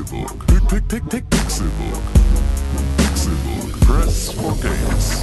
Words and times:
Pixelbook. 0.00 0.46
Pick, 0.46 0.88
pick, 0.88 1.08
pick, 1.10 1.30
Pixelbook. 1.30 2.02
Pixelbook. 2.96 3.80
Press 3.80 4.32
for 4.32 4.56
games. 4.56 5.22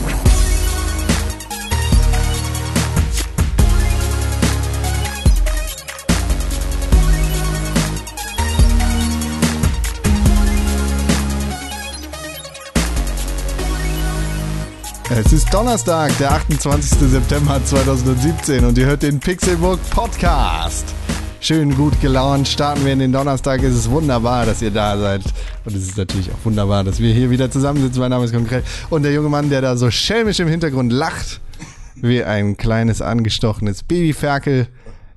Es 15.10 15.34
ist 15.34 15.52
Donnerstag, 15.52 16.16
der 16.20 16.34
28. 16.34 17.10
September 17.10 17.60
2017 17.66 18.64
und 18.64 18.78
ihr 18.78 18.86
hört 18.86 19.02
den 19.02 19.20
Pixelbook 19.20 19.80
Podcast. 19.90 20.86
Schön 21.40 21.76
gut 21.76 22.02
gelaunt 22.02 22.48
starten 22.48 22.84
wir 22.84 22.94
in 22.94 23.00
den 23.00 23.12
Donnerstag. 23.12 23.62
Es 23.62 23.76
ist 23.76 23.90
wunderbar, 23.90 24.46
dass 24.46 24.62
ihr 24.62 24.72
da 24.72 24.98
seid. 24.98 25.22
Und 25.66 25.76
es 25.76 25.84
ist 25.84 25.98
natürlich 25.98 26.32
auch 26.32 26.46
wunderbar, 26.46 26.84
dass 26.84 27.00
wir 27.00 27.14
hier 27.14 27.30
wieder 27.30 27.50
zusammensitzen. 27.52 28.00
Mein 28.02 28.10
Name 28.10 28.26
ist 28.26 28.34
Konkret. 28.34 28.64
Und 28.90 29.04
der 29.04 29.14
junge 29.14 29.30
Mann, 29.30 29.50
der 29.50 29.62
da 29.62 29.78
so 29.78 29.92
schelmisch 29.92 30.40
im 30.40 30.48
Hintergrund 30.48 30.92
lacht, 30.92 31.40
wie 31.96 32.24
ein 32.24 32.58
kleines 32.58 33.02
angestochenes 33.02 33.84
Babyferkel, 33.84 34.68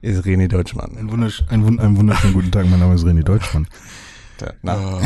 ist 0.03 0.25
René 0.25 0.49
Deutschmann. 0.49 0.97
Ein, 0.99 1.11
wundersch 1.11 1.43
ein, 1.49 1.65
wund 1.65 1.81
einen 1.81 1.97
wunderschönen 1.97 2.35
guten 2.35 2.51
Tag, 2.51 2.69
mein 2.69 2.81
Name 2.81 2.95
ist 2.95 3.05
René 3.05 3.23
Deutschmann. 3.23 3.67
Na. 4.63 4.77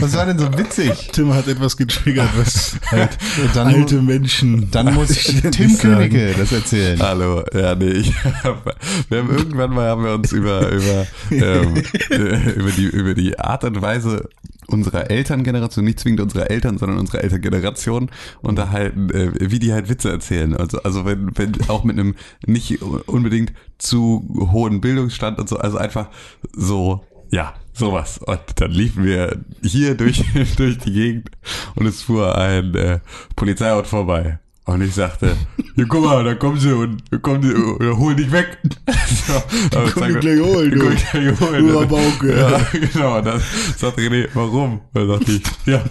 Was 0.00 0.16
war 0.16 0.26
denn 0.26 0.38
so 0.38 0.46
witzig? 0.56 0.92
Tim 1.12 1.32
hat 1.34 1.46
etwas 1.48 1.76
getriggert, 1.76 2.30
was 2.36 2.76
halt 2.90 3.18
Dann- 3.54 3.68
alte 3.68 4.00
Menschen. 4.02 4.70
Dann 4.70 4.94
muss 4.94 5.08
Tim 5.50 5.78
Königke 5.78 6.34
das 6.36 6.52
erzählen. 6.52 6.98
Hallo, 7.00 7.42
ja, 7.52 7.74
nee, 7.74 7.90
ich 7.90 8.14
hab, 8.24 8.76
wir 9.08 9.18
haben 9.18 9.30
irgendwann 9.30 9.70
mal 9.70 9.88
haben 9.88 10.04
wir 10.04 10.14
uns 10.14 10.32
über, 10.32 10.68
über, 10.70 11.06
ähm, 11.30 11.74
äh, 12.10 12.50
über, 12.54 12.70
die, 12.70 12.84
über 12.84 13.14
die 13.14 13.38
Art 13.38 13.64
und 13.64 13.80
Weise 13.82 14.28
unserer 14.66 15.10
Elterngeneration, 15.10 15.84
nicht 15.84 16.00
zwingend 16.00 16.20
unserer 16.20 16.50
Eltern, 16.50 16.78
sondern 16.78 16.98
unserer 16.98 17.22
Elterngeneration 17.22 18.10
unterhalten, 18.42 19.10
äh, 19.10 19.50
wie 19.50 19.58
die 19.58 19.72
halt 19.72 19.88
Witze 19.88 20.10
erzählen. 20.10 20.56
Also, 20.56 20.82
also 20.82 21.04
wenn, 21.04 21.36
wenn 21.36 21.52
auch 21.68 21.84
mit 21.84 21.98
einem 21.98 22.14
nicht 22.46 22.82
unbedingt 22.82 23.52
zu 23.78 24.28
hohen 24.52 24.80
Bildungsstand 24.80 25.38
und 25.38 25.48
so, 25.48 25.58
also 25.58 25.76
einfach 25.76 26.08
so, 26.52 27.04
ja, 27.34 27.52
sowas. 27.72 28.18
Und 28.18 28.38
dann 28.56 28.70
liefen 28.70 29.04
wir 29.04 29.36
hier 29.62 29.96
durch, 29.96 30.22
durch 30.56 30.78
die 30.78 30.92
Gegend 30.92 31.30
und 31.74 31.86
es 31.86 32.02
fuhr 32.02 32.38
ein 32.38 32.74
äh, 32.76 33.00
Polizeiauto 33.34 33.88
vorbei. 33.88 34.38
Und 34.66 34.80
ich 34.80 34.94
sagte, 34.94 35.36
ja, 35.76 35.84
guck 35.86 36.04
mal, 36.04 36.24
da 36.24 36.34
kommen 36.36 36.58
sie 36.58 36.72
und 36.72 37.02
kommen 37.22 37.42
die, 37.42 37.52
und 37.52 37.98
holen 37.98 38.16
dich 38.16 38.30
weg. 38.32 38.56
so, 39.26 39.76
aber 39.76 40.06
die 40.08 40.14
gleich 40.20 40.40
holen, 40.40 40.70
du. 40.70 40.88
dich 40.90 41.10
gleich 41.10 41.40
holen. 41.40 41.66
Du 41.68 41.78
Rabauke. 41.78 42.38
Ja, 42.38 42.60
genau. 42.72 43.20
Dann 43.20 43.42
sagt 43.76 43.98
René, 43.98 44.28
warum? 44.32 44.80
Dann 44.94 45.08
dachte 45.08 45.32
ich, 45.32 45.42
ja. 45.66 45.82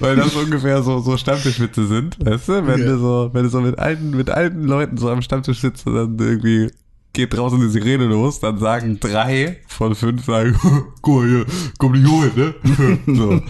Weil 0.00 0.16
das 0.16 0.34
ungefähr 0.34 0.82
so, 0.82 0.98
so 1.00 1.16
Stammtischwitze 1.16 1.86
sind, 1.86 2.16
weißt 2.24 2.48
du? 2.48 2.66
Wenn 2.66 2.80
Ja. 2.80 2.86
du 2.86 2.98
so, 2.98 3.30
wenn 3.32 3.42
du 3.44 3.48
so 3.48 3.60
mit 3.60 3.78
alten, 3.78 4.10
mit 4.10 4.30
alten 4.30 4.64
Leuten 4.64 4.96
so 4.96 5.10
am 5.10 5.22
Stammtisch 5.22 5.60
sitzt 5.60 5.86
und 5.86 5.94
dann 5.94 6.18
irgendwie 6.18 6.72
geht 7.14 7.34
draußen 7.34 7.60
die 7.60 7.68
Sirene 7.68 8.06
los, 8.06 8.40
dann 8.40 8.58
sagen 8.58 8.98
drei 8.98 9.58
von 9.68 9.94
fünf 9.94 10.24
sagen, 10.24 10.56
guck 11.02 11.22
mal 11.22 11.28
hier, 11.28 11.46
komm 11.78 11.92
dich 11.92 12.06
holen, 12.10 12.32
ne? 12.34 12.98
so. 13.14 13.30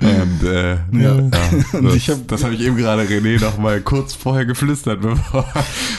Und, 0.00 0.42
äh, 0.48 0.74
ja. 0.92 1.16
Ja. 1.16 1.30
das, 1.82 1.94
ich 1.94 2.08
hab- 2.10 2.26
das 2.28 2.44
habe 2.44 2.54
ich 2.54 2.60
eben 2.60 2.76
gerade 2.76 3.02
René 3.02 3.40
noch 3.40 3.58
mal 3.58 3.80
kurz 3.80 4.14
vorher 4.14 4.44
geflüstert, 4.46 5.00
bevor, 5.00 5.46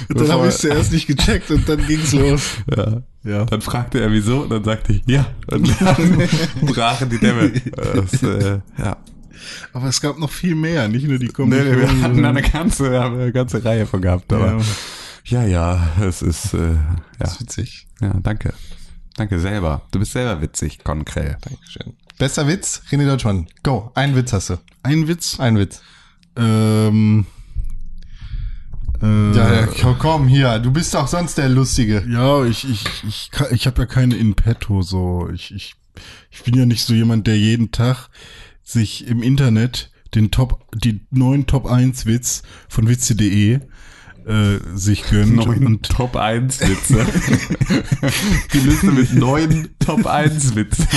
dann 0.10 0.32
habe 0.32 0.48
ich 0.48 0.56
zuerst 0.56 0.92
nicht 0.94 1.08
gecheckt 1.08 1.52
und 1.52 1.68
dann 1.68 1.86
ging's 1.86 2.14
los. 2.14 2.42
ja. 2.76 3.02
Ja. 3.23 3.44
Dann 3.44 3.60
fragte 3.60 4.00
er 4.00 4.12
wieso 4.14 4.44
und 4.44 4.50
dann 4.50 4.64
sagte 4.64 4.94
ich 4.94 5.02
ja. 5.06 5.26
Und 5.52 5.70
dann 5.82 6.28
brachen 6.62 7.10
die 7.10 7.18
Dämme. 7.18 7.52
Das, 7.94 8.23
äh, 8.23 8.60
ja. 8.78 8.96
Aber 9.73 9.88
es 9.88 10.00
gab 10.00 10.18
noch 10.18 10.30
viel 10.32 10.56
mehr, 10.56 10.88
nicht 10.88 11.06
nur 11.06 11.20
die 11.20 11.28
Komödie. 11.28 11.70
nee, 11.70 11.78
wir 11.82 12.02
hatten 12.02 12.23
da 12.23 12.30
eine 12.30 12.42
ganze, 12.42 13.02
eine 13.02 13.33
ganze 13.33 13.64
Reihe 13.64 13.86
von 13.86 14.02
gehabt. 14.02 14.32
Aber 14.32 14.54
Ja. 14.54 14.58
Ja, 15.30 15.44
ja, 15.45 15.90
es 16.02 16.22
ist 16.22 16.54
äh, 16.54 16.76
Das 17.17 17.20
ja. 17.20 17.26
ist 17.36 17.42
witzig. 17.42 17.88
ja, 18.02 18.14
danke. 18.22 18.54
Danke 19.16 19.40
selber. 19.40 19.82
Du 19.92 20.00
bist 20.00 20.14
selber 20.14 20.42
witzig, 20.42 20.84
Konkrell. 20.84 21.38
Dankeschön. 21.42 21.94
Bester 22.17 22.48
Witz, 22.48 22.82
René 22.92 23.06
Deutschmann. 23.06 23.48
Go, 23.64 23.92
einen 23.95 24.16
Witz 24.16 24.34
hast 24.34 24.50
du. 24.50 24.58
Ein 24.84 25.08
Witz. 25.08 25.39
Ein 25.39 25.58
Witz. 25.58 25.82
Ähm, 26.36 27.26
äh, 29.02 29.32
Ja, 29.36 29.66
ja, 29.66 29.95
komm, 30.00 30.28
hier, 30.28 30.60
du 30.60 30.72
bist 30.72 30.94
doch 30.94 31.08
sonst 31.08 31.38
der 31.38 31.50
Lustige. 31.50 32.06
Ja, 32.10 32.44
ich, 32.45 32.70
ich, 32.70 32.86
ich, 33.08 33.32
ich 33.52 33.68
habe 33.68 33.82
ja 33.82 33.86
keine 33.86 34.16
in 34.16 34.36
petto 34.36 34.82
so. 34.82 35.30
Ich, 35.34 35.54
ich, 35.54 35.76
ich 36.32 36.44
bin 36.44 36.56
ja 36.56 36.66
nicht 36.66 36.86
so 36.86 36.94
jemand, 36.94 37.28
der 37.28 37.38
jeden 37.38 37.72
Tag 37.72 38.10
sich 38.64 39.08
im 39.08 39.23
Internet 39.23 39.92
den 40.16 40.32
Top, 40.32 40.66
die 40.76 41.06
neuen 41.12 41.45
Top 41.45 41.66
1 41.66 42.06
Witz 42.06 42.44
von 42.68 42.88
witze.de 42.88 43.60
äh, 44.30 44.60
sich 44.76 45.04
gönnt. 45.10 45.36
Neun 45.36 45.66
und 45.66 45.90
Top 45.90 46.16
1 46.16 46.62
Witze. 46.62 47.06
Die 48.54 48.60
Liste 48.60 48.92
mit 48.92 49.14
neun 49.14 49.70
Top 49.80 50.06
1 50.06 50.56
Witze. 50.56 50.88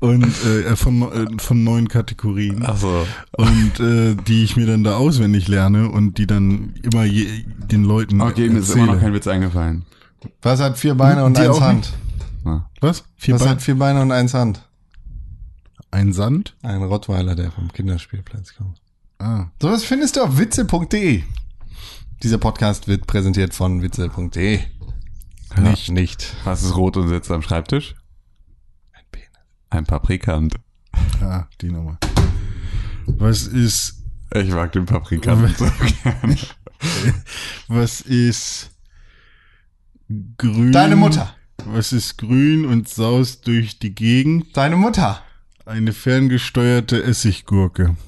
und 0.00 0.24
äh, 0.44 0.76
von, 0.76 1.02
äh, 1.02 1.26
von 1.38 1.62
neuen 1.64 1.88
Kategorien. 1.88 2.62
Ach 2.66 2.76
so. 2.76 3.06
Und 3.36 3.80
äh, 3.80 4.16
die 4.16 4.42
ich 4.44 4.56
mir 4.56 4.66
dann 4.66 4.82
da 4.84 4.96
auswendig 4.96 5.48
lerne 5.48 5.88
und 5.88 6.18
die 6.18 6.26
dann 6.26 6.74
immer 6.82 7.04
je, 7.04 7.26
den 7.70 7.84
Leuten 7.84 8.20
Okay, 8.20 8.48
mir 8.48 8.58
ist 8.58 8.68
erzähle. 8.70 8.84
immer 8.84 8.94
noch 8.94 9.00
kein 9.00 9.14
Witz 9.14 9.26
eingefallen. 9.26 9.84
Was 10.42 10.60
hat 10.60 10.78
vier 10.78 10.94
Beine 10.94 11.24
und 11.24 11.36
Dir 11.36 11.50
eins 11.50 11.60
Hand? 11.60 11.92
Ja. 12.44 12.68
Was? 12.80 13.04
Vier 13.16 13.34
Was 13.34 13.40
Beine? 13.42 13.50
hat 13.52 13.62
vier 13.62 13.78
Beine 13.78 14.02
und 14.02 14.10
eins 14.10 14.34
Hand? 14.34 14.68
Ein 15.90 16.12
Sand? 16.12 16.56
Ein 16.62 16.82
Rottweiler, 16.82 17.36
der 17.36 17.52
vom 17.52 17.72
Kinderspielplatz 17.72 18.54
kommt. 18.56 18.80
Ah. 19.18 19.46
Sowas 19.62 19.84
findest 19.84 20.16
du 20.16 20.22
auf 20.22 20.38
witze.de. 20.38 21.22
Dieser 22.24 22.38
Podcast 22.38 22.88
wird 22.88 23.06
präsentiert 23.06 23.52
von 23.52 23.82
witze.de. 23.82 24.60
Nicht, 25.58 25.90
nicht. 25.90 26.34
Was 26.44 26.62
ist 26.62 26.74
rot 26.74 26.96
und 26.96 27.10
sitzt 27.10 27.30
am 27.30 27.42
Schreibtisch? 27.42 27.96
Ein 28.94 29.04
Penis. 29.12 29.28
Ein 29.68 29.84
Paprikant. 29.84 30.54
Ah, 31.20 31.44
die 31.60 31.70
Nummer. 31.70 31.98
Was 33.04 33.46
ist, 33.46 34.02
Ich 34.34 34.48
mag 34.48 34.72
den 34.72 34.86
Paprikant 34.86 35.54
so 35.58 35.66
gern. 36.02 36.38
was 37.68 38.00
ist 38.00 38.70
grün? 40.38 40.72
Deine 40.72 40.96
Mutter. 40.96 41.36
Was 41.66 41.92
ist 41.92 42.16
grün 42.16 42.64
und 42.64 42.88
saust 42.88 43.46
durch 43.46 43.78
die 43.78 43.94
Gegend? 43.94 44.56
Deine 44.56 44.76
Mutter. 44.76 45.20
Eine 45.66 45.92
ferngesteuerte 45.92 47.04
Essiggurke. 47.04 47.98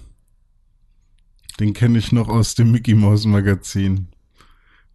Den 1.61 1.72
kenne 1.72 1.99
ich 1.99 2.12
noch 2.12 2.28
aus 2.28 2.55
dem 2.55 2.71
Mickey 2.71 2.94
Mouse 2.94 3.25
Magazin. 3.25 4.09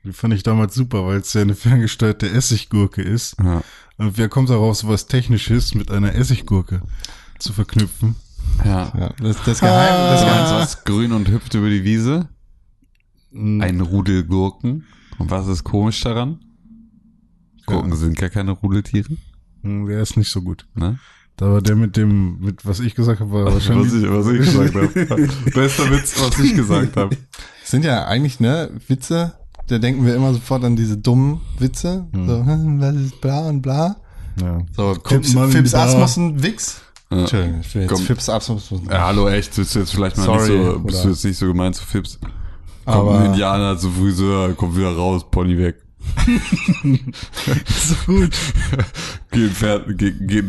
Die 0.03 0.13
fand 0.13 0.33
ich 0.33 0.44
damals 0.44 0.73
super, 0.73 1.05
weil 1.05 1.19
es 1.19 1.33
ja 1.33 1.41
eine 1.41 1.55
ferngesteuerte 1.55 2.29
Essiggurke 2.29 3.01
ist. 3.01 3.35
Ja. 3.39 3.63
Und 3.97 4.17
wer 4.17 4.29
kommt 4.29 4.49
darauf, 4.49 4.77
so 4.77 4.88
was 4.88 5.05
Technisches 5.07 5.75
mit 5.75 5.91
einer 5.91 6.13
Essiggurke 6.16 6.81
zu 7.39 7.53
verknüpfen? 7.53 8.16
ja. 8.66 8.91
Ja, 8.97 9.13
das, 9.19 9.38
das 9.44 9.59
Geheim, 9.59 10.11
das 10.11 10.21
Das 10.21 10.29
Ganze 10.29 10.53
was 10.55 10.83
grün 10.83 11.11
und 11.11 11.29
hüpft 11.29 11.53
über 11.53 11.69
die 11.69 11.83
Wiese. 11.83 12.27
Ein 13.33 13.61
Ein 13.61 13.81
Rudel 13.81 14.23
Gurken. 14.23 14.85
Und 15.19 15.29
was 15.29 15.47
ist 15.47 15.63
komisch 15.63 16.01
daran? 16.01 16.39
Gurken 17.67 17.91
Ja. 17.91 17.95
sind 17.95 18.17
gar 18.17 18.29
keine 18.29 18.51
Rudeltiere. 18.51 19.16
Hm, 19.61 19.85
Der 19.85 20.01
ist 20.01 20.17
nicht 20.17 20.31
so 20.31 20.41
gut. 20.41 20.67
Ne? 20.73 21.00
Da 21.38 21.52
war 21.53 21.62
der 21.62 21.75
mit 21.75 21.97
dem, 21.97 22.40
mit 22.40 22.66
was 22.66 22.80
ich 22.80 22.94
gesagt 22.94 23.19
habe, 23.19 23.31
war 23.31 23.46
wahrscheinlich. 23.53 23.92
Was 23.92 23.94
ich, 23.94 24.09
was 24.09 24.28
ich 24.28 24.40
gesagt 24.40 24.75
habe. 24.75 25.28
Bester 25.53 25.90
Witz, 25.92 26.22
was 26.22 26.40
ich 26.40 26.56
gesagt 26.56 26.96
habe. 26.97 27.18
sind 27.64 27.84
ja 27.86 28.06
eigentlich, 28.06 28.40
ne, 28.40 28.69
Witze, 28.88 29.34
da 29.68 29.80
denken 29.80 30.06
wir 30.06 30.16
immer 30.16 30.34
sofort 30.34 30.64
an 30.64 30.75
diese 30.75 30.97
dummen 30.97 31.42
Witze. 31.58 32.06
So, 32.14 32.46
hm, 32.46 32.80
was 32.81 32.96
ist 32.96 33.22
bla 33.22 33.40
und 33.47 33.62
bla. 33.62 33.96
Ja. 34.40 34.60
So, 34.75 34.94
Kommt 35.01 35.25
Fips, 35.25 35.51
Fips. 35.54 35.74
Asmussen, 35.74 36.44
Wix. 36.44 36.81
Ja. 37.12 37.19
Entschuldigung, 37.22 37.60
ich 37.62 37.75
will 37.75 37.81
jetzt 37.84 37.92
Komm. 37.92 38.01
Fips 38.04 38.30
Asmussen. 38.30 38.88
Ja, 38.89 39.07
hallo, 39.07 39.27
echt, 39.27 39.56
bist 39.56 39.74
du 39.75 39.80
jetzt 39.80 39.94
vielleicht 39.94 40.18
mal 40.18 40.24
Sorry, 40.25 40.39
nicht 40.57 40.66
so, 40.74 40.80
bist 40.80 40.95
oder- 40.98 41.04
du 41.06 41.10
jetzt 41.10 41.25
nicht 41.25 41.38
so 41.38 41.48
gemeint 41.48 41.75
zu 41.75 41.86
Fips. 41.86 42.19
Kommt 42.22 42.98
Aber- 42.98 43.19
ein 43.19 43.25
Indianer 43.27 43.77
zu 43.77 43.89
Friseur, 43.92 44.54
kommt 44.54 44.77
wieder 44.77 44.95
raus, 44.95 45.25
Pony 45.30 45.57
weg. 45.57 45.75
So 47.68 47.95
gut. 48.06 48.30
Geh 49.31 49.45
ein 49.45 49.51
Pferd, 49.51 49.98
geh, 49.98 50.12
geh, 50.19 50.44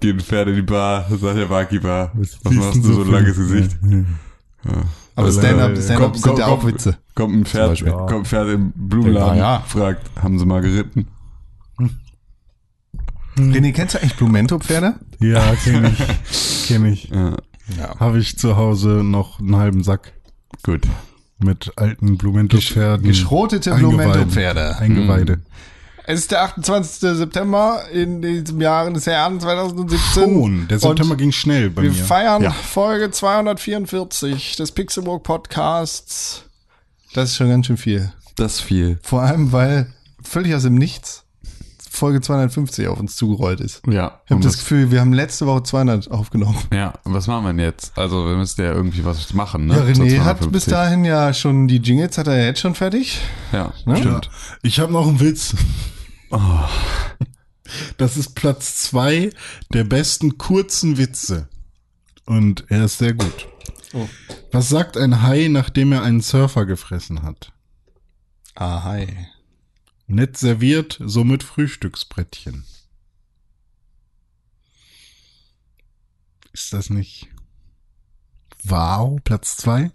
geh 0.00 0.10
ein 0.10 0.20
Pferd 0.20 0.48
in 0.48 0.54
die 0.56 0.62
Bar, 0.62 1.06
sagt 1.08 1.36
der 1.36 1.46
Barkeeper, 1.46 2.10
was, 2.14 2.32
siehst 2.32 2.44
machst 2.52 2.84
du 2.84 2.92
so 2.92 3.02
ein 3.02 3.10
langes 3.10 3.36
Gesicht? 3.36 3.76
Ja. 3.82 4.72
Aber 5.14 5.32
Stand-up 5.32 5.70
äh, 5.72 5.82
Stand 5.82 6.00
Komm, 6.00 6.14
sind 6.14 6.22
komm, 6.24 6.38
ja 6.38 6.46
auch. 6.46 6.64
Witze. 6.66 6.96
Kommt 7.14 7.34
ein 7.34 7.44
Pferd, 7.46 7.68
Beispiel. 7.70 7.92
kommt 7.92 8.12
ein 8.12 8.24
Pferd 8.24 8.48
im 8.50 8.72
Blumenladen, 8.74 9.38
Ja, 9.38 9.54
ja. 9.56 9.60
fragt, 9.66 10.10
haben 10.20 10.38
sie 10.38 10.44
mal 10.46 10.60
geritten? 10.60 11.06
René, 13.36 13.72
kennst 13.72 13.94
du 13.94 13.98
eigentlich 14.00 14.16
Blumento-Pferde? 14.16 14.94
Ja, 15.20 15.54
kenne 15.56 15.90
ich. 15.92 16.66
Kenne 16.68 16.90
ich. 16.90 17.08
Ja, 17.10 17.36
Ja. 17.78 17.98
Habe 18.00 18.18
ich 18.18 18.38
zu 18.38 18.56
Hause 18.56 19.02
noch 19.04 19.40
einen 19.40 19.56
halben 19.56 19.82
Sack 19.84 20.12
gut. 20.62 20.86
mit 21.38 21.70
alten 21.76 22.16
Blumento-Pferden. 22.16 23.06
Geschrotete. 23.06 23.74
Blumento-Pferde. 23.74 24.78
Eingeweide. 24.78 25.40
Es 26.06 26.20
ist 26.20 26.30
der 26.30 26.42
28. 26.44 27.16
September 27.16 27.82
in 27.92 28.22
diesem 28.22 28.60
Jahr 28.60 28.90
des 28.90 29.06
Herrn 29.06 29.40
2017. 29.40 29.98
Schon, 30.22 30.68
der 30.68 30.78
September 30.78 31.16
ging 31.16 31.32
schnell 31.32 31.70
bei 31.70 31.82
wir 31.82 31.90
mir. 31.90 32.04
feiern 32.04 32.42
Ja. 32.42 32.50
Folge 32.52 33.10
244 33.10 34.56
des 34.56 34.72
Pixelburg 34.72 35.22
Podcasts. 35.22 36.44
Das 37.14 37.30
ist 37.30 37.36
schon 37.36 37.48
ganz 37.48 37.66
schön 37.66 37.76
viel. 37.76 38.12
Das 38.36 38.60
viel. 38.60 38.98
Vor 39.02 39.22
allem, 39.22 39.52
weil 39.52 39.92
völlig 40.22 40.54
aus 40.54 40.62
dem 40.62 40.74
Nichts 40.74 41.22
Folge 41.90 42.20
250 42.20 42.88
auf 42.88 43.00
uns 43.00 43.16
zugerollt 43.16 43.58
ist. 43.60 43.80
Ja. 43.86 44.20
Ich 44.26 44.30
habe 44.30 44.42
das 44.42 44.52
was- 44.52 44.58
Gefühl, 44.58 44.90
wir 44.90 45.00
haben 45.00 45.14
letzte 45.14 45.46
Woche 45.46 45.62
200 45.62 46.10
aufgenommen. 46.10 46.58
Ja, 46.70 46.92
und 47.04 47.14
was 47.14 47.26
machen 47.26 47.44
wir 47.44 47.54
denn 47.54 47.60
jetzt? 47.60 47.96
Also, 47.96 48.26
wir 48.26 48.36
müssen 48.36 48.60
ja 48.60 48.70
irgendwie 48.72 49.02
was 49.06 49.32
machen, 49.32 49.64
ne? 49.66 49.76
Ja, 49.76 49.80
René 49.80 50.18
hat 50.20 50.38
250. 50.40 50.52
bis 50.52 50.64
dahin 50.66 51.06
ja 51.06 51.32
schon 51.32 51.68
die 51.68 51.78
Jingles, 51.78 52.18
hat 52.18 52.26
er 52.26 52.36
ja 52.36 52.44
jetzt 52.44 52.60
schon 52.60 52.74
fertig. 52.74 53.18
Ja, 53.50 53.72
Ne? 53.86 53.96
stimmt. 53.96 54.26
Ja, 54.26 54.30
ich 54.62 54.78
habe 54.78 54.92
noch 54.92 55.08
einen 55.08 55.20
Witz. 55.20 55.54
Das 57.96 58.16
ist 58.16 58.34
Platz 58.34 58.76
zwei 58.82 59.30
der 59.72 59.84
besten 59.84 60.38
kurzen 60.38 60.98
Witze. 60.98 61.48
Und 62.24 62.64
er 62.68 62.84
ist 62.86 62.98
sehr 62.98 63.14
gut. 63.14 63.48
Oh. 63.92 64.08
Was 64.52 64.68
sagt 64.68 64.96
ein 64.96 65.22
Hai, 65.22 65.48
nachdem 65.48 65.92
er 65.92 66.02
einen 66.02 66.20
Surfer 66.20 66.66
gefressen 66.66 67.22
hat? 67.22 67.52
Ah, 68.54 68.84
hi. 68.84 69.26
Nett 70.06 70.36
serviert, 70.36 71.00
somit 71.04 71.42
Frühstücksbrettchen. 71.42 72.64
Ist 76.52 76.72
das 76.72 76.90
nicht 76.90 77.28
wow, 78.64 79.20
Platz 79.22 79.56
zwei? 79.56 79.90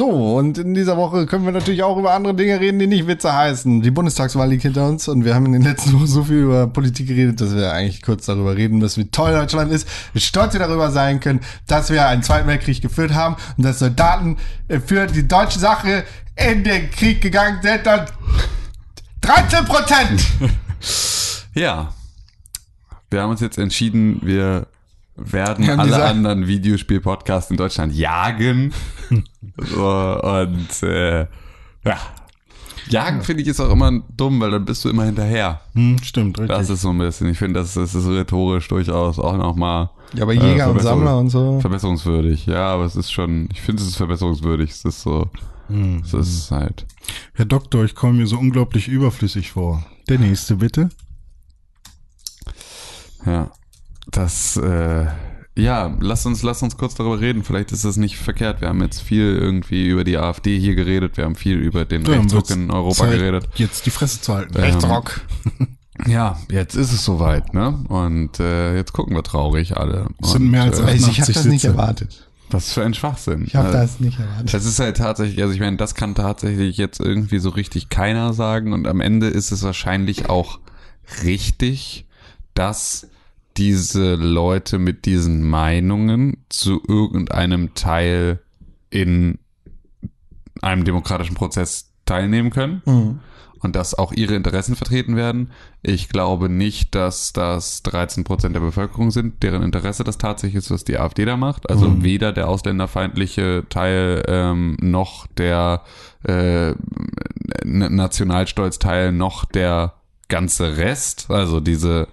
So, 0.00 0.08
und 0.08 0.56
in 0.56 0.72
dieser 0.72 0.96
Woche 0.96 1.26
können 1.26 1.44
wir 1.44 1.52
natürlich 1.52 1.82
auch 1.82 1.98
über 1.98 2.14
andere 2.14 2.34
Dinge 2.34 2.58
reden, 2.58 2.78
die 2.78 2.86
nicht 2.86 3.06
Witze 3.06 3.34
heißen. 3.34 3.82
Die 3.82 3.90
Bundestagswahl 3.90 4.48
liegt 4.48 4.62
hinter 4.62 4.88
uns 4.88 5.06
und 5.08 5.26
wir 5.26 5.34
haben 5.34 5.44
in 5.44 5.52
den 5.52 5.60
letzten 5.60 5.92
Wochen 5.92 6.06
so 6.06 6.24
viel 6.24 6.38
über 6.38 6.66
Politik 6.68 7.08
geredet, 7.08 7.38
dass 7.42 7.54
wir 7.54 7.70
eigentlich 7.70 8.00
kurz 8.00 8.24
darüber 8.24 8.56
reden 8.56 8.78
müssen, 8.78 9.04
wie 9.04 9.10
toll 9.10 9.32
Deutschland 9.32 9.70
ist, 9.70 9.86
wie 10.14 10.20
stolz 10.20 10.54
wir 10.54 10.60
darüber 10.60 10.90
sein 10.90 11.20
können, 11.20 11.40
dass 11.66 11.90
wir 11.90 12.06
einen 12.06 12.22
Zweiten 12.22 12.48
Weltkrieg 12.48 12.80
geführt 12.80 13.12
haben 13.12 13.36
und 13.58 13.64
dass 13.66 13.80
Soldaten 13.80 14.38
äh, 14.68 14.80
für 14.80 15.06
die 15.06 15.28
deutsche 15.28 15.58
Sache 15.58 16.04
in 16.34 16.64
den 16.64 16.90
Krieg 16.90 17.20
gegangen 17.20 17.58
sind 17.60 17.86
und 17.86 18.04
13 19.20 19.64
Prozent! 19.66 20.26
Ja. 21.52 21.92
Wir 23.10 23.20
haben 23.20 23.30
uns 23.30 23.40
jetzt 23.40 23.58
entschieden, 23.58 24.20
wir 24.22 24.66
werden 25.16 25.68
alle 25.68 25.84
gesagt- 25.90 26.10
anderen 26.10 26.46
Videospiel-Podcasts 26.46 27.50
in 27.50 27.56
Deutschland 27.56 27.94
jagen. 27.94 28.72
so, 29.56 29.86
und 30.22 30.82
äh, 30.82 31.20
ja. 31.84 31.96
Jagen 32.88 33.22
finde 33.22 33.42
ich 33.42 33.48
ist 33.48 33.60
auch 33.60 33.70
immer 33.70 34.00
dumm, 34.16 34.40
weil 34.40 34.50
dann 34.50 34.64
bist 34.64 34.84
du 34.84 34.88
immer 34.88 35.04
hinterher. 35.04 35.60
Hm, 35.74 35.98
stimmt, 36.02 36.38
richtig. 36.38 36.56
Das 36.56 36.70
ist 36.70 36.80
so 36.80 36.90
ein 36.90 36.98
bisschen, 36.98 37.28
ich 37.28 37.38
finde, 37.38 37.60
das, 37.60 37.74
das 37.74 37.94
ist 37.94 38.06
rhetorisch 38.08 38.66
durchaus 38.68 39.18
auch 39.20 39.36
nochmal 39.36 39.90
Ja, 40.14 40.22
aber 40.24 40.32
Jäger 40.32 40.70
und 40.70 40.80
Sammler 40.82 41.18
und 41.18 41.28
so. 41.30 41.60
verbesserungswürdig. 41.60 42.46
Ja, 42.46 42.72
aber 42.74 42.84
es 42.86 42.96
ist 42.96 43.12
schon, 43.12 43.48
ich 43.52 43.60
finde, 43.60 43.82
es 43.82 43.88
ist 43.88 43.96
verbesserungswürdig. 43.96 44.70
Es 44.70 44.84
ist 44.84 45.02
so, 45.02 45.28
es 46.02 46.12
ist 46.14 46.50
halt. 46.50 46.84
Herr 47.34 47.44
Doktor, 47.44 47.84
ich 47.84 47.94
komme 47.94 48.14
mir 48.14 48.26
so 48.26 48.38
unglaublich 48.38 48.88
überflüssig 48.88 49.52
vor. 49.52 49.84
Der 50.08 50.18
nächste 50.18 50.56
bitte. 50.56 50.88
Ja, 53.24 53.50
das, 54.10 54.56
äh, 54.56 55.06
ja, 55.56 55.96
lass 56.00 56.26
uns, 56.26 56.42
lass 56.42 56.62
uns 56.62 56.76
kurz 56.76 56.94
darüber 56.94 57.20
reden. 57.20 57.44
Vielleicht 57.44 57.72
ist 57.72 57.84
das 57.84 57.96
nicht 57.96 58.16
verkehrt. 58.16 58.60
Wir 58.60 58.68
haben 58.68 58.80
jetzt 58.82 59.00
viel 59.02 59.36
irgendwie 59.36 59.88
über 59.88 60.04
die 60.04 60.16
AfD 60.16 60.58
hier 60.58 60.74
geredet. 60.74 61.16
Wir 61.16 61.24
haben 61.24 61.34
viel 61.34 61.58
über 61.58 61.84
den 61.84 62.04
Ja, 62.04 62.12
Rechtsruck 62.12 62.50
in 62.50 62.70
Europa 62.70 63.04
Zeit, 63.04 63.12
geredet. 63.18 63.48
Jetzt 63.56 63.84
die 63.86 63.90
Fresse 63.90 64.20
zu 64.20 64.34
halten. 64.34 64.54
Ähm, 64.56 64.64
Rechtsrock. 64.64 65.20
Ja, 66.06 66.38
jetzt 66.50 66.76
ist 66.76 66.94
es 66.94 67.04
soweit, 67.04 67.52
ne? 67.52 67.84
Und 67.88 68.40
äh, 68.40 68.74
jetzt 68.74 68.94
gucken 68.94 69.14
wir 69.14 69.22
traurig 69.22 69.76
alle. 69.76 70.06
Es 70.22 70.30
sind 70.32 70.50
mehr 70.50 70.62
als 70.62 70.78
äh, 70.78 70.82
ein- 70.84 70.88
Also 70.88 71.10
ich 71.10 71.20
habe 71.20 71.30
88 71.30 71.34
das 71.34 71.44
nicht 71.44 71.64
erwartet. 71.66 72.26
Was 72.50 72.72
für 72.72 72.82
ein 72.82 72.94
Schwachsinn. 72.94 73.44
Ich 73.46 73.54
habe 73.54 73.68
Äh, 73.68 73.72
das 73.72 74.00
nicht 74.00 74.18
erwartet. 74.18 74.54
Das 74.54 74.64
ist 74.64 74.78
halt 74.78 74.96
tatsächlich, 74.96 75.42
also 75.42 75.52
ich 75.52 75.60
meine, 75.60 75.76
das 75.76 75.94
kann 75.94 76.14
tatsächlich 76.14 76.78
jetzt 76.78 77.00
irgendwie 77.00 77.38
so 77.38 77.50
richtig 77.50 77.90
keiner 77.90 78.32
sagen 78.32 78.72
und 78.72 78.86
am 78.86 79.02
Ende 79.02 79.26
ist 79.26 79.52
es 79.52 79.62
wahrscheinlich 79.62 80.30
auch 80.30 80.58
richtig, 81.22 82.06
dass 82.54 83.06
diese 83.56 84.14
Leute 84.14 84.78
mit 84.78 85.04
diesen 85.06 85.42
Meinungen 85.48 86.44
zu 86.48 86.80
irgendeinem 86.86 87.74
Teil 87.74 88.40
in 88.90 89.38
einem 90.62 90.84
demokratischen 90.84 91.34
Prozess 91.34 91.92
teilnehmen 92.06 92.50
können 92.50 92.82
Mhm. 92.86 93.20
und 93.60 93.76
dass 93.76 93.94
auch 93.94 94.12
ihre 94.12 94.34
Interessen 94.34 94.74
vertreten 94.76 95.16
werden. 95.16 95.50
Ich 95.82 96.08
glaube 96.08 96.48
nicht, 96.48 96.94
dass 96.94 97.32
das 97.32 97.82
13 97.82 98.24
Prozent 98.24 98.54
der 98.54 98.60
Bevölkerung 98.60 99.10
sind, 99.10 99.42
deren 99.42 99.62
Interesse 99.62 100.04
das 100.04 100.18
tatsächlich 100.18 100.56
ist, 100.56 100.70
was 100.70 100.84
die 100.84 100.98
AfD 100.98 101.24
da 101.24 101.36
macht. 101.36 101.70
Also 101.70 101.88
Mhm. 101.88 102.02
weder 102.02 102.32
der 102.32 102.48
ausländerfeindliche 102.48 103.64
Teil 103.68 104.22
ähm, 104.28 104.76
noch 104.80 105.26
der 105.28 105.82
äh, 106.24 106.74
Nationalstolzteil 107.64 109.12
noch 109.12 109.44
der 109.44 109.94
ganze 110.28 110.76
Rest. 110.76 111.26
Also 111.30 111.60
diese 111.60 112.08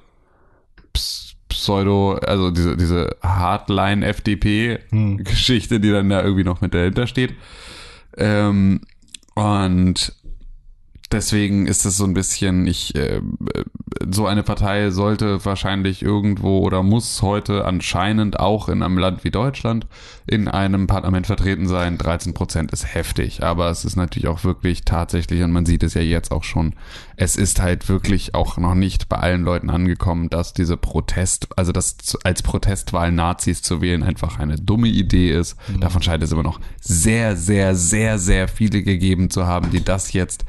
Pseudo, 1.58 2.14
also 2.14 2.52
diese, 2.52 2.78
diese 2.78 3.18
Hardline-FDP-Geschichte, 3.24 5.80
die 5.80 5.92
dann 5.92 6.10
da 6.10 6.24
irgendwie 6.24 6.44
noch 6.44 6.62
mit 6.62 6.74
dahinter 6.74 7.06
steht. 7.08 7.34
Ähm, 8.16 8.82
und 9.34 10.14
deswegen 11.12 11.68
ist 11.68 11.86
es 11.86 11.98
so 11.98 12.04
ein 12.04 12.14
bisschen, 12.14 12.68
ich, 12.68 12.96
äh, 12.96 13.22
so 14.10 14.28
eine 14.28 14.44
Partei 14.44 14.92
sollte 14.92 15.44
wahrscheinlich 15.46 16.02
irgendwo 16.02 16.60
oder 16.60 16.84
muss 16.84 17.22
heute 17.22 17.66
anscheinend 17.66 18.40
auch 18.40 18.70
in 18.70 18.84
einem 18.84 18.98
Land 18.98 19.24
wie 19.24 19.32
Deutschland 19.32 19.88
in 20.26 20.48
einem 20.48 20.88
Parlament 20.88 21.28
vertreten 21.28 21.68
sein. 21.68 21.98
13 21.98 22.34
Prozent 22.34 22.72
ist 22.72 22.94
heftig, 22.94 23.44
aber 23.44 23.70
es 23.70 23.86
ist 23.86 23.96
natürlich 23.96 24.28
auch 24.28 24.44
wirklich 24.44 24.84
tatsächlich, 24.84 25.42
und 25.42 25.52
man 25.52 25.66
sieht 25.66 25.84
es 25.84 25.94
ja 25.94 26.02
jetzt 26.02 26.32
auch 26.32 26.44
schon, 26.44 26.74
es 27.16 27.36
ist 27.36 27.62
halt 27.62 27.88
wirklich 27.90 28.36
auch 28.36 28.58
noch 28.58 28.76
nicht 28.76 29.10
bei 29.10 29.18
allen 29.18 29.44
Leuten 29.44 29.70
angekommen, 29.70 30.30
dass 30.30 30.54
diese 30.54 30.78
Protest, 30.78 31.48
also 31.58 31.72
das 31.72 31.96
als 32.24 32.44
Protestwahl 32.44 33.12
Nazis 33.12 33.62
zu 33.62 33.82
wählen 33.82 34.04
einfach 34.04 34.40
eine 34.40 34.58
dumme 34.58 34.88
Idee 34.88 35.32
ist. 35.32 35.56
Davon 35.80 36.02
scheint 36.02 36.24
es 36.24 36.32
immer 36.32 36.44
noch 36.44 36.60
sehr, 36.82 37.36
sehr, 37.38 37.76
sehr, 37.76 38.20
sehr 38.20 38.48
viele 38.48 38.84
gegeben 38.84 39.30
zu 39.30 39.48
haben, 39.48 39.72
die 39.72 39.84
das 39.84 40.14
jetzt 40.14 40.46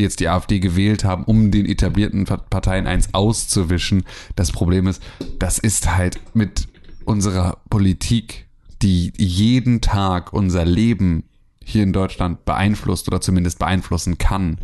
die 0.00 0.04
jetzt 0.04 0.20
die 0.20 0.30
AfD 0.30 0.60
gewählt 0.60 1.04
haben, 1.04 1.24
um 1.24 1.50
den 1.50 1.66
etablierten 1.66 2.24
Parteien 2.24 2.86
eins 2.86 3.12
auszuwischen. 3.12 4.04
Das 4.34 4.50
Problem 4.50 4.86
ist, 4.86 5.02
das 5.38 5.58
ist 5.58 5.94
halt 5.94 6.18
mit 6.34 6.68
unserer 7.04 7.58
Politik, 7.68 8.46
die 8.80 9.12
jeden 9.18 9.82
Tag 9.82 10.32
unser 10.32 10.64
Leben 10.64 11.24
hier 11.62 11.82
in 11.82 11.92
Deutschland 11.92 12.46
beeinflusst 12.46 13.08
oder 13.08 13.20
zumindest 13.20 13.58
beeinflussen 13.58 14.16
kann, 14.16 14.56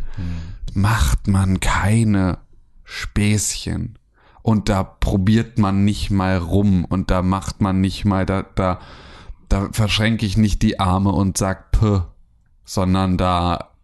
macht 0.73 1.29
man 1.29 1.61
keine 1.61 2.39
Späßchen. 2.85 3.99
Und 4.41 4.71
da 4.71 4.85
probiert 4.85 5.59
man 5.59 5.85
nicht 5.85 6.11
mal 6.11 6.39
rum 6.39 6.87
und 6.87 7.11
da 7.11 7.21
macht 7.21 7.61
man 7.61 7.83
nicht 7.83 8.07
mal, 8.07 8.25
da, 8.25 8.43
da, 8.55 8.81
da 9.51 9.69
verschränke 9.73 10.25
ich 10.25 10.39
nicht 10.39 10.63
die 10.63 10.81
Arme 10.81 11.13
und 11.13 11.37
sag 11.37 11.73
P, 11.73 12.01
sondern 12.65 13.19
da 13.19 13.76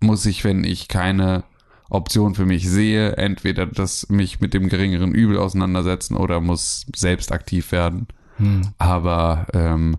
muss 0.00 0.26
ich, 0.26 0.44
wenn 0.44 0.64
ich 0.64 0.88
keine 0.88 1.44
Option 1.88 2.34
für 2.34 2.46
mich 2.46 2.68
sehe, 2.68 3.16
entweder 3.16 3.66
das 3.66 4.08
mich 4.08 4.40
mit 4.40 4.54
dem 4.54 4.68
geringeren 4.68 5.12
Übel 5.14 5.38
auseinandersetzen 5.38 6.16
oder 6.16 6.40
muss 6.40 6.86
selbst 6.94 7.32
aktiv 7.32 7.72
werden. 7.72 8.06
Aber 8.78 9.46
ähm, 9.52 9.96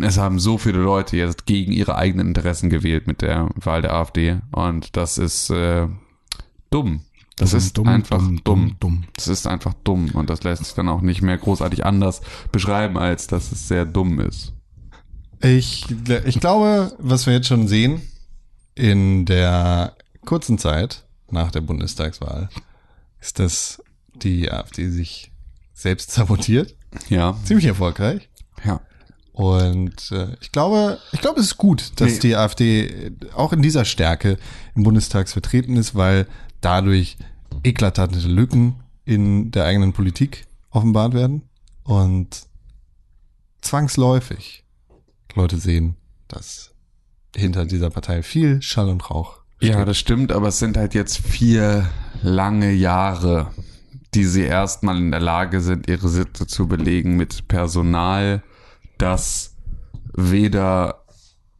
es 0.00 0.18
haben 0.18 0.38
so 0.38 0.58
viele 0.58 0.78
Leute 0.78 1.16
jetzt 1.16 1.46
gegen 1.46 1.72
ihre 1.72 1.96
eigenen 1.96 2.28
Interessen 2.28 2.70
gewählt 2.70 3.06
mit 3.06 3.22
der 3.22 3.48
Wahl 3.56 3.82
der 3.82 3.94
AfD 3.94 4.40
und 4.52 4.96
das 4.96 5.18
ist 5.18 5.50
äh, 5.50 5.88
dumm. 6.70 7.02
Das 7.36 7.50
Dumm, 7.52 7.58
ist 7.58 7.78
dumm, 7.78 7.88
einfach 7.88 8.18
dumm, 8.18 8.40
dumm, 8.44 8.76
dumm. 8.80 9.04
Das 9.16 9.28
ist 9.28 9.46
einfach 9.46 9.72
dumm 9.82 10.10
und 10.12 10.28
das 10.28 10.42
lässt 10.42 10.64
sich 10.64 10.74
dann 10.74 10.88
auch 10.88 11.00
nicht 11.00 11.22
mehr 11.22 11.38
großartig 11.38 11.86
anders 11.86 12.20
beschreiben, 12.52 12.98
als 12.98 13.28
dass 13.28 13.50
es 13.50 13.66
sehr 13.66 13.86
dumm 13.86 14.20
ist. 14.20 14.52
Ich, 15.42 15.86
ich 16.26 16.40
glaube, 16.40 16.92
was 16.98 17.26
wir 17.26 17.32
jetzt 17.34 17.46
schon 17.48 17.66
sehen 17.68 18.02
in 18.74 19.24
der 19.26 19.96
kurzen 20.24 20.58
Zeit 20.58 21.04
nach 21.30 21.50
der 21.50 21.60
Bundestagswahl, 21.62 22.48
ist, 23.20 23.38
dass 23.38 23.82
die 24.14 24.50
AfD 24.50 24.88
sich 24.90 25.30
selbst 25.72 26.10
sabotiert. 26.12 26.74
Ja, 27.08 27.36
Ziemlich 27.44 27.66
erfolgreich. 27.66 28.28
ja. 28.64 28.80
Und 29.32 30.10
äh, 30.12 30.36
ich 30.42 30.52
glaube, 30.52 30.98
ich 31.12 31.20
glaube, 31.22 31.40
es 31.40 31.46
ist 31.46 31.56
gut, 31.56 31.92
dass 31.96 32.14
Nee. 32.14 32.18
die 32.18 32.36
AfD 32.36 33.12
auch 33.34 33.54
in 33.54 33.62
dieser 33.62 33.86
Stärke 33.86 34.36
im 34.74 34.82
Bundestag 34.82 35.28
vertreten 35.30 35.76
ist, 35.76 35.94
weil 35.94 36.26
dadurch 36.60 37.16
eklatante 37.62 38.18
Lücken 38.18 38.74
in 39.06 39.50
der 39.52 39.64
eigenen 39.64 39.94
Politik 39.94 40.46
offenbart 40.70 41.14
werden 41.14 41.42
und 41.84 42.42
zwangsläufig 43.62 44.64
Leute 45.34 45.58
sehen, 45.58 45.96
dass 46.28 46.72
hinter 47.36 47.64
dieser 47.66 47.90
Partei 47.90 48.22
viel 48.22 48.60
Schall 48.62 48.88
und 48.88 49.10
Rauch 49.10 49.40
Ja, 49.60 49.84
das 49.84 49.98
stimmt, 49.98 50.32
aber 50.32 50.48
es 50.48 50.58
sind 50.58 50.76
halt 50.76 50.94
jetzt 50.94 51.18
vier 51.18 51.88
lange 52.22 52.72
Jahre, 52.72 53.52
die 54.14 54.24
sie 54.24 54.42
erstmal 54.42 54.98
in 54.98 55.10
der 55.10 55.20
Lage 55.20 55.60
sind, 55.60 55.88
ihre 55.88 56.08
Sitze 56.08 56.46
zu 56.46 56.66
belegen 56.66 57.16
mit 57.16 57.46
Personal, 57.48 58.42
das 58.98 59.56
weder 60.12 60.99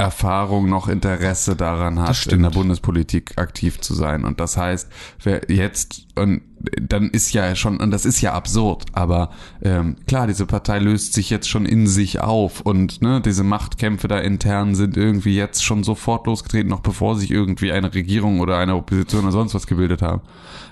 Erfahrung 0.00 0.66
noch 0.70 0.88
Interesse 0.88 1.56
daran 1.56 2.00
hat, 2.00 2.26
in 2.28 2.42
der 2.42 2.48
Bundespolitik 2.48 3.36
aktiv 3.36 3.82
zu 3.82 3.92
sein. 3.92 4.24
Und 4.24 4.40
das 4.40 4.56
heißt, 4.56 4.88
wer 5.22 5.42
jetzt, 5.50 6.06
und 6.16 6.40
dann 6.80 7.10
ist 7.10 7.34
ja 7.34 7.54
schon, 7.54 7.78
und 7.78 7.90
das 7.90 8.06
ist 8.06 8.22
ja 8.22 8.32
absurd, 8.32 8.86
aber 8.94 9.28
ähm, 9.60 9.96
klar, 10.06 10.26
diese 10.26 10.46
Partei 10.46 10.78
löst 10.78 11.12
sich 11.12 11.28
jetzt 11.28 11.50
schon 11.50 11.66
in 11.66 11.86
sich 11.86 12.18
auf 12.18 12.62
und 12.62 13.02
ne, 13.02 13.20
diese 13.20 13.44
Machtkämpfe 13.44 14.08
da 14.08 14.18
intern 14.18 14.74
sind 14.74 14.96
irgendwie 14.96 15.36
jetzt 15.36 15.62
schon 15.62 15.84
sofort 15.84 16.26
losgetreten, 16.26 16.70
noch 16.70 16.80
bevor 16.80 17.18
sich 17.18 17.30
irgendwie 17.30 17.70
eine 17.70 17.92
Regierung 17.92 18.40
oder 18.40 18.56
eine 18.56 18.76
Opposition 18.76 19.24
oder 19.24 19.32
sonst 19.32 19.52
was 19.52 19.66
gebildet 19.66 20.00
haben. 20.00 20.22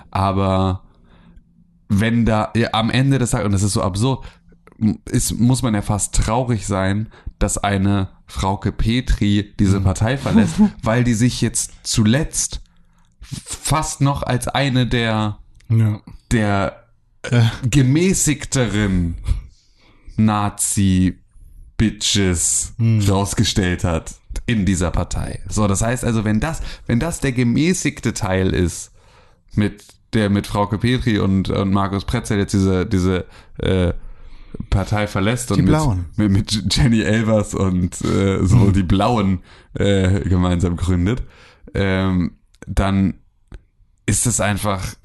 Aber 0.09 0.81
wenn 1.87 2.25
da 2.25 2.51
ja, 2.55 2.69
am 2.71 2.89
Ende 2.89 3.19
des 3.19 3.29
Tages, 3.29 3.45
und 3.45 3.51
das 3.51 3.61
ist 3.61 3.73
so 3.73 3.83
absurd, 3.83 4.25
ist, 5.05 5.39
muss 5.39 5.61
man 5.61 5.75
ja 5.75 5.83
fast 5.83 6.15
traurig 6.15 6.65
sein, 6.65 7.09
dass 7.37 7.59
eine 7.59 8.09
Frauke 8.29 8.71
Petri 8.71 9.53
diese 9.59 9.81
Partei 9.81 10.17
verlässt, 10.17 10.55
weil 10.83 11.03
die 11.03 11.15
sich 11.15 11.41
jetzt 11.41 11.71
zuletzt 11.83 12.61
fast 13.21 13.99
noch 14.01 14.23
als 14.23 14.47
eine 14.47 14.87
der, 14.87 15.39
Ja. 15.67 15.99
der 16.31 16.85
äh, 17.23 17.41
gemäßigteren 17.69 19.17
Nazi-Bitches 20.15 22.73
rausgestellt 23.07 23.83
hat 23.83 24.15
in 24.45 24.65
dieser 24.65 24.91
Partei. 24.91 25.41
So, 25.49 25.67
das 25.67 25.81
heißt 25.81 26.05
also, 26.05 26.23
wenn 26.23 26.39
das, 26.39 26.61
wenn 26.85 26.99
das 26.99 27.19
der 27.19 27.31
gemäßigte 27.31 28.13
Teil 28.13 28.53
ist, 28.53 28.91
mit 29.53 29.83
der 30.13 30.29
mit 30.29 30.47
Frauke 30.47 30.77
Petri 30.77 31.19
und, 31.19 31.49
und 31.49 31.71
Markus 31.71 32.05
Pretzel 32.05 32.37
jetzt 32.39 32.53
diese, 32.53 32.85
diese 32.85 33.25
äh, 33.57 33.93
Partei 34.69 35.07
verlässt 35.07 35.51
und 35.51 35.57
Die 35.57 35.63
mit, 35.63 36.17
mit, 36.17 36.31
mit 36.31 36.75
Jenny 36.75 37.01
Elvers 37.01 37.53
und 37.53 38.01
äh, 38.03 38.45
so 38.45 38.71
die 38.71 38.83
Blauen 38.83 39.39
äh, 39.73 40.21
gemeinsam 40.21 40.75
gründet, 40.75 41.23
ähm, 41.73 42.37
dann 42.67 43.15
ist 44.05 44.25
das 44.25 44.41
einfach, 44.41 44.95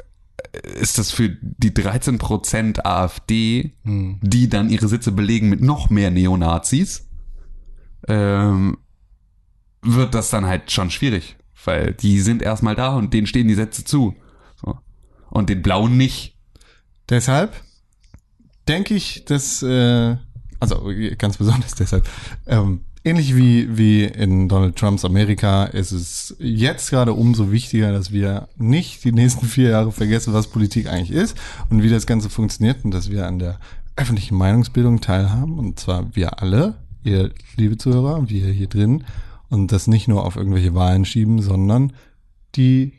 ist 0.74 0.98
das 0.98 1.10
für 1.10 1.28
die 1.28 1.70
13% 1.70 2.84
AfD, 2.84 3.72
die 3.84 4.48
dann 4.48 4.70
ihre 4.70 4.88
Sitze 4.88 5.12
belegen 5.12 5.50
mit 5.50 5.60
noch 5.60 5.90
mehr 5.90 6.10
Neonazis, 6.10 7.06
ähm, 8.08 8.78
wird 9.82 10.14
das 10.14 10.30
dann 10.30 10.46
halt 10.46 10.70
schon 10.70 10.90
schwierig, 10.90 11.36
weil 11.64 11.92
die 11.92 12.20
sind 12.20 12.42
erstmal 12.42 12.74
da 12.74 12.94
und 12.94 13.12
denen 13.12 13.26
stehen 13.26 13.48
die 13.48 13.54
Sätze 13.54 13.84
zu. 13.84 14.14
So. 14.56 14.78
Und 15.30 15.50
den 15.50 15.62
Blauen 15.62 15.96
nicht. 15.96 16.38
Deshalb 17.10 17.54
denke 18.68 18.94
ich, 18.94 19.24
dass, 19.24 19.62
äh, 19.62 20.16
also 20.60 20.90
ganz 21.18 21.36
besonders 21.36 21.74
deshalb, 21.78 22.08
ähm, 22.46 22.80
ähnlich 23.04 23.36
wie, 23.36 23.76
wie 23.76 24.04
in 24.04 24.48
Donald 24.48 24.76
Trumps 24.76 25.04
Amerika 25.04 25.64
ist 25.64 25.92
es 25.92 26.34
jetzt 26.38 26.90
gerade 26.90 27.12
umso 27.12 27.52
wichtiger, 27.52 27.92
dass 27.92 28.12
wir 28.12 28.48
nicht 28.56 29.04
die 29.04 29.12
nächsten 29.12 29.46
vier 29.46 29.70
Jahre 29.70 29.92
vergessen, 29.92 30.32
was 30.32 30.46
Politik 30.46 30.88
eigentlich 30.88 31.10
ist 31.10 31.36
und 31.70 31.82
wie 31.82 31.90
das 31.90 32.06
Ganze 32.06 32.30
funktioniert 32.30 32.84
und 32.84 32.92
dass 32.92 33.10
wir 33.10 33.26
an 33.26 33.38
der 33.38 33.58
öffentlichen 33.96 34.36
Meinungsbildung 34.36 35.00
teilhaben. 35.00 35.58
Und 35.58 35.78
zwar 35.78 36.16
wir 36.16 36.40
alle, 36.42 36.76
ihr 37.04 37.30
liebe 37.56 37.76
Zuhörer, 37.76 38.28
wir 38.28 38.46
hier 38.46 38.68
drin. 38.68 39.04
Und 39.50 39.70
das 39.70 39.86
nicht 39.86 40.08
nur 40.08 40.24
auf 40.24 40.36
irgendwelche 40.36 40.74
Wahlen 40.74 41.04
schieben, 41.04 41.40
sondern 41.40 41.92
die 42.56 42.94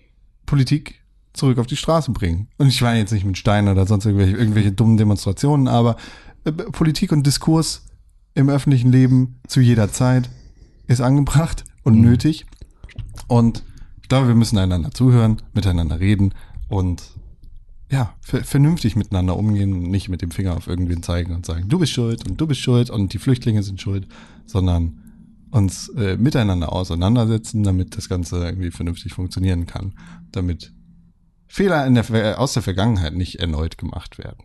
Politik 0.45 1.01
zurück 1.35 1.57
auf 1.57 1.67
die 1.67 1.75
Straße 1.75 2.11
bringen. 2.11 2.47
Und 2.57 2.67
ich 2.67 2.81
meine 2.81 2.99
jetzt 2.99 3.11
nicht 3.11 3.25
mit 3.25 3.37
Steinen 3.37 3.69
oder 3.69 3.85
sonst 3.85 4.05
irgendwelche, 4.05 4.37
irgendwelche 4.37 4.71
dummen 4.71 4.97
Demonstrationen, 4.97 5.67
aber 5.67 5.97
äh, 6.45 6.51
Politik 6.51 7.11
und 7.11 7.25
Diskurs 7.25 7.85
im 8.33 8.49
öffentlichen 8.49 8.91
Leben 8.91 9.39
zu 9.47 9.61
jeder 9.61 9.91
Zeit 9.91 10.29
ist 10.87 11.01
angebracht 11.01 11.63
und 11.83 11.99
nötig. 12.01 12.45
Und 13.27 13.63
ich 14.01 14.09
glaube, 14.09 14.27
wir 14.27 14.35
müssen 14.35 14.57
einander 14.57 14.91
zuhören, 14.91 15.41
miteinander 15.53 15.99
reden 15.99 16.33
und 16.67 17.03
ja, 17.91 18.13
ver 18.21 18.43
vernünftig 18.43 18.95
miteinander 18.95 19.37
umgehen 19.37 19.73
und 19.73 19.89
nicht 19.89 20.09
mit 20.09 20.21
dem 20.21 20.31
Finger 20.31 20.57
auf 20.57 20.67
irgendwen 20.67 21.03
zeigen 21.03 21.33
und 21.33 21.45
sagen, 21.45 21.69
du 21.69 21.79
bist 21.79 21.93
schuld 21.93 22.27
und 22.27 22.39
du 22.41 22.47
bist 22.47 22.61
schuld 22.61 22.89
und 22.89 23.13
die 23.13 23.19
Flüchtlinge 23.19 23.63
sind 23.63 23.79
schuld, 23.79 24.07
sondern 24.45 24.99
uns 25.51 25.89
äh, 25.89 26.17
miteinander 26.17 26.73
auseinandersetzen, 26.73 27.63
damit 27.63 27.95
das 27.95 28.09
Ganze 28.09 28.43
irgendwie 28.43 28.71
vernünftig 28.71 29.13
funktionieren 29.13 29.65
kann, 29.65 29.93
damit 30.31 30.73
Fehler 31.55 31.85
in 31.87 31.95
der, 31.95 32.03
Ver- 32.03 32.37
aus 32.37 32.51
der 32.53 32.63
Vergangenheit 32.63 33.13
nicht 33.15 33.39
erneut 33.39 33.77
gemacht 33.77 34.17
werden. 34.17 34.43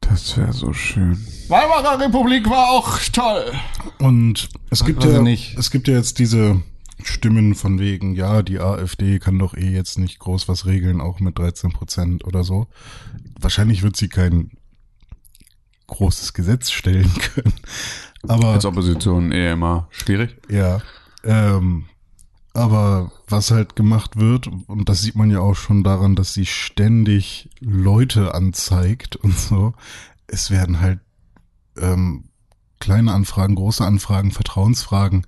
Das 0.00 0.36
wäre 0.36 0.52
so 0.52 0.72
schön. 0.72 1.18
Weimarer 1.48 1.98
Republik 2.00 2.48
war 2.48 2.70
auch 2.70 2.98
toll. 3.12 3.52
Und 3.98 4.48
es 4.70 4.84
gibt 4.84 5.02
ja 5.02 5.20
nicht. 5.20 5.58
es 5.58 5.72
gibt 5.72 5.88
ja 5.88 5.94
jetzt 5.94 6.20
diese 6.20 6.62
Stimmen 7.02 7.56
von 7.56 7.80
wegen, 7.80 8.14
ja, 8.14 8.42
die 8.42 8.60
AfD 8.60 9.18
kann 9.18 9.40
doch 9.40 9.54
eh 9.54 9.70
jetzt 9.70 9.98
nicht 9.98 10.20
groß 10.20 10.46
was 10.48 10.66
regeln, 10.66 11.00
auch 11.00 11.18
mit 11.18 11.36
13 11.36 11.72
Prozent 11.72 12.24
oder 12.24 12.44
so. 12.44 12.68
Wahrscheinlich 13.40 13.82
wird 13.82 13.96
sie 13.96 14.08
kein 14.08 14.52
großes 15.88 16.32
Gesetz 16.32 16.70
stellen 16.70 17.10
können. 17.34 17.54
Aber 18.28 18.48
Als 18.50 18.64
Opposition 18.66 19.32
eh 19.32 19.50
immer 19.50 19.88
schwierig. 19.90 20.36
ja, 20.48 20.80
ähm, 21.24 21.86
aber 22.54 23.12
was 23.28 23.50
halt 23.50 23.76
gemacht 23.76 24.16
wird, 24.16 24.46
und 24.66 24.88
das 24.88 25.02
sieht 25.02 25.16
man 25.16 25.30
ja 25.30 25.40
auch 25.40 25.54
schon 25.54 25.82
daran, 25.82 26.14
dass 26.14 26.34
sie 26.34 26.46
ständig 26.46 27.50
Leute 27.60 28.34
anzeigt 28.34 29.16
und 29.16 29.38
so, 29.38 29.74
es 30.26 30.50
werden 30.50 30.80
halt 30.80 31.00
ähm, 31.78 32.24
kleine 32.78 33.12
Anfragen, 33.12 33.54
große 33.54 33.84
Anfragen, 33.84 34.32
Vertrauensfragen, 34.32 35.26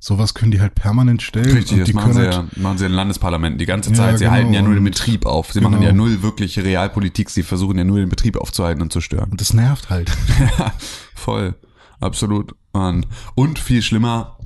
sowas 0.00 0.34
können 0.34 0.50
die 0.50 0.60
halt 0.60 0.74
permanent 0.74 1.22
stellen. 1.22 1.50
Richtig, 1.50 1.72
und 1.72 1.80
das 1.80 1.88
die 1.88 1.94
machen 1.94 2.12
sie, 2.12 2.20
können 2.20 2.32
ja, 2.32 2.38
halt, 2.38 2.56
machen 2.56 2.78
sie 2.78 2.86
in 2.86 2.92
Landesparlamenten 2.92 3.58
die 3.58 3.66
ganze 3.66 3.90
Ja, 3.90 3.96
Zeit. 3.96 4.18
Sie 4.18 4.24
genau, 4.24 4.36
halten 4.36 4.52
ja 4.52 4.62
nur 4.62 4.74
den 4.74 4.84
Betrieb 4.84 5.26
auf. 5.26 5.52
Sie 5.52 5.60
genau. 5.60 5.70
machen 5.70 5.82
ja 5.82 5.92
null 5.92 6.22
wirkliche 6.22 6.64
Realpolitik. 6.64 7.30
Sie 7.30 7.42
versuchen 7.42 7.78
ja 7.78 7.84
nur 7.84 7.98
den 7.98 8.08
Betrieb 8.08 8.36
aufzuhalten 8.36 8.82
und 8.82 8.92
zu 8.92 9.00
stören. 9.00 9.30
und 9.30 9.40
das 9.40 9.52
nervt 9.54 9.90
halt. 9.90 10.10
Ja, 10.58 10.72
voll. 11.14 11.54
Absolut. 12.00 12.54
Und, 12.72 13.06
und 13.34 13.58
viel 13.58 13.82
schlimmer, 13.82 14.37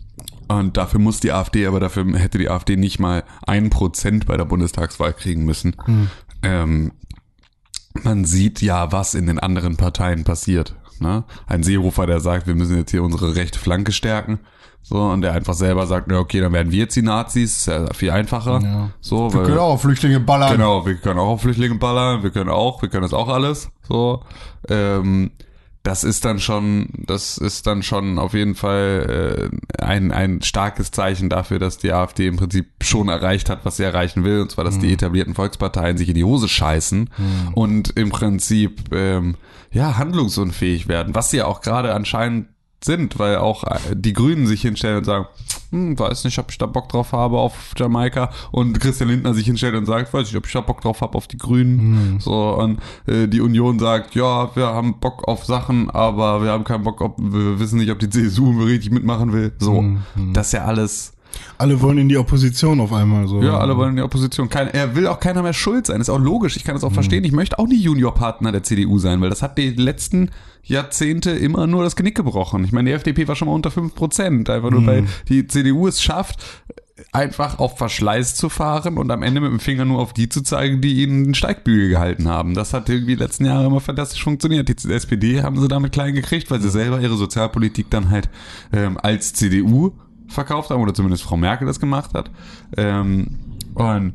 und 0.58 0.76
dafür 0.76 1.00
muss 1.00 1.20
die 1.20 1.32
AfD, 1.32 1.66
aber 1.66 1.80
dafür 1.80 2.18
hätte 2.18 2.38
die 2.38 2.50
AfD 2.50 2.76
nicht 2.76 2.98
mal 2.98 3.24
ein 3.46 3.70
Prozent 3.70 4.26
bei 4.26 4.36
der 4.36 4.44
Bundestagswahl 4.44 5.12
kriegen 5.12 5.44
müssen. 5.44 5.76
Ähm, 6.42 6.92
man 8.02 8.24
sieht 8.24 8.62
ja, 8.62 8.92
was 8.92 9.14
in 9.14 9.26
den 9.26 9.38
anderen 9.38 9.76
Parteien 9.76 10.24
passiert. 10.24 10.74
Ne? 11.00 11.24
Ein 11.46 11.62
Seehofer, 11.62 12.06
der 12.06 12.20
sagt, 12.20 12.46
wir 12.46 12.54
müssen 12.54 12.76
jetzt 12.76 12.90
hier 12.90 13.02
unsere 13.02 13.36
rechte 13.36 13.58
Flanke 13.58 13.92
stärken. 13.92 14.40
So, 14.84 15.00
und 15.00 15.20
der 15.20 15.32
einfach 15.32 15.54
selber 15.54 15.86
sagt, 15.86 16.10
ja, 16.10 16.18
okay, 16.18 16.40
dann 16.40 16.52
werden 16.52 16.72
wir 16.72 16.80
jetzt 16.80 16.96
die 16.96 17.02
Nazis, 17.02 17.58
ist 17.58 17.66
ja 17.66 17.86
viel 17.94 18.10
einfacher. 18.10 18.60
Ja. 18.60 18.90
So, 19.00 19.32
Wir 19.32 19.44
können 19.44 19.58
auch 19.58 19.80
Flüchtlinge 19.80 20.18
ballern. 20.18 20.52
Genau, 20.52 20.84
wir 20.84 20.96
können 20.96 21.20
auch 21.20 21.28
auf 21.28 21.42
Flüchtlinge 21.42 21.76
ballern, 21.76 22.24
wir 22.24 22.30
können 22.30 22.50
auch, 22.50 22.82
wir 22.82 22.88
können 22.88 23.04
das 23.04 23.14
auch 23.14 23.28
alles. 23.28 23.70
So, 23.86 24.24
ähm, 24.68 25.30
das 25.82 26.04
ist 26.04 26.24
dann 26.24 26.38
schon, 26.38 26.88
das 26.92 27.38
ist 27.38 27.66
dann 27.66 27.82
schon 27.82 28.18
auf 28.18 28.34
jeden 28.34 28.54
Fall 28.54 29.50
äh, 29.78 29.82
ein 29.82 30.12
ein 30.12 30.42
starkes 30.42 30.90
Zeichen 30.92 31.28
dafür, 31.28 31.58
dass 31.58 31.78
die 31.78 31.92
AfD 31.92 32.26
im 32.26 32.36
Prinzip 32.36 32.66
schon 32.82 33.08
erreicht 33.08 33.50
hat, 33.50 33.64
was 33.64 33.78
sie 33.78 33.82
erreichen 33.82 34.24
will, 34.24 34.40
und 34.40 34.50
zwar, 34.50 34.64
dass 34.64 34.78
die 34.78 34.92
etablierten 34.92 35.34
Volksparteien 35.34 35.96
sich 35.96 36.08
in 36.08 36.14
die 36.14 36.24
Hose 36.24 36.48
scheißen 36.48 37.10
und 37.54 37.90
im 37.96 38.10
Prinzip 38.10 38.92
ähm, 38.92 39.36
ja 39.72 39.98
handlungsunfähig 39.98 40.86
werden, 40.86 41.14
was 41.14 41.30
sie 41.30 41.38
ja 41.38 41.46
auch 41.46 41.60
gerade 41.62 41.94
anscheinend 41.94 42.48
sind, 42.84 43.18
weil 43.18 43.36
auch 43.36 43.64
äh, 43.64 43.78
die 43.94 44.12
Grünen 44.12 44.46
sich 44.46 44.62
hinstellen 44.62 44.98
und 44.98 45.04
sagen, 45.04 45.26
hm, 45.70 45.98
weiß 45.98 46.24
nicht, 46.24 46.38
ob 46.38 46.50
ich 46.50 46.58
da 46.58 46.66
Bock 46.66 46.88
drauf 46.88 47.12
habe 47.12 47.38
auf 47.38 47.72
Jamaika 47.76 48.30
und 48.50 48.78
Christian 48.80 49.08
Lindner 49.08 49.34
sich 49.34 49.46
hinstellt 49.46 49.74
und 49.74 49.86
sagt, 49.86 50.12
weiß 50.12 50.26
nicht, 50.26 50.36
ob 50.36 50.46
ich 50.46 50.52
da 50.52 50.60
Bock 50.60 50.80
drauf 50.80 51.00
habe 51.00 51.16
auf 51.16 51.26
die 51.28 51.38
Grünen. 51.38 52.20
So 52.20 52.54
und 52.58 52.80
äh, 53.06 53.26
die 53.28 53.40
Union 53.40 53.78
sagt, 53.78 54.14
ja, 54.14 54.54
wir 54.54 54.66
haben 54.66 54.98
Bock 55.00 55.26
auf 55.26 55.44
Sachen, 55.44 55.90
aber 55.90 56.42
wir 56.42 56.50
haben 56.50 56.64
keinen 56.64 56.84
Bock, 56.84 57.00
ob 57.00 57.18
wir 57.18 57.58
wissen 57.58 57.78
nicht, 57.78 57.90
ob 57.90 57.98
die 57.98 58.10
CSU 58.10 58.62
richtig 58.62 58.90
mitmachen 58.90 59.32
will. 59.32 59.52
So, 59.58 59.82
das 60.32 60.48
ist 60.48 60.52
ja 60.52 60.64
alles. 60.64 61.14
Alle 61.58 61.80
wollen 61.80 61.98
in 61.98 62.08
die 62.08 62.16
Opposition 62.16 62.80
auf 62.80 62.92
einmal 62.92 63.28
so. 63.28 63.42
Ja, 63.42 63.58
alle 63.58 63.76
wollen 63.76 63.90
in 63.90 63.96
die 63.96 64.02
Opposition. 64.02 64.48
Kein, 64.48 64.68
er 64.68 64.94
will 64.94 65.06
auch 65.06 65.20
keiner 65.20 65.42
mehr 65.42 65.52
schuld 65.52 65.86
sein. 65.86 66.00
Ist 66.00 66.10
auch 66.10 66.18
logisch. 66.18 66.56
Ich 66.56 66.64
kann 66.64 66.74
das 66.74 66.84
auch 66.84 66.92
verstehen. 66.92 67.24
Ich 67.24 67.32
möchte 67.32 67.58
auch 67.58 67.66
nicht 67.66 67.82
Juniorpartner 67.82 68.52
der 68.52 68.62
CDU 68.62 68.98
sein, 68.98 69.20
weil 69.20 69.30
das 69.30 69.42
hat 69.42 69.58
die 69.58 69.70
letzten 69.70 70.30
Jahrzehnte 70.64 71.30
immer 71.30 71.66
nur 71.66 71.84
das 71.84 71.96
Genick 71.96 72.14
gebrochen. 72.14 72.64
Ich 72.64 72.72
meine, 72.72 72.90
die 72.90 72.94
FDP 72.94 73.28
war 73.28 73.36
schon 73.36 73.48
mal 73.48 73.54
unter 73.54 73.70
5%. 73.70 74.50
Einfach 74.50 74.70
nur, 74.70 74.86
weil 74.86 75.04
die 75.28 75.46
CDU 75.46 75.88
es 75.88 76.02
schafft, 76.02 76.40
einfach 77.10 77.58
auf 77.58 77.78
Verschleiß 77.78 78.34
zu 78.36 78.48
fahren 78.48 78.98
und 78.98 79.10
am 79.10 79.22
Ende 79.22 79.40
mit 79.40 79.50
dem 79.50 79.60
Finger 79.60 79.84
nur 79.84 80.00
auf 80.00 80.12
die 80.12 80.28
zu 80.28 80.42
zeigen, 80.42 80.80
die 80.80 81.02
ihnen 81.02 81.24
den 81.24 81.34
Steigbügel 81.34 81.88
gehalten 81.88 82.28
haben. 82.28 82.54
Das 82.54 82.72
hat 82.72 82.88
irgendwie 82.88 83.16
die 83.16 83.22
letzten 83.22 83.44
Jahre 83.44 83.66
immer 83.66 83.80
fantastisch 83.80 84.22
funktioniert. 84.22 84.68
Die 84.68 84.92
SPD 84.92 85.42
haben 85.42 85.60
sie 85.60 85.68
damit 85.68 85.92
klein 85.92 86.14
gekriegt, 86.14 86.50
weil 86.50 86.60
sie 86.60 86.70
selber 86.70 87.00
ihre 87.00 87.16
Sozialpolitik 87.16 87.90
dann 87.90 88.10
halt 88.10 88.28
ähm, 88.72 88.98
als 89.02 89.32
CDU 89.32 89.92
verkauft 90.32 90.70
haben 90.70 90.80
oder 90.82 90.94
zumindest 90.94 91.22
Frau 91.22 91.36
Merkel 91.36 91.66
das 91.66 91.80
gemacht 91.80 92.14
hat. 92.14 92.30
Ähm, 92.76 93.38
und 93.74 94.14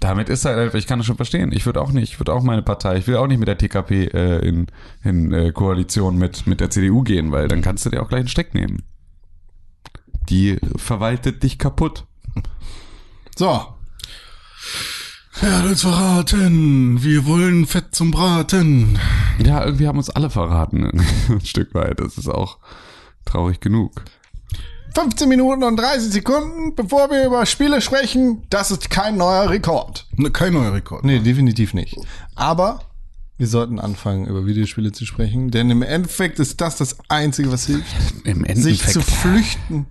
damit 0.00 0.28
ist 0.28 0.44
halt, 0.44 0.58
einfach- 0.58 0.78
ich 0.78 0.86
kann 0.86 0.98
das 0.98 1.06
schon 1.06 1.16
verstehen. 1.16 1.50
Ich 1.52 1.64
würde 1.66 1.80
auch 1.80 1.90
nicht, 1.92 2.12
ich 2.12 2.20
würde 2.20 2.32
auch 2.34 2.42
meine 2.42 2.62
Partei, 2.62 2.96
ich 2.98 3.06
will 3.06 3.16
auch 3.16 3.26
nicht 3.26 3.38
mit 3.38 3.48
der 3.48 3.56
TKP 3.58 4.04
äh, 4.12 4.38
in, 4.46 4.66
in 5.02 5.32
äh, 5.32 5.52
Koalition 5.52 6.18
mit, 6.18 6.46
mit 6.46 6.60
der 6.60 6.70
CDU 6.70 7.02
gehen, 7.02 7.32
weil 7.32 7.48
dann 7.48 7.62
kannst 7.62 7.86
du 7.86 7.90
dir 7.90 8.02
auch 8.02 8.08
gleich 8.08 8.20
einen 8.20 8.28
Steck 8.28 8.54
nehmen. 8.54 8.82
Die 10.28 10.58
verwaltet 10.76 11.42
dich 11.42 11.58
kaputt. 11.58 12.04
So, 13.36 13.46
Er 15.42 15.58
hat 15.58 15.64
uns 15.66 15.82
verraten. 15.82 17.02
Wir 17.02 17.26
wollen 17.26 17.66
Fett 17.66 17.94
zum 17.94 18.10
Braten. 18.10 18.98
Ja, 19.44 19.64
irgendwie 19.64 19.88
haben 19.88 19.98
uns 19.98 20.10
alle 20.10 20.30
verraten, 20.30 20.84
ein 21.28 21.40
Stück 21.44 21.74
weit. 21.74 21.98
Das 22.00 22.16
ist 22.18 22.28
auch 22.28 22.58
traurig 23.24 23.60
genug. 23.60 24.02
15 24.94 25.28
Minuten 25.28 25.62
und 25.64 25.76
30 25.76 26.12
Sekunden, 26.12 26.74
bevor 26.74 27.10
wir 27.10 27.26
über 27.26 27.44
Spiele 27.46 27.80
sprechen. 27.80 28.42
Das 28.50 28.70
ist 28.70 28.90
kein 28.90 29.16
neuer 29.16 29.50
Rekord. 29.50 30.06
Ne, 30.16 30.30
Kein 30.30 30.52
neuer 30.52 30.72
Rekord. 30.72 31.04
Nee, 31.04 31.18
definitiv 31.18 31.74
nicht. 31.74 31.96
Aber 32.34 32.80
wir 33.36 33.48
sollten 33.48 33.80
anfangen, 33.80 34.26
über 34.26 34.46
Videospiele 34.46 34.92
zu 34.92 35.04
sprechen, 35.06 35.50
denn 35.50 35.68
im 35.70 35.82
Endeffekt 35.82 36.38
ist 36.38 36.60
das 36.60 36.76
das 36.76 36.96
Einzige, 37.08 37.50
was 37.50 37.66
hilft, 37.66 37.84
Im 38.24 38.44
sich 38.54 38.86
zu 38.86 39.00
flüchten 39.02 39.86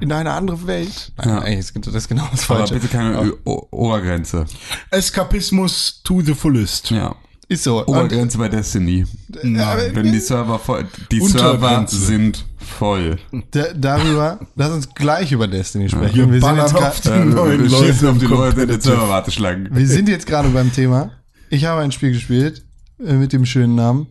in 0.00 0.12
eine 0.12 0.32
andere 0.32 0.66
Welt. 0.66 1.12
Nein, 1.16 1.28
Ja. 1.28 1.38
eigentlich 1.38 1.58
ist 1.74 1.86
das 1.86 1.94
ist 1.94 2.08
genau 2.08 2.28
das 2.30 2.50
Aber 2.50 2.58
Falsche. 2.58 2.74
bitte 2.74 2.88
keine 2.88 3.32
o 3.44 3.66
Obergrenze. 3.70 4.44
Eskapismus 4.90 6.00
to 6.04 6.20
the 6.20 6.34
fullest. 6.34 6.90
Ja. 6.90 7.14
Ist 7.48 7.64
so. 7.64 7.78
Und, 7.80 7.88
Obergrenze 7.88 8.38
bei 8.38 8.48
Destiny. 8.48 9.04
Nein. 9.42 9.90
Wenn 9.94 10.12
die 10.12 10.20
Server 10.20 10.58
voll, 10.58 10.86
die 11.10 11.20
Server 11.20 11.86
sind 11.88 12.44
voll. 12.72 13.18
da, 13.52 13.72
darüber, 13.74 14.40
lass 14.56 14.70
uns 14.72 14.94
gleich 14.94 15.32
über 15.32 15.46
Destiny 15.48 15.88
sprechen. 15.88 16.14
Wir 16.16 16.30
wir, 16.32 16.40
sind 16.40 16.56
jetzt 16.56 16.74
auf 16.74 17.00
die 17.00 17.08
neuen 17.10 17.62
wir 17.62 17.70
Leute 17.70 18.10
auf 18.10 18.18
die 18.18 18.26
Leute 18.26 18.60
in 18.62 18.68
den. 18.68 18.80
Serverwarteschlangen. 18.80 19.68
wir 19.74 19.86
sind 19.86 20.08
jetzt 20.08 20.26
gerade 20.26 20.48
beim 20.50 20.72
Thema. 20.72 21.12
Ich 21.50 21.64
habe 21.66 21.80
ein 21.82 21.92
Spiel 21.92 22.12
gespielt 22.12 22.64
äh, 22.98 23.12
mit 23.14 23.32
dem 23.32 23.44
schönen 23.46 23.74
Namen 23.74 24.06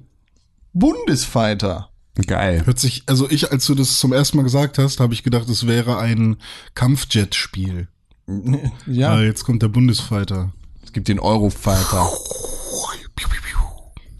Bundesfighter. 0.74 1.90
Geil. 2.28 2.66
Hört 2.66 2.80
sich, 2.80 3.04
also 3.08 3.30
ich, 3.30 3.52
als 3.52 3.66
du 3.66 3.76
das 3.76 3.98
zum 3.98 4.14
ersten 4.14 4.38
Mal 4.38 4.44
gesagt 4.44 4.78
hast, 4.78 5.00
habe 5.00 5.14
ich 5.14 5.24
gedacht, 5.24 5.48
es 5.50 5.66
wäre 5.68 5.98
ein 5.98 6.38
Kampfjet-Spiel. 6.76 7.88
Ja, 8.88 9.14
Ah, 9.16 9.22
jetzt 9.22 9.44
kommt 9.44 9.62
der 9.62 9.68
Bundesfighter. 9.68 10.54
es 10.84 10.94
gibt 10.94 11.08
den 11.08 11.20
Eurofighter. 11.20 12.08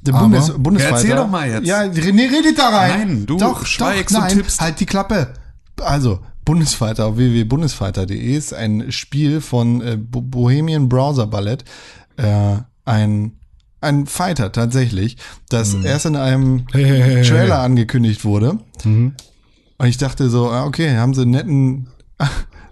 Der 0.02 0.14
Bundes, 0.14 0.52
Bundesfighter. 0.58 0.96
Ja, 0.96 1.02
erzähl 1.04 1.16
doch 1.16 1.28
mal 1.30 1.50
jetzt. 1.50 1.66
Ja, 1.68 1.82
René, 1.82 2.32
redet 2.32 2.58
da 2.58 2.70
rein. 2.70 2.90
Nein, 3.08 3.26
du 3.28 3.38
doch, 3.38 3.66
schweigst 3.66 4.16
doch, 4.16 4.22
und 4.22 4.28
nein, 4.28 4.38
tippst. 4.38 4.60
halt 4.62 4.80
die 4.80 4.86
Klappe. 4.88 5.34
Also, 5.80 6.20
Bundesfighter 6.44 7.06
auf 7.06 7.18
www.bundesfighter.de 7.18 8.18
ist 8.36 8.54
ein 8.54 8.92
Spiel 8.92 9.42
von 9.42 9.82
äh, 9.82 9.98
Bo- 9.98 10.22
Bohemian 10.22 10.90
Browser 10.90 11.28
Ballett. 11.28 11.64
Äh, 12.18 12.58
ein, 12.86 13.34
ein 13.80 14.08
Fighter 14.08 14.52
tatsächlich, 14.52 15.18
das 15.50 15.76
erst 15.76 16.08
in 16.08 16.16
einem 16.16 16.66
Hey, 16.72 16.84
hey, 16.84 17.02
hey, 17.02 17.24
Trailer 17.24 17.60
angekündigt 17.60 18.26
wurde. 18.26 18.58
Und 18.84 19.16
ich 19.88 19.98
dachte 19.98 20.30
so, 20.30 20.50
ah, 20.50 20.66
okay, 20.66 20.98
haben 20.98 21.14
sie 21.14 21.22
einen 21.22 21.32
netten 21.32 21.88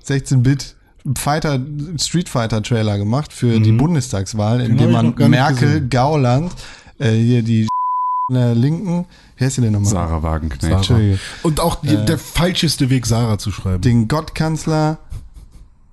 16-Bit 0.06 0.76
Fighter, 1.18 1.60
Street 1.98 2.28
Fighter 2.30 2.62
Trailer 2.62 2.98
gemacht 2.98 3.32
für 3.34 3.60
die 3.60 3.72
Bundestagswahl, 3.72 4.62
in 4.62 4.78
dem 4.78 4.92
man 4.92 5.16
Merkel, 5.30 5.68
gesehen. 5.68 5.90
Gauland, 5.90 6.52
äh, 7.00 7.12
hier 7.12 7.42
die 7.44 7.68
in 8.30 8.36
der 8.36 8.54
Linken, 8.54 9.06
wie 9.38 9.46
heißt 9.46 9.58
die 9.58 9.62
denn 9.62 9.74
nochmal? 9.74 9.92
Sarah 9.92 10.22
Wagenknecht. 10.22 10.74
Entschuldige. 10.74 11.20
Und 11.42 11.60
auch 11.60 11.82
die, 11.82 12.06
der 12.06 12.20
falscheste 12.20 12.90
Weg, 12.90 13.06
Sarah 13.06 13.38
zu 13.38 13.52
schreiben. 13.52 13.82
Den 13.82 14.08
Gottkanzler. 14.08 15.00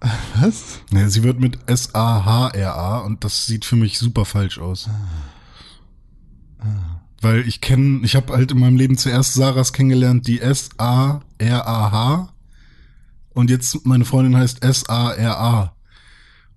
Was? 0.40 0.80
Nee, 0.90 1.08
sie 1.08 1.22
wird 1.22 1.40
mit 1.40 1.58
S-A-H-R-A 1.66 2.98
und 2.98 3.25
das 3.25 3.46
sieht 3.46 3.64
für 3.64 3.76
mich 3.76 3.98
super 3.98 4.26
falsch 4.26 4.58
aus. 4.58 4.90
Weil 7.22 7.48
ich 7.48 7.62
kenne, 7.62 8.00
ich 8.04 8.14
habe 8.14 8.35
halt 8.35 8.52
in 8.52 8.61
meinem 8.61 8.76
Leben 8.76 8.98
zuerst 8.98 9.35
Sarahs 9.35 9.72
kennengelernt, 9.72 10.26
die 10.26 10.40
S-A-R-A-H 10.40 12.28
und 13.37 13.50
jetzt 13.50 13.85
meine 13.85 14.04
Freundin 14.04 14.37
heißt 14.37 14.62
S-A-R-A. 14.62 15.75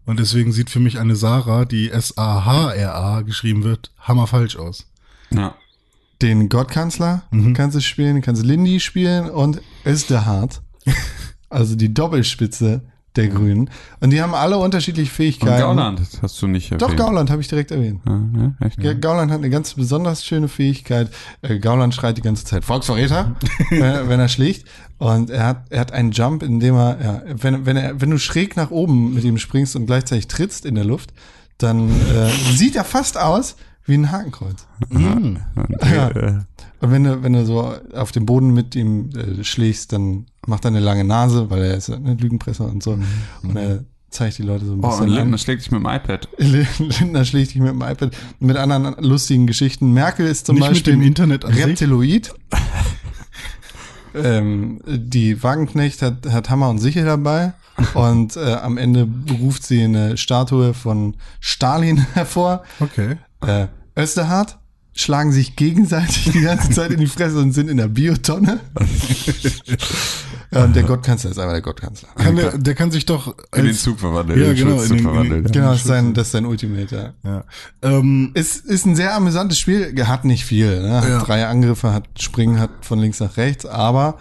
Und 0.10 0.20
deswegen 0.20 0.52
sieht 0.52 0.72
für 0.72 0.80
mich 0.80 0.98
eine 0.98 1.16
Sarah, 1.16 1.66
die 1.66 1.92
S-A-H-R-A 1.92 3.22
geschrieben 3.22 3.64
wird, 3.64 3.92
hammerfalsch 4.00 4.56
aus. 4.56 4.88
Ja. 5.30 5.54
Den 6.20 6.50
Gottkanzler 6.50 7.26
kannst 7.54 7.78
du 7.78 7.80
spielen, 7.80 8.24
kannst 8.24 8.44
Lindy 8.44 8.80
spielen 8.80 9.30
und 9.30 9.62
Österhard. 9.86 10.64
also 11.50 11.76
die 11.76 11.94
Doppelspitze 11.94 12.82
der 13.16 13.28
Grünen. 13.28 13.70
Und 14.00 14.12
die 14.12 14.22
haben 14.22 14.34
alle 14.34 14.58
unterschiedliche 14.58 15.10
Und 15.10 15.16
Fähigkeiten. 15.16 15.62
Gauland 15.62 16.02
hast 16.22 16.42
du 16.42 16.48
nicht 16.48 16.72
erwähnt. 16.72 16.82
Doch, 16.82 16.96
Gauland 16.96 17.30
habe 17.32 17.42
ich 17.42 17.48
direkt 17.48 17.72
erwähnt. 17.72 18.02
Ja, 18.06 18.22
ja, 18.38 18.66
echt, 18.68 18.82
ja. 18.84 18.94
Gauland 18.94 19.32
hat 19.32 19.40
eine 19.40 19.50
ganz 19.50 19.74
besonders 19.74 20.24
schöne 20.24 20.48
Fähigkeit. 20.48 21.10
Äh, 21.42 21.60
Gauland 21.60 21.94
schreit 21.96 22.18
die 22.18 22.22
ganze 22.22 22.46
Zeit 22.46 22.64
Volksverräter, 22.66 23.36
wenn, 23.72 23.82
er- 23.82 24.10
wenn 24.10 24.20
er 24.20 24.28
schlägt. 24.28 24.66
Und 25.00 25.30
er 25.30 25.46
hat, 25.46 25.66
er 25.72 25.80
hat 25.82 25.92
einen 25.92 26.12
Jump, 26.12 26.44
in 26.44 26.60
dem 26.60 26.76
er, 26.76 26.98
ja, 27.04 27.22
wenn, 27.42 27.66
wenn 27.66 27.78
er, 27.78 28.00
wenn 28.00 28.10
du 28.12 28.18
schräg 28.20 28.56
nach 28.56 28.70
oben 28.72 29.14
mit 29.14 29.24
ihm 29.24 29.38
springst 29.38 29.76
und 29.76 29.86
gleichzeitig 29.88 30.28
trittst 30.28 30.66
in 30.66 30.76
der 30.76 30.86
Luft, 30.86 31.12
dann 31.58 31.90
äh, 31.90 32.30
sieht 32.56 32.76
er 32.76 32.84
fast 32.84 33.18
aus 33.18 33.56
wie 33.86 33.96
ein 33.96 34.12
Hakenkreuz. 34.12 34.68
Und, 34.90 35.40
Ja. 35.82 36.10
äh, 36.10 36.34
Und 36.82 36.92
wenn 36.92 37.04
du, 37.04 37.24
wenn 37.24 37.34
du 37.34 37.44
so 37.46 37.74
auf 37.94 38.12
dem 38.12 38.26
Boden 38.26 38.54
mit 38.54 38.76
ihm 38.76 39.10
äh, 39.16 39.44
schlägst, 39.44 39.92
dann 39.94 40.28
macht 40.50 40.66
er 40.66 40.70
eine 40.70 40.80
lange 40.82 41.04
Nase, 41.06 41.50
weil 41.50 41.62
er 41.64 41.76
ist 41.78 41.90
eine 41.90 42.16
Lügenpresser 42.16 42.66
und 42.66 42.84
so. 42.84 42.98
Und 43.44 43.56
er 43.56 43.84
zeigt 44.10 44.38
die 44.40 44.44
Leute 44.44 44.66
so 44.66 44.74
ein 44.74 44.80
Oh, 44.84 44.88
bisschen 44.90 45.04
und 45.06 45.10
an. 45.12 45.16
Lindner 45.16 45.38
schlägt 45.38 45.62
dich 45.62 45.72
mit 45.72 45.82
dem 45.82 45.86
iPad. 45.90 46.28
Lindner 46.38 47.24
schlägt 47.26 47.52
dich 47.54 47.58
mit 47.62 47.70
dem 47.70 47.82
iPad 47.82 48.12
mit 48.40 48.58
anderen 48.58 48.96
lustigen 49.04 49.48
Geschichten. 49.48 49.94
Merkel 49.94 50.26
ist 50.28 50.48
zum 50.48 50.56
Nicht 50.56 50.64
mit 50.64 50.72
Beispiel 50.72 50.94
dem 50.94 51.02
Internet 51.04 51.46
an? 51.46 51.54
Reptiloid. 51.54 52.34
ähm, 54.16 54.82
die 54.88 55.42
Wagenknecht 55.44 56.02
hat, 56.02 56.26
hat 56.32 56.50
Hammer 56.50 56.70
und 56.70 56.80
Sichel 56.80 57.06
dabei 57.06 57.54
und 57.94 58.36
äh, 58.36 58.54
am 58.56 58.78
Ende 58.78 59.08
ruft 59.40 59.64
sie 59.64 59.84
eine 59.84 60.18
Statue 60.18 60.74
von 60.74 61.16
Stalin 61.40 61.98
hervor. 62.14 62.64
Okay. 62.80 63.18
Äh, 63.46 63.68
Österhard 63.96 64.58
schlagen 64.94 65.32
sich 65.32 65.56
gegenseitig 65.56 66.32
die 66.34 66.42
ganze 66.42 66.70
Zeit 66.72 66.92
in 66.92 67.00
die 67.00 67.08
Fresse 67.08 67.40
und 67.40 67.54
sind 67.54 67.70
in 67.70 67.78
der 67.78 67.88
Biotonne. 67.88 68.60
ja, 70.52 70.64
und 70.66 70.76
der 70.76 70.84
Gottkanzler 70.84 71.32
ist 71.32 71.38
einfach 71.40 71.54
der 71.54 71.62
Gottkanzler. 71.62 72.10
Kann 72.16 72.36
der, 72.36 72.58
der 72.58 72.76
kann 72.76 72.92
sich 72.92 73.06
doch 73.06 73.28
In 73.56 73.64
den 73.64 73.68
als- 73.68 73.84
Zug 73.84 74.00
verwandeln. 74.00 74.40
Ja, 74.42 74.50
in 74.52 74.56
genau, 74.56 74.82
in 74.82 74.90
den- 74.90 74.90
in 74.92 74.98
den- 74.98 75.04
verwandeln. 75.04 75.44
Genau, 75.46 75.72
das 75.72 75.82
ist 75.82 75.88
sein, 75.88 76.14
das 76.14 76.28
ist 76.28 76.32
sein 76.32 76.46
Ultimate, 76.46 77.14
ja. 77.24 77.30
Ja. 77.32 77.44
Ähm, 77.82 78.32
Es 78.34 78.58
ist 78.58 78.86
ein 78.86 78.96
sehr 78.96 79.16
amüsantes 79.16 79.60
Spiel, 79.60 79.94
hat 80.08 80.26
nicht 80.26 80.44
viel. 80.46 80.82
Ne? 80.82 81.02
Hat 81.02 81.08
Ja. 81.08 81.20
Drei 81.24 81.46
Angriffe, 81.48 81.94
hat 81.94 82.08
Springen, 82.20 82.60
hat 82.60 82.72
von 82.82 83.00
links 83.00 83.20
nach 83.20 83.38
rechts, 83.38 83.66
aber 83.66 84.18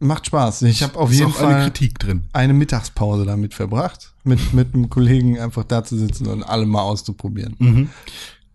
macht 0.00 0.26
Spaß. 0.26 0.62
Ich 0.62 0.82
habe 0.82 0.98
auf 0.98 1.12
ist 1.12 1.18
jeden 1.20 1.30
auch 1.30 1.40
eine 1.40 1.52
Fall 1.52 1.62
Kritik 1.64 1.98
drin. 1.98 2.22
eine 2.32 2.54
Mittagspause 2.54 3.24
damit 3.24 3.54
verbracht, 3.54 4.12
mit, 4.24 4.52
mit 4.54 4.74
einem 4.74 4.90
Kollegen 4.90 5.38
einfach 5.38 5.62
da 5.64 5.84
zu 5.84 5.96
sitzen 5.96 6.26
und 6.26 6.42
alle 6.42 6.66
mal 6.66 6.80
auszuprobieren. 6.82 7.54
Mhm. 7.60 7.90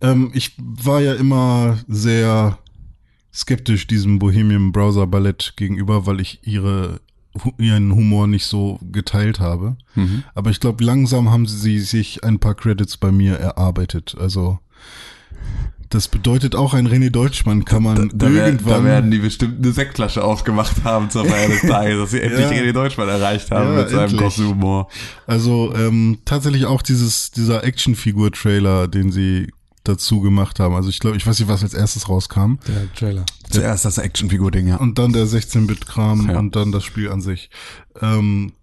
Ähm, 0.01 0.31
ich 0.33 0.55
war 0.59 1.01
ja 1.01 1.13
immer 1.15 1.77
sehr 1.87 2.57
skeptisch 3.33 3.87
diesem 3.87 4.19
Bohemian 4.19 4.71
Browser 4.71 5.07
Ballett 5.07 5.53
gegenüber, 5.57 6.05
weil 6.05 6.19
ich 6.19 6.39
ihre 6.43 6.99
ihren 7.59 7.93
Humor 7.93 8.25
nicht 8.25 8.45
so 8.47 8.79
geteilt 8.91 9.39
habe. 9.39 9.77
Mhm. 9.93 10.23
Aber 10.33 10.49
ich 10.49 10.59
glaube, 10.59 10.83
langsam 10.83 11.29
haben 11.29 11.45
sie 11.45 11.79
sich 11.79 12.23
ein 12.23 12.39
paar 12.39 12.55
Credits 12.55 12.97
bei 12.97 13.11
mir 13.11 13.35
erarbeitet. 13.35 14.15
Also 14.19 14.57
das 15.89 16.07
bedeutet 16.07 16.55
auch, 16.55 16.73
ein 16.73 16.87
René 16.87 17.11
Deutschmann 17.11 17.63
kann 17.63 17.83
man 17.83 18.09
Da, 18.13 18.33
wer- 18.33 18.47
irgendwann 18.47 18.73
da 18.73 18.83
werden 18.83 19.11
die 19.11 19.19
bestimmt 19.19 19.63
eine 19.63 19.71
Sektflasche 19.71 20.23
aufgemacht 20.23 20.83
haben 20.83 21.11
zur 21.11 21.25
Feier 21.25 21.47
des 21.47 21.61
Tages, 21.69 21.97
dass 21.99 22.11
sie 22.11 22.21
endlich 22.21 22.41
Ja. 22.41 22.49
René 22.49 22.73
Deutschmann 22.73 23.07
erreicht 23.07 23.51
haben 23.51 23.69
Ja, 23.75 23.81
mit 23.81 23.89
seinem 23.89 24.01
endlich. 24.01 24.19
großen 24.21 24.47
Humor. 24.47 24.89
Also 25.27 25.73
ähm, 25.75 26.17
tatsächlich 26.25 26.65
auch 26.65 26.81
dieses 26.81 27.29
dieser 27.29 27.63
Actionfigur-Trailer, 27.63 28.87
den 28.87 29.11
sie 29.11 29.51
dazu 29.87 30.21
gemacht 30.21 30.59
haben. 30.59 30.75
Also 30.75 30.89
ich 30.89 30.99
glaube, 30.99 31.17
ich 31.17 31.25
weiß 31.25 31.39
nicht, 31.39 31.47
was 31.49 31.63
als 31.63 31.73
erstes 31.73 32.09
rauskam. 32.09 32.55
Der 32.67 32.93
Trailer. 32.93 33.25
Zuerst 33.49 33.85
das 33.85 33.97
Actionfigur-Ding, 33.97 34.67
ja. 34.67 34.77
Und 34.77 34.97
dann 34.99 35.13
der 35.13 35.25
16-Bit-Kram 35.25 36.29
Ja. 36.29 36.39
und 36.39 36.55
dann 36.55 36.71
das 36.71 36.83
Spiel 36.83 37.09
an 37.11 37.21
sich. 37.21 37.49
Ähm, 38.01 38.53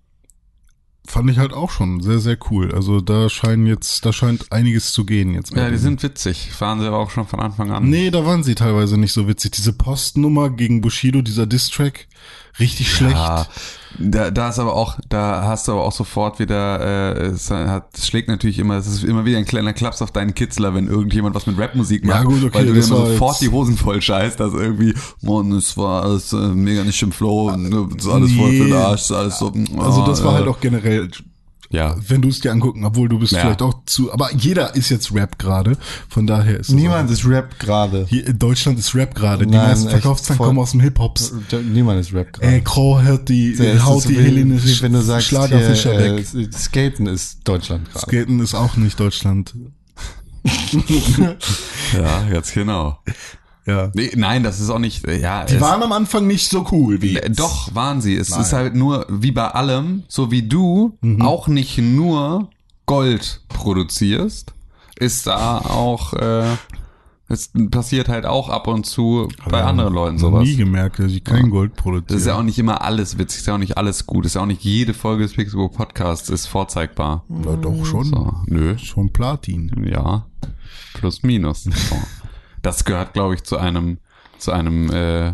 fand 1.06 1.30
ich 1.30 1.38
halt 1.38 1.52
auch 1.52 1.70
schon 1.70 2.00
sehr, 2.00 2.18
sehr 2.18 2.38
cool. 2.50 2.72
Also 2.74 3.00
da 3.00 3.28
scheinen 3.28 3.66
jetzt, 3.66 4.06
da 4.06 4.12
scheint 4.12 4.50
einiges 4.52 4.92
zu 4.92 5.04
gehen 5.04 5.34
jetzt. 5.34 5.54
Ja, 5.54 5.70
die 5.70 5.76
sind 5.76 6.02
witzig. 6.02 6.50
Fahren 6.52 6.80
sie 6.80 6.86
aber 6.86 6.98
auch 6.98 7.10
schon 7.10 7.26
von 7.26 7.40
Anfang 7.40 7.70
an. 7.72 7.88
Nee, 7.88 8.10
da 8.10 8.24
waren 8.24 8.42
sie 8.42 8.54
teilweise 8.54 8.96
nicht 8.98 9.12
so 9.12 9.28
witzig. 9.28 9.52
Diese 9.52 9.72
Postnummer 9.72 10.50
gegen 10.50 10.80
Bushido, 10.80 11.20
dieser 11.22 11.46
Distrack, 11.46 12.06
richtig 12.58 12.90
schlecht. 12.92 13.16
Da, 13.98 14.30
da 14.30 14.48
ist 14.48 14.58
aber 14.58 14.74
auch, 14.74 14.98
da 15.08 15.44
hast 15.44 15.68
du 15.68 15.72
aber 15.72 15.84
auch 15.84 15.92
sofort 15.92 16.38
wieder, 16.38 16.80
äh, 17.16 17.26
es 17.26 17.50
hat, 17.50 17.88
es 17.94 18.06
schlägt 18.06 18.28
natürlich 18.28 18.58
immer, 18.58 18.76
es 18.76 18.86
ist 18.86 19.04
immer 19.04 19.24
wieder 19.24 19.38
ein 19.38 19.44
kleiner 19.44 19.72
Klaps 19.72 20.02
auf 20.02 20.10
deinen 20.10 20.34
Kitzler, 20.34 20.74
wenn 20.74 20.88
irgendjemand 20.88 21.34
was 21.34 21.46
mit 21.46 21.58
Rapmusik 21.58 22.04
macht. 22.04 22.18
Ja, 22.18 22.24
gut, 22.24 22.44
okay, 22.44 22.54
weil 22.54 22.66
du 22.66 22.72
dir 22.74 22.84
immer 22.84 22.98
war 22.98 23.06
sofort 23.06 23.40
die 23.40 23.48
Hosen 23.50 23.76
voll 23.76 24.00
scheißt, 24.02 24.40
dass 24.40 24.52
irgendwie, 24.52 24.94
Mann, 25.22 25.52
es 25.52 25.76
war 25.76 26.02
alles 26.02 26.32
äh, 26.32 26.36
mega 26.36 26.82
nicht 26.84 27.00
im 27.02 27.12
Flow, 27.12 27.48
und, 27.50 27.72
äh, 27.72 28.10
alles 28.10 28.32
voll 28.32 28.50
für 28.50 28.64
den 28.64 28.68
Nee. 28.68 28.74
Arsch, 28.74 29.10
alles 29.10 29.38
so. 29.38 29.52
Also 29.78 30.04
das 30.06 30.24
war 30.24 30.32
äh, 30.32 30.36
halt 30.38 30.48
auch 30.48 30.60
generell, 30.60 31.08
Ja. 31.70 31.96
wenn 32.08 32.22
du 32.22 32.28
es 32.28 32.40
dir 32.40 32.52
angucken, 32.52 32.84
obwohl 32.84 33.08
du 33.08 33.18
bist 33.18 33.32
Ja. 33.32 33.40
vielleicht 33.40 33.62
auch 33.62 33.74
zu, 33.86 34.12
aber 34.12 34.32
jeder 34.34 34.74
ist 34.76 34.90
jetzt 34.90 35.12
Rap 35.14 35.38
gerade, 35.38 35.76
von 36.08 36.26
daher 36.26 36.60
ist 36.60 36.68
es 36.68 36.74
Niemand 36.74 37.08
auch, 37.08 37.12
ist 37.12 37.26
Rap 37.26 37.58
gerade. 37.58 38.06
hier 38.08 38.26
in 38.26 38.38
Deutschland 38.38 38.78
ist 38.78 38.94
Rap 38.94 39.14
gerade, 39.14 39.46
die 39.46 39.56
meisten 39.56 39.88
Verkaufszahlen 39.88 40.38
kommen 40.38 40.58
aus 40.58 40.72
dem 40.72 40.80
Hip-Hops. 40.80 41.32
Niemand 41.72 42.00
ist 42.00 42.12
Rap 42.12 42.32
gerade. 42.34 42.52
Ey, 42.54 42.60
Crow 42.62 43.02
hört 43.02 43.28
die, 43.28 43.52
Es 43.52 43.84
haut 43.84 43.98
ist 44.04 44.08
die 44.10 44.16
Helene 44.16 44.60
wenn 44.82 44.92
du 44.92 45.02
sagst, 45.02 45.28
Schlagerfischer 45.28 45.98
hier, 46.00 46.16
weg. 46.16 46.26
äh, 46.34 46.48
Skaten 46.56 47.06
ist 47.06 47.38
Deutschland 47.44 47.90
gerade. 47.92 48.06
Skaten 48.06 48.40
ist 48.40 48.54
auch 48.54 48.76
nicht 48.76 48.98
Deutschland. 49.00 49.54
Ja, 51.94 52.22
ganz 52.30 52.52
genau. 52.52 52.98
Ja. 53.66 53.90
Nee, 53.94 54.10
nein, 54.14 54.42
das 54.42 54.60
ist 54.60 54.68
auch 54.70 54.78
nicht, 54.78 55.06
ja. 55.08 55.44
Die 55.44 55.60
waren 55.60 55.82
am 55.82 55.92
Anfang 55.92 56.26
nicht 56.26 56.48
so 56.50 56.66
cool 56.70 57.00
wie 57.00 57.14
jetzt. 57.14 57.38
Doch, 57.40 57.74
waren 57.74 58.00
sie. 58.02 58.14
Es 58.16 58.30
Nein. 58.30 58.40
ist 58.42 58.52
halt 58.52 58.74
nur, 58.74 59.06
wie 59.08 59.30
bei 59.32 59.48
allem, 59.48 60.02
so 60.08 60.30
wie 60.30 60.42
du 60.42 60.98
auch 61.20 61.48
nicht 61.48 61.78
nur 61.78 62.50
Gold 62.86 63.40
produzierst, 63.48 64.52
ist 64.98 65.26
da 65.26 65.58
auch, 65.58 66.12
äh, 66.12 66.44
es 67.28 67.50
passiert 67.70 68.08
halt 68.10 68.26
auch 68.26 68.50
ab 68.50 68.68
und 68.68 68.84
zu 68.84 69.28
bei 69.48 69.64
anderen 69.64 69.94
Leuten 69.94 70.18
sowas. 70.18 70.44
Nie 70.44 70.56
gemerkt, 70.56 70.98
dass 70.98 71.10
ich 71.10 71.24
kein 71.24 71.48
Gold 71.48 71.74
produziere. 71.74 72.12
Das 72.12 72.20
ist 72.20 72.26
ja 72.26 72.36
auch 72.38 72.42
nicht 72.42 72.58
immer 72.58 72.82
alles 72.82 73.16
witzig, 73.16 73.40
ist 73.40 73.46
ja 73.46 73.54
auch 73.54 73.58
nicht 73.58 73.78
alles 73.78 74.04
gut, 74.06 74.26
ist 74.26 74.34
ja 74.34 74.42
auch 74.42 74.46
nicht 74.46 74.62
jede 74.62 74.92
Folge 74.92 75.22
des 75.22 75.32
Pixelbook 75.32 75.72
Podcasts 75.74 76.28
ist 76.28 76.46
vorzeigbar. 76.46 77.24
ja, 77.46 77.56
doch 77.56 77.86
schon. 77.86 78.04
So, 78.04 78.34
nö, 78.46 78.76
Schon 78.76 79.10
Platin. 79.10 79.72
ja, 79.90 80.26
plus 80.92 81.22
minus. 81.22 81.64
So. 81.88 81.96
Das 82.64 82.84
gehört, 82.84 83.12
glaube 83.12 83.34
ich, 83.34 83.44
zu 83.44 83.56
einem, 83.58 83.98
zu 84.38 84.50
einem, 84.50 84.90
äh, 84.90 85.32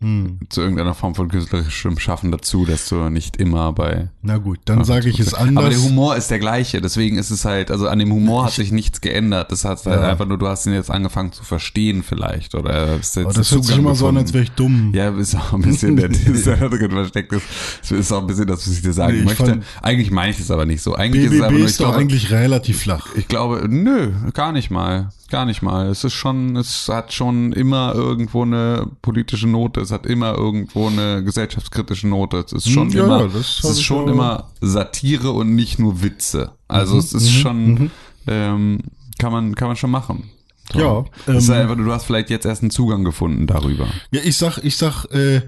Hm. 0.00 0.40
zu 0.48 0.62
irgendeiner 0.62 0.94
Form 0.94 1.14
von 1.14 1.28
künstlerischem 1.28 1.96
Schaffen 2.00 2.32
dazu, 2.32 2.64
dass 2.64 2.88
du 2.88 3.08
nicht 3.08 3.36
immer 3.36 3.72
bei. 3.72 4.08
Na 4.20 4.38
gut, 4.38 4.58
dann 4.64 4.82
sage 4.82 5.08
ich 5.08 5.20
es 5.20 5.32
Aber 5.32 5.46
der 5.46 5.58
anders. 5.62 5.84
Humor 5.84 6.16
ist 6.16 6.28
der 6.28 6.40
gleiche, 6.40 6.80
deswegen 6.80 7.18
ist 7.18 7.30
es 7.30 7.44
halt, 7.44 7.70
also 7.70 7.86
an 7.86 8.00
dem 8.00 8.12
Humor 8.12 8.46
hat 8.46 8.50
sich 8.54 8.72
nichts 8.72 9.00
geändert. 9.00 9.52
Das 9.52 9.64
hat 9.64 9.86
halt 9.86 10.00
Ja. 10.00 10.08
einfach 10.10 10.26
nur, 10.26 10.38
du 10.38 10.48
hast 10.48 10.66
ihn 10.66 10.72
jetzt 10.72 10.90
angefangen 10.90 11.30
zu 11.30 11.44
verstehen 11.44 12.02
vielleicht 12.02 12.56
oder 12.56 12.98
hast 12.98 13.14
jetzt 13.14 13.26
Aber 13.26 13.32
das 13.32 13.52
hört 13.52 13.62
sich 13.64 13.78
immer 13.78 13.94
so 13.94 14.08
an, 14.08 14.16
als 14.16 14.32
wäre 14.32 14.42
ich 14.42 14.50
dumm. 14.50 14.90
ja, 14.92 15.16
ist 15.16 15.36
auch 15.36 15.52
ein 15.52 15.62
bisschen 15.62 15.94
der 15.94 16.08
der 16.08 16.56
da 16.56 16.68
drin 16.68 16.90
versteckt 16.90 17.32
ist. 17.32 17.44
Es 17.84 17.92
ist 17.92 18.10
auch 18.10 18.22
ein 18.22 18.26
bisschen 18.26 18.48
das, 18.48 18.66
was 18.66 18.74
ich 18.74 18.82
dir 18.82 18.92
sagen 18.92 19.12
Nee, 19.12 19.18
ich 19.20 19.38
möchte. 19.38 19.60
eigentlich 19.82 20.10
meine 20.10 20.32
ich 20.32 20.38
das 20.38 20.50
aber 20.50 20.66
nicht 20.66 20.82
so. 20.82 20.96
Eigentlich 20.96 21.26
ist 21.26 21.30
es 21.30 21.36
BBB 21.38 21.44
einfach 21.44 21.58
nur, 21.58 21.66
ist 21.68 21.80
doch 21.80 21.96
eigentlich 21.96 22.30
relativ 22.32 22.80
flach. 22.80 23.06
ich 23.14 23.28
glaube, 23.28 23.66
nö, 23.68 24.10
gar 24.34 24.50
nicht 24.50 24.72
mal. 24.72 25.10
Gar 25.32 25.46
nicht 25.46 25.62
mal. 25.62 25.86
Es 25.88 26.04
ist 26.04 26.12
schon, 26.12 26.56
es 26.56 26.90
hat 26.90 27.14
schon 27.14 27.54
immer 27.54 27.94
irgendwo 27.94 28.42
eine 28.42 28.86
politische 29.00 29.48
Note, 29.48 29.80
es 29.80 29.90
hat 29.90 30.04
immer 30.04 30.34
irgendwo 30.36 30.88
eine 30.88 31.24
gesellschaftskritische 31.24 32.06
Note. 32.06 32.36
Es 32.44 32.52
ist 32.52 32.68
schon 32.68 32.90
Hm, 32.90 32.98
ja, 32.98 33.04
immer, 33.06 33.20
ja, 33.22 33.28
das 33.28 33.58
es 33.60 33.64
ist 33.64 33.82
schon 33.82 34.08
immer 34.08 34.50
Satire 34.60 35.30
und 35.30 35.54
nicht 35.54 35.78
nur 35.78 36.02
Witze. 36.02 36.50
Mhm, 36.50 36.50
Also 36.68 36.98
es 36.98 37.14
ist 37.14 37.30
schon, 37.32 37.90
ähm, 38.26 38.80
kann 39.18 39.32
man, 39.32 39.54
kann 39.54 39.68
man 39.68 39.76
schon 39.78 39.90
machen. 39.90 40.28
So. 40.70 40.78
Ja, 40.78 41.04
Es 41.34 41.44
ist 41.44 41.48
ähm, 41.48 41.54
einfach, 41.54 41.76
du 41.76 41.90
hast 41.90 42.04
vielleicht 42.04 42.28
jetzt 42.28 42.44
erst 42.44 42.60
einen 42.60 42.70
Zugang 42.70 43.02
gefunden 43.02 43.46
darüber. 43.46 43.86
Ja, 44.10 44.20
ich 44.22 44.36
sag, 44.36 44.58
ich 44.58 44.76
sag, 44.76 45.06
äh, 45.14 45.40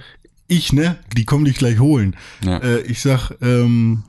ich, 0.49 0.73
ne, 0.73 0.97
die 1.15 1.27
kommen 1.27 1.45
dich 1.45 1.57
gleich 1.59 1.79
holen. 1.79 2.17
Ja. 2.43 2.57
Äh, 2.57 2.81
ich 2.83 3.03
sag, 3.03 3.33
ähm, 3.43 4.03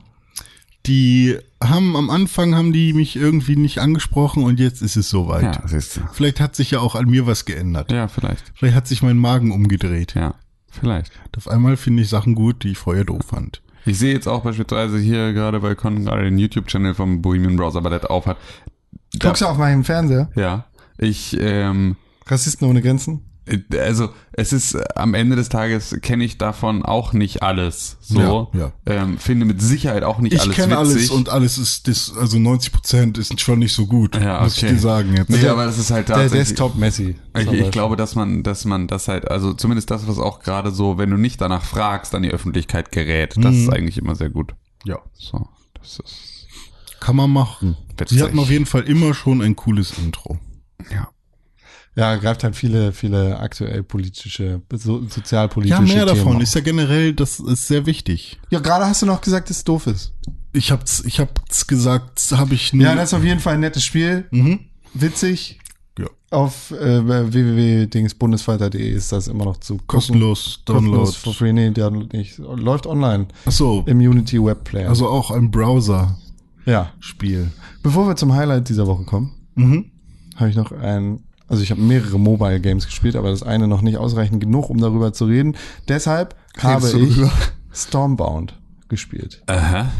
die 0.86 1.36
haben 1.62 1.96
am 1.96 2.10
Anfang 2.10 2.54
haben 2.54 2.72
die 2.72 2.92
mich 2.92 3.16
irgendwie 3.16 3.56
nicht 3.56 3.78
angesprochen 3.78 4.44
und 4.44 4.60
jetzt 4.60 4.82
ist 4.82 4.96
es 4.96 5.08
soweit. 5.08 5.42
Ja, 5.42 5.62
siehst 5.66 5.96
du. 5.96 6.00
Vielleicht 6.12 6.40
hat 6.40 6.54
sich 6.54 6.70
ja 6.70 6.80
auch 6.80 6.94
an 6.94 7.08
mir 7.08 7.26
was 7.26 7.44
geändert. 7.44 7.90
Ja, 7.90 8.08
vielleicht. 8.08 8.52
Vielleicht 8.54 8.76
hat 8.76 8.86
sich 8.86 9.02
mein 9.02 9.18
Magen 9.18 9.52
umgedreht. 9.52 10.14
Ja, 10.14 10.34
vielleicht. 10.70 11.12
Auf 11.36 11.48
einmal 11.48 11.76
finde 11.76 12.02
ich 12.02 12.08
Sachen 12.08 12.34
gut, 12.34 12.62
die 12.62 12.70
ich 12.70 12.78
vorher 12.78 13.04
doof 13.04 13.26
fand. 13.28 13.62
Ich 13.84 13.98
sehe 13.98 14.12
jetzt 14.12 14.26
auch 14.26 14.42
beispielsweise 14.42 14.98
hier 14.98 15.32
gerade 15.32 15.60
bei 15.60 15.74
Con 15.74 16.04
gerade 16.04 16.24
den 16.24 16.38
YouTube-Channel 16.38 16.94
vom 16.94 17.22
Bohemian 17.22 17.56
Browser, 17.56 17.78
aber 17.78 17.90
der 17.90 18.10
auf 18.10 18.26
hat. 18.26 18.36
Guckst 19.20 19.42
du 19.42 19.46
auf 19.46 19.58
meinem 19.58 19.84
Fernseher? 19.84 20.28
ja, 20.34 20.66
ich, 20.98 21.36
ähm, 21.38 21.96
Rassisten 22.26 22.68
ohne 22.68 22.82
Grenzen? 22.82 23.22
Also 23.78 24.08
es 24.32 24.52
ist 24.52 24.74
äh, 24.74 24.84
am 24.96 25.14
Ende 25.14 25.36
des 25.36 25.48
Tages 25.48 25.96
kenne 26.02 26.24
ich 26.24 26.36
davon 26.38 26.84
auch 26.84 27.12
nicht 27.12 27.42
alles. 27.42 27.96
So, 28.00 28.50
Ja, 28.52 28.58
ja. 28.60 28.72
Ähm, 28.86 29.18
finde 29.18 29.46
mit 29.46 29.62
Sicherheit 29.62 30.02
auch 30.02 30.18
nicht 30.18 30.32
Ich 30.34 30.40
alles 30.40 30.56
kenne 30.56 30.72
witzig. 30.80 30.94
alles 30.96 31.10
und 31.10 31.28
alles 31.28 31.58
ist 31.58 31.86
das, 31.88 32.12
also 32.16 32.38
90 32.38 32.72
Prozent 32.72 33.18
ist 33.18 33.40
schon 33.40 33.60
nicht 33.60 33.72
so 33.74 33.86
gut, 33.86 34.16
ja, 34.16 34.42
muss 34.42 34.56
okay. 34.58 34.66
ich 34.66 34.72
dir 34.72 34.78
sagen 34.78 35.14
jetzt. 35.16 35.30
Nee, 35.30 35.46
aber 35.46 35.64
das 35.64 35.78
ist 35.78 35.90
halt 35.90 36.08
Der 36.08 36.16
tatsächlich. 36.16 36.48
Desktop-Messi. 36.48 37.16
Ich, 37.38 37.52
ich 37.52 37.70
glaube, 37.70 37.96
dass 37.96 38.14
man, 38.14 38.42
dass 38.42 38.64
man 38.64 38.86
das 38.88 39.08
halt, 39.08 39.30
also 39.30 39.52
zumindest 39.52 39.90
das, 39.90 40.08
was 40.08 40.18
auch 40.18 40.40
gerade 40.40 40.70
so, 40.72 40.98
wenn 40.98 41.10
du 41.10 41.16
nicht 41.16 41.40
danach 41.40 41.62
fragst, 41.64 42.14
an 42.14 42.22
die 42.22 42.30
Öffentlichkeit 42.30 42.90
gerät, 42.92 43.34
das 43.36 43.54
Mhm. 43.54 43.62
ist 43.62 43.72
eigentlich 43.72 43.98
immer 43.98 44.14
sehr 44.16 44.30
gut. 44.30 44.54
ja, 44.84 44.98
So, 45.14 45.46
das 45.80 46.00
ist 46.00 46.32
kann 46.98 47.14
man 47.14 47.30
machen. 47.30 47.76
witzig. 47.98 48.18
Sie 48.18 48.24
hatten 48.24 48.38
auf 48.40 48.50
jeden 48.50 48.66
Fall 48.66 48.82
immer 48.82 49.14
schon 49.14 49.40
ein 49.40 49.54
cooles 49.54 49.96
Intro. 49.98 50.38
ja. 50.90 51.08
Ja, 51.96 52.14
greift 52.16 52.44
halt 52.44 52.54
viele, 52.54 52.92
viele 52.92 53.38
aktuell 53.38 53.82
politische, 53.82 54.60
so, 54.74 55.02
sozialpolitische 55.08 55.80
Ja, 55.82 55.86
mehr 55.94 56.04
Themen 56.06 56.18
davon 56.18 56.36
auf. 56.36 56.42
ist 56.42 56.54
ja 56.54 56.60
generell, 56.60 57.14
das 57.14 57.40
ist 57.40 57.66
sehr 57.66 57.86
wichtig. 57.86 58.38
Ja, 58.50 58.58
gerade 58.60 58.84
hast 58.84 59.00
du 59.00 59.06
noch 59.06 59.22
gesagt, 59.22 59.48
dass 59.48 59.56
es 59.58 59.64
doof 59.64 59.86
ist. 59.86 60.12
Ich 60.52 60.70
hab's, 60.70 61.02
ich 61.06 61.18
hab's 61.20 61.66
gesagt, 61.66 62.20
habe 62.32 62.54
ich 62.54 62.72
nur. 62.74 62.84
Ja, 62.84 62.94
das 62.94 63.10
ist 63.10 63.14
auf 63.14 63.24
jeden 63.24 63.40
Fall 63.40 63.54
ein 63.54 63.60
nettes 63.60 63.82
Spiel. 63.84 64.26
mhm. 64.30 64.60
Witzig. 64.92 65.58
Ja. 65.98 66.06
Auf 66.30 66.70
äh, 66.72 67.02
www.dingsbundesfighter.de 67.06 68.88
ist 68.90 69.12
das 69.12 69.28
immer 69.28 69.44
noch 69.46 69.56
zu 69.58 69.78
kostenlos 69.86 70.62
Download. 70.64 70.98
Kostenlos 70.98 71.16
for 71.16 71.34
free. 71.34 71.52
Nee, 71.52 71.70
der 71.70 71.90
nicht. 71.90 72.38
Läuft 72.38 72.86
online 72.86 73.28
Ach 73.46 73.52
so, 73.52 73.82
im 73.86 73.98
Unity 73.98 74.42
Web 74.42 74.64
Player. 74.64 74.88
also 74.88 75.08
auch 75.08 75.30
ein 75.30 75.50
Browser-Spiel. 75.50 77.40
ja. 77.40 77.50
Bevor 77.82 78.06
wir 78.08 78.16
zum 78.16 78.34
Highlight 78.34 78.68
dieser 78.68 78.86
Woche 78.86 79.04
kommen, 79.04 79.32
Mhm. 79.54 79.86
habe 80.36 80.50
ich 80.50 80.56
noch 80.56 80.72
ein, 80.72 81.20
also 81.48 81.62
ich 81.62 81.70
habe 81.70 81.80
mehrere 81.80 82.18
Mobile 82.18 82.60
Games 82.60 82.86
gespielt, 82.86 83.16
aber 83.16 83.30
das 83.30 83.42
eine 83.42 83.68
noch 83.68 83.82
nicht 83.82 83.98
ausreichend 83.98 84.40
genug, 84.40 84.68
um 84.68 84.78
darüber 84.78 85.12
zu 85.12 85.26
reden. 85.26 85.56
Deshalb 85.88 86.34
habe 86.58 86.90
du 86.90 86.98
ich? 86.98 87.18
Stormbound 87.72 88.58
gespielt. 88.88 89.42
Aha. 89.46 89.92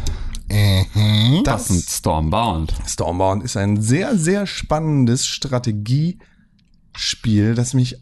Mhm. 0.51 1.43
Das 1.45 1.71
ist 1.71 1.71
ein 1.71 1.83
Stormbound. 1.83 2.75
Stormbound 2.87 3.45
ist 3.45 3.57
ein 3.57 3.83
sehr, 3.83 4.17
sehr 4.17 4.47
spannendes 4.47 5.27
Strategiespiel, 5.27 7.55
das 7.55 7.75
mich. 7.75 7.99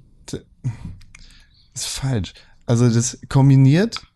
ist 1.74 1.86
falsch. 1.86 2.34
Also, 2.66 2.88
das 2.88 3.18
kombiniert 3.28 4.06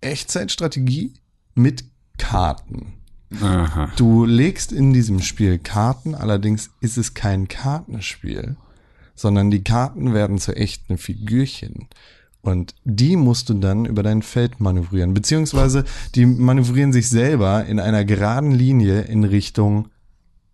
Echtzeitstrategie 0.00 1.14
mit 1.54 1.84
Karten. 2.18 2.94
Aha. 3.40 3.90
Du 3.96 4.24
legst 4.24 4.72
in 4.72 4.92
diesem 4.92 5.20
Spiel 5.20 5.58
Karten, 5.58 6.14
allerdings 6.14 6.70
ist 6.80 6.98
es 6.98 7.14
kein 7.14 7.48
Kartenspiel, 7.48 8.56
sondern 9.14 9.50
die 9.50 9.64
Karten 9.64 10.12
werden 10.12 10.38
zu 10.38 10.54
echten 10.54 10.98
Figürchen. 10.98 11.88
Und 12.42 12.74
die 12.84 13.16
musst 13.16 13.48
du 13.48 13.54
dann 13.54 13.84
über 13.84 14.02
dein 14.02 14.22
Feld 14.22 14.60
manövrieren. 14.60 15.14
Beziehungsweise 15.14 15.84
die 16.16 16.26
manövrieren 16.26 16.92
sich 16.92 17.08
selber 17.08 17.64
in 17.66 17.78
einer 17.78 18.04
geraden 18.04 18.50
Linie 18.50 19.02
in 19.02 19.22
Richtung 19.22 19.88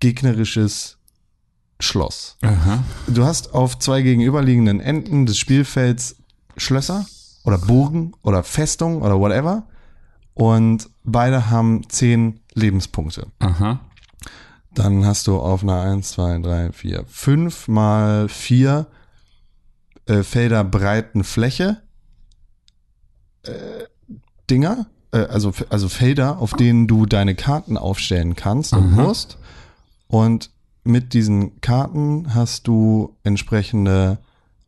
gegnerisches 0.01 0.99
Schloss. 1.81 2.37
Aha. 2.43 2.85
Du 3.07 3.25
hast 3.25 3.55
auf 3.55 3.79
zwei 3.79 4.03
gegenüberliegenden 4.03 4.81
Enden 4.81 5.27
des 5.27 5.39
Spielfelds 5.39 6.17
Schlösser 6.57 7.07
oder 7.45 7.57
Burgen 7.57 8.13
oder 8.23 8.43
Festungen 8.43 9.01
oder 9.01 9.19
whatever. 9.19 9.67
Und 10.35 10.91
beide 11.05 11.51
haben 11.51 11.89
zehn 11.89 12.41
Lebenspunkte. 12.59 13.27
Aha. 13.39 13.81
Dann 14.75 15.05
hast 15.07 15.27
du 15.27 15.39
auf 15.39 15.63
einer 15.63 15.81
1, 15.81 16.11
2, 16.13 16.39
3, 16.39 16.73
4, 16.73 17.05
5 17.07 17.69
mal 17.69 18.29
4 18.29 18.87
äh, 20.07 20.23
Felder 20.23 20.65
breiten 20.65 21.25
Fläche 21.25 21.83
äh, 23.43 23.85
Dinger, 24.51 24.87
äh, 25.13 25.19
also, 25.19 25.53
also 25.69 25.89
Felder, 25.89 26.39
auf 26.39 26.55
denen 26.55 26.87
du 26.87 27.07
deine 27.07 27.35
Karten 27.35 27.77
aufstellen 27.77 28.35
kannst 28.37 28.73
und 28.73 28.93
Aha. 28.95 29.03
musst. 29.03 29.39
Und 30.07 30.51
mit 30.85 31.13
diesen 31.13 31.61
Karten 31.61 32.35
hast 32.35 32.67
du 32.67 33.17
entsprechende 33.23 34.19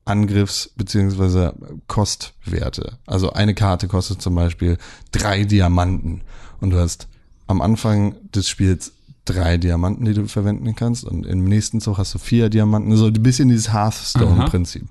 Angriffs- 0.04 0.70
bzw. 0.76 1.52
Kostwerte. 1.86 2.98
Also 3.06 3.32
eine 3.32 3.54
Karte 3.54 3.88
kostet 3.88 4.20
zum 4.20 4.34
Beispiel 4.34 4.76
drei 5.12 5.44
Diamanten 5.44 6.22
und 6.60 6.70
du 6.70 6.78
hast 6.78 7.08
am 7.50 7.60
Anfang 7.60 8.14
des 8.32 8.48
Spiels 8.48 8.92
drei 9.24 9.56
Diamanten, 9.58 10.04
die 10.04 10.14
du 10.14 10.26
verwenden 10.26 10.74
kannst 10.74 11.04
und 11.04 11.26
im 11.26 11.44
nächsten 11.44 11.80
Zug 11.80 11.98
hast 11.98 12.14
du 12.14 12.18
vier 12.18 12.48
Diamanten, 12.48 12.96
so 12.96 13.06
ein 13.06 13.12
bisschen 13.12 13.48
dieses 13.48 13.72
Hearthstone-Prinzip. 13.72 14.86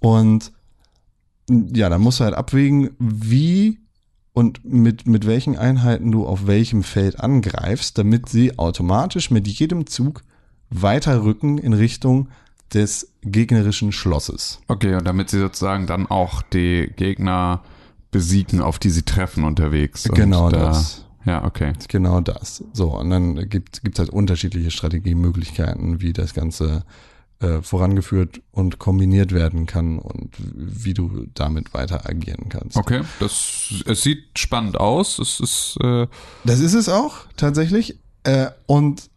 Und 0.00 0.52
ja, 1.48 1.88
dann 1.88 2.00
musst 2.00 2.20
du 2.20 2.24
halt 2.24 2.34
abwägen, 2.34 2.90
wie 2.98 3.78
und 4.32 4.64
mit, 4.64 5.06
mit 5.06 5.26
welchen 5.26 5.56
Einheiten 5.56 6.10
du 6.10 6.26
auf 6.26 6.46
welchem 6.46 6.82
Feld 6.82 7.20
angreifst, 7.20 7.96
damit 7.98 8.28
sie 8.28 8.58
automatisch 8.58 9.30
mit 9.30 9.46
jedem 9.46 9.86
Zug 9.86 10.22
weiterrücken 10.70 11.58
in 11.58 11.72
Richtung 11.72 12.28
des 12.72 13.12
gegnerischen 13.22 13.92
Schlosses. 13.92 14.58
Okay, 14.66 14.96
und 14.96 15.04
damit 15.04 15.30
sie 15.30 15.38
sozusagen 15.38 15.86
dann 15.86 16.06
auch 16.06 16.42
die 16.42 16.90
Gegner 16.96 17.62
besiegen, 18.10 18.60
auf 18.60 18.78
die 18.78 18.90
sie 18.90 19.02
treffen 19.02 19.44
unterwegs. 19.44 20.04
Genau 20.12 20.50
da, 20.50 20.66
das. 20.66 21.03
Ja, 21.24 21.44
okay. 21.44 21.72
Genau 21.88 22.20
das. 22.20 22.62
So, 22.72 22.98
und 22.98 23.10
dann 23.10 23.48
gibt 23.48 23.80
es 23.82 23.98
halt 23.98 24.10
unterschiedliche 24.10 24.70
Strategiemöglichkeiten, 24.70 26.00
wie 26.00 26.12
das 26.12 26.34
Ganze 26.34 26.84
äh, 27.40 27.62
vorangeführt 27.62 28.40
und 28.52 28.78
kombiniert 28.78 29.32
werden 29.32 29.66
kann 29.66 29.98
und 29.98 30.34
wie 30.38 30.94
du 30.94 31.26
damit 31.34 31.74
weiter 31.74 32.08
agieren 32.08 32.48
kannst. 32.48 32.76
Okay, 32.76 33.02
das, 33.20 33.82
es 33.86 34.02
sieht 34.02 34.38
spannend 34.38 34.78
aus. 34.78 35.18
Es 35.18 35.40
ist, 35.40 35.76
äh, 35.82 36.06
Das 36.44 36.60
ist 36.60 36.74
es 36.74 36.88
auch, 36.88 37.26
tatsächlich. 37.36 37.98
Äh, 38.22 38.48
und 38.66 39.10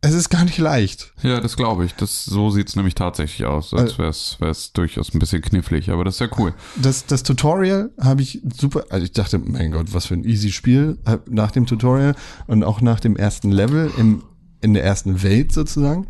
es 0.00 0.14
ist 0.14 0.28
gar 0.28 0.44
nicht 0.44 0.58
leicht. 0.58 1.12
ja, 1.22 1.40
das 1.40 1.56
glaube 1.56 1.84
ich. 1.84 1.94
Das, 1.94 2.24
so 2.24 2.50
sieht's 2.50 2.76
nämlich 2.76 2.94
tatsächlich 2.94 3.46
aus. 3.46 3.74
Als 3.74 3.98
wäre 3.98 4.10
es 4.10 4.72
durchaus 4.72 5.12
ein 5.12 5.18
bisschen 5.18 5.42
knifflig, 5.42 5.90
aber 5.90 6.04
das 6.04 6.14
ist 6.14 6.20
ja 6.20 6.28
cool. 6.38 6.54
Das, 6.76 7.06
das 7.06 7.24
Tutorial 7.24 7.90
habe 8.00 8.22
ich 8.22 8.40
super, 8.56 8.84
also 8.90 9.04
ich 9.04 9.12
dachte, 9.12 9.38
mein 9.38 9.72
Gott, 9.72 9.92
was 9.92 10.06
für 10.06 10.14
ein 10.14 10.24
easy 10.24 10.52
Spiel 10.52 10.98
äh, 11.04 11.18
nach 11.28 11.50
dem 11.50 11.66
Tutorial 11.66 12.14
und 12.46 12.62
auch 12.62 12.80
nach 12.80 13.00
dem 13.00 13.16
ersten 13.16 13.50
Level 13.50 13.90
im, 13.98 14.22
in 14.60 14.74
der 14.74 14.84
ersten 14.84 15.22
Welt 15.22 15.52
sozusagen. 15.52 16.06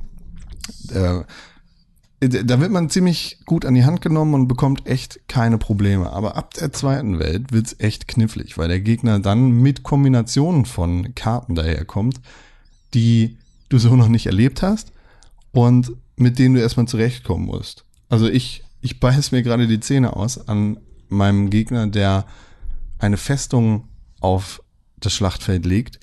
Äh, 0.93 1.23
da 2.21 2.61
wird 2.61 2.73
man 2.73 2.91
ziemlich 2.91 3.39
gut 3.47 3.65
an 3.65 3.75
die 3.75 3.85
Hand 3.85 4.03
genommen 4.03 4.35
und 4.35 4.49
bekommt 4.49 4.87
echt 4.87 5.21
keine 5.29 5.57
Probleme. 5.57 6.11
Aber 6.11 6.37
ab 6.37 6.53
der 6.55 6.73
zweiten 6.73 7.21
Welt 7.21 7.53
wird's 7.53 7.77
echt 7.79 8.09
knifflig, 8.09 8.59
weil 8.59 8.69
der 8.69 8.81
Gegner 8.81 9.21
dann 9.21 9.53
mit 9.53 9.85
Kombinationen 9.85 10.65
von 10.65 11.15
Karten 11.15 11.55
daherkommt, 11.55 12.21
die 12.93 13.39
du 13.69 13.79
so 13.79 13.95
noch 13.97 14.09
nicht 14.09 14.27
erlebt 14.27 14.63
hast 14.63 14.93
und 15.53 15.93
mit 16.17 16.39
denen 16.39 16.55
du 16.55 16.61
erstmal 16.61 16.89
zurechtkommen 16.89 17.47
musst. 17.47 17.85
Also 18.09 18.29
ich, 18.29 18.65
ich 18.81 19.01
beiß 19.01 19.33
mir 19.33 19.43
gerade 19.43 19.67
die 19.67 19.81
Zähne 19.81 20.17
aus 20.17 20.49
an 20.49 20.79
meinem 21.09 21.51
Gegner, 21.51 21.87
der 21.87 22.27
eine 22.99 23.17
Festung 23.17 23.89
auf 24.21 24.63
das 24.99 25.13
Schlachtfeld 25.13 25.65
legt, 25.65 26.01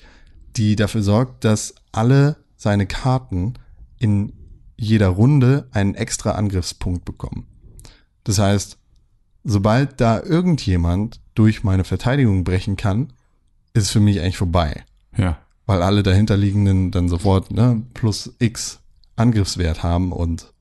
die 0.56 0.76
dafür 0.76 1.02
sorgt, 1.02 1.44
dass 1.44 1.74
alle 1.92 2.36
seine 2.56 2.86
Karten 2.86 3.54
in 3.98 4.32
jeder 4.76 5.08
Runde 5.08 5.68
einen 5.72 5.94
extra 5.94 6.32
Angriffspunkt 6.32 7.04
bekommen. 7.04 7.46
Das 8.24 8.38
heißt, 8.38 8.78
sobald 9.44 10.00
da 10.00 10.20
irgendjemand 10.22 11.20
durch 11.34 11.62
meine 11.62 11.84
Verteidigung 11.84 12.44
brechen 12.44 12.76
kann, 12.76 13.12
ist 13.74 13.84
es 13.84 13.90
für 13.90 14.00
mich 14.00 14.20
eigentlich 14.20 14.38
vorbei 14.38 14.84
Ja. 15.16 15.38
Weil 15.66 15.82
alle 15.82 16.02
dahinterliegenden 16.02 16.90
dann 16.90 17.08
sofort 17.08 17.50
ne, 17.50 17.82
plus 17.94 18.34
X 18.38 18.80
Angriffswert 19.16 19.82
haben 19.82 20.12
und 20.12 20.52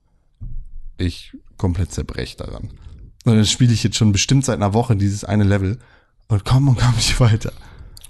ich 0.97 1.33
komplett 1.57 1.91
zerbrech 1.91 2.37
daran. 2.37 2.69
Und 3.25 3.35
dann 3.35 3.45
spiele 3.45 3.73
ich 3.73 3.83
jetzt 3.83 3.97
schon 3.97 4.11
bestimmt 4.11 4.45
seit 4.45 4.57
einer 4.57 4.73
Woche 4.73 4.95
dieses 4.95 5.23
eine 5.23 5.43
Level 5.43 5.79
und 6.27 6.45
komm 6.45 6.67
und 6.67 6.79
komm 6.79 6.93
nicht 6.95 7.19
weiter. 7.19 7.51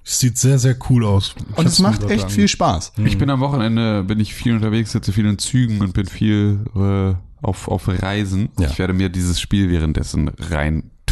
Es 0.03 0.19
sieht 0.19 0.37
sehr, 0.37 0.59
sehr 0.59 0.77
cool 0.89 1.03
aus. 1.03 1.33
Ich 1.51 1.57
Und 1.57 1.65
es 1.65 1.79
macht 1.79 2.03
echt 2.11 2.29
viel 2.29 2.47
Spaß. 2.47 2.93
Ich 3.03 3.17
bin 3.17 3.29
am 3.31 3.39
Wochenende, 3.39 4.03
bin 4.03 4.19
ich 4.19 4.35
viel 4.35 4.53
unterwegs, 4.53 4.91
sitze 4.91 5.11
viel 5.11 5.25
in 5.25 5.39
Zügen 5.39 5.81
und 5.81 5.93
bin 5.93 6.05
viel 6.05 6.59
äh, 6.75 7.15
auf, 7.43 7.67
auf 7.67 7.87
Reisen. 7.87 8.49
Ja. 8.59 8.69
Ich 8.69 8.77
werde 8.77 8.93
mir 8.93 9.09
dieses 9.09 9.41
Spiel 9.41 9.71
währenddessen 9.71 10.29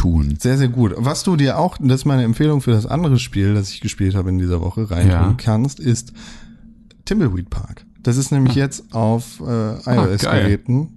reintun. 0.03 0.37
Sehr, 0.39 0.57
sehr 0.57 0.67
gut. 0.69 0.93
Was 0.97 1.23
du 1.23 1.35
dir 1.35 1.57
auch, 1.59 1.77
das 1.79 2.01
ist 2.01 2.05
meine 2.05 2.23
Empfehlung 2.23 2.61
für 2.61 2.71
das 2.71 2.85
andere 2.85 3.19
Spiel, 3.19 3.53
das 3.53 3.71
ich 3.71 3.81
gespielt 3.81 4.15
habe 4.15 4.29
in 4.29 4.37
dieser 4.37 4.61
Woche, 4.61 4.89
reintun 4.89 5.09
Ja. 5.11 5.33
kannst, 5.37 5.79
ist 5.79 6.13
Timbleweed 7.05 7.49
Park. 7.49 7.85
Das 8.01 8.17
ist 8.17 8.31
nämlich 8.31 8.55
jetzt 8.55 8.93
auf 8.93 9.39
äh, 9.39 9.43
iOS-Geräten 9.89 10.89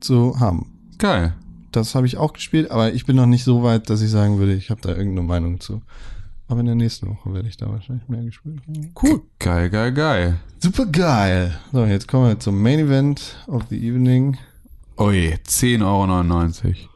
zu 0.00 0.38
haben. 0.40 0.66
Geil. 0.98 1.34
Das 1.72 1.94
habe 1.94 2.06
ich 2.06 2.16
auch 2.16 2.32
gespielt, 2.32 2.70
aber 2.70 2.92
ich 2.94 3.06
bin 3.06 3.16
noch 3.16 3.26
nicht 3.26 3.44
so 3.44 3.62
weit, 3.62 3.90
dass 3.90 4.00
ich 4.00 4.10
sagen 4.10 4.38
würde, 4.38 4.54
ich 4.54 4.70
habe 4.70 4.80
da 4.80 4.88
irgendeine 4.90 5.26
Meinung 5.26 5.60
zu. 5.60 5.82
Aber 6.48 6.60
in 6.60 6.66
der 6.66 6.74
nächsten 6.74 7.08
Woche 7.08 7.32
werde 7.34 7.48
ich 7.48 7.58
da 7.58 7.68
wahrscheinlich 7.68 8.08
mehr 8.08 8.22
gespielt 8.24 8.60
haben. 8.66 8.90
Cool. 9.00 9.20
Geil, 9.38 9.68
geil, 9.68 9.92
geil. 9.92 10.36
Super 10.60 10.86
geil. 10.86 11.58
So, 11.72 11.84
jetzt 11.84 12.08
kommen 12.08 12.26
wir 12.28 12.40
zum 12.40 12.60
Main 12.62 12.78
Event 12.78 13.36
of 13.46 13.64
the 13.68 13.76
Evening 13.76 14.38
Ui, 14.98 15.34
10,99 15.46 15.84
Euro. 15.84 16.87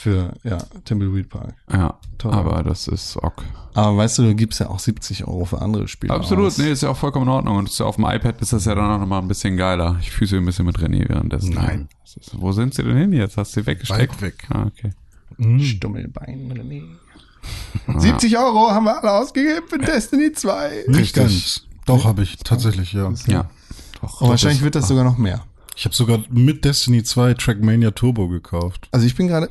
Für, 0.00 0.32
ja, 0.44 0.56
Timbleweed 0.86 1.28
Park. 1.28 1.54
Ja, 1.70 1.98
Toll. 2.16 2.32
aber 2.32 2.62
das 2.62 2.88
ist 2.88 3.18
ok. 3.18 3.44
Aber 3.74 3.98
weißt 3.98 4.16
du, 4.16 4.22
du 4.22 4.34
gibst 4.34 4.58
ja 4.58 4.70
auch 4.70 4.78
70 4.78 5.26
Euro 5.26 5.44
für 5.44 5.60
andere 5.60 5.88
Spiele 5.88 6.14
Absolut, 6.14 6.46
aus. 6.46 6.56
nee, 6.56 6.72
ist 6.72 6.82
ja 6.82 6.88
auch 6.88 6.96
vollkommen 6.96 7.26
in 7.26 7.32
Ordnung. 7.32 7.58
Und 7.58 7.80
auf 7.82 7.96
dem 7.96 8.06
iPad 8.06 8.40
ist 8.40 8.54
das 8.54 8.64
ja 8.64 8.74
dann 8.74 8.90
auch 8.90 8.98
nochmal 8.98 9.20
ein 9.20 9.28
bisschen 9.28 9.58
geiler. 9.58 9.98
Ich 10.00 10.10
füße 10.10 10.38
ein 10.38 10.46
bisschen 10.46 10.64
mit 10.64 10.78
René 10.78 11.06
währenddessen. 11.06 11.50
Nein. 11.50 11.88
Ist, 12.02 12.30
wo 12.32 12.50
sind 12.52 12.72
sie 12.72 12.82
denn 12.82 12.96
hin 12.96 13.12
jetzt? 13.12 13.36
Hast 13.36 13.54
du 13.54 13.60
sie 13.60 13.66
weggesteckt? 13.66 14.14
Weit 14.14 14.22
weg. 14.22 14.48
Ah, 14.48 14.68
okay. 14.68 14.92
Stummelbein, 15.62 16.50
René. 16.50 16.82
70 18.00 18.38
Euro 18.38 18.70
haben 18.70 18.84
wir 18.84 19.02
alle 19.02 19.12
ausgegeben 19.12 19.66
für 19.68 19.78
Destiny 19.78 20.32
2. 20.32 20.84
Nicht 20.88 20.98
Richtig. 20.98 21.14
ganz. 21.22 21.66
Doch, 21.84 22.06
habe 22.06 22.22
ich 22.22 22.38
tatsächlich, 22.38 22.94
ja. 22.94 23.12
Ja. 23.26 23.50
Doch. 24.00 24.22
Und 24.22 24.30
wahrscheinlich 24.30 24.62
wird 24.62 24.76
das 24.76 24.88
sogar 24.88 25.04
noch 25.04 25.18
mehr. 25.18 25.44
Ich 25.76 25.86
habe 25.86 25.94
sogar 25.94 26.18
mit 26.30 26.64
Destiny 26.66 27.02
2 27.02 27.34
Trackmania 27.34 27.92
Turbo 27.92 28.28
gekauft. 28.28 28.88
Also 28.92 29.06
ich 29.06 29.14
bin 29.16 29.28
gerade, 29.28 29.48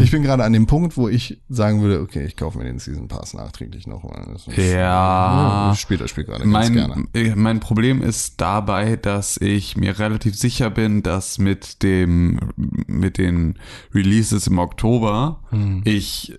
ich 0.00 0.10
bin 0.10 0.22
gerade 0.24 0.42
an 0.42 0.52
dem 0.52 0.66
Punkt, 0.66 0.96
wo 0.96 1.08
ich 1.08 1.40
sagen 1.48 1.82
würde, 1.82 2.00
okay, 2.00 2.24
ich 2.24 2.36
kaufe 2.36 2.58
mir 2.58 2.64
den 2.64 2.80
Season 2.80 3.06
Pass 3.06 3.32
nachträglich 3.32 3.86
noch. 3.86 4.02
Weil 4.02 4.32
das 4.32 4.48
ist- 4.48 4.56
Ja. 4.56 5.70
ich 5.72 5.78
spiele 5.78 6.00
das 6.00 6.10
Spiel 6.10 6.24
gerade 6.24 6.48
ganz 6.50 6.72
gerne. 6.72 6.94
Mein, 6.96 7.08
äh, 7.14 7.36
mein 7.36 7.60
Problem 7.60 8.02
ist 8.02 8.40
dabei, 8.40 8.96
dass 8.96 9.36
ich 9.36 9.76
mir 9.76 9.98
relativ 10.00 10.34
sicher 10.36 10.68
bin, 10.70 11.02
dass 11.04 11.38
mit 11.38 11.82
dem, 11.84 12.40
mit 12.56 13.18
den 13.18 13.56
Releases 13.94 14.48
im 14.48 14.58
Oktober 14.58 15.42
ich 15.84 16.32
äh, 16.32 16.36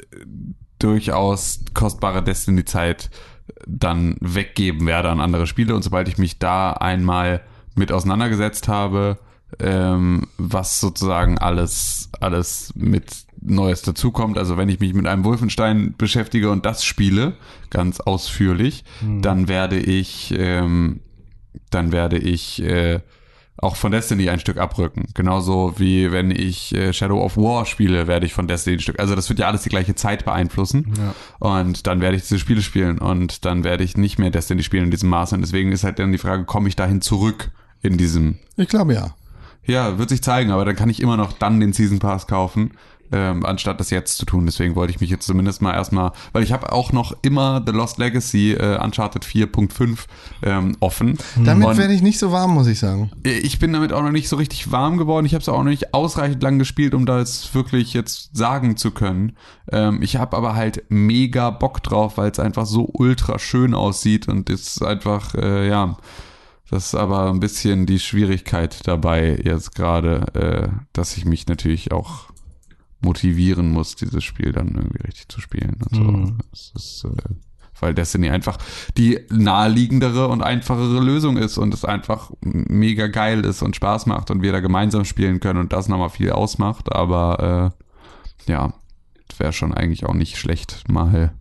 durchaus 0.79 1.61
kostbare 1.73 2.23
Destiny-Zeit 2.23 3.09
dann 3.65 4.17
weggeben 4.19 4.85
werde 4.85 5.09
an 5.09 5.21
andere 5.21 5.47
Spiele 5.47 5.73
und 5.75 5.81
sobald 5.83 6.07
ich 6.09 6.17
mich 6.17 6.37
da 6.39 6.73
einmal 6.73 7.41
mit 7.77 7.91
auseinandergesetzt 7.91 8.67
habe, 8.67 9.17
ähm, 9.59 10.27
was 10.37 10.79
sozusagen 10.79 11.37
alles, 11.37 12.09
alles 12.19 12.73
mit 12.75 13.27
Neues 13.41 13.81
dazukommt. 13.81 14.37
Also 14.37 14.57
wenn 14.57 14.69
ich 14.69 14.79
mich 14.79 14.93
mit 14.93 15.07
einem 15.07 15.23
Wolfenstein 15.23 15.95
beschäftige 15.97 16.51
und 16.51 16.65
das 16.65 16.83
spiele, 16.83 17.33
ganz 17.69 17.99
ausführlich, 17.99 18.83
dann 19.21 19.47
werde 19.47 19.77
ich, 19.77 20.33
ähm, 20.37 21.01
dann 21.69 21.91
werde 21.91 22.17
ich 22.17 22.61
äh, 22.61 22.99
auch 23.59 23.75
von 23.75 23.91
Destiny 23.91 24.29
ein 24.29 24.39
Stück 24.39 24.57
abrücken. 24.57 25.07
Genauso 25.13 25.73
wie 25.77 26.11
wenn 26.11 26.29
ich 26.29 26.75
äh, 26.75 26.93
Shadow 26.93 27.23
of 27.23 27.37
War 27.37 27.65
spiele, 27.65 28.07
werde 28.07 28.25
ich 28.25 28.33
von 28.33 28.47
Destiny 28.47 28.77
ein 28.77 28.79
Stück. 28.81 28.99
Also 28.99 29.15
das 29.15 29.29
wird 29.29 29.39
ja 29.39 29.47
alles 29.47 29.63
die 29.63 29.69
gleiche 29.69 29.95
Zeit 29.95 30.25
beeinflussen. 30.25 30.93
Und 31.39 31.87
dann 31.87 32.01
werde 32.01 32.17
ich 32.17 32.23
diese 32.23 32.39
Spiele 32.39 32.61
spielen 32.61 32.99
und 32.99 33.45
dann 33.45 33.63
werde 33.63 33.83
ich 33.83 33.97
nicht 33.97 34.19
mehr 34.19 34.29
Destiny 34.29 34.61
spielen 34.61 34.85
in 34.85 34.91
diesem 34.91 35.09
Maße. 35.09 35.35
Und 35.35 35.41
deswegen 35.41 35.71
ist 35.71 35.83
halt 35.83 35.99
dann 35.99 36.11
die 36.11 36.17
Frage, 36.17 36.45
komme 36.45 36.67
ich 36.67 36.75
dahin 36.75 37.01
zurück 37.01 37.51
in 37.81 37.97
diesem 37.97 38.39
Ich 38.55 38.67
glaube 38.67 38.93
ja. 38.93 39.15
ja, 39.65 39.97
wird 39.97 40.09
sich 40.09 40.21
zeigen, 40.21 40.51
aber 40.51 40.65
dann 40.65 40.75
kann 40.75 40.89
ich 40.89 41.01
immer 41.01 41.17
noch 41.17 41.33
dann 41.33 41.59
den 41.59 41.73
Season 41.73 41.99
Pass 41.99 42.27
kaufen, 42.27 42.71
ähm, 43.11 43.45
anstatt 43.45 43.79
das 43.79 43.89
jetzt 43.89 44.17
zu 44.17 44.25
tun. 44.25 44.45
Deswegen 44.45 44.75
wollte 44.75 44.91
ich 44.91 44.99
mich 44.99 45.09
jetzt 45.09 45.25
zumindest 45.25 45.61
mal 45.61 45.73
erstmal, 45.73 46.11
weil 46.33 46.43
ich 46.43 46.51
habe 46.51 46.71
auch 46.71 46.91
noch 46.91 47.15
immer 47.21 47.63
The 47.65 47.71
Lost 47.71 47.97
Legacy 47.97 48.53
äh, 48.53 48.77
Uncharted 48.83 49.23
4.5 49.23 49.99
ähm, 50.43 50.75
offen. 50.79 51.17
Damit 51.43 51.77
werde 51.77 51.93
ich 51.93 52.01
nicht 52.01 52.19
so 52.19 52.31
warm, 52.31 52.53
muss 52.53 52.67
ich 52.67 52.79
sagen. 52.79 53.11
ich 53.23 53.59
bin 53.59 53.73
damit 53.73 53.93
auch 53.93 54.03
noch 54.03 54.11
nicht 54.11 54.29
so 54.29 54.35
richtig 54.35 54.71
warm 54.71 54.97
geworden. 54.97 55.25
Ich 55.25 55.33
habe 55.33 55.41
es 55.41 55.49
auch 55.49 55.57
noch 55.63 55.69
nicht 55.69 55.93
ausreichend 55.93 56.43
lang 56.43 56.59
gespielt, 56.59 56.93
um 56.93 57.05
das 57.05 57.53
wirklich 57.53 57.93
jetzt 57.93 58.35
sagen 58.35 58.77
zu 58.77 58.91
können. 58.91 59.37
Ähm, 59.71 60.01
ich 60.01 60.17
habe 60.17 60.35
aber 60.35 60.55
halt 60.55 60.83
mega 60.89 61.49
Bock 61.49 61.83
drauf, 61.83 62.17
weil 62.17 62.31
es 62.31 62.39
einfach 62.39 62.65
so 62.65 62.89
ultra 62.91 63.39
schön 63.39 63.73
aussieht 63.73 64.27
und 64.27 64.49
ist 64.49 64.83
einfach, 64.83 65.33
äh, 65.35 65.67
ja, 65.67 65.97
das 66.69 66.87
ist 66.87 66.95
aber 66.95 67.29
ein 67.29 67.39
bisschen 67.39 67.85
die 67.85 67.99
Schwierigkeit 67.99 68.85
dabei 68.87 69.39
jetzt 69.43 69.75
gerade, 69.75 70.33
äh, 70.33 70.69
dass 70.93 71.17
ich 71.17 71.25
mich 71.25 71.47
natürlich 71.47 71.91
auch 71.91 72.25
motivieren 72.99 73.71
muss, 73.71 73.95
dieses 73.95 74.23
Spiel 74.23 74.51
dann 74.51 74.69
irgendwie 74.69 75.05
richtig 75.05 75.29
zu 75.29 75.39
spielen. 75.39 75.77
Und 75.91 75.95
so. 75.95 76.33
Das 76.51 76.71
ist, 76.75 77.05
äh, 77.05 77.33
weil 77.79 77.93
Destiny 77.93 78.29
einfach 78.29 78.57
die 78.97 79.19
naheliegendere 79.29 80.27
und 80.27 80.41
einfachere 80.41 80.99
Lösung 80.99 81.37
ist 81.37 81.57
und 81.57 81.73
es 81.73 81.85
einfach 81.85 82.31
mega 82.41 83.07
geil 83.07 83.45
ist 83.45 83.61
und 83.61 83.75
Spaß 83.75 84.07
macht 84.07 84.31
und 84.31 84.41
wir 84.41 84.51
da 84.51 84.59
gemeinsam 84.59 85.05
spielen 85.05 85.39
können 85.39 85.59
und 85.59 85.73
das 85.73 85.87
nochmal 85.87 86.09
viel 86.09 86.31
ausmacht. 86.31 86.91
Aber 86.91 87.73
äh, 88.47 88.51
ja, 88.51 88.73
wäre 89.37 89.53
schon 89.53 89.73
eigentlich 89.73 90.05
auch 90.05 90.13
nicht 90.13 90.37
schlecht, 90.37 90.89
mal 90.89 91.33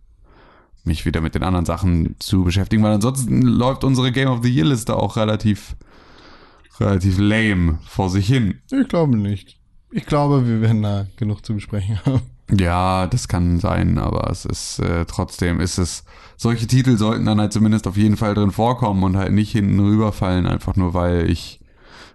mich 0.87 1.05
wieder 1.05 1.21
mit 1.21 1.35
den 1.35 1.43
anderen 1.43 1.65
Sachen 1.65 2.15
zu 2.19 2.43
beschäftigen, 2.43 2.81
weil 2.81 2.93
ansonsten 2.93 3.41
läuft 3.41 3.83
unsere 3.83 4.11
Game 4.11 4.29
of 4.29 4.39
the 4.41 4.49
Year 4.49 4.65
Liste 4.65 4.95
auch 4.95 5.15
relativ 5.17 5.75
relativ 6.79 7.17
lame 7.19 7.79
vor 7.85 8.09
sich 8.09 8.27
hin. 8.27 8.61
Ich 8.71 8.87
glaube 8.87 9.17
nicht. 9.17 9.59
Ich 9.91 10.05
glaube, 10.05 10.47
wir 10.47 10.61
werden 10.61 10.81
da 10.81 11.07
genug 11.15 11.45
zu 11.45 11.53
besprechen 11.53 11.99
haben. 12.05 12.21
Ja, 12.51 13.07
das 13.07 13.27
kann 13.27 13.59
sein, 13.59 13.97
aber 13.97 14.29
es 14.29 14.45
ist 14.45 14.79
äh, 14.79 15.05
trotzdem 15.05 15.59
ist 15.59 15.77
es 15.77 16.05
solche 16.37 16.67
Titel 16.67 16.97
sollten 16.97 17.25
dann 17.25 17.41
halt 17.41 17.51
zumindest 17.51 17.87
auf 17.87 17.97
jeden 17.97 18.15
Fall 18.15 18.35
drin 18.35 18.51
vorkommen 18.51 19.03
und 19.03 19.17
halt 19.17 19.33
nicht 19.33 19.51
hinten 19.51 19.79
rüberfallen, 19.79 20.45
einfach 20.45 20.75
nur 20.75 20.93
weil 20.93 21.29
ich 21.29 21.59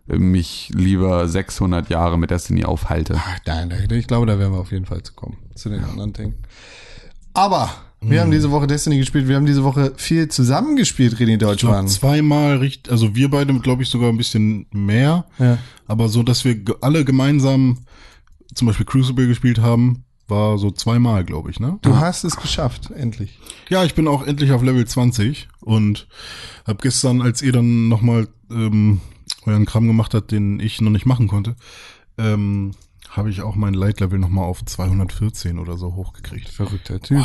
mich 0.07 0.71
lieber 0.75 1.29
600 1.29 1.89
Jahre 1.91 2.19
mit 2.19 2.31
Destiny 2.31 2.65
aufhalte. 2.65 3.15
Ach, 3.19 3.39
nein, 3.47 3.73
ich 3.91 4.07
glaube, 4.07 4.27
da 4.27 4.39
werden 4.39 4.53
wir 4.53 4.61
auf 4.61 4.73
jeden 4.73 4.87
Fall 4.87 5.03
zu 5.03 5.13
kommen. 5.13 5.37
Zu 5.55 5.69
den 5.69 5.85
anderen 5.85 6.13
Dingen. 6.13 6.35
Aber 7.35 7.71
wir 8.03 8.21
haben 8.21 8.31
diese 8.31 8.51
Woche 8.51 8.67
Destiny 8.67 8.99
gespielt. 8.99 9.29
Wir 9.29 9.37
haben 9.37 9.47
diese 9.47 9.65
Woche 9.65 9.93
viel 9.97 10.29
zusammengespielt, 10.29 11.15
René 11.15 11.33
Ich 11.33 11.38
glaube, 11.38 11.55
Deutschmann. 11.55 11.88
zweimal 11.88 12.57
richtig, 12.59 12.91
also 12.93 13.15
wir 13.15 13.31
beide, 13.31 13.55
glaube 13.61 13.83
ich, 13.83 13.88
sogar 13.88 14.09
ein 14.09 14.17
bisschen 14.17 14.67
mehr. 14.73 15.25
Ja. 15.38 15.59
Aber 15.87 16.09
so, 16.09 16.23
dass 16.23 16.45
wir 16.45 16.57
alle 16.81 17.05
gemeinsam 17.05 17.79
zum 18.55 18.67
Beispiel 18.67 18.87
Crucible 18.87 19.27
gespielt 19.27 19.61
haben, 19.61 20.05
war 20.29 20.59
so 20.59 20.71
zweimal, 20.71 21.25
glaube 21.25 21.51
ich, 21.51 21.61
ne? 21.61 21.79
Du 21.83 21.97
hast 21.97 22.25
es 22.25 22.37
geschafft, 22.37 22.91
endlich. 22.91 23.38
Ja, 23.69 23.85
ich 23.85 23.95
bin 23.95 24.09
auch 24.09 24.27
endlich 24.27 24.53
auf 24.53 24.62
Level 24.62 24.87
20 24.87 25.49
und 25.61 26.07
habe 26.67 26.79
gestern, 26.83 27.21
als 27.23 27.43
ihr 27.43 27.53
dann 27.53 27.88
nochmal 27.88 28.29
ähm, 28.51 29.01
euren 29.45 29.67
Kram 29.67 29.87
gemacht 29.87 30.15
habt, 30.15 30.31
den 30.31 30.61
ich 30.61 30.81
noch 30.81 30.91
nicht 30.91 31.07
machen 31.07 31.29
konnte, 31.29 31.57
ähm, 32.19 32.73
habe 33.11 33.31
ich 33.31 33.43
auch 33.43 33.57
mein 33.57 33.75
Light-Level 33.75 34.19
nochmal 34.19 34.45
auf 34.45 34.65
214 34.65 35.59
oder 35.59 35.77
so 35.77 35.95
hochgekriegt. 35.95 36.49
Verrückter 36.49 37.01
Typ. 37.01 37.25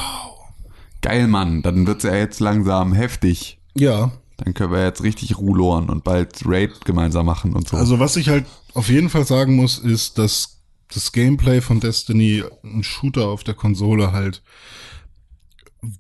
Geil, 1.02 1.28
Mann, 1.28 1.62
dann 1.62 1.86
wird's 1.88 2.04
ja 2.04 2.16
jetzt 2.16 2.40
langsam 2.40 2.94
heftig. 2.94 3.60
Ja, 3.76 4.12
Dann 4.38 4.54
können 4.54 4.72
wir 4.72 4.84
jetzt 4.84 5.04
richtig 5.04 5.38
ruloren 5.38 5.90
und 5.90 6.04
bald 6.04 6.42
Raid 6.46 6.86
gemeinsam 6.86 7.26
machen 7.26 7.54
und 7.54 7.68
so. 7.70 7.78
also 7.78 8.00
was 8.00 8.16
ich 8.16 8.30
halt 8.30 8.46
auf 8.74 8.90
jeden 8.90 9.10
Fall 9.10 9.26
sagen 9.26 9.56
muss, 9.56 9.78
ist, 9.80 10.18
dass 10.18 10.58
das 10.94 11.12
Gameplay 11.12 11.62
von 11.62 11.80
Destiny, 11.80 12.44
ein 12.64 12.84
Shooter 12.84 13.28
auf 13.28 13.44
der 13.44 13.54
Konsole 13.56 14.12
halt 14.12 14.42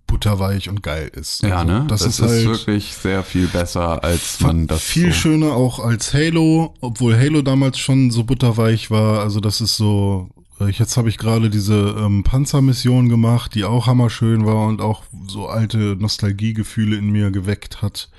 butterweich 0.07 0.69
und 0.69 0.81
geil 0.83 1.11
ist. 1.13 1.43
ja, 1.43 1.59
Also, 1.59 1.71
ne? 1.71 1.85
Das, 1.87 2.01
ist, 2.01 2.21
halt 2.21 2.45
wirklich 2.45 2.93
sehr 2.93 3.23
viel 3.23 3.47
besser, 3.47 4.03
als 4.03 4.39
man 4.41 4.67
das 4.67 4.81
viel 4.81 5.11
so 5.11 5.19
schöner 5.19 5.53
auch 5.53 5.79
als 5.79 6.13
Halo, 6.13 6.73
obwohl 6.81 7.17
Halo 7.17 7.41
damals 7.41 7.77
schon 7.77 8.11
so 8.11 8.23
butterweich 8.23 8.89
war. 8.89 9.21
Also 9.21 9.39
das 9.39 9.61
ist 9.61 9.77
so, 9.77 10.29
jetzt 10.59 10.97
habe 10.97 11.09
ich 11.09 11.17
gerade 11.17 11.49
diese 11.49 11.95
ähm, 11.99 12.23
Panzermission 12.23 13.09
gemacht, 13.09 13.53
die 13.53 13.63
auch 13.63 13.87
hammerschön 13.87 14.45
war 14.45 14.67
und 14.67 14.81
auch 14.81 15.03
so 15.27 15.47
alte 15.47 15.95
Nostalgiegefühle 15.99 16.97
in 16.97 17.09
mir 17.11 17.31
geweckt 17.31 17.81
hat, 17.81 18.09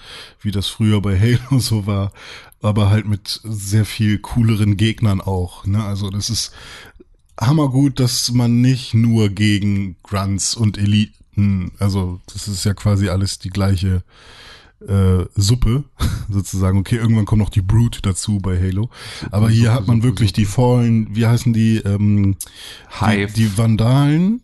wie 0.41 0.51
das 0.51 0.69
früher 0.69 1.01
bei 1.01 1.19
Halo 1.21 1.59
so 1.59 1.87
war, 1.87 2.13
aber 2.63 2.91
halt 2.91 3.07
mit 3.07 3.41
sehr 3.45 3.85
viel 3.85 4.19
cooleren 4.19 4.77
Gegnern 4.77 5.21
auch. 5.21 5.67
Ne? 5.67 5.83
Also 5.83 6.11
das 6.11 6.31
ist 6.31 6.53
hammergut, 7.41 8.01
dass 8.01 8.31
man 8.33 8.61
nicht 8.61 8.95
nur 8.95 9.31
gegen 9.31 9.97
Grunts 10.03 10.55
und 10.55 10.79
Eliten, 10.79 11.73
also 11.79 12.21
das 12.33 12.49
ist 12.49 12.65
ja 12.65 12.75
quasi 12.75 13.09
alles 13.09 13.39
die 13.39 13.51
gleiche 13.51 14.03
äh, 14.87 15.25
Suppe, 15.35 15.85
sozusagen. 16.29 16.79
Okay, 16.79 16.97
irgendwann 16.97 17.25
kommt 17.25 17.41
noch 17.43 17.51
die 17.51 17.63
Brute 17.63 18.01
dazu 18.03 18.39
bei 18.39 18.61
Halo. 18.61 18.91
Aber 19.31 19.51
hier 19.51 19.73
hat 19.73 19.87
man 19.87 20.03
wirklich 20.03 20.33
die 20.33 20.45
Fallen, 20.45 21.15
wie 21.15 21.27
heißen 21.27 21.53
die, 21.53 21.79
ähm, 21.79 22.37
Hive. 23.01 23.33
die, 23.33 23.45
die 23.45 23.59
Vandalen? 23.59 24.43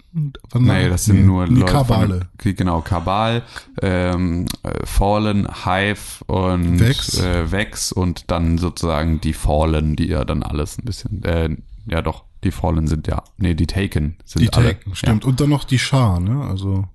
Vandalen? 0.51 0.83
Nee, 0.85 0.88
das 0.88 1.05
sind 1.05 1.27
nur 1.27 1.47
die 1.47 1.55
Leute 1.55 1.73
Kabale. 1.73 2.29
Von, 2.40 2.57
genau, 2.57 2.81
Kabal, 2.81 3.42
ähm, 3.83 4.47
äh, 4.62 4.87
Fallen, 4.87 5.47
Hive 5.64 6.25
und 6.27 6.81
Vex. 6.81 7.18
Äh, 7.18 7.51
Vex 7.53 7.92
und 7.92 8.31
dann 8.31 8.59
sozusagen 8.59 9.20
die 9.20 9.33
Fallen, 9.33 9.97
die 9.97 10.09
ja 10.09 10.25
dann 10.25 10.42
alles 10.42 10.79
ein 10.79 10.85
bisschen, 10.85 11.23
äh, 11.25 11.57
ja 11.87 12.03
doch, 12.03 12.25
die 12.44 12.51
Fallen 12.51 12.87
sind 12.87 13.07
ja, 13.07 13.23
nee, 13.38 13.55
die 13.55 13.66
Taken 13.66 14.16
sind 14.25 14.42
Die 14.42 14.53
alle. 14.53 14.75
Taken, 14.75 14.94
stimmt. 14.94 15.25
Und 15.25 15.40
dann 15.40 15.51
noch 15.51 15.64
die 15.64 15.79
Schar, 15.79 16.20
ne? 16.20 16.42
Also, 16.44 16.75
Ja. 16.75 16.88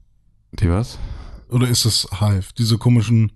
Die 0.62 0.70
was? 0.70 0.98
Oder 1.50 1.68
ist 1.68 1.86
es 1.86 2.08
Hive? 2.20 2.54
Diese 2.58 2.78
komischen 2.78 3.32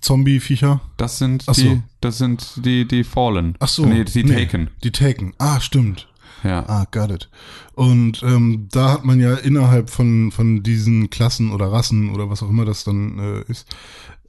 Zombie-Viecher? 0.00 0.80
Das 0.96 1.18
sind 1.18 1.44
Ach 1.46 1.54
so. 1.54 1.62
die, 1.62 1.82
das 2.00 2.18
sind 2.18 2.64
die, 2.64 2.86
die 2.86 3.04
Fallen. 3.04 3.56
Ach 3.58 3.68
so. 3.68 3.86
Nee, 3.86 4.04
die 4.04 4.24
Taken. 4.24 4.70
Die 4.84 4.90
Taken. 4.90 5.34
Ah, 5.38 5.60
stimmt. 5.60 6.08
Ja. 6.44 6.64
Ah, 6.68 6.86
got 6.90 7.10
it. 7.10 7.30
Und 7.74 8.22
ähm, 8.22 8.68
da 8.70 8.90
hat 8.92 9.04
man 9.04 9.20
ja 9.20 9.34
innerhalb 9.34 9.90
von, 9.90 10.32
von 10.32 10.62
diesen 10.62 11.08
Klassen 11.08 11.52
oder 11.52 11.70
Rassen 11.70 12.10
oder 12.10 12.28
was 12.30 12.42
auch 12.42 12.50
immer 12.50 12.64
das 12.64 12.84
dann 12.84 13.18
äh, 13.18 13.50
ist, 13.50 13.68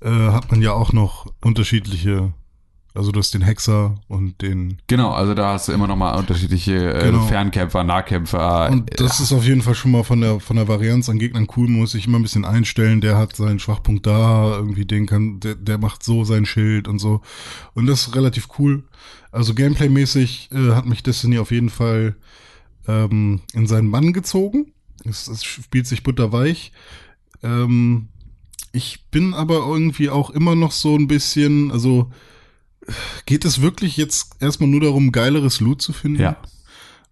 äh, 0.01 0.09
hat 0.09 0.51
man 0.51 0.61
ja 0.61 0.73
auch 0.73 0.93
noch 0.93 1.25
unterschiedliche, 1.41 2.33
also 2.95 3.11
du 3.11 3.19
hast 3.19 3.33
den 3.33 3.41
Hexer 3.41 3.95
und 4.07 4.41
den 4.41 4.77
Genau, 4.87 5.11
also 5.11 5.33
da 5.33 5.53
hast 5.53 5.67
du 5.67 5.71
immer 5.71 5.87
noch 5.87 5.95
mal 5.95 6.17
unterschiedliche 6.17 6.93
äh, 6.93 7.05
Genau. 7.05 7.25
Fernkämpfer, 7.25 7.83
Nahkämpfer. 7.83 8.69
Und 8.71 8.99
das 8.99 9.19
ist 9.19 9.33
auf 9.33 9.45
jeden 9.45 9.61
Fall 9.61 9.75
schon 9.75 9.91
mal 9.91 10.03
von 10.03 10.21
der 10.21 10.39
von 10.39 10.55
der 10.55 10.67
Varianz 10.67 11.09
an 11.09 11.19
Gegnern 11.19 11.47
cool, 11.57 11.67
muss 11.67 11.91
sich 11.91 12.05
immer 12.07 12.19
ein 12.19 12.23
bisschen 12.23 12.45
einstellen, 12.45 13.01
der 13.01 13.17
hat 13.17 13.35
seinen 13.35 13.59
Schwachpunkt 13.59 14.05
da, 14.05 14.55
irgendwie 14.55 14.85
den 14.85 15.05
kann, 15.07 15.39
der, 15.39 15.55
der 15.55 15.77
macht 15.77 16.03
so 16.03 16.23
sein 16.23 16.45
Schild 16.45 16.87
und 16.87 16.99
so. 16.99 17.21
Und 17.73 17.87
das 17.87 18.07
ist 18.07 18.15
relativ 18.15 18.47
cool. 18.59 18.83
Also 19.31 19.53
Gameplay-mäßig 19.55 20.49
äh, 20.51 20.73
hat 20.73 20.85
mich 20.85 21.01
Destiny 21.01 21.39
auf 21.39 21.51
jeden 21.51 21.69
Fall 21.69 22.15
ähm, 22.87 23.41
in 23.53 23.65
seinen 23.65 23.89
Bann 23.91 24.13
gezogen. 24.13 24.73
Es, 25.03 25.27
es 25.27 25.43
spielt 25.43 25.87
sich 25.87 26.03
butterweich. 26.03 26.71
Ähm, 27.41 28.09
ich 28.71 29.09
bin 29.09 29.33
aber 29.33 29.55
irgendwie 29.67 30.09
auch 30.09 30.29
immer 30.29 30.55
noch 30.55 30.71
so 30.71 30.95
ein 30.95 31.07
bisschen, 31.07 31.71
also 31.71 32.11
geht 33.25 33.45
es 33.45 33.61
wirklich 33.61 33.97
jetzt 33.97 34.41
erstmal 34.41 34.69
nur 34.69 34.81
darum, 34.81 35.11
geileres 35.11 35.59
Loot 35.59 35.81
zu 35.81 35.93
finden? 35.93 36.21
ja. 36.21 36.37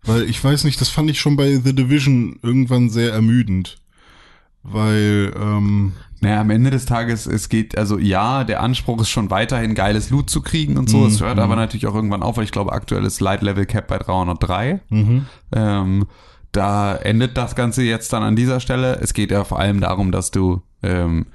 Weil 0.03 0.23
ich 0.23 0.43
weiß 0.43 0.63
nicht, 0.63 0.81
das 0.81 0.89
fand 0.89 1.11
ich 1.11 1.19
schon 1.19 1.35
bei 1.35 1.57
The 1.63 1.75
Division 1.75 2.39
irgendwann 2.41 2.89
sehr 2.89 3.13
ermüdend. 3.13 3.77
Weil, 4.63 5.31
ähm, 5.39 5.93
Naja, 6.21 6.41
am 6.41 6.49
Ende 6.51 6.69
des 6.69 6.85
Tages, 6.85 7.25
es 7.25 7.49
geht, 7.49 7.77
also 7.77 7.97
ja, 7.97 8.43
der 8.43 8.61
Anspruch 8.61 9.01
ist 9.01 9.09
schon 9.09 9.29
weiterhin 9.31 9.73
geiles 9.75 10.09
Loot 10.11 10.29
zu 10.29 10.41
kriegen 10.41 10.77
und 10.77 10.87
so. 10.89 10.97
Mhm, 10.99 11.07
Es 11.07 11.19
hört 11.21 11.39
aber 11.39 11.55
natürlich 11.55 11.87
auch 11.87 11.95
irgendwann 11.95 12.21
auf, 12.23 12.37
weil 12.37 12.43
ich 12.43 12.51
glaube, 12.51 12.73
aktuell 12.73 13.05
ist 13.05 13.21
Light 13.21 13.41
Level 13.41 13.65
Cap 13.65 13.87
bei 13.87 13.97
303. 13.97 14.81
mhm. 14.89 15.25
Ähm, 15.51 16.05
da 16.51 16.95
endet 16.95 17.37
das 17.37 17.55
Ganze 17.55 17.81
jetzt 17.83 18.11
dann 18.13 18.23
an 18.23 18.35
dieser 18.35 18.59
Stelle. 18.59 18.99
Es 19.01 19.13
geht 19.13 19.31
ja 19.31 19.43
vor 19.45 19.59
allem 19.59 19.81
darum, 19.81 20.11
dass 20.11 20.31
du 20.31 20.61
ähm, 20.83 21.27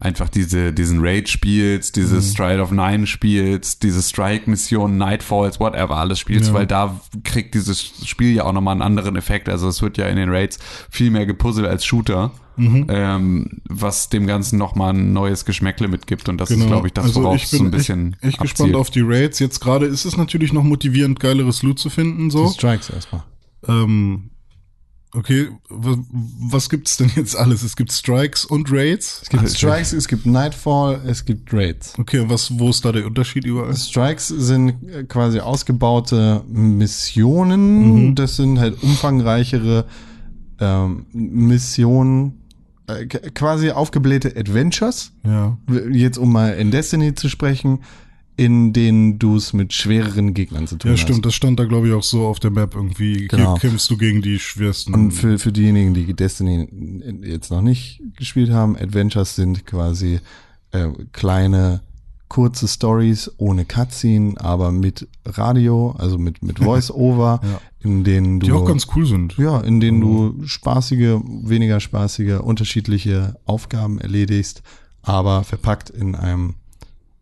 einfach 0.00 0.28
diese, 0.30 0.72
diesen 0.72 0.98
Raid 1.00 1.28
spielst, 1.28 1.96
Mhm. 1.96 2.00
dieses 2.00 2.32
Stride 2.32 2.60
of 2.62 2.70
Nine 2.70 3.06
spielst, 3.06 3.82
diese 3.82 4.02
Strike-Mission, 4.02 4.96
Nightfalls, 4.96 5.60
whatever, 5.60 5.96
alles 5.96 6.18
spielst, 6.18 6.48
Ja. 6.48 6.54
weil 6.54 6.66
da 6.66 6.98
kriegt 7.22 7.54
dieses 7.54 7.80
Spiel 8.06 8.34
ja 8.34 8.44
auch 8.44 8.52
nochmal 8.52 8.72
einen 8.72 8.82
anderen 8.82 9.16
Effekt. 9.16 9.48
Also 9.48 9.68
es 9.68 9.82
wird 9.82 9.98
ja 9.98 10.06
in 10.06 10.16
den 10.16 10.30
Raids 10.30 10.58
viel 10.90 11.10
mehr 11.10 11.26
gepuzzelt 11.26 11.66
als 11.66 11.84
Shooter, 11.84 12.32
Mhm. 12.56 12.86
ähm, 12.88 13.48
was 13.68 14.08
dem 14.08 14.26
Ganzen 14.26 14.58
nochmal 14.58 14.92
ein 14.94 15.12
neues 15.12 15.44
Geschmäckle 15.44 15.88
mitgibt. 15.88 16.28
Und 16.28 16.38
das 16.38 16.50
ist, 16.50 16.66
glaube 16.66 16.86
ich, 16.88 16.92
das, 16.94 17.04
Also 17.04 17.22
worauf 17.22 17.36
ich 17.36 17.44
es 17.44 17.50
bin 17.50 17.58
so 17.58 17.64
ein 17.66 17.70
bisschen 17.70 18.16
echt, 18.20 18.24
echt 18.34 18.40
gespannt 18.40 18.74
auf 18.76 18.90
die 18.90 19.02
Raids. 19.02 19.38
Jetzt 19.38 19.60
gerade 19.60 19.86
ist 19.86 20.04
es 20.06 20.16
natürlich 20.16 20.52
noch 20.52 20.64
motivierend, 20.64 21.20
geileres 21.20 21.62
Loot 21.62 21.78
zu 21.78 21.90
finden, 21.90 22.24
Die 22.24 22.30
so. 22.30 22.48
Strikes 22.48 22.90
erstmal. 22.90 23.22
Ähm, 23.68 24.30
okay, 25.14 25.48
was, 25.68 25.98
was 26.12 26.70
gibt's 26.70 26.96
denn 26.96 27.10
jetzt 27.16 27.36
alles? 27.36 27.62
Es 27.62 27.76
gibt 27.76 27.92
Strikes 27.92 28.44
und 28.44 28.70
Raids. 28.70 29.20
Es 29.22 29.28
gibt 29.28 29.48
Strikes, 29.48 29.92
es 29.92 30.08
gibt 30.08 30.26
Nightfall, 30.26 31.00
es 31.06 31.24
gibt 31.24 31.52
Raids. 31.52 31.98
Okay, 31.98 32.24
was, 32.28 32.58
wo 32.58 32.70
ist 32.70 32.84
da 32.84 32.92
der 32.92 33.06
Unterschied 33.06 33.44
überall? 33.44 33.74
Strikes 33.76 34.28
sind 34.28 34.88
äh, 34.88 35.04
quasi 35.04 35.40
ausgebaute 35.40 36.44
Missionen. 36.48 38.14
Das 38.14 38.36
sind 38.36 38.58
halt 38.58 38.82
umfangreichere 38.82 39.86
ähm, 40.60 41.06
Missionen, 41.12 42.42
äh, 42.86 43.06
quasi 43.06 43.70
aufgeblähte 43.70 44.36
Adventures. 44.36 45.12
Ja. 45.24 45.58
Jetzt 45.90 46.18
um 46.18 46.32
mal 46.32 46.54
in 46.54 46.70
Destiny 46.70 47.14
zu 47.14 47.28
sprechen, 47.28 47.80
in 48.40 48.72
denen 48.72 49.18
du 49.18 49.36
es 49.36 49.52
mit 49.52 49.74
schwereren 49.74 50.32
Gegnern 50.32 50.66
zu 50.66 50.76
tun 50.78 50.90
Ja, 50.90 50.94
hast. 50.96 51.02
stimmt, 51.02 51.26
das 51.26 51.34
stand 51.34 51.60
da, 51.60 51.66
glaube 51.66 51.88
ich, 51.88 51.92
auch 51.94 52.02
so 52.02 52.26
auf 52.26 52.40
der 52.40 52.50
Map 52.50 52.74
irgendwie. 52.74 53.28
Genau. 53.28 53.58
Hier 53.60 53.68
kämpfst 53.68 53.90
du 53.90 53.98
gegen 53.98 54.22
die 54.22 54.38
schwersten. 54.38 54.94
Und 54.94 55.10
für, 55.10 55.38
für 55.38 55.52
diejenigen, 55.52 55.92
die 55.92 56.14
Destiny 56.14 56.66
jetzt 57.22 57.50
noch 57.50 57.60
nicht 57.60 58.00
gespielt 58.16 58.50
haben, 58.50 58.76
Adventures 58.78 59.36
sind 59.36 59.66
quasi 59.66 60.20
äh, 60.72 60.88
kleine, 61.12 61.82
kurze 62.28 62.66
Stories 62.66 63.30
ohne 63.36 63.66
Cutscene, 63.66 64.40
aber 64.40 64.72
mit 64.72 65.06
Radio, 65.26 65.90
also 65.98 66.16
mit, 66.16 66.42
mit 66.42 66.58
Voice-Over, 66.64 67.40
Ja. 67.44 67.60
in 67.80 68.04
denen 68.04 68.40
du. 68.40 68.46
die 68.46 68.52
auch 68.52 68.64
ganz 68.64 68.86
cool 68.96 69.04
sind. 69.04 69.36
ja, 69.36 69.60
in 69.60 69.80
denen 69.80 70.00
du 70.00 70.46
spaßige, 70.46 71.20
weniger 71.42 71.78
spaßige, 71.78 72.40
unterschiedliche 72.40 73.34
Aufgaben 73.44 73.98
erledigst, 73.98 74.62
aber 75.02 75.44
verpackt 75.44 75.90
in 75.90 76.14
einem 76.14 76.54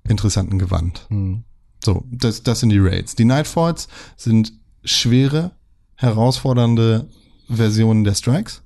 interessanten 0.09 0.59
Gewand. 0.59 1.07
Hm. 1.09 1.45
So, 1.85 2.05
das, 2.11 2.43
das 2.43 2.61
sind 2.61 2.71
die 2.71 2.79
Raids. 2.79 3.15
Die 3.15 3.25
Nightfalls 3.25 3.89
sind 4.17 4.53
schwere, 4.85 5.53
herausfordernde 5.97 7.09
Versionen 7.49 8.05
der 8.05 8.15
Strikes. 8.15 8.63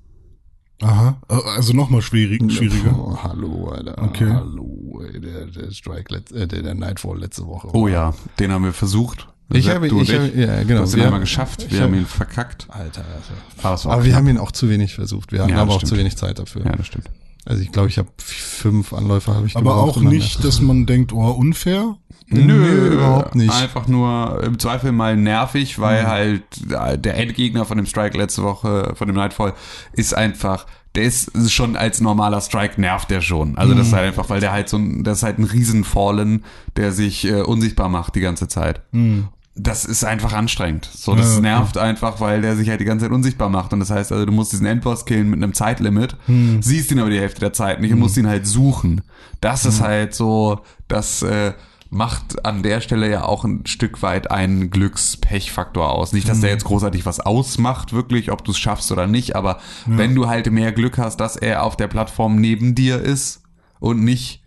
Aha, 0.81 1.17
also 1.29 1.73
nochmal 1.75 2.03
schwierig, 2.03 2.51
schwieriger. 2.53 2.99
Oh, 2.99 3.17
hallo, 3.23 3.69
Alter. 3.69 4.03
Okay. 4.03 4.29
Hallo, 4.33 5.01
ey, 5.13 5.21
der, 5.21 5.47
der 5.47 5.71
Strike, 5.71 6.13
letz, 6.13 6.33
äh, 6.33 6.49
der, 6.49 6.63
der 6.63 6.75
Nightfall 6.75 7.19
letzte 7.21 7.47
Woche. 7.47 7.69
Oh 7.73 7.87
ja, 7.87 8.15
den 8.41 8.51
haben 8.51 8.65
wir 8.65 8.73
versucht. 8.73 9.29
Ich 9.53 9.69
habe 9.69 9.87
ihn, 9.87 9.97
ich 10.01 10.13
habe, 10.13 10.29
ja, 10.35 10.63
genau. 10.63 10.79
Du 10.79 10.83
hast 10.83 10.93
ihn 10.95 10.97
Wir 10.97 11.05
einmal 11.05 11.13
haben- 11.19 11.21
geschafft, 11.21 11.63
ich 11.65 11.73
wir 11.73 11.83
haben 11.83 11.93
hab- 11.93 12.01
ihn 12.01 12.07
verkackt. 12.07 12.67
Alter, 12.71 13.03
Alter. 13.05 13.35
Aber, 13.59 13.85
war 13.85 13.93
Aber 13.93 14.01
auch 14.03 14.05
wir 14.07 14.17
haben 14.17 14.27
ihn 14.29 14.39
auch 14.39 14.51
zu 14.51 14.69
wenig 14.71 14.95
versucht. 14.95 15.31
Wir 15.31 15.43
hatten 15.43 15.51
Ja, 15.51 15.59
aber 15.59 15.75
das 15.75 15.85
auch 15.85 15.87
zu 15.89 15.97
wenig 15.99 16.17
Zeit 16.17 16.39
dafür. 16.41 16.65
Ja, 16.65 16.73
das 16.75 16.87
stimmt. 16.87 17.09
Also 17.45 17.61
ich 17.63 17.73
glaube, 17.73 17.89
ich 17.89 17.99
habe 17.99 18.09
fünf 18.19 18.93
Anläufe 18.93 19.35
habe 19.35 19.47
ich 19.47 19.57
Aber 19.57 19.77
auch 19.77 19.97
nicht, 20.01 20.45
dass 20.45 20.61
man 20.61 20.87
denkt, 20.87 21.13
oh, 21.13 21.31
unfair. 21.31 21.97
Nö, 22.29 22.93
überhaupt 22.95 23.35
nicht. 23.35 23.53
Einfach 23.53 23.89
nur 23.89 24.43
im 24.43 24.59
Zweifel 24.59 24.93
mal 24.93 25.17
nervig, 25.17 25.77
Mhm. 25.77 25.83
weil 25.83 26.07
halt 26.07 26.43
äh, 26.71 26.97
der 26.99 27.17
Endgegner 27.19 27.65
von 27.65 27.77
dem 27.77 27.87
Strike 27.87 28.17
letzte 28.17 28.43
Woche, 28.43 28.93
von 28.95 29.07
dem 29.09 29.17
Nightfall, 29.17 29.55
ist 29.93 30.15
einfach, 30.17 30.67
der 30.95 31.03
ist 31.03 31.51
schon 31.51 31.77
als 31.77 32.01
normaler 32.01 32.41
Strike 32.41 32.81
nervt 32.81 33.11
der 33.11 33.21
schon. 33.21 33.59
Also 33.59 33.75
Mhm. 33.75 33.79
das 33.79 33.89
ist 33.89 33.93
halt 33.93 34.07
einfach, 34.07 34.31
weil 34.31 34.41
der 34.41 34.53
halt 34.53 34.69
so 34.71 34.79
ein, 34.79 35.05
das 35.05 35.19
ist 35.19 35.25
halt 35.25 35.39
ein 35.39 35.45
Riesenfallen, 35.45 36.45
der 36.77 36.93
sich 36.93 37.25
äh, 37.27 37.43
unsichtbar 37.43 37.89
macht 37.89 38.15
die 38.15 38.21
ganze 38.21 38.49
Zeit. 38.49 38.81
Das 39.55 39.85
ist 39.85 40.03
einfach 40.03 40.33
anstrengend. 40.33 40.89
So, 40.93 41.15
das 41.15 41.27
Ja, 41.27 41.33
okay. 41.33 41.43
nervt 41.43 41.79
einfach, 41.79 42.21
weil 42.21 42.41
der 42.41 42.57
sich 42.57 42.71
halt 42.71 42.81
die 42.81 42.87
ganze 42.87 43.05
Zeit 43.05 43.13
unsichtbar 43.13 43.51
macht. 43.51 43.73
Und 43.75 43.81
das 43.81 43.91
heißt 43.91 44.11
also, 44.11 44.25
du 44.25 44.33
musst 44.33 44.53
diesen 44.53 44.65
Endboss 44.65 45.05
killen 45.05 45.29
mit 45.29 45.43
einem 45.43 45.53
Zeitlimit, 45.53 46.17
siehst 46.61 46.91
ihn 46.91 46.99
aber 46.99 47.11
die 47.11 47.19
Hälfte 47.21 47.41
der 47.41 47.53
Zeit 47.53 47.81
nicht 47.81 47.93
und 47.93 47.99
musst 47.99 48.17
ihn 48.17 48.27
halt 48.27 48.47
suchen. 48.47 49.03
Das 49.43 49.67
ist 49.67 49.83
halt 49.83 50.15
so, 50.15 50.61
das 50.89 51.23
äh, 51.23 51.53
macht 51.91 52.47
an 52.47 52.63
der 52.63 52.81
Stelle 52.81 53.11
ja 53.11 53.25
auch 53.25 53.45
ein 53.45 53.67
Stück 53.67 54.01
weit 54.01 54.31
einen 54.31 54.71
Glückspechfaktor 54.71 55.91
aus. 55.93 56.15
Nicht, 56.15 56.29
dass 56.29 56.41
der 56.41 56.49
jetzt 56.49 56.65
großartig 56.65 57.05
was 57.05 57.21
ausmacht, 57.21 57.93
wirklich, 57.93 58.33
ob 58.33 58.45
du 58.45 58.53
es 58.53 58.59
schaffst 58.59 58.91
oder 58.91 59.07
nicht, 59.07 59.37
aber 59.37 59.59
wenn 59.85 60.15
du 60.15 60.27
halt 60.29 60.51
mehr 60.51 60.73
Glück 60.73 60.97
hast, 60.97 61.19
dass 61.21 61.37
er 61.37 61.63
auf 61.63 61.77
der 61.77 61.89
Plattform 61.89 62.37
neben 62.37 62.75
dir 62.75 62.99
ist 63.01 63.43
und 63.81 64.03
nicht 64.03 64.42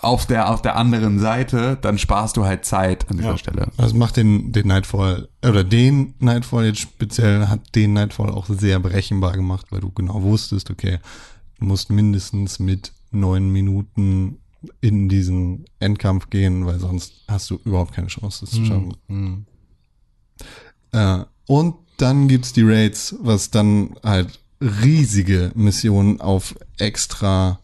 auf 0.00 0.26
der, 0.26 0.50
auf 0.50 0.62
der 0.62 0.76
anderen 0.76 1.18
Seite, 1.18 1.78
dann 1.80 1.98
sparst 1.98 2.36
du 2.36 2.44
halt 2.44 2.64
Zeit 2.64 3.08
an 3.08 3.18
dieser 3.18 3.38
Stelle. 3.38 3.68
Das 3.76 3.94
macht 3.94 4.16
den, 4.16 4.52
den 4.52 4.66
Nightfall, 4.66 5.28
oder 5.44 5.62
den 5.62 6.14
Nightfall 6.18 6.66
jetzt 6.66 6.80
speziell, 6.80 7.48
hat 7.48 7.74
den 7.74 7.92
Nightfall 7.92 8.30
auch 8.30 8.46
sehr 8.48 8.80
berechenbar 8.80 9.32
gemacht, 9.32 9.66
weil 9.70 9.80
du 9.80 9.90
genau 9.90 10.22
wusstest, 10.22 10.70
okay, 10.70 10.98
du 11.58 11.66
musst 11.66 11.90
mindestens 11.90 12.58
mit 12.58 12.92
neun 13.12 13.50
Minuten 13.50 14.38
in 14.80 15.08
diesen 15.08 15.66
Endkampf 15.78 16.30
gehen, 16.30 16.66
weil 16.66 16.80
sonst 16.80 17.24
hast 17.28 17.50
du 17.50 17.60
überhaupt 17.64 17.92
keine 17.94 18.08
Chance, 18.08 18.44
das 18.44 18.50
zu 18.50 18.64
schaffen. 18.64 18.96
Äh, 20.92 21.24
und 21.46 21.76
dann 21.98 22.26
gibt's 22.26 22.52
die 22.52 22.62
Raids, 22.62 23.14
was 23.20 23.50
dann 23.50 23.94
halt 24.02 24.40
riesige 24.60 25.52
Missionen 25.54 26.20
auf 26.20 26.56
extra 26.78 27.60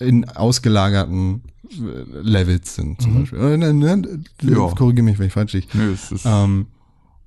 äh, 0.00 0.04
in 0.06 0.28
ausgelagerten 0.28 1.42
äh, 1.70 1.76
Levels 2.22 2.74
sind 2.74 3.00
zum 3.00 3.20
Beispiel. 3.20 3.38
Äh, 3.38 3.56
ne, 3.56 3.72
ne, 3.72 4.20
Ja. 4.42 4.68
Korrigiere 4.74 5.04
mich, 5.04 5.18
wenn 5.18 5.26
ich 5.28 5.32
falsch 5.32 5.52
liege. 5.54 5.66
Nö, 5.74 5.92
es 5.92 6.12
ist, 6.12 6.24
Ähm, 6.26 6.66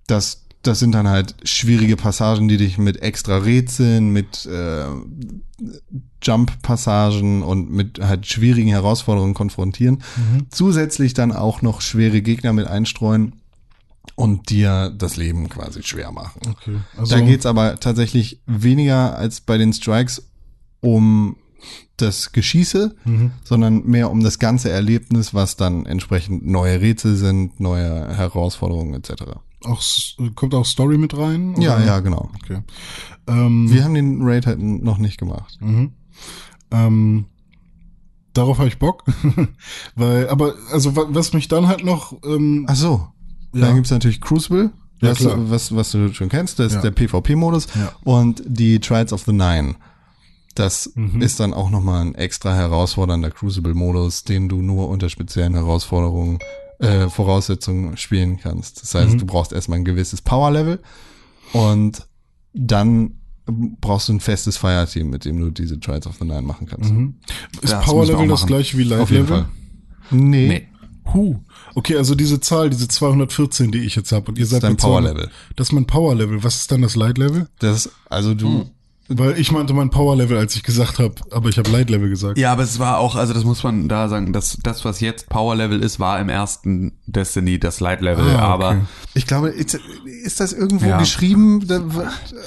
das, 0.08 0.44
das 0.64 0.80
sind 0.80 0.94
dann 0.94 1.08
halt 1.08 1.36
schwierige 1.44 1.96
Passagen, 1.96 2.48
die 2.48 2.58
dich 2.58 2.78
mit 2.78 3.02
extra 3.02 3.38
Rätseln, 3.38 4.10
mit 4.12 4.46
äh, 4.46 4.86
Jump-Passagen 6.22 7.44
und 7.44 7.72
mit 7.72 8.00
halt 8.00 8.26
schwierigen 8.26 8.70
Herausforderungen 8.70 9.34
konfrontieren. 9.34 10.04
Zusätzlich 10.50 11.14
dann 11.14 11.32
auch 11.32 11.62
noch 11.62 11.82
schwere 11.82 12.22
Gegner 12.22 12.54
mit 12.54 12.68
einstreuen 12.68 13.34
und 14.16 14.50
dir 14.50 14.90
das 14.98 15.16
Leben 15.18 15.48
quasi 15.50 15.84
schwer 15.84 16.12
machen. 16.12 16.42
Okay. 16.50 16.78
Also, 16.98 17.16
Da 17.16 17.22
geht's 17.22 17.46
aber 17.46 17.80
tatsächlich 17.80 18.42
weniger 18.46 19.18
als 19.18 19.42
bei 19.42 19.58
den 19.58 19.72
Strikes 19.74 20.28
um 20.82 21.36
das 21.98 22.32
Geschieße, 22.32 22.96
Mhm. 23.06 23.32
sondern 23.44 23.84
mehr 23.86 24.10
um 24.12 24.22
das 24.24 24.40
ganze 24.40 24.70
Erlebnis, 24.70 25.34
was 25.34 25.56
dann 25.58 25.86
entsprechend 25.86 26.46
neue 26.48 26.80
Rätsel 26.82 27.16
sind, 27.16 27.60
neue 27.60 28.16
Herausforderungen 28.16 28.94
etc. 28.94 29.24
auch, 29.66 29.82
kommt 30.36 30.54
auch 30.56 30.66
Story 30.66 30.98
mit 30.98 31.18
rein? 31.18 31.56
oder? 31.56 31.62
Ja, 31.64 31.80
ja, 31.86 32.00
genau. 32.00 32.30
Okay. 32.42 32.60
Ähm, 33.28 33.70
Wir 33.72 33.84
haben 33.84 33.94
den 33.94 34.22
Raid 34.22 34.46
halt 34.48 34.60
noch 34.60 34.98
nicht 34.98 35.18
gemacht. 35.18 35.58
Mhm. 35.60 35.92
Ähm, 36.72 37.26
darauf 38.34 38.58
habe 38.60 38.68
ich 38.70 38.80
Bock. 38.80 39.04
Weil, 39.96 40.30
aber, 40.30 40.54
also 40.72 40.96
wa- 40.96 41.08
was 41.10 41.34
mich 41.34 41.48
dann 41.48 41.68
halt 41.68 41.84
noch, 41.84 42.14
ähm, 42.24 42.66
Ach 42.70 42.76
so. 42.76 43.08
Ja. 43.54 43.62
Dann 43.66 43.76
gibt's 43.76 43.90
natürlich 43.92 44.22
Crucible, 44.22 44.72
Ja, 45.02 45.10
was, 45.12 45.26
was, 45.50 45.76
was 45.76 45.92
du 45.92 46.14
schon 46.14 46.30
kennst, 46.30 46.60
das 46.60 46.68
ist 46.68 46.76
Ja. 46.76 46.82
der 46.82 46.92
PvP-Modus 46.92 47.68
und 48.04 48.44
die 48.46 48.80
Trials 48.80 49.12
of 49.12 49.24
the 49.26 49.32
Nine. 49.34 49.76
Das 50.60 50.92
Mhm. 50.96 51.22
ist 51.22 51.40
dann 51.40 51.54
auch 51.54 51.70
nochmal 51.70 52.02
ein 52.02 52.16
extra 52.16 52.54
herausfordernder 52.54 53.32
Crucible-Modus, 53.32 54.24
den 54.26 54.50
du 54.50 54.62
nur 54.62 54.90
unter 54.90 55.10
speziellen 55.10 55.54
Herausforderungen, 55.54 56.40
äh, 56.80 57.08
Voraussetzungen 57.10 57.98
spielen 57.98 58.38
kannst. 58.40 58.82
Das 58.82 58.94
Mhm. 58.94 58.98
heißt, 59.00 59.22
du 59.22 59.26
brauchst 59.26 59.54
erstmal 59.54 59.80
ein 59.80 59.86
gewisses 59.86 60.22
Power-Level 60.22 60.80
und 61.54 62.08
dann 62.54 63.16
brauchst 63.82 64.10
du 64.10 64.14
ein 64.14 64.20
festes 64.20 64.58
Fireteam, 64.58 65.10
mit 65.10 65.26
dem 65.26 65.40
du 65.40 65.50
diese 65.50 65.80
Trials 65.80 66.06
of 66.08 66.18
the 66.20 66.26
Nine 66.26 66.44
machen 66.44 66.68
kannst. 66.68 66.92
Mhm. 66.92 67.16
ist 67.62 67.74
Das 67.74 67.86
Power 67.86 68.06
Level 68.06 68.28
das 68.28 68.46
gleiche 68.46 68.78
wie 68.78 68.84
jeden 68.84 69.00
Level? 69.00 69.26
Fall. 69.28 69.50
Nee, 70.12 70.48
nee. 70.48 70.68
Huh. 71.14 71.40
Okay, 71.74 71.96
also 71.98 72.14
diese 72.14 72.40
Zahl, 72.40 72.70
diese 72.70 72.88
214, 72.88 73.72
die 73.72 73.80
ich 73.80 73.96
jetzt 73.96 74.12
habe, 74.12 74.30
und 74.30 74.38
ihr 74.38 74.44
das 74.44 74.52
seid 74.52 74.58
ist 74.60 74.64
dein 74.64 74.76
bei 74.76 74.82
200 74.82 75.14
Power-Level. 75.14 75.32
Das 75.56 75.68
ist 75.70 75.72
mein 75.74 75.88
Power 75.88 76.14
Level. 76.16 76.44
Was 76.44 76.58
ist 76.58 76.72
dann 76.72 76.82
das 76.84 76.96
Light 76.96 77.18
Level? 77.18 77.48
Das, 77.60 77.90
also 78.10 78.36
du, 78.36 78.48
Hm. 78.62 78.70
Weil 79.12 79.40
ich 79.40 79.52
meinte 79.52 79.74
mein 79.74 79.90
Power 79.90 80.16
Level, 80.16 80.38
als 80.38 80.56
ich 80.56 80.62
gesagt 80.62 81.00
habe, 81.00 81.16
aber 81.32 81.50
ich 81.50 81.58
habe 81.58 81.70
Light 81.72 81.90
Level 81.90 82.10
gesagt. 82.10 82.38
Ja, 82.38 82.52
aber 82.52 82.62
es 82.64 82.78
war 82.78 83.00
auch, 83.00 83.16
also 83.16 83.34
das 83.34 83.44
muss 83.44 83.64
man 83.64 83.88
da 83.90 84.08
sagen, 84.08 84.34
das, 84.34 84.58
das 84.62 84.86
was 84.86 85.00
jetzt 85.02 85.30
Power 85.30 85.56
Level 85.56 85.82
ist, 85.82 86.00
war 86.00 86.20
im 86.20 86.30
ersten 86.30 86.92
Destiny 87.08 87.60
das 87.60 87.80
Light 87.80 88.02
Level, 88.02 88.24
Ah, 88.24 88.34
okay. 88.36 88.40
aber 88.44 88.78
Ich 89.16 89.26
glaube, 89.26 89.50
ist, 89.50 89.80
ist 90.24 90.40
das 90.40 90.54
irgendwo 90.54 90.86
Ja. 90.88 91.00
geschrieben? 91.00 91.66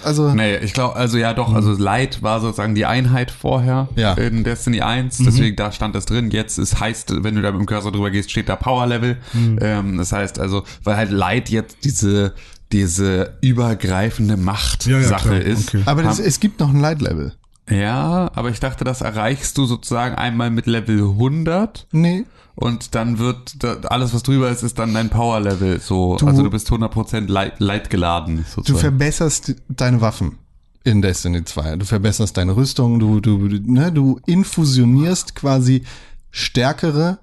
Also, 0.04 0.32
nee, 0.32 0.56
ich 0.58 0.72
glaube, 0.72 0.94
also 0.94 1.18
ja 1.18 1.34
doch, 1.34 1.52
also 1.52 1.72
Light 1.72 2.22
war 2.22 2.40
sozusagen 2.40 2.76
die 2.76 2.86
Einheit 2.86 3.32
vorher 3.32 3.88
Ja. 3.96 4.14
in 4.14 4.44
Destiny 4.44 4.82
1, 4.82 5.18
deswegen 5.18 5.56
da 5.56 5.72
stand 5.72 5.96
es 5.96 6.04
drin. 6.06 6.30
Jetzt 6.30 6.58
ist 6.58 6.78
heißt, 6.78 7.24
wenn 7.24 7.34
du 7.34 7.42
da 7.42 7.50
mit 7.50 7.60
dem 7.60 7.66
Cursor 7.66 7.90
drüber 7.90 8.10
gehst, 8.12 8.30
steht 8.30 8.48
da 8.48 8.54
Power 8.54 8.86
Level. 8.86 9.18
Ähm, 9.60 9.98
das 9.98 10.12
heißt 10.12 10.38
also, 10.38 10.62
weil 10.84 10.96
halt 10.96 11.10
Light 11.10 11.48
jetzt 11.50 11.78
diese 11.84 12.34
diese 12.72 13.38
übergreifende 13.42 14.36
Machtsache 14.36 14.90
Ja, 15.28 15.34
ja, 15.34 15.38
ist. 15.38 15.68
Okay. 15.68 15.82
aber 15.86 16.02
das, 16.02 16.18
es 16.18 16.40
gibt 16.40 16.58
noch 16.60 16.70
ein 16.70 16.80
Light-Level. 16.80 17.34
ja, 17.70 18.30
aber 18.34 18.50
ich 18.50 18.58
dachte, 18.60 18.84
das 18.84 19.00
erreichst 19.02 19.56
du 19.58 19.66
sozusagen 19.66 20.14
einmal 20.16 20.50
mit 20.50 20.66
Level 20.66 20.98
100 21.00 21.86
Nee. 21.92 22.24
Und 22.54 22.94
dann 22.94 23.18
wird 23.18 23.62
da, 23.64 23.76
alles, 23.88 24.12
was 24.12 24.22
drüber 24.24 24.50
ist, 24.50 24.62
ist 24.62 24.78
dann 24.78 24.92
dein 24.92 25.08
Power-Level. 25.08 25.80
So, 25.80 26.16
Du- 26.16 26.26
also 26.26 26.42
du 26.42 26.50
bist 26.50 26.68
100% 26.70 27.26
light, 27.30 27.60
light 27.60 27.88
geladen. 27.88 28.38
Du 28.38 28.42
Sozusagen. 28.56 28.80
verbesserst 28.80 29.54
deine 29.70 30.02
Waffen 30.02 30.36
in 30.84 31.00
Destiny 31.00 31.44
2. 31.44 31.76
Du 31.76 31.86
verbesserst 31.86 32.36
deine 32.36 32.54
Rüstung, 32.54 32.98
du, 32.98 33.20
du, 33.20 33.38
ne, 33.38 33.90
du 33.90 34.20
infusionierst 34.26 35.34
quasi 35.34 35.84
stärkere 36.30 37.20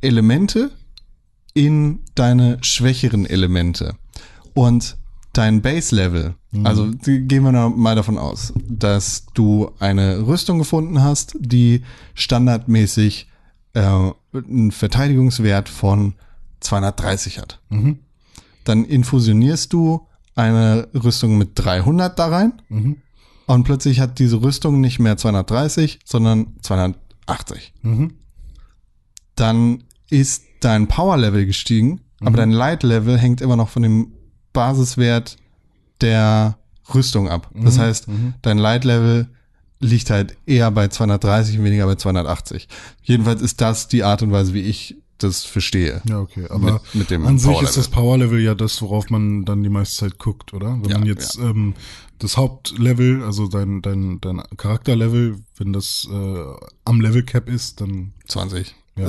Elemente 0.00 0.70
in 1.54 2.00
deine 2.14 2.58
schwächeren 2.62 3.26
Elemente. 3.26 3.94
Und 4.54 4.96
dein 5.32 5.62
Base-Level, 5.62 6.34
also 6.64 6.86
die- 6.90 7.20
gehen 7.20 7.44
wir 7.44 7.52
mal 7.52 7.94
davon 7.94 8.18
aus, 8.18 8.52
dass 8.68 9.26
du 9.34 9.70
eine 9.78 10.26
Rüstung 10.26 10.58
gefunden 10.58 11.02
hast, 11.02 11.36
die 11.38 11.82
standardmäßig 12.14 13.28
äh, 13.74 13.80
einen 14.32 14.72
Verteidigungswert 14.72 15.68
von 15.68 16.14
230 16.60 17.38
hat. 17.38 17.60
Dann 18.64 18.84
infusionierst 18.84 19.72
du 19.72 20.06
eine 20.34 20.88
Rüstung 20.94 21.38
mit 21.38 21.50
300 21.54 22.18
da 22.18 22.26
rein 22.28 22.60
und 23.46 23.64
plötzlich 23.64 24.00
hat 24.00 24.18
diese 24.18 24.42
Rüstung 24.42 24.80
nicht 24.80 24.98
mehr 24.98 25.16
230, 25.16 26.00
sondern 26.04 26.54
280. 26.62 27.72
Dann 29.36 29.84
ist 30.10 30.42
dein 30.60 30.88
Power-Level 30.88 31.46
gestiegen, 31.46 32.00
aber 32.20 32.36
dein 32.36 32.50
Light-Level 32.50 33.18
hängt 33.18 33.40
immer 33.40 33.56
noch 33.56 33.68
von 33.68 33.82
dem 33.82 34.12
Basiswert 34.52 35.36
der 36.00 36.56
Rüstung 36.94 37.28
ab. 37.28 37.50
Das 37.54 37.78
heißt, 37.78 38.06
dein 38.42 38.58
Light-Level 38.58 39.28
liegt 39.80 40.10
halt 40.10 40.36
eher 40.46 40.70
bei 40.70 40.88
230 40.88 41.58
und 41.58 41.64
weniger 41.64 41.86
bei 41.86 41.94
280. 41.94 42.68
Jedenfalls 43.02 43.40
ist 43.42 43.60
das 43.60 43.88
die 43.88 44.02
Art 44.04 44.22
und 44.22 44.32
Weise, 44.32 44.52
wie 44.54 44.60
ich 44.62 44.96
das 45.18 45.44
verstehe. 45.44 46.00
Ja, 46.08 46.18
okay. 46.18 46.46
Aber 46.48 46.72
Mit- 46.72 46.94
mit 46.94 47.10
dem 47.10 47.26
an 47.26 47.38
sich 47.38 47.60
ist 47.62 47.76
das 47.76 47.88
Power 47.88 48.16
Level 48.18 48.40
ja 48.40 48.54
das, 48.54 48.80
worauf 48.82 49.10
man 49.10 49.44
dann 49.44 49.62
die 49.62 49.68
meiste 49.68 49.96
Zeit 50.06 50.18
guckt, 50.18 50.52
oder? 50.54 50.78
Wenn 50.82 50.90
Ja, 50.90 50.98
man 50.98 51.06
jetzt 51.06 51.38
ähm, 51.38 51.74
das 52.18 52.36
Hauptlevel, 52.38 53.22
also 53.22 53.46
dein, 53.46 53.82
dein, 53.82 54.20
dein 54.20 54.42
Charakterlevel, 54.56 55.38
wenn 55.56 55.72
das 55.72 56.08
äh, 56.10 56.44
am 56.84 57.00
Level 57.00 57.22
Cap 57.22 57.48
ist, 57.48 57.80
dann 57.82 58.12
20. 58.28 58.74
Ja. 58.96 59.06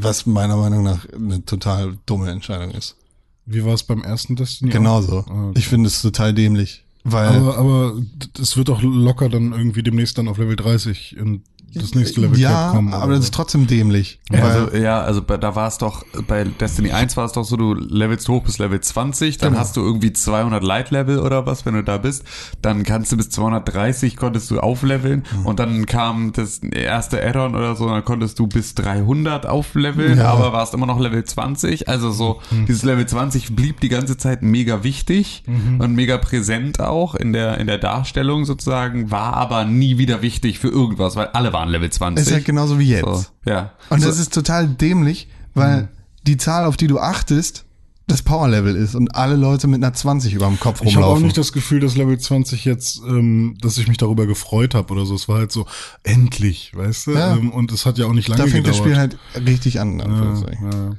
Was 0.00 0.26
meiner 0.26 0.56
Meinung 0.56 0.82
nach 0.82 1.06
eine 1.10 1.44
total 1.44 1.96
dumme 2.06 2.30
Entscheidung 2.30 2.70
ist. 2.72 2.96
Wie 3.46 3.64
war 3.64 3.74
es 3.74 3.82
beim 3.82 4.02
ersten 4.02 4.36
Destiny? 4.36 4.70
Genauso. 4.70 5.24
Ah, 5.28 5.48
okay. 5.48 5.58
Ich 5.58 5.68
finde 5.68 5.88
es 5.88 6.02
total 6.02 6.32
dämlich. 6.34 6.84
Weil 7.04 7.28
Aber, 7.28 7.58
aber 7.58 8.02
es 8.40 8.56
wird 8.56 8.68
doch 8.68 8.80
locker 8.80 9.28
dann 9.28 9.52
irgendwie 9.52 9.82
demnächst 9.82 10.18
dann 10.18 10.28
auf 10.28 10.38
Level 10.38 10.54
30 10.54 11.18
und 11.18 11.42
das 11.74 11.94
nächste 11.94 12.20
Level 12.20 12.38
ja, 12.38 12.72
oder 12.72 12.96
aber 12.96 13.12
das 13.14 13.24
ist 13.24 13.34
trotzdem 13.34 13.66
dämlich. 13.66 14.20
Ja, 14.30 14.42
weil- 14.42 14.50
also, 14.50 14.76
ja, 14.76 15.00
also 15.02 15.22
bei, 15.22 15.36
da 15.36 15.54
war 15.54 15.68
es 15.68 15.78
doch, 15.78 16.04
bei 16.26 16.44
Destiny 16.44 16.92
1 16.92 17.16
war 17.16 17.24
es 17.24 17.32
doch 17.32 17.44
so, 17.44 17.56
du 17.56 17.74
levelst 17.74 18.28
hoch 18.28 18.42
bis 18.42 18.58
Level 18.58 18.80
20, 18.80 19.38
dann 19.38 19.50
Genau. 19.52 19.60
hast 19.60 19.76
du 19.76 19.80
irgendwie 19.80 20.12
200 20.12 20.62
Light 20.62 20.90
Level 20.90 21.18
oder 21.18 21.46
was, 21.46 21.64
wenn 21.66 21.74
du 21.74 21.82
da 21.82 21.98
bist, 21.98 22.24
dann 22.60 22.82
kannst 22.82 23.12
du 23.12 23.16
bis 23.16 23.30
230 23.30 24.16
konntest 24.16 24.50
du 24.50 24.60
aufleveln 24.60 25.24
Mhm. 25.40 25.46
und 25.46 25.58
dann 25.58 25.86
kam 25.86 26.32
das 26.32 26.58
erste 26.58 27.22
Add-on 27.24 27.54
oder 27.54 27.76
so, 27.76 27.88
dann 27.88 28.04
konntest 28.04 28.38
du 28.38 28.46
bis 28.46 28.74
300 28.74 29.46
aufleveln, 29.46 30.18
Ja. 30.18 30.32
aber 30.32 30.52
warst 30.52 30.74
immer 30.74 30.86
noch 30.86 31.00
Level 31.00 31.24
20, 31.24 31.88
also 31.88 32.10
so, 32.10 32.40
Mhm. 32.50 32.66
dieses 32.66 32.82
Level 32.82 33.06
20 33.06 33.54
blieb 33.56 33.80
die 33.80 33.88
ganze 33.88 34.16
Zeit 34.16 34.42
mega 34.42 34.82
wichtig 34.84 35.44
Mhm. 35.46 35.80
und 35.80 35.94
mega 35.94 36.18
präsent 36.18 36.80
auch 36.80 37.14
in 37.14 37.32
der, 37.32 37.58
in 37.58 37.66
der 37.66 37.78
Darstellung 37.78 38.44
sozusagen, 38.44 39.10
war 39.10 39.34
aber 39.34 39.64
nie 39.64 39.98
wieder 39.98 40.22
wichtig 40.22 40.58
für 40.58 40.68
irgendwas, 40.68 41.16
weil 41.16 41.26
alle 41.32 41.52
waren 41.52 41.61
Level 41.70 41.90
20. 41.90 42.26
ist 42.26 42.32
ja 42.32 42.38
genauso 42.40 42.78
wie 42.78 42.88
jetzt. 42.88 43.04
so, 43.04 43.24
ja. 43.46 43.72
Und 43.90 44.00
so, 44.00 44.08
das 44.08 44.18
ist 44.18 44.32
total 44.32 44.68
dämlich, 44.68 45.28
weil 45.54 45.88
die 46.26 46.36
Zahl, 46.36 46.64
auf 46.64 46.76
die 46.76 46.86
du 46.86 46.98
achtest, 46.98 47.64
das 48.08 48.22
Power-Level 48.22 48.74
ist 48.74 48.94
und 48.94 49.14
alle 49.14 49.36
Leute 49.36 49.68
mit 49.68 49.82
einer 49.82 49.94
20 49.94 50.34
über 50.34 50.46
dem 50.46 50.58
Kopf 50.58 50.82
Ich 50.82 50.96
habe 50.96 51.04
auch 51.04 51.10
rumlaufen. 51.10 51.24
nicht 51.24 51.38
das 51.38 51.52
Gefühl, 51.52 51.80
dass 51.80 51.96
Level 51.96 52.18
20 52.18 52.64
jetzt, 52.64 53.00
ähm, 53.06 53.56
dass 53.60 53.78
ich 53.78 53.86
mich 53.86 53.96
darüber 53.96 54.26
gefreut 54.26 54.74
habe 54.74 54.92
oder 54.92 55.06
so. 55.06 55.14
Es 55.14 55.28
war 55.28 55.38
halt 55.38 55.52
so, 55.52 55.66
endlich, 56.02 56.72
weißt 56.74 57.06
du? 57.06 57.12
Ja. 57.12 57.36
Ähm, 57.36 57.50
und 57.50 57.70
es 57.72 57.86
hat 57.86 57.98
ja 57.98 58.06
auch 58.06 58.12
nicht 58.12 58.28
lange 58.28 58.42
da 58.42 58.48
fängt 58.48 58.66
das 58.66 58.82
gedauert. 58.82 59.14
Spiel 59.14 59.20
halt 59.32 59.46
richtig 59.48 59.80
an. 59.80 60.00
Anführungszeichen. 60.00 60.70
Ja. 60.72 60.90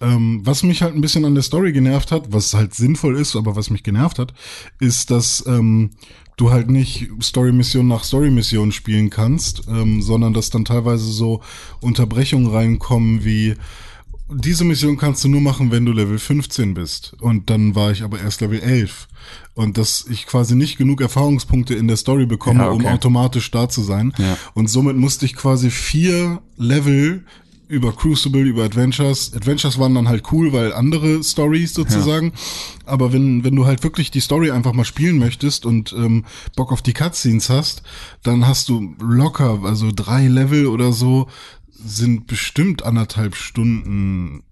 Ähm, 0.00 0.40
was 0.44 0.62
mich 0.62 0.82
halt 0.82 0.94
ein 0.94 1.00
bisschen 1.00 1.24
an 1.24 1.34
der 1.34 1.42
Story 1.42 1.72
genervt 1.72 2.12
hat, 2.12 2.32
was 2.32 2.54
halt 2.54 2.72
sinnvoll 2.74 3.18
ist, 3.18 3.36
aber 3.36 3.56
was 3.56 3.70
mich 3.70 3.82
genervt 3.82 4.18
hat, 4.18 4.32
ist, 4.78 5.10
dass 5.10 5.44
ähm, 5.46 5.90
du 6.36 6.50
halt 6.50 6.68
nicht 6.70 7.08
Story-Mission 7.22 7.86
nach 7.86 8.04
Story-Mission 8.04 8.72
spielen 8.72 9.10
kannst, 9.10 9.62
ähm, 9.68 10.02
sondern 10.02 10.34
dass 10.34 10.50
dann 10.50 10.64
teilweise 10.64 11.04
so 11.04 11.40
Unterbrechungen 11.80 12.48
reinkommen 12.48 13.24
wie 13.24 13.54
diese 14.30 14.64
Mission 14.64 14.96
kannst 14.96 15.22
du 15.24 15.28
nur 15.28 15.42
machen, 15.42 15.70
wenn 15.70 15.84
du 15.84 15.92
Level 15.92 16.18
15 16.18 16.72
bist. 16.74 17.14
Und 17.20 17.50
dann 17.50 17.74
war 17.74 17.90
ich 17.92 18.02
aber 18.02 18.18
erst 18.20 18.40
Level 18.40 18.60
11. 18.60 19.06
Und 19.54 19.76
dass 19.76 20.06
ich 20.10 20.26
quasi 20.26 20.54
nicht 20.54 20.78
genug 20.78 21.00
Erfahrungspunkte 21.00 21.74
in 21.74 21.88
der 21.88 21.96
Story 21.98 22.24
bekomme, 22.26 22.60
Ja, 22.64 22.70
okay. 22.70 22.86
um 22.86 22.92
automatisch 22.92 23.50
da 23.50 23.68
zu 23.68 23.82
sein. 23.82 24.12
Ja. 24.18 24.36
Und 24.54 24.68
somit 24.68 24.96
musste 24.96 25.26
ich 25.26 25.34
quasi 25.36 25.70
vier 25.70 26.40
Level 26.56 27.24
über 27.68 27.92
Crucible, 27.92 28.42
über 28.42 28.64
Adventures. 28.64 29.32
Adventures 29.34 29.78
waren 29.78 29.94
dann 29.94 30.08
halt 30.08 30.30
cool, 30.32 30.52
weil 30.52 30.72
andere 30.72 31.22
Stories 31.22 31.74
sozusagen. 31.74 32.32
Aber 32.84 33.12
wenn, 33.12 33.44
wenn 33.44 33.56
du 33.56 33.66
halt 33.66 33.82
wirklich 33.82 34.10
die 34.10 34.20
Story 34.20 34.50
einfach 34.50 34.72
mal 34.72 34.84
spielen 34.84 35.18
möchtest 35.18 35.64
und 35.64 35.92
ähm, 35.92 36.24
Bock 36.56 36.72
auf 36.72 36.82
die 36.82 36.92
Cutscenes 36.92 37.48
hast, 37.48 37.82
dann 38.22 38.46
hast 38.46 38.68
du 38.68 38.94
locker, 39.00 39.60
also 39.64 39.90
drei 39.94 40.26
Level 40.26 40.66
oder 40.66 40.92
so, 40.92 41.28
sind 41.70 42.26
bestimmt 42.26 42.84
anderthalb 42.84 43.34
Stunden 43.34 44.42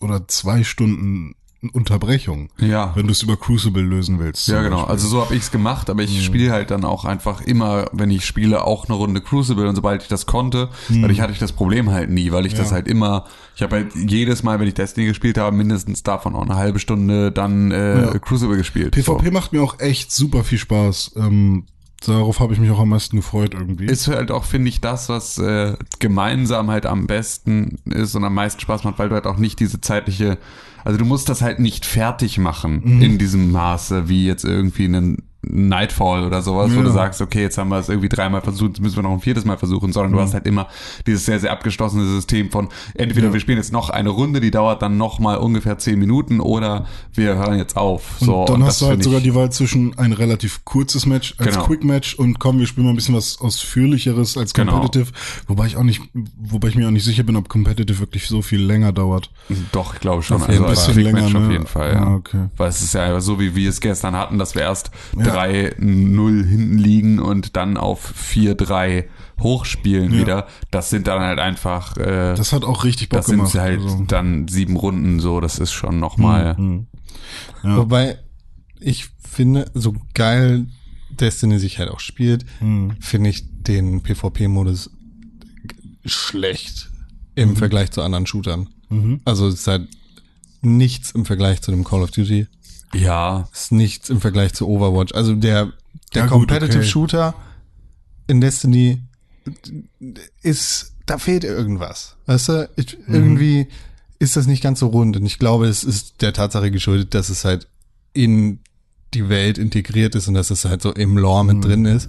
oder 0.00 0.26
zwei 0.28 0.64
Stunden 0.64 1.34
Unterbrechung. 1.72 2.48
Ja. 2.58 2.92
Wenn 2.94 3.06
du 3.06 3.12
es 3.12 3.22
über 3.22 3.36
Crucible 3.36 3.82
lösen 3.82 4.18
willst. 4.18 4.48
Ja, 4.48 4.62
genau. 4.62 4.76
Beispiel. 4.76 4.92
Also 4.92 5.08
so 5.08 5.20
habe 5.20 5.34
ich's 5.36 5.50
gemacht, 5.50 5.90
aber 5.90 6.02
ich 6.02 6.24
spiele 6.24 6.52
halt 6.52 6.70
dann 6.70 6.84
auch 6.84 7.04
einfach 7.04 7.42
immer, 7.42 7.86
wenn 7.92 8.10
ich 8.10 8.24
spiele, 8.24 8.64
auch 8.64 8.88
eine 8.88 8.96
Runde 8.96 9.20
Crucible 9.20 9.68
und 9.68 9.76
sobald 9.76 10.02
ich 10.02 10.08
das 10.08 10.24
konnte, 10.24 10.70
weil 10.88 11.10
ich 11.10 11.20
hatte 11.20 11.32
ich 11.32 11.38
das 11.38 11.52
Problem 11.52 11.90
halt 11.90 12.08
nie, 12.10 12.32
weil 12.32 12.46
ich 12.46 12.54
das 12.54 12.72
halt 12.72 12.88
immer, 12.88 13.26
ich 13.56 13.62
habe 13.62 13.76
halt 13.76 13.94
jedes 13.94 14.42
Mal, 14.42 14.58
wenn 14.58 14.68
ich 14.68 14.74
Destiny 14.74 15.06
gespielt 15.06 15.36
habe, 15.36 15.54
mindestens 15.54 16.02
davon 16.02 16.34
auch 16.34 16.44
eine 16.44 16.56
halbe 16.56 16.78
Stunde 16.78 17.30
dann 17.30 17.70
äh, 17.72 18.00
Ja. 18.00 18.18
Crucible 18.18 18.56
gespielt. 18.56 18.92
PvP 18.94 19.26
So. 19.26 19.30
macht 19.30 19.52
mir 19.52 19.62
auch 19.62 19.78
echt 19.80 20.12
super 20.12 20.44
viel 20.44 20.58
Spaß. 20.58 21.12
Ähm, 21.16 21.64
darauf 22.00 22.40
habe 22.40 22.52
ich 22.54 22.60
mich 22.60 22.70
auch 22.70 22.78
am 22.80 22.88
meisten 22.90 23.16
gefreut 23.16 23.54
irgendwie. 23.54 23.86
Ist 23.86 24.08
halt 24.08 24.30
auch, 24.30 24.44
finde 24.44 24.68
ich, 24.68 24.80
das, 24.80 25.08
was 25.08 25.38
äh, 25.38 25.74
gemeinsam 25.98 26.70
halt 26.70 26.86
am 26.86 27.06
besten 27.06 27.78
ist 27.84 28.14
und 28.14 28.24
am 28.24 28.34
meisten 28.34 28.60
Spaß 28.60 28.84
macht, 28.84 28.98
weil 28.98 29.08
du 29.08 29.14
halt 29.14 29.26
auch 29.26 29.36
nicht 29.36 29.60
diese 29.60 29.80
zeitliche, 29.80 30.38
also 30.84 30.98
du 30.98 31.04
musst 31.04 31.28
das 31.28 31.42
halt 31.42 31.58
nicht 31.60 31.84
fertig 31.86 32.38
machen 32.38 32.82
Mhm. 32.84 33.02
in 33.02 33.18
diesem 33.18 33.52
Maße, 33.52 34.08
wie 34.08 34.26
jetzt 34.26 34.44
irgendwie 34.44 34.84
einen 34.86 35.22
Nightfall 35.42 36.24
oder 36.24 36.42
sowas, 36.42 36.70
wo 36.72 36.76
Ja. 36.78 36.82
du 36.82 36.90
sagst, 36.90 37.20
okay, 37.22 37.40
jetzt 37.42 37.56
haben 37.56 37.70
wir 37.70 37.78
es 37.78 37.88
irgendwie 37.88 38.08
dreimal 38.10 38.42
versucht, 38.42 38.72
jetzt 38.72 38.80
müssen 38.80 38.96
wir 38.96 39.02
noch 39.02 39.12
ein 39.12 39.20
viertes 39.20 39.44
Mal 39.44 39.56
versuchen, 39.56 39.92
sondern 39.92 40.12
Mhm. 40.12 40.16
du 40.16 40.22
hast 40.22 40.34
halt 40.34 40.46
immer 40.46 40.68
dieses 41.06 41.24
sehr, 41.24 41.40
sehr 41.40 41.50
abgeschlossene 41.52 42.04
System 42.04 42.50
von 42.50 42.68
entweder 42.94 43.32
wir 43.32 43.40
spielen 43.40 43.56
jetzt 43.58 43.72
noch 43.72 43.88
eine 43.90 44.10
Runde, 44.10 44.40
die 44.40 44.50
dauert 44.50 44.82
dann 44.82 44.96
noch 44.98 45.18
mal 45.18 45.36
ungefähr 45.36 45.78
zehn 45.78 45.98
Minuten 45.98 46.40
oder 46.40 46.86
wir 47.14 47.36
hören 47.36 47.56
jetzt 47.58 47.76
auf. 47.76 48.20
und 48.20 48.26
So, 48.26 48.44
dann 48.46 48.56
und 48.56 48.64
hast 48.64 48.82
du 48.82 48.86
halt 48.86 49.02
sogar 49.02 49.20
die 49.20 49.34
Wahl 49.34 49.50
zwischen 49.50 49.98
ein 49.98 50.12
relativ 50.12 50.64
kurzes 50.64 51.06
Match 51.06 51.34
als 51.38 51.54
Genau. 51.54 51.64
Quick 51.66 51.84
Match 51.84 52.14
und 52.14 52.38
komm, 52.38 52.58
wir 52.58 52.66
spielen 52.66 52.84
mal 52.86 52.92
ein 52.92 52.96
bisschen 52.96 53.14
was 53.14 53.40
ausführlicheres 53.40 54.36
als 54.36 54.52
Genau. 54.52 54.72
Competitive. 54.80 55.12
Wobei 55.46 55.66
ich 55.66 55.76
auch 55.76 55.82
nicht, 55.84 56.02
wobei 56.38 56.68
ich 56.68 56.74
mir 56.76 56.86
auch 56.86 56.90
nicht 56.92 57.04
sicher 57.04 57.22
bin, 57.22 57.36
ob 57.36 57.48
Competitive 57.48 57.98
wirklich 58.00 58.26
so 58.28 58.42
viel 58.42 58.60
länger 58.60 58.92
dauert. 58.92 59.30
Doch, 59.72 59.94
ich 59.94 60.00
glaube 60.00 60.22
schon. 60.22 60.36
Auf 60.42 60.48
jeden 60.48 60.64
als 60.64 60.84
Fall. 60.84 60.94
Quick 60.94 61.12
Match 61.12 61.14
Länger, 61.24 61.38
auf 61.38 61.46
ne? 61.46 61.52
jeden 61.52 61.66
Fall, 61.66 61.92
ja. 61.94 62.02
Ah, 62.06 62.14
okay. 62.14 62.48
Weil 62.56 62.68
es 62.68 62.82
ist 62.82 62.94
ja 62.94 63.20
so, 63.20 63.40
wie 63.40 63.54
wir 63.54 63.68
es 63.70 63.80
gestern 63.80 64.14
hatten, 64.16 64.38
dass 64.38 64.54
wir 64.54 64.62
erst 64.62 64.90
3-0 65.32 66.44
hinten 66.46 66.78
liegen 66.78 67.18
und 67.18 67.56
dann 67.56 67.76
auf 67.76 68.12
4-3 68.34 69.04
hochspielen 69.40 70.12
Ja. 70.12 70.18
wieder. 70.20 70.46
Das 70.70 70.90
sind 70.90 71.06
dann 71.06 71.20
halt 71.20 71.38
einfach, 71.38 71.96
äh, 71.96 72.04
das, 72.30 72.38
Das 72.38 72.52
hat 72.52 72.64
auch 72.64 72.84
richtig 72.84 73.08
Bock 73.08 73.24
sind 73.24 73.36
gemacht. 73.38 73.54
halt 73.54 73.80
also. 73.80 74.04
dann 74.06 74.48
sieben 74.48 74.76
Runden 74.76 75.20
so, 75.20 75.40
das 75.40 75.58
ist 75.58 75.72
schon 75.72 75.98
nochmal. 75.98 76.56
Hm. 76.56 76.86
Ja. 77.62 77.76
Wobei 77.78 78.18
ich 78.80 79.08
finde, 79.26 79.70
so 79.74 79.94
geil 80.14 80.66
Destiny 81.10 81.58
sich 81.58 81.78
halt 81.78 81.90
auch 81.90 82.00
spielt, 82.00 82.44
Hm. 82.60 82.92
finde 83.00 83.30
ich 83.30 83.44
den 83.62 84.02
PvP-Modus 84.02 84.90
schlecht 86.04 86.90
im 87.34 87.56
Vergleich 87.56 87.90
zu 87.90 88.02
anderen 88.02 88.26
Shootern. 88.26 88.68
Mhm. 88.88 89.20
Also 89.24 89.46
es 89.48 89.54
ist 89.54 89.66
halt 89.66 89.88
nichts 90.62 91.10
im 91.12 91.24
Vergleich 91.24 91.60
zu 91.62 91.70
dem 91.70 91.84
Call 91.84 92.02
of 92.02 92.10
Duty. 92.10 92.46
Ja, 92.94 93.48
ist 93.52 93.72
nichts 93.72 94.10
im 94.10 94.20
Vergleich 94.20 94.52
zu 94.54 94.66
Overwatch. 94.68 95.14
Also 95.14 95.34
der, 95.34 95.72
der 96.14 96.22
Ja, 96.22 96.26
gut, 96.26 96.30
Competitive 96.48 96.78
okay. 96.78 96.86
Shooter 96.88 97.34
in 98.26 98.40
Destiny 98.40 99.02
ist, 100.42 100.92
da 101.06 101.18
fehlt 101.18 101.44
irgendwas. 101.44 102.16
Weißt 102.26 102.48
du, 102.48 102.70
ich, 102.76 102.96
Mhm. 103.06 103.14
irgendwie 103.14 103.66
ist 104.18 104.36
das 104.36 104.46
nicht 104.46 104.62
ganz 104.62 104.80
so 104.80 104.88
rund. 104.88 105.16
Und 105.16 105.26
ich 105.26 105.38
glaube, 105.38 105.66
es 105.66 105.82
ist 105.84 106.20
der 106.22 106.32
Tatsache 106.32 106.70
geschuldet, 106.70 107.14
dass 107.14 107.28
es 107.30 107.44
halt 107.44 107.68
in 108.12 108.60
die 109.14 109.28
Welt 109.28 109.58
integriert 109.58 110.14
ist 110.14 110.28
und 110.28 110.34
dass 110.34 110.50
es 110.50 110.64
halt 110.64 110.82
so 110.82 110.92
im 110.92 111.16
Lore 111.16 111.44
Mhm. 111.44 111.52
mit 111.54 111.64
drin 111.64 111.84
ist. 111.84 112.08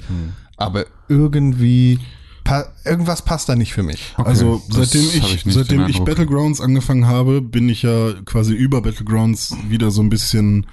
Aber 0.58 0.86
irgendwie, 1.08 2.00
pa 2.44 2.66
irgendwas 2.86 3.24
passt 3.24 3.50
da 3.50 3.56
nicht 3.56 3.74
für 3.74 3.84
mich. 3.84 4.14
Also 4.18 4.62
das 4.70 4.92
seitdem 4.92 5.02
ich, 5.10 5.46
ich 5.46 5.54
seitdem 5.54 5.88
ich. 5.88 6.00
Battlegrounds 6.00 6.62
angefangen 6.62 7.08
habe, 7.08 7.42
bin 7.42 7.70
ich 7.70 7.84
ja 7.84 8.14
quasi 8.26 8.54
über 8.54 8.82
Battlegrounds 8.82 9.56
wieder 9.70 9.92
so 9.92 10.02
ein 10.02 10.10
bisschen 10.10 10.68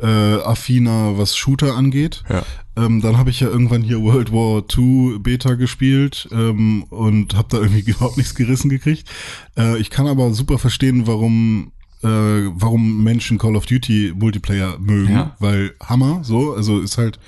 äh, 0.00 0.06
affiner, 0.06 1.18
was 1.18 1.36
Shooter 1.36 1.76
angeht. 1.76 2.24
Ja. 2.28 2.42
Ähm, 2.76 3.00
dann 3.00 3.16
habe 3.16 3.30
ich 3.30 3.40
ja 3.40 3.48
irgendwann 3.48 3.82
hier 3.82 4.02
World 4.02 4.32
War 4.32 4.64
II 4.76 5.18
Beta 5.20 5.54
gespielt 5.54 6.28
ähm, 6.32 6.82
und 6.84 7.36
habe 7.36 7.48
da 7.50 7.58
irgendwie 7.58 7.80
überhaupt 7.90 8.16
nichts 8.16 8.34
gerissen 8.34 8.68
gekriegt. 8.68 9.08
Äh, 9.56 9.78
ich 9.78 9.90
kann 9.90 10.06
aber 10.08 10.32
super 10.34 10.58
verstehen, 10.58 11.06
warum 11.06 11.72
äh, 12.02 12.06
warum 12.06 13.02
Menschen 13.02 13.38
Call 13.38 13.56
of 13.56 13.66
Duty 13.66 14.12
Multiplayer 14.16 14.78
mögen, 14.78 15.14
Ja. 15.14 15.36
weil 15.38 15.74
Hammer, 15.82 16.20
so, 16.22 16.52
also 16.54 16.80
ist 16.80 16.98
halt, 16.98 17.18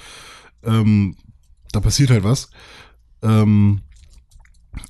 ähm, 0.64 1.16
da 1.72 1.80
passiert 1.80 2.10
halt 2.10 2.24
was. 2.24 2.50
Ähm, 3.26 3.80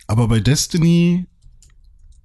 aber 0.07 0.29
bei 0.29 0.41
Destiny, 0.41 1.27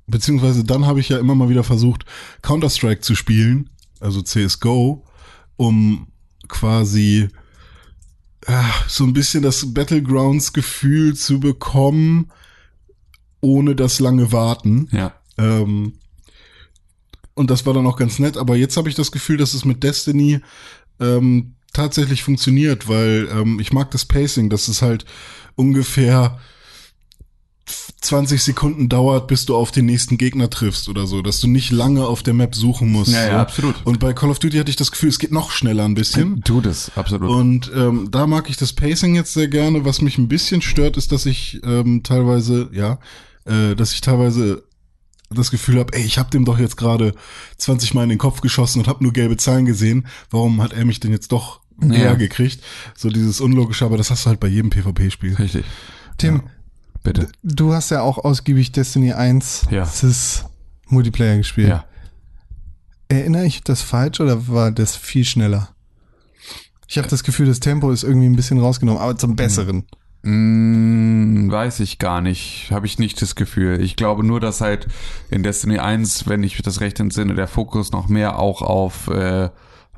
beziehungsweise 0.08 0.64
dann 0.64 0.86
habe 0.86 1.00
ich 1.00 1.10
ja 1.10 1.18
immer 1.18 1.36
mal 1.36 1.50
wieder 1.50 1.64
versucht, 1.64 2.06
Counter-Strike 2.42 3.02
zu 3.02 3.16
spielen, 3.16 3.70
also 4.00 4.22
CSGO, 4.22 5.06
um 5.58 6.08
quasi 6.48 7.30
ah, 8.48 8.74
so 8.88 9.06
ein 9.06 9.14
bisschen 9.14 9.44
das 9.44 9.74
Battlegrounds-Gefühl 9.74 11.16
zu 11.16 11.40
bekommen, 11.40 12.32
ohne 13.40 13.76
das 13.76 14.00
lange 14.00 14.32
Warten. 14.32 14.88
ja. 14.92 15.14
Ähm, 15.38 15.94
und 17.34 17.50
das 17.50 17.66
war 17.66 17.74
dann 17.74 17.88
auch 17.88 17.98
ganz 17.98 18.20
nett, 18.20 18.36
aber 18.36 18.58
jetzt 18.58 18.76
habe 18.76 18.90
ich 18.90 18.96
das 18.96 19.12
Gefühl, 19.12 19.38
dass 19.38 19.54
es 19.54 19.64
mit 19.64 19.84
Destiny 19.84 20.42
ähm, 21.00 21.56
tatsächlich 21.74 22.24
funktioniert, 22.24 22.88
weil 22.88 23.30
ähm, 23.32 23.60
ich 23.60 23.72
mag 23.72 23.90
das 23.92 24.06
Pacing, 24.06 24.50
dass 24.50 24.68
es 24.68 24.82
halt 24.82 25.06
ungefähr 25.56 26.40
20 28.02 28.42
Sekunden 28.42 28.90
dauert, 28.90 29.28
bis 29.28 29.46
du 29.46 29.56
auf 29.56 29.72
den 29.72 29.86
nächsten 29.86 30.18
Gegner 30.18 30.50
triffst 30.50 30.90
oder 30.90 31.06
so, 31.06 31.22
dass 31.22 31.40
du 31.40 31.48
nicht 31.48 31.72
lange 31.72 32.06
auf 32.06 32.24
der 32.24 32.34
Map 32.34 32.56
suchen 32.56 32.92
musst. 32.92 33.14
Ja, 33.14 33.26
ja, 33.26 33.32
so. 33.32 33.38
absolut. 33.38 33.76
Und 33.86 34.00
bei 34.00 34.14
Call 34.14 34.32
of 34.32 34.40
Duty 34.40 34.58
hatte 34.58 34.70
ich 34.70 34.76
das 34.76 34.92
Gefühl, 34.92 35.10
es 35.10 35.20
geht 35.20 35.32
noch 35.32 35.52
schneller 35.52 35.86
ein 35.86 35.94
bisschen. 35.94 36.42
Tut 36.44 36.66
es, 36.66 36.92
absolut. 36.96 37.30
Und 37.30 37.72
ähm, 37.76 38.10
da 38.10 38.28
mag 38.28 38.50
ich 38.50 38.58
das 38.58 38.74
Pacing 38.74 39.16
jetzt 39.16 39.34
sehr 39.34 39.48
gerne. 39.48 39.86
Was 39.86 40.02
mich 40.02 40.18
ein 40.18 40.28
bisschen 40.28 40.62
stört, 40.62 40.98
ist, 40.98 41.12
dass 41.12 41.26
ich 41.26 41.62
ähm, 41.64 42.02
teilweise, 42.04 42.70
ja, 42.74 43.00
äh, 43.46 43.76
dass 43.76 43.94
ich 43.94 44.02
teilweise 44.02 44.64
das 45.30 45.52
Gefühl 45.52 45.80
habe, 45.80 45.94
ey, 45.94 46.04
ich 46.04 46.18
habe 46.18 46.30
dem 46.30 46.44
doch 46.44 46.60
jetzt 46.60 46.78
gerade 46.78 47.14
20 47.58 47.94
Mal 47.94 48.04
in 48.04 48.10
den 48.10 48.18
Kopf 48.18 48.42
geschossen 48.42 48.80
und 48.80 48.88
habe 48.88 49.04
nur 49.04 49.14
gelbe 49.14 49.38
Zahlen 49.38 49.66
gesehen. 49.66 50.08
Warum 50.30 50.62
hat 50.62 50.74
er 50.74 50.86
mich 50.86 51.00
denn 51.00 51.12
jetzt 51.12 51.32
doch 51.32 51.61
Ja. 51.82 51.94
eher 51.96 52.16
gekriegt? 52.16 52.64
So 52.96 53.10
dieses 53.10 53.42
Unlogische, 53.42 53.86
aber 53.86 53.98
das 53.98 54.12
hast 54.12 54.26
du 54.26 54.30
halt 54.30 54.40
bei 54.40 54.48
jedem 54.48 54.70
PvP-Spiel. 54.70 55.36
Richtig. 55.36 55.66
Tim, 56.18 56.44
Bitte. 57.04 57.30
Du 57.42 57.74
hast 57.74 57.90
ja 57.90 58.02
auch 58.02 58.20
ausgiebig 58.20 58.72
Destiny 58.72 59.14
1 59.14 59.68
Ja. 59.72 59.86
Cis 59.86 60.46
Multiplayer 60.88 61.38
gespielt. 61.38 61.70
Ja. 61.70 61.86
Erinnere 63.08 63.46
ich 63.46 63.64
das 63.64 63.82
falsch 63.82 64.20
oder 64.20 64.48
war 64.48 64.72
das 64.72 64.96
viel 64.96 65.26
schneller? 65.26 65.70
Ich 66.88 66.98
habe 66.98 67.08
das 67.08 67.24
Gefühl, 67.24 67.48
das 67.48 67.60
Tempo 67.60 67.92
ist 67.92 68.04
irgendwie 68.04 68.28
ein 68.28 68.36
bisschen 68.36 68.60
rausgenommen, 68.60 69.02
aber 69.02 69.16
zum 69.18 69.36
Besseren. 69.36 69.86
Mm, 70.24 71.50
weiß 71.50 71.80
ich 71.80 71.98
gar 71.98 72.22
nicht. 72.22 72.70
Habe 72.70 72.86
ich 72.86 73.00
nicht 73.00 73.22
das 73.22 73.36
Gefühl. 73.36 73.82
Ich 73.82 73.96
glaube 73.96 74.24
nur, 74.26 74.40
dass 74.40 74.62
halt 74.62 74.88
in 75.30 75.42
Destiny 75.42 75.80
1, 75.80 76.28
wenn 76.28 76.44
ich 76.44 76.62
das 76.62 76.82
recht 76.82 77.00
entsinne, 77.00 77.34
der 77.34 77.48
Fokus 77.48 77.92
noch 77.92 78.08
mehr 78.10 78.38
auch 78.38 78.62
auf, 78.62 79.08
äh, 79.08 79.50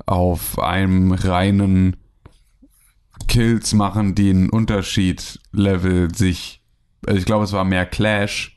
auf 0.06 0.58
einem 0.58 1.12
reinen 1.12 1.96
Kills 3.28 3.72
machen, 3.72 4.14
die 4.14 4.30
einen 4.30 4.50
Unterschied-Level 4.50 6.14
sich. 6.14 6.62
Also 7.06 7.18
ich 7.18 7.26
glaube, 7.26 7.44
es 7.44 7.52
war 7.52 7.64
mehr 7.64 7.86
Clash 7.86 8.54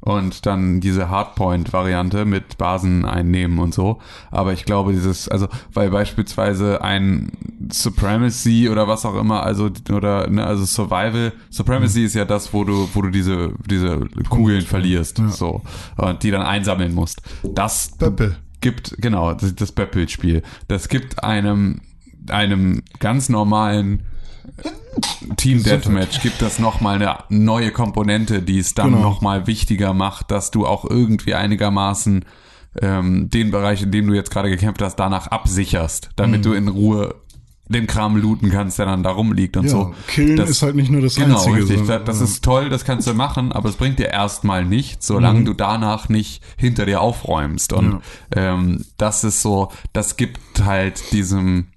und 0.00 0.44
dann 0.44 0.80
diese 0.80 1.08
Hardpoint-Variante 1.08 2.24
mit 2.24 2.58
Basen 2.58 3.04
einnehmen 3.04 3.60
und 3.60 3.72
so. 3.72 4.00
Aber 4.32 4.52
ich 4.52 4.64
glaube, 4.64 4.92
dieses, 4.92 5.28
also, 5.28 5.46
weil 5.72 5.88
beispielsweise 5.90 6.82
ein 6.82 7.30
Supremacy 7.70 8.68
oder 8.68 8.88
was 8.88 9.06
auch 9.06 9.14
immer, 9.14 9.44
also, 9.44 9.70
oder, 9.92 10.28
ne, 10.28 10.44
also 10.44 10.64
Survival, 10.64 11.32
Supremacy 11.50 12.02
ist 12.02 12.14
ja 12.14 12.24
das, 12.24 12.52
wo 12.52 12.64
du, 12.64 12.88
wo 12.92 13.02
du 13.02 13.10
diese, 13.10 13.52
diese 13.70 14.00
Kugeln 14.28 14.62
verlierst, 14.62 15.22
so, 15.28 15.62
und 15.96 16.24
die 16.24 16.32
dann 16.32 16.42
einsammeln 16.42 16.92
musst. 16.92 17.22
Das 17.44 17.92
Böppel. 17.96 18.38
Gibt, 18.62 18.96
genau, 18.98 19.34
das, 19.34 19.54
das 19.54 19.72
Böppel-Spiel. 19.72 20.42
Das 20.68 20.88
gibt 20.88 21.22
einem, 21.22 21.82
einem 22.30 22.82
ganz 22.98 23.28
normalen 23.28 24.04
Team 25.36 25.62
Deathmatch 25.62 26.20
gibt 26.22 26.42
das 26.42 26.58
nochmal 26.58 26.96
eine 26.96 27.16
neue 27.28 27.70
Komponente, 27.70 28.42
die 28.42 28.58
es 28.58 28.74
dann 28.74 28.90
Genau. 28.90 29.02
nochmal 29.02 29.46
wichtiger 29.46 29.94
macht, 29.94 30.30
dass 30.30 30.50
du 30.50 30.66
auch 30.66 30.84
irgendwie 30.84 31.34
einigermaßen 31.34 32.24
ähm, 32.80 33.28
den 33.30 33.50
Bereich, 33.50 33.82
in 33.82 33.90
dem 33.90 34.06
du 34.06 34.14
jetzt 34.14 34.30
gerade 34.30 34.48
gekämpft 34.50 34.82
hast, 34.82 34.96
danach 34.96 35.26
absicherst, 35.28 36.10
damit 36.16 36.40
Mhm. 36.40 36.42
du 36.42 36.52
in 36.54 36.68
Ruhe 36.68 37.14
den 37.68 37.86
Kram 37.86 38.16
looten 38.16 38.50
kannst, 38.50 38.78
der 38.78 38.86
dann 38.86 39.02
da 39.02 39.10
rumliegt 39.10 39.56
und 39.56 39.64
Ja, 39.64 39.70
so. 39.70 39.94
killen 40.08 40.36
Das- 40.36 40.50
ist 40.50 40.62
halt 40.62 40.74
nicht 40.74 40.90
nur 40.90 41.00
das 41.00 41.14
Genau, 41.14 41.36
Einzige. 41.38 41.56
richtig. 41.58 41.78
so. 41.78 41.84
Das, 41.86 42.04
das 42.04 42.18
Ja. 42.18 42.24
ist 42.24 42.44
toll, 42.44 42.68
das 42.68 42.84
kannst 42.84 43.06
du 43.06 43.14
machen, 43.14 43.52
aber 43.52 43.68
es 43.68 43.76
bringt 43.76 43.98
dir 43.98 44.08
erstmal 44.08 44.64
nichts, 44.64 45.06
solange 45.06 45.40
Mhm. 45.40 45.44
du 45.46 45.54
danach 45.54 46.08
nicht 46.08 46.42
hinter 46.58 46.84
dir 46.86 47.00
aufräumst. 47.00 47.72
Und 47.72 48.00
ähm, 48.34 48.84
das 48.98 49.24
ist 49.24 49.40
so, 49.42 49.70
das 49.92 50.16
gibt 50.16 50.38
halt 50.64 51.12
diesem, 51.12 51.68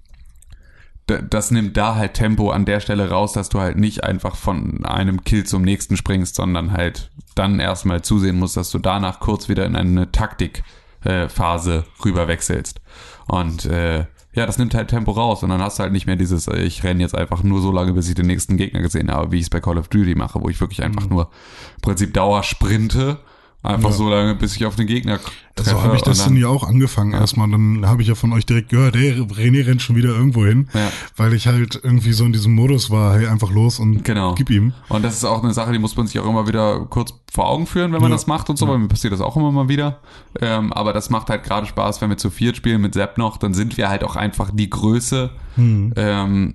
das 1.06 1.52
nimmt 1.52 1.76
da 1.76 1.94
halt 1.94 2.14
Tempo 2.14 2.50
an 2.50 2.64
der 2.64 2.80
Stelle 2.80 3.08
raus, 3.10 3.32
dass 3.32 3.48
du 3.48 3.60
halt 3.60 3.78
nicht 3.78 4.02
einfach 4.02 4.34
von 4.34 4.84
einem 4.84 5.22
Kill 5.22 5.44
zum 5.44 5.62
nächsten 5.62 5.96
springst, 5.96 6.34
sondern 6.34 6.72
halt 6.72 7.10
dann 7.36 7.60
erstmal 7.60 8.02
zusehen 8.02 8.38
musst, 8.38 8.56
dass 8.56 8.70
du 8.70 8.78
danach 8.80 9.20
kurz 9.20 9.48
wieder 9.48 9.64
in 9.66 9.76
eine 9.76 10.10
Taktikphase 10.10 10.64
äh, 11.04 11.28
Phase 11.28 11.84
rüber 12.04 12.26
wechselst. 12.26 12.80
Und 13.28 13.66
äh, 13.66 14.06
ja, 14.36 14.44
das 14.44 14.58
nimmt 14.58 14.74
halt 14.74 14.88
Tempo 14.88 15.12
raus 15.12 15.42
und 15.42 15.48
dann 15.48 15.62
hast 15.62 15.78
du 15.78 15.82
halt 15.82 15.92
nicht 15.92 16.06
mehr 16.06 16.16
dieses, 16.16 16.46
äh, 16.46 16.62
ich 16.62 16.84
renne 16.84 17.00
jetzt 17.00 17.16
einfach 17.16 17.42
nur 17.42 17.62
so 17.62 17.72
lange, 17.72 17.94
bis 17.94 18.08
ich 18.08 18.14
den 18.14 18.26
nächsten 18.26 18.58
Gegner 18.58 18.82
gesehen 18.82 19.10
habe, 19.10 19.32
wie 19.32 19.38
ich 19.38 19.44
es 19.44 19.50
bei 19.50 19.60
Call 19.60 19.78
of 19.78 19.88
Duty 19.88 20.14
mache, 20.14 20.40
wo 20.42 20.50
ich 20.50 20.60
wirklich 20.60 20.82
einfach 20.82 21.08
nur 21.08 21.30
im 21.76 21.80
Prinzip 21.80 22.12
Dauer 22.12 22.42
sprinte, 22.42 23.18
einfach 23.66 23.92
so 23.92 24.08
lange, 24.08 24.34
bis 24.34 24.56
ich 24.56 24.64
auf 24.66 24.76
den 24.76 24.86
Gegner 24.86 25.18
treffe. 25.54 25.70
So 25.70 25.82
habe 25.82 25.96
ich 25.96 26.02
das 26.02 26.24
dann- 26.24 26.36
ja 26.36 26.48
auch 26.48 26.62
angefangen 26.64 27.12
erstmal. 27.12 27.50
Dann 27.50 27.86
habe 27.86 28.02
ich 28.02 28.08
ja 28.08 28.14
von 28.14 28.32
euch 28.32 28.44
direkt 28.46 28.68
gehört, 28.68 28.94
hey, 28.96 29.12
René 29.20 29.66
rennt 29.66 29.82
schon 29.82 29.96
wieder 29.96 30.10
irgendwo 30.10 30.44
hin, 30.44 30.68
Ja. 30.74 30.90
weil 31.16 31.32
ich 31.32 31.46
halt 31.46 31.80
irgendwie 31.82 32.12
so 32.12 32.24
in 32.24 32.32
diesem 32.32 32.54
Modus 32.54 32.90
war, 32.90 33.18
hey, 33.18 33.26
einfach 33.26 33.50
los 33.50 33.78
und 33.78 34.04
Genau. 34.04 34.34
gib 34.34 34.50
ihm. 34.50 34.72
Und 34.88 35.02
das 35.04 35.14
ist 35.16 35.24
auch 35.24 35.42
eine 35.42 35.52
Sache, 35.54 35.72
die 35.72 35.78
muss 35.78 35.96
man 35.96 36.06
sich 36.06 36.18
auch 36.20 36.28
immer 36.28 36.46
wieder 36.46 36.80
kurz 36.90 37.14
vor 37.32 37.48
Augen 37.48 37.66
führen, 37.66 37.92
wenn 37.92 38.00
man 38.00 38.10
Ja. 38.10 38.16
das 38.16 38.26
macht 38.26 38.48
und 38.50 38.56
so, 38.58 38.68
weil 38.68 38.78
mir 38.78 38.88
passiert 38.88 39.12
das 39.12 39.20
auch 39.20 39.36
immer 39.36 39.50
mal 39.52 39.68
wieder. 39.68 40.00
Ähm, 40.40 40.72
aber 40.72 40.92
das 40.92 41.10
macht 41.10 41.28
halt 41.30 41.42
gerade 41.44 41.66
Spaß, 41.66 42.00
wenn 42.00 42.10
wir 42.10 42.16
zu 42.18 42.30
viert 42.30 42.56
spielen 42.56 42.80
mit 42.80 42.94
Sepp 42.94 43.18
noch, 43.18 43.36
dann 43.36 43.54
sind 43.54 43.76
wir 43.76 43.88
halt 43.88 44.04
auch 44.04 44.16
einfach 44.16 44.50
die 44.52 44.68
Größe. 44.70 45.30
Ähm, 45.58 46.54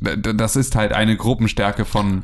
d- 0.00 0.16
d- 0.16 0.34
das 0.34 0.56
ist 0.56 0.76
halt 0.76 0.92
eine 0.92 1.16
Gruppenstärke 1.16 1.84
von 1.84 2.22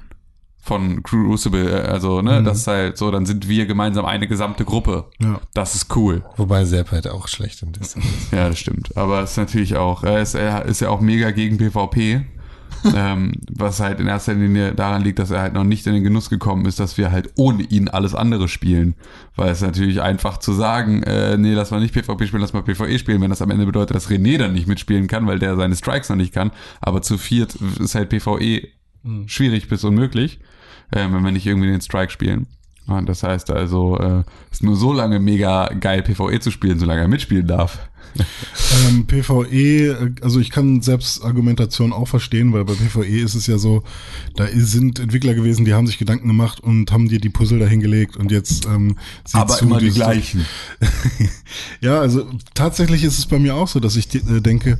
von 0.66 1.02
Crucible, 1.02 1.68
äh, 1.70 1.86
also 1.86 2.22
ne, 2.22 2.42
das 2.42 2.58
ist 2.58 2.66
halt 2.66 2.98
so, 2.98 3.10
dann 3.10 3.24
sind 3.24 3.48
wir 3.48 3.66
gemeinsam 3.66 4.04
eine 4.04 4.26
gesamte 4.26 4.64
Gruppe. 4.64 5.04
Ja. 5.20 5.40
Das 5.54 5.74
ist 5.74 5.94
cool. 5.96 6.22
Wobei 6.36 6.64
Sepp 6.64 6.90
halt 6.90 7.08
auch 7.08 7.28
schlecht 7.28 7.62
in 7.62 7.72
Destiny 7.72 8.04
ist. 8.04 8.32
Ja, 8.32 8.48
das 8.48 8.58
stimmt. 8.58 8.96
Aber 8.96 9.22
es 9.22 9.32
ist 9.32 9.36
natürlich 9.36 9.76
auch, 9.76 10.02
er 10.02 10.20
ist, 10.20 10.34
er 10.34 10.64
ist 10.64 10.80
ja 10.80 10.88
auch 10.88 11.00
mega 11.00 11.30
gegen 11.30 11.56
PvP. 11.58 12.26
ähm, 12.94 13.32
was 13.50 13.80
halt 13.80 14.00
in 14.00 14.06
erster 14.06 14.34
Linie 14.34 14.74
daran 14.74 15.02
liegt, 15.02 15.18
dass 15.18 15.30
er 15.30 15.40
halt 15.40 15.54
noch 15.54 15.64
nicht 15.64 15.86
in 15.86 15.94
den 15.94 16.04
Genuss 16.04 16.28
gekommen 16.28 16.66
ist, 16.66 16.78
dass 16.78 16.98
wir 16.98 17.10
halt 17.10 17.30
ohne 17.36 17.62
ihn 17.62 17.88
alles 17.88 18.14
andere 18.14 18.48
spielen. 18.48 18.94
Weil 19.34 19.50
es 19.50 19.62
natürlich 19.62 20.02
einfach 20.02 20.38
zu 20.38 20.52
sagen, 20.52 21.02
äh, 21.02 21.36
nee, 21.38 21.54
lass 21.54 21.70
mal 21.70 21.80
nicht 21.80 21.94
PvP 21.94 22.26
spielen, 22.26 22.42
lass 22.42 22.52
mal 22.52 22.62
PvE 22.62 22.98
spielen, 22.98 23.20
wenn 23.22 23.30
das 23.30 23.40
am 23.42 23.50
Ende 23.50 23.66
bedeutet, 23.66 23.96
dass 23.96 24.10
René 24.10 24.36
dann 24.38 24.52
nicht 24.52 24.66
mitspielen 24.66 25.06
kann, 25.06 25.26
weil 25.26 25.38
der 25.38 25.56
seine 25.56 25.74
Strikes 25.74 26.10
noch 26.10 26.16
nicht 26.16 26.34
kann. 26.34 26.50
Aber 26.80 27.02
zu 27.02 27.18
viert 27.18 27.54
ist 27.54 27.94
halt 27.94 28.10
PvE 28.10 28.68
schwierig 29.26 29.68
bis 29.68 29.84
unmöglich, 29.84 30.40
äh, 30.90 31.00
wenn 31.10 31.24
wir 31.24 31.32
nicht 31.32 31.46
irgendwie 31.46 31.68
den 31.68 31.80
Strike 31.80 32.12
spielen. 32.12 32.46
Und 32.86 33.08
das 33.08 33.22
heißt 33.22 33.50
also, 33.50 33.98
äh, 33.98 34.22
ist 34.50 34.62
nur 34.62 34.76
so 34.76 34.92
lange 34.92 35.18
mega 35.18 35.68
geil 35.80 36.02
PvE 36.02 36.38
zu 36.40 36.50
spielen, 36.50 36.78
solange 36.78 37.00
er 37.00 37.08
mitspielen 37.08 37.46
darf. 37.46 37.78
Ähm, 38.88 39.06
PvE, 39.06 39.46
äh, 39.52 40.10
also 40.22 40.40
ich 40.40 40.50
kann 40.50 40.82
selbst 40.82 41.22
Argumentation 41.22 41.92
auch 41.92 42.08
verstehen, 42.08 42.52
weil 42.52 42.64
bei 42.64 42.74
PvE 42.74 43.20
ist 43.20 43.34
es 43.34 43.46
ja 43.46 43.58
so, 43.58 43.84
da 44.34 44.46
sind 44.52 44.98
Entwickler 44.98 45.34
gewesen, 45.34 45.64
die 45.64 45.74
haben 45.74 45.86
sich 45.86 45.98
Gedanken 45.98 46.26
gemacht 46.28 46.60
und 46.60 46.92
haben 46.92 47.08
dir 47.08 47.20
die 47.20 47.28
Puzzle 47.28 47.58
dahingelegt 47.58 48.16
und 48.16 48.30
jetzt 48.30 48.66
ähm, 48.66 48.96
sieh 49.24 49.38
Aber 49.38 49.54
zu, 49.54 49.64
immer 49.64 49.78
die 49.78 49.90
gleichen. 49.90 50.44
Ja, 51.80 52.00
also 52.00 52.26
tatsächlich 52.54 53.04
ist 53.04 53.18
es 53.18 53.26
bei 53.26 53.38
mir 53.38 53.54
auch 53.54 53.68
so, 53.68 53.80
dass 53.80 53.96
ich 53.96 54.14
äh, 54.14 54.40
denke, 54.40 54.78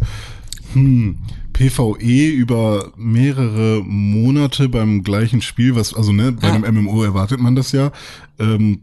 hm, 0.77 1.19
PvE 1.53 2.29
über 2.29 2.93
mehrere 2.97 3.83
Monate 3.85 4.69
beim 4.69 5.03
gleichen 5.03 5.41
Spiel, 5.41 5.75
was, 5.75 5.95
also 5.95 6.13
ne, 6.13 6.33
bei 6.33 6.49
Ja. 6.49 6.55
einem 6.55 6.75
MMO 6.85 7.03
erwartet 7.03 7.41
man 7.41 7.57
das 7.57 7.73
ja, 7.73 7.93
ähm, 8.39 8.83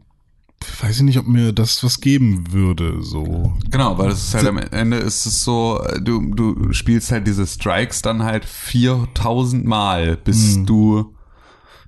weiß 0.82 0.98
ich 0.98 1.04
nicht, 1.04 1.20
ob 1.20 1.28
mir 1.28 1.52
das 1.52 1.84
was 1.84 2.00
geben 2.02 2.52
würde, 2.52 3.02
so. 3.04 3.54
Genau, 3.70 3.98
weil 3.98 4.10
es 4.12 4.24
ist 4.30 4.34
halt 4.34 4.48
am 4.48 4.58
Ende 4.58 4.98
ist 4.98 5.26
es 5.26 5.44
so, 5.44 5.82
äh, 5.86 6.02
du, 6.02 6.34
du 6.34 6.74
spielst 6.74 7.12
halt 7.12 7.28
diese 7.28 7.46
Strikes 7.46 8.02
dann 8.02 8.24
halt 8.24 8.46
4000 8.46 9.66
Mal, 9.66 10.18
bis 10.18 10.56
Hm. 10.56 10.66
du 10.66 11.14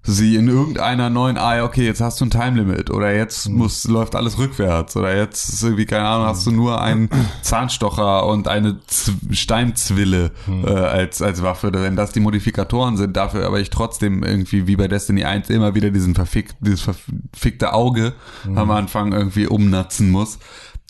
sie 0.05 0.35
in 0.35 0.47
irgendeiner 0.47 1.09
neuen, 1.09 1.37
ah 1.37 1.57
ja, 1.57 1.63
okay, 1.63 1.85
jetzt 1.85 2.01
hast 2.01 2.21
du 2.21 2.25
ein 2.25 2.29
Time 2.29 2.57
Limit 2.57 2.91
oder 2.91 3.13
jetzt 3.13 3.49
muss, 3.49 3.85
läuft 3.85 4.15
alles 4.15 4.37
rückwärts 4.37 4.95
oder 4.95 5.15
jetzt 5.15 5.49
ist 5.49 5.63
irgendwie, 5.63 5.85
keine 5.85 6.07
Ahnung, 6.07 6.27
hast 6.27 6.45
du 6.45 6.51
nur 6.51 6.81
einen 6.81 7.09
Zahnstocher 7.41 8.25
und 8.27 8.47
eine 8.47 8.79
Z 8.87 9.15
Steinzwille 9.31 10.31
Hm. 10.45 10.65
äh, 10.65 10.69
als, 10.69 11.21
als 11.21 11.41
Waffe, 11.43 11.71
wenn 11.73 11.95
das 11.95 12.11
die 12.11 12.19
Modifikatoren 12.19 12.97
sind, 12.97 13.15
dafür 13.17 13.45
aber 13.45 13.59
ich 13.59 13.69
trotzdem 13.69 14.23
irgendwie 14.23 14.67
wie 14.67 14.75
bei 14.75 14.87
Destiny 14.87 15.23
1 15.23 15.49
immer 15.49 15.75
wieder 15.75 15.89
diesen 15.91 16.15
verfick, 16.15 16.53
dieses 16.59 16.81
verfickte 16.81 17.73
Auge 17.73 18.13
Hm. 18.43 18.57
am 18.57 18.71
Anfang 18.71 19.11
irgendwie 19.13 19.47
umnatzen 19.47 20.11
muss. 20.11 20.39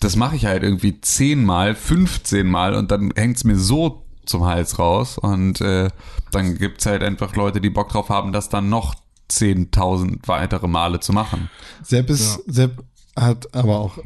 Das 0.00 0.16
mache 0.16 0.36
ich 0.36 0.44
halt 0.46 0.62
irgendwie 0.62 1.00
zehnmal, 1.00 1.74
15 1.74 2.46
Mal 2.46 2.74
und 2.74 2.90
dann 2.90 3.12
hängt's 3.16 3.44
mir 3.44 3.56
so 3.56 4.02
zum 4.26 4.44
Hals 4.44 4.78
raus 4.78 5.16
und 5.18 5.60
äh, 5.60 5.88
dann 6.32 6.58
gibt's 6.58 6.84
halt 6.84 7.02
einfach 7.02 7.34
Leute, 7.36 7.60
die 7.60 7.70
Bock 7.70 7.88
drauf 7.88 8.08
haben, 8.10 8.32
das 8.32 8.48
dann 8.48 8.68
noch 8.68 8.94
10.000 9.30 10.18
weitere 10.26 10.68
Male 10.68 11.00
zu 11.00 11.12
machen. 11.12 11.50
Sepp, 11.82 12.10
ist, 12.10 12.42
Sepp 12.46 12.82
hat 13.16 13.54
aber 13.54 13.78
auch 13.78 13.98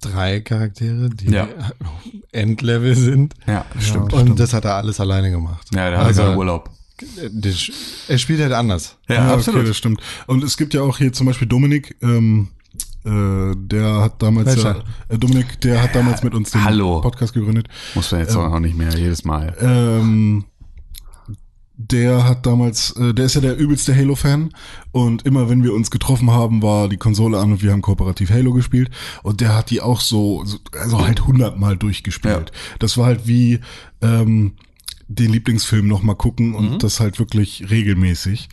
drei 0.00 0.40
Charaktere, 0.40 1.10
die 1.10 1.30
Ja. 1.30 1.48
Endlevel 2.32 2.94
sind. 2.94 3.34
Ja, 3.46 3.64
stimmt. 3.80 4.12
Und 4.12 4.38
das 4.38 4.52
hat 4.52 4.64
er 4.64 4.74
alles 4.74 5.00
alleine 5.00 5.30
gemacht. 5.30 5.68
Ja, 5.74 5.90
der 5.90 5.98
hat 5.98 6.06
also, 6.06 6.34
Urlaub. 6.34 6.70
er 8.08 8.18
spielt 8.18 8.40
halt 8.40 8.52
anders. 8.52 8.96
Ja, 9.08 9.32
absolut. 9.32 9.60
okay, 9.60 9.68
das 9.68 9.76
stimmt. 9.76 10.00
Und 10.26 10.44
es 10.44 10.56
gibt 10.56 10.74
ja 10.74 10.82
auch 10.82 10.98
hier 10.98 11.12
zum 11.12 11.26
Beispiel 11.26 11.48
Dominik, 11.48 11.96
ähm, 12.02 12.48
äh, 13.04 13.54
der 13.56 14.02
hat 14.02 14.22
damals 14.22 14.62
ja, 14.62 14.76
äh, 15.08 15.18
Dominik, 15.18 15.60
der 15.60 15.82
hat 15.82 15.94
damals 15.94 16.22
mit 16.22 16.34
uns 16.34 16.50
den 16.50 16.64
Hallo. 16.64 17.00
Podcast 17.00 17.32
gegründet. 17.32 17.68
Muss 17.94 18.12
man 18.12 18.20
jetzt 18.20 18.36
auch 18.36 18.58
nicht 18.58 18.76
mehr 18.76 18.94
jedes 18.96 19.24
Mal. 19.24 19.56
Ähm, 19.60 20.44
der 21.80 22.24
hat 22.24 22.44
damals, 22.44 22.90
äh, 22.96 23.14
der 23.14 23.26
ist 23.26 23.36
ja 23.36 23.40
der 23.40 23.56
übelste 23.56 23.94
Halo-Fan 23.94 24.52
und 24.90 25.24
immer 25.24 25.48
wenn 25.48 25.62
wir 25.62 25.72
uns 25.72 25.92
getroffen 25.92 26.32
haben, 26.32 26.60
war 26.60 26.88
die 26.88 26.96
Konsole 26.96 27.38
an 27.38 27.52
und 27.52 27.62
wir 27.62 27.70
haben 27.70 27.82
kooperativ 27.82 28.30
Halo 28.30 28.52
gespielt 28.52 28.90
und 29.22 29.40
der 29.40 29.54
hat 29.54 29.70
die 29.70 29.80
auch 29.80 30.00
so, 30.00 30.44
so 30.44 30.58
also 30.72 31.06
halt 31.06 31.24
hundertmal 31.24 31.76
durchgespielt. 31.76 32.50
Das 32.80 32.98
war 32.98 33.06
halt 33.06 33.28
wie 33.28 33.60
ähm, 34.02 34.54
den 35.06 35.32
Lieblingsfilm 35.32 35.86
nochmal 35.86 36.16
gucken 36.16 36.54
und 36.54 36.82
das 36.82 36.98
halt 36.98 37.20
wirklich 37.20 37.70
regelmäßig. 37.70 38.48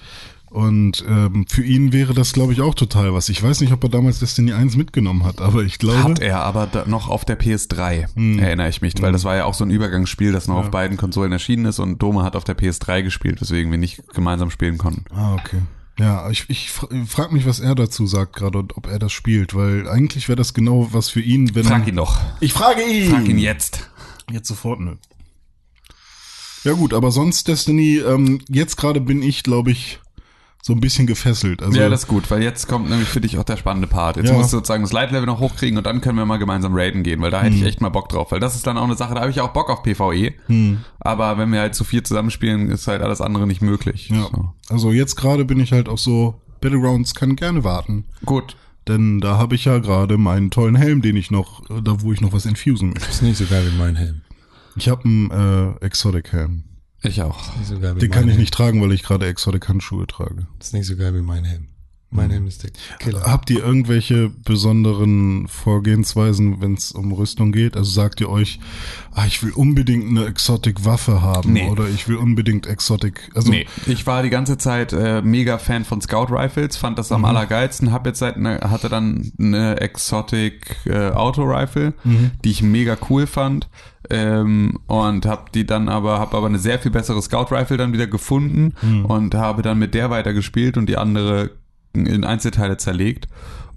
Und 0.56 1.03
ähm, 1.06 1.45
für 1.49 1.66
ihn 1.66 1.91
wäre 1.91 2.14
das, 2.14 2.32
glaube 2.32 2.53
ich, 2.53 2.62
auch 2.62 2.76
total 2.76 3.14
was. 3.14 3.28
Ich 3.28 3.43
weiß 3.43 3.60
nicht, 3.60 3.74
ob 3.74 3.84
er 3.84 3.89
damals 3.89 4.20
Destiny 4.20 4.53
1 4.53 4.78
mitgenommen 4.78 5.26
hat, 5.26 5.41
aber 5.41 5.64
ich 5.64 5.80
glaube. 5.80 6.01
Hat 6.01 6.20
er 6.20 6.43
aber 6.43 6.66
da 6.66 6.86
noch 6.88 7.10
auf 7.10 7.26
der 7.26 7.38
PS3, 7.38 8.06
Hm. 8.16 8.39
erinnere 8.39 8.70
ich 8.70 8.82
mich, 8.82 8.93
weil 9.01 9.12
das 9.12 9.26
war 9.26 9.36
ja 9.36 9.43
auch 9.43 9.53
so 9.53 9.66
ein 9.66 9.70
Übergangsspiel, 9.70 10.32
das 10.32 10.47
noch 10.47 10.56
auf 10.56 10.72
beiden 10.72 10.95
Konsolen 10.95 11.34
erschienen 11.34 11.66
ist 11.66 11.80
und 11.80 12.01
Doma 12.01 12.24
hat 12.24 12.38
auf 12.38 12.45
der 12.45 12.58
PS3 12.58 13.03
gespielt, 13.03 13.41
weswegen 13.41 13.70
wir 13.70 13.78
nicht 13.78 14.08
gemeinsam 14.14 14.49
spielen 14.49 14.78
konnten. 14.78 15.03
Ah, 15.14 15.34
okay. 15.34 15.58
Ja, 15.99 16.30
ich, 16.30 16.45
ich 16.49 16.72
frage 16.72 17.34
mich, 17.34 17.45
was 17.45 17.60
er 17.60 17.76
dazu 17.76 18.08
sagt 18.08 18.38
gerade 18.38 18.58
und 18.60 18.78
ob 18.78 18.88
er 18.88 18.97
das 18.97 19.12
spielt, 19.12 19.56
weil 19.56 19.89
eigentlich 19.89 20.30
wäre 20.30 20.38
das 20.38 20.53
genau 20.53 20.88
was 20.93 21.10
für 21.10 21.22
ihn, 21.22 21.53
wenn. 21.53 21.66
Frag 21.66 21.86
ihn 21.86 21.97
doch. 21.97 22.22
Ich 22.39 22.53
frage 22.53 22.82
ihn! 22.82 23.12
Frag 23.12 23.28
ihn 23.28 23.39
jetzt. 23.39 23.89
Jetzt 24.32 24.47
sofort, 24.47 24.80
nö. 24.80 24.95
Ja 26.64 26.72
gut, 26.72 26.93
aber 26.93 27.12
sonst 27.12 27.49
Destiny, 27.49 27.97
ähm, 27.97 28.39
jetzt 28.49 28.78
gerade 28.78 29.01
bin 29.01 29.22
ich, 29.22 29.43
glaube 29.43 29.72
ich, 29.72 29.99
so 30.68 30.74
ein 30.74 30.80
bisschen 30.80 31.05
gefesselt. 31.05 31.61
Also, 31.61 31.80
ja, 31.80 31.89
das 31.89 32.01
ist 32.01 32.07
gut, 32.07 32.32
weil 32.32 32.41
jetzt 32.41 32.68
kommt 32.68 32.89
nämlich 32.89 33.07
für 33.07 33.22
dich 33.22 33.38
auch 33.38 33.43
der 33.43 33.55
spannende 33.55 33.86
Part. 33.88 34.18
Jetzt 34.18 34.30
Ja. 34.30 34.34
musst 34.36 34.51
du 34.51 34.57
sozusagen 34.57 34.82
das 34.82 34.91
Light-Level 34.93 35.28
noch 35.28 35.39
hochkriegen 35.39 35.78
und 35.78 35.86
dann 35.86 36.01
können 36.01 36.18
wir 36.18 36.26
mal 36.26 36.38
gemeinsam 36.38 36.74
raiden 36.74 37.03
gehen, 37.03 37.22
weil 37.22 37.30
da 37.30 37.39
hätte 37.43 37.53
Hm. 37.55 37.61
ich 37.61 37.68
echt 37.68 37.82
mal 37.82 37.89
Bock 37.89 38.09
drauf. 38.09 38.32
Weil 38.32 38.39
das 38.39 38.55
ist 38.55 38.66
dann 38.66 38.76
auch 38.80 38.84
eine 38.86 38.95
Sache, 38.95 39.13
da 39.13 39.22
habe 39.22 39.30
ich 39.30 39.39
auch 39.41 39.49
Bock 39.53 39.70
auf 39.70 39.84
PvE. 39.84 40.34
Aber 40.99 41.38
wenn 41.38 41.51
wir 41.51 41.59
halt 41.59 41.76
zu 41.76 41.84
viel 41.84 42.01
zusammenspielen, 42.01 42.70
ist 42.72 42.88
halt 42.88 43.03
alles 43.03 43.22
andere 43.22 43.45
nicht 43.45 43.61
möglich. 43.61 44.09
ja. 44.09 44.24
So. 44.24 44.53
Also 44.70 44.91
jetzt 44.91 45.16
gerade 45.18 45.45
bin 45.45 45.59
ich 45.59 45.72
halt 45.72 45.88
auch 45.88 45.99
so, 45.99 46.41
Battlegrounds 46.61 47.13
kann 47.13 47.36
gerne 47.36 47.63
warten. 47.63 48.05
Gut. 48.26 48.55
Denn 48.88 49.20
da 49.20 49.38
habe 49.38 49.53
ich 49.53 49.66
ja 49.66 49.78
gerade 49.78 50.18
meinen 50.18 50.49
tollen 50.49 50.76
Helm, 50.76 51.03
den 51.03 51.16
ich 51.16 51.30
noch, 51.30 51.61
äh, 51.70 51.82
da 51.84 52.01
wo 52.01 52.11
ich 52.11 52.22
noch 52.22 52.34
was 52.34 52.47
infusen 52.47 52.89
möchte. 52.89 53.07
Ist 53.09 53.22
nicht 53.22 53.38
so 53.38 53.45
geil 53.45 53.63
wie 53.72 53.78
mein 53.78 53.95
Helm. 53.95 54.22
Ich 54.76 54.89
habe 54.89 55.03
einen 55.05 55.30
äh, 55.82 55.86
Exotic 55.86 56.32
Helm. 56.32 56.63
Ich 57.06 57.22
auch. 57.22 57.39
So 57.64 57.80
geil 57.80 57.95
wie 57.95 57.99
Den 57.99 58.12
kann 58.12 58.24
ich 58.24 58.30
Helm. 58.32 58.39
nicht 58.41 58.53
tragen, 58.53 58.82
weil 58.82 58.91
ich 58.91 59.03
gerade 59.03 59.28
Exotic 59.28 59.68
Handschuhe 59.70 60.08
trage. 60.08 60.47
Ist 60.60 60.74
nicht 60.74 60.86
so 60.88 60.95
geil 60.95 61.14
wie 61.16 61.22
mein 61.22 61.43
Helm. 61.45 61.68
Mein 62.12 62.30
Helm 62.30 62.47
ist 62.47 62.64
der 62.64 62.70
Killer. 62.99 63.24
Habt 63.24 63.49
ihr 63.49 63.62
irgendwelche 63.62 64.30
besonderen 64.30 65.49
Vorgehensweisen, 65.49 66.62
wenn 66.62 66.76
es 66.76 66.93
um 66.93 67.12
Rüstung 67.12 67.51
geht? 67.51 67.76
Also 67.76 67.91
sagt 67.91 68.22
ihr 68.22 68.30
euch, 68.30 68.60
ah, 69.12 69.26
ich 69.26 69.43
will 69.43 69.51
unbedingt 69.51 70.08
eine 70.10 70.26
Exotic-Waffe 70.26 71.22
haben 71.22 71.51
Nee. 71.53 71.68
oder 71.70 71.89
ich 71.89 72.08
will 72.08 72.16
unbedingt 72.16 72.68
Exotic. 72.68 73.30
Also 73.36 73.49
Nee, 73.49 73.66
ich 73.86 74.08
war 74.08 74.24
die 74.24 74.30
ganze 74.30 74.58
Zeit 74.58 74.93
äh, 74.93 75.22
mega 75.24 75.58
Fan 75.58 75.84
von 75.84 75.99
Scout 75.99 76.28
Rifles, 76.30 76.78
fand 76.78 76.97
das 76.99 77.12
am 77.12 77.22
Mhm. 77.22 77.26
allergeilsten, 77.26 77.91
hab 77.91 78.06
jetzt 78.06 78.20
seit 78.20 78.38
ne, 78.38 78.60
hatte 78.64 78.88
dann 78.88 79.32
eine 79.38 79.82
Exotic 79.82 80.78
äh, 80.86 81.10
Auto 81.10 81.43
Rifle, 81.43 81.93
Mhm. 82.06 82.32
die 82.45 82.51
ich 82.51 82.62
mega 82.62 82.97
cool 83.10 83.28
fand. 83.28 83.68
Ähm, 84.10 84.80
und 84.88 85.26
hab 85.26 85.51
die 85.51 85.66
dann 85.66 85.89
aber 85.89 86.20
hab 86.20 86.34
aber 86.34 86.47
eine 86.47 86.60
sehr 86.60 86.80
viel 86.80 86.91
bessere 86.91 87.22
Scout 87.22 87.47
Rifle 87.51 87.78
dann 87.78 87.93
wieder 87.93 88.08
gefunden 88.08 88.74
Mhm. 88.82 89.06
und 89.06 89.36
habe 89.36 89.62
dann 89.62 89.80
mit 89.80 89.93
der 89.93 90.10
weiter 90.10 90.34
gespielt 90.34 90.78
und 90.78 90.88
die 90.88 90.97
andere 90.97 91.51
in 91.93 92.24
Einzelteile 92.26 92.78
zerlegt 92.78 93.28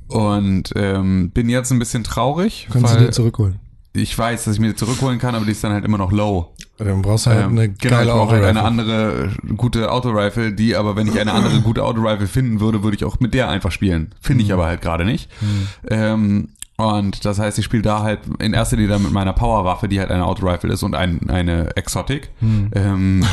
und 0.08 0.72
ähm, 0.76 1.30
bin 1.30 1.48
jetzt 1.48 1.70
ein 1.70 1.78
bisschen 1.78 2.04
traurig, 2.04 2.68
Kannst 2.72 2.94
du 2.94 2.98
dir 2.98 3.10
zurückholen. 3.12 3.56
ich 3.92 4.16
weiß, 4.18 4.44
dass 4.44 4.54
ich 4.54 4.60
mir 4.60 4.68
die 4.68 4.74
zurückholen 4.76 5.18
kann, 5.18 5.34
aber 5.34 5.44
die 5.44 5.52
ist 5.52 5.62
dann 5.64 5.72
halt 5.72 5.84
immer 5.84 5.98
noch 5.98 6.12
low. 6.12 6.54
Dann 6.78 7.02
brauchst 7.02 7.26
du 7.26 7.30
halt 7.30 7.44
Ähm, 7.44 7.50
eine 7.52 7.68
genau, 7.70 7.96
geile 7.96 8.12
brauche 8.12 8.32
halt 8.36 8.44
eine 8.44 8.62
andere 8.62 9.30
äh, 9.48 9.54
gute 9.56 9.90
Autorifle, 9.90 10.52
die 10.52 10.76
aber, 10.76 10.94
wenn 10.96 11.08
ich 11.08 11.18
eine 11.20 11.32
andere 11.32 11.60
gute 11.62 11.84
Autorifle 11.84 12.26
finden 12.28 12.60
würde, 12.60 12.82
würde 12.84 12.96
ich 12.96 13.04
auch 13.04 13.18
mit 13.20 13.34
der 13.34 13.48
einfach 13.48 13.72
spielen. 13.72 14.14
Finde 14.20 14.44
ich 14.44 14.52
aber 14.52 14.66
halt 14.66 14.80
gerade 14.80 15.04
nicht. 15.04 15.28
Ähm, 15.90 16.50
und 16.78 17.24
das 17.24 17.38
heißt, 17.40 17.58
ich 17.58 17.64
spiele 17.64 17.82
da 17.82 18.02
halt 18.02 18.20
in 18.38 18.54
erster 18.54 18.76
Linie 18.76 18.92
dann 18.92 19.02
mit 19.02 19.12
meiner 19.12 19.32
Powerwaffe, 19.32 19.88
die 19.88 19.98
halt 19.98 20.10
eine 20.10 20.24
Autorifle 20.24 20.72
ist 20.72 20.84
und 20.84 20.94
ein, 20.94 21.28
eine 21.28 21.76
Exotic. 21.76 22.30
Ähm, 22.72 23.24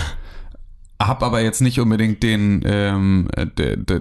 hab 0.97 1.23
aber 1.23 1.41
jetzt 1.41 1.61
nicht 1.61 1.79
unbedingt 1.79 2.23
den 2.23 2.63
ähm, 2.65 3.27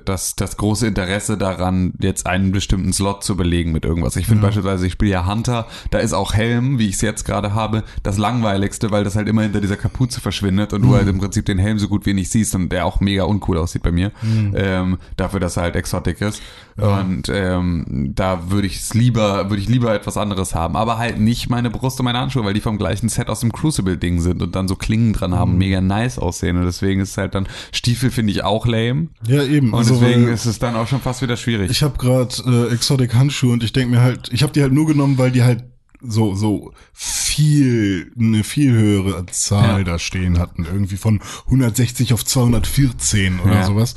das 0.05 0.36
das 0.36 0.57
große 0.57 0.86
Interesse 0.86 1.36
daran, 1.36 1.92
jetzt 2.01 2.26
einen 2.26 2.53
bestimmten 2.53 2.92
Slot 2.92 3.24
zu 3.24 3.36
belegen 3.36 3.72
mit 3.72 3.84
irgendwas. 3.84 4.14
Ich 4.16 4.26
finde 4.26 4.42
beispielsweise, 4.42 4.86
ich 4.86 4.92
spiele 4.92 5.11
ja 5.11 5.26
Hunter, 5.26 5.66
da 5.90 5.99
ist 5.99 6.12
auch 6.12 6.34
Helm, 6.34 6.78
wie 6.78 6.88
ich 6.88 6.95
es 6.95 7.01
jetzt 7.01 7.24
gerade 7.24 7.53
habe, 7.53 7.82
das 8.05 8.16
langweiligste, 8.16 8.92
weil 8.92 9.03
das 9.03 9.16
halt 9.16 9.28
immer 9.28 9.42
hinter 9.42 9.61
dieser 9.61 9.76
Kapuze 9.76 10.20
verschwindet 10.20 10.72
und 10.72 10.82
du 10.82 10.95
halt 10.95 11.09
im 11.09 11.18
Prinzip 11.18 11.45
den 11.47 11.59
Helm 11.59 11.78
so 11.80 11.88
gut 11.88 12.07
wie 12.07 12.14
nicht 12.14 12.30
siehst 12.30 12.55
und 12.55 12.70
der 12.70 12.86
auch 12.86 13.01
mega 13.01 13.24
uncool 13.24 13.59
aussieht 13.59 13.82
bei 13.82 13.92
mir. 13.92 14.12
Ähm, 14.55 14.99
dafür, 15.16 15.40
dass 15.40 15.57
er 15.57 15.64
halt 15.64 15.76
Exotic 15.76 16.20
ist. 16.20 16.40
Und 16.77 17.29
ähm, 17.29 18.12
da 18.14 18.51
würde 18.51 18.66
ich 18.66 18.77
es 18.79 18.95
lieber, 18.95 19.49
würde 19.49 19.62
ich 19.62 19.68
lieber 19.68 19.95
etwas 19.95 20.16
anderes 20.16 20.55
haben. 20.57 20.75
Aber 20.77 20.99
halt 20.99 21.20
nicht 21.20 21.49
meine 21.49 21.70
Brust 21.70 22.01
und 22.01 22.05
meine 22.05 22.18
Handschuhe, 22.18 22.45
weil 22.45 22.55
die 22.55 22.61
vom 22.61 22.79
gleichen 22.79 23.09
Set 23.09 23.29
aus 23.29 23.41
dem 23.41 23.53
Crucible-Ding 23.53 24.20
sind 24.20 24.43
und 24.43 24.57
dann 24.57 24.66
so 24.66 24.75
Klingen 24.75 25.12
dran 25.12 25.35
haben, 25.35 25.57
mega 25.57 25.81
nice 25.81 26.18
aussehen. 26.18 26.57
Und 26.57 26.64
deswegen 26.64 27.01
ist 27.01 27.11
es 27.11 27.16
halt 27.16 27.35
dann, 27.37 27.47
Stiefel 27.72 28.11
finde 28.11 28.33
ich 28.33 28.43
auch 28.43 28.66
lame. 28.66 29.09
ja 29.27 29.43
eben. 29.45 29.68
Und 29.72 29.79
also, 29.79 29.95
deswegen 30.01 30.27
weil 30.27 30.33
ist 30.33 30.47
es 30.47 30.59
dann 30.59 30.75
auch 30.75 30.89
schon 30.89 31.01
fast 31.01 31.22
wieder 31.22 31.37
schwierig. 31.37 31.70
ich 31.70 31.83
habe 31.85 31.97
gerade 31.97 32.35
äh, 32.47 32.72
Exotic 32.75 33.14
Handschuhe 33.14 33.53
und 33.53 33.62
ich 33.62 33.72
denke 33.72 33.93
mir 33.95 34.03
halt, 34.03 34.31
ich 34.33 34.43
habe 34.43 34.53
die 34.53 34.62
halt 34.62 34.72
nur 34.72 34.87
genommen, 34.87 35.16
weil 35.16 35.31
die 35.31 35.43
halt 35.45 35.64
so 36.07 36.35
so 36.35 36.72
viel 36.93 38.12
eine 38.18 38.45
viel 38.45 38.72
höhere 38.72 39.25
Zahl 39.27 39.79
Ja. 39.79 39.85
da 39.85 39.99
stehen 39.99 40.39
hatten 40.39 40.64
irgendwie 40.66 40.97
von 40.99 41.20
160 41.47 42.12
auf 42.12 42.25
214 42.27 43.41
oder 43.41 43.55
Ja. 43.55 43.66
sowas 43.66 43.95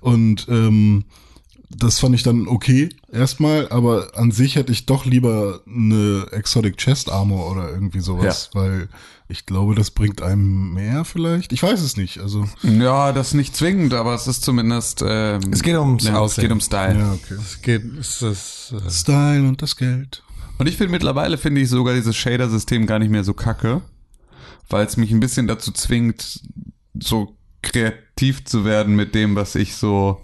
und 0.00 0.46
ähm, 0.50 1.04
das 1.78 1.98
fand 1.98 2.14
ich 2.14 2.22
dann 2.22 2.48
okay 2.48 2.88
erstmal, 3.12 3.68
aber 3.70 4.16
an 4.16 4.30
sich 4.30 4.56
hätte 4.56 4.72
ich 4.72 4.86
doch 4.86 5.04
lieber 5.04 5.60
eine 5.66 6.26
Exotic 6.32 6.76
Chest 6.78 7.10
Armor 7.10 7.50
oder 7.50 7.70
irgendwie 7.70 8.00
sowas, 8.00 8.50
weil 8.54 8.88
ich 9.28 9.44
glaube, 9.46 9.74
das 9.74 9.90
bringt 9.90 10.22
einem 10.22 10.72
mehr 10.72 11.04
vielleicht. 11.04 11.52
Ich 11.52 11.62
weiß 11.62 11.80
es 11.80 11.96
nicht. 11.96 12.18
Also 12.20 12.46
ja, 12.62 13.12
das 13.12 13.34
nicht 13.34 13.56
zwingend, 13.56 13.92
aber 13.94 14.14
es 14.14 14.26
ist 14.26 14.42
zumindest. 14.44 15.02
Ähm, 15.06 15.40
Es 15.50 15.62
geht 15.62 15.76
ums 15.76 16.04
ja, 16.04 16.24
es 16.24 16.36
geht 16.36 16.52
um 16.52 16.60
Style. 16.60 16.98
ja, 16.98 17.12
okay. 17.12 17.34
Es 17.34 17.60
geht, 17.60 17.82
es 17.98 18.22
ist, 18.22 18.72
äh, 18.72 18.90
Style 18.90 19.48
und 19.48 19.62
das 19.62 19.76
Geld. 19.76 20.22
Und 20.58 20.68
ich 20.68 20.76
finde 20.76 20.92
mittlerweile 20.92 21.36
finde 21.38 21.60
ich 21.60 21.68
sogar 21.68 21.94
dieses 21.94 22.16
Shader-System 22.16 22.86
gar 22.86 22.98
nicht 22.98 23.10
mehr 23.10 23.24
so 23.24 23.34
kacke, 23.34 23.82
weil 24.70 24.86
es 24.86 24.96
mich 24.96 25.10
ein 25.10 25.20
bisschen 25.20 25.46
dazu 25.48 25.72
zwingt, 25.72 26.40
so 26.98 27.36
kreativ 27.62 28.05
zu 28.48 28.64
werden 28.64 28.96
mit 28.96 29.14
dem, 29.14 29.36
was 29.36 29.54
ich 29.54 29.76
so, 29.76 30.20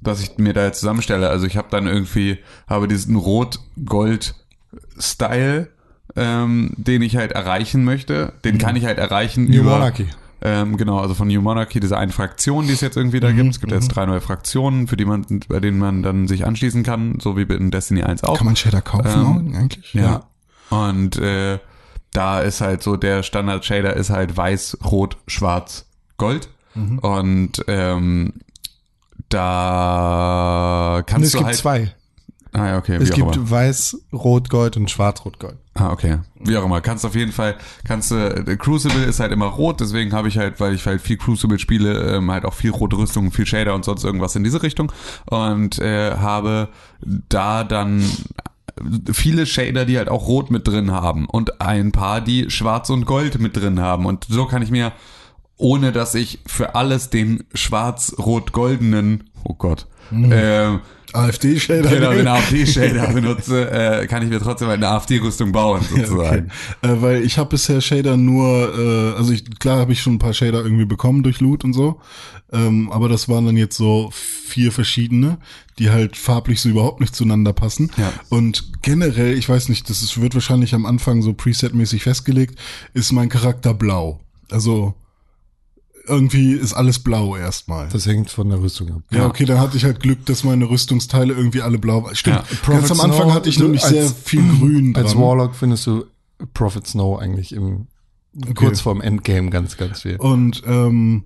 was 0.00 0.20
ich 0.20 0.36
mir 0.38 0.52
da 0.52 0.64
jetzt 0.64 0.80
zusammenstelle. 0.80 1.30
Also 1.30 1.46
ich 1.46 1.56
habe 1.56 1.68
dann 1.70 1.86
irgendwie, 1.86 2.38
habe 2.68 2.88
diesen 2.88 3.14
Rot-Gold-Style, 3.16 5.68
ähm, 6.16 6.72
den 6.76 7.02
ich 7.02 7.14
halt 7.16 7.30
erreichen 7.32 7.84
möchte. 7.84 8.32
Den 8.44 8.58
kann 8.58 8.76
ich 8.76 8.84
halt 8.84 8.98
erreichen 8.98 9.44
New 9.44 9.60
über, 9.60 9.78
Monarchy. 9.78 10.08
Ähm, 10.42 10.76
genau, 10.76 10.98
also 10.98 11.14
von 11.14 11.28
New 11.28 11.40
Monarchy, 11.40 11.80
diese 11.80 11.96
eine 11.98 12.12
Fraktion, 12.12 12.66
die 12.66 12.72
es 12.72 12.80
jetzt 12.80 12.96
irgendwie 12.96 13.20
da 13.20 13.30
gibt. 13.30 13.50
Es 13.50 13.60
gibt 13.60 13.72
jetzt 13.72 13.88
drei 13.88 14.06
neue 14.06 14.20
Fraktionen, 14.20 14.88
für 14.88 14.96
die 14.96 15.04
man, 15.04 15.24
bei 15.48 15.60
denen 15.60 15.78
man 15.78 16.02
dann 16.02 16.26
sich 16.28 16.46
anschließen 16.46 16.82
kann, 16.82 17.20
so 17.20 17.36
wie 17.36 17.42
in 17.42 17.70
Destiny 17.70 18.02
1 18.02 18.24
auch. 18.24 18.38
Kann 18.38 18.46
man 18.46 18.56
Shader 18.56 18.82
kaufen 18.82 19.06
Ähm, 19.06 19.54
eigentlich? 19.54 19.94
Ja. 19.94 20.24
Und 20.70 21.18
äh, 21.18 21.58
da 22.12 22.40
ist 22.40 22.60
halt 22.60 22.82
so, 22.82 22.96
der 22.96 23.22
Standard-Shader 23.22 23.94
ist 23.94 24.10
halt 24.10 24.36
weiß, 24.36 24.78
rot, 24.84 25.16
schwarz, 25.26 25.86
gold. 26.16 26.48
Mhm. 26.80 26.98
Und 26.98 27.64
ähm, 27.68 28.32
da 29.28 31.02
kannst 31.06 31.26
es 31.26 31.32
du 31.32 31.38
gibt 31.38 31.46
halt. 31.46 31.56
zwei. 31.56 31.94
Ah, 32.52 32.66
ja, 32.66 32.78
okay, 32.78 32.96
Es 32.96 33.12
gibt 33.12 33.36
immer. 33.36 33.50
weiß, 33.50 33.96
rot, 34.12 34.50
gold 34.50 34.76
und 34.76 34.90
schwarz, 34.90 35.24
rot, 35.24 35.38
gold. 35.38 35.56
Ah, 35.74 35.92
okay. 35.92 36.18
Wie 36.40 36.56
auch 36.56 36.64
immer. 36.64 36.80
Kannst 36.80 37.06
auf 37.06 37.14
jeden 37.14 37.30
Fall, 37.30 37.56
kannst 37.84 38.10
du, 38.10 38.16
äh, 38.16 38.56
Crucible 38.56 39.04
ist 39.04 39.20
halt 39.20 39.30
immer 39.30 39.46
rot, 39.46 39.80
deswegen 39.80 40.12
habe 40.12 40.26
ich 40.26 40.36
halt, 40.36 40.58
weil 40.58 40.74
ich 40.74 40.84
halt 40.84 41.00
viel 41.00 41.16
Crucible 41.16 41.60
spiele, 41.60 42.16
ähm, 42.16 42.28
halt 42.28 42.44
auch 42.44 42.54
viel 42.54 42.72
rote 42.72 42.96
Rüstung, 42.96 43.30
viel 43.30 43.46
Shader 43.46 43.72
und 43.72 43.84
sonst 43.84 44.02
irgendwas 44.02 44.34
in 44.34 44.42
diese 44.42 44.64
Richtung. 44.64 44.90
Und 45.26 45.78
äh, 45.78 46.16
habe 46.16 46.70
da 47.28 47.62
dann 47.62 48.02
viele 49.12 49.46
Shader, 49.46 49.84
die 49.84 49.96
halt 49.98 50.08
auch 50.08 50.26
rot 50.26 50.50
mit 50.50 50.66
drin 50.66 50.90
haben 50.90 51.26
und 51.26 51.60
ein 51.60 51.92
paar, 51.92 52.20
die 52.20 52.50
schwarz 52.50 52.90
und 52.90 53.06
gold 53.06 53.38
mit 53.38 53.56
drin 53.56 53.78
haben. 53.78 54.06
Und 54.06 54.24
so 54.28 54.46
kann 54.46 54.62
ich 54.62 54.72
mir, 54.72 54.90
ohne 55.60 55.92
dass 55.92 56.14
ich 56.14 56.40
für 56.46 56.74
alles 56.74 57.10
den 57.10 57.44
schwarz-rot-goldenen, 57.54 59.24
oh 59.44 59.54
Gott, 59.54 59.86
ähm, 60.12 60.80
AfD-Shader. 61.12 61.88
genau, 61.90 62.12
den 62.12 62.26
AfD-Shader 62.26 63.08
benutze, 63.12 63.70
äh, 63.70 64.06
kann 64.06 64.22
ich 64.22 64.28
mir 64.30 64.40
trotzdem 64.40 64.68
eine 64.68 64.88
AfD-Rüstung 64.88 65.52
bauen, 65.52 65.82
Okay. 65.90 66.04
sozusagen. 66.04 66.50
Äh, 66.82 66.88
weil 67.00 67.22
ich 67.24 67.38
habe 67.38 67.50
bisher 67.50 67.80
Shader 67.80 68.16
nur, 68.16 68.74
äh, 68.76 69.16
also 69.16 69.32
ich, 69.32 69.58
klar 69.58 69.78
habe 69.78 69.92
ich 69.92 70.00
schon 70.00 70.14
ein 70.14 70.18
paar 70.18 70.32
Shader 70.34 70.62
irgendwie 70.64 70.84
bekommen 70.84 71.22
durch 71.22 71.40
Loot 71.40 71.62
und 71.64 71.72
so, 71.74 72.00
ähm, 72.52 72.90
aber 72.90 73.08
das 73.08 73.28
waren 73.28 73.46
dann 73.46 73.56
jetzt 73.56 73.76
so 73.76 74.10
vier 74.12 74.72
verschiedene, 74.72 75.38
die 75.78 75.90
halt 75.90 76.16
farblich 76.16 76.60
so 76.60 76.68
überhaupt 76.68 77.00
nicht 77.00 77.14
zueinander 77.14 77.52
passen. 77.52 77.90
Ja. 77.96 78.12
Und 78.28 78.82
generell, 78.82 79.36
ich 79.36 79.48
weiß 79.48 79.68
nicht, 79.68 79.88
das 79.90 80.02
ist, 80.02 80.20
wird 80.20 80.34
wahrscheinlich 80.34 80.74
am 80.74 80.86
Anfang 80.86 81.22
so 81.22 81.32
presetmäßig 81.34 82.02
festgelegt, 82.02 82.58
ist 82.94 83.12
mein 83.12 83.28
Charakter 83.28 83.74
blau. 83.74 84.20
Also 84.50 84.94
irgendwie 86.06 86.52
ist 86.52 86.72
alles 86.72 86.98
blau 86.98 87.36
erstmal. 87.36 87.88
Das 87.88 88.06
hängt 88.06 88.30
von 88.30 88.48
der 88.48 88.60
Rüstung 88.60 88.90
ab. 88.92 89.02
Ja, 89.10 89.26
okay, 89.26 89.44
dann 89.44 89.60
hatte 89.60 89.76
ich 89.76 89.84
halt 89.84 90.00
Glück, 90.00 90.24
dass 90.26 90.44
meine 90.44 90.68
Rüstungsteile 90.68 91.34
irgendwie 91.34 91.62
alle 91.62 91.78
blau 91.78 92.04
waren. 92.04 92.14
Stimmt. 92.16 92.36
Ja. 92.36 92.42
Ganz 92.42 92.90
am 92.90 92.96
Prophet 92.98 93.04
Anfang 93.04 93.22
Snow, 93.26 93.34
hatte 93.34 93.48
ich 93.48 93.58
nämlich 93.58 93.82
als- 93.84 93.92
sehr 93.92 94.08
viel 94.08 94.42
grün 94.58 94.92
dran. 94.94 95.04
Als 95.04 95.16
Warlock 95.16 95.54
findest 95.54 95.86
du 95.86 96.04
Prophet 96.54 96.86
Snow 96.86 97.18
eigentlich 97.20 97.52
im 97.52 97.86
kurz 98.54 98.80
vorm 98.80 99.00
Endgame 99.00 99.50
ganz, 99.50 99.76
ganz 99.76 100.02
viel. 100.02 100.16
Und 100.16 100.62
ähm, 100.66 101.24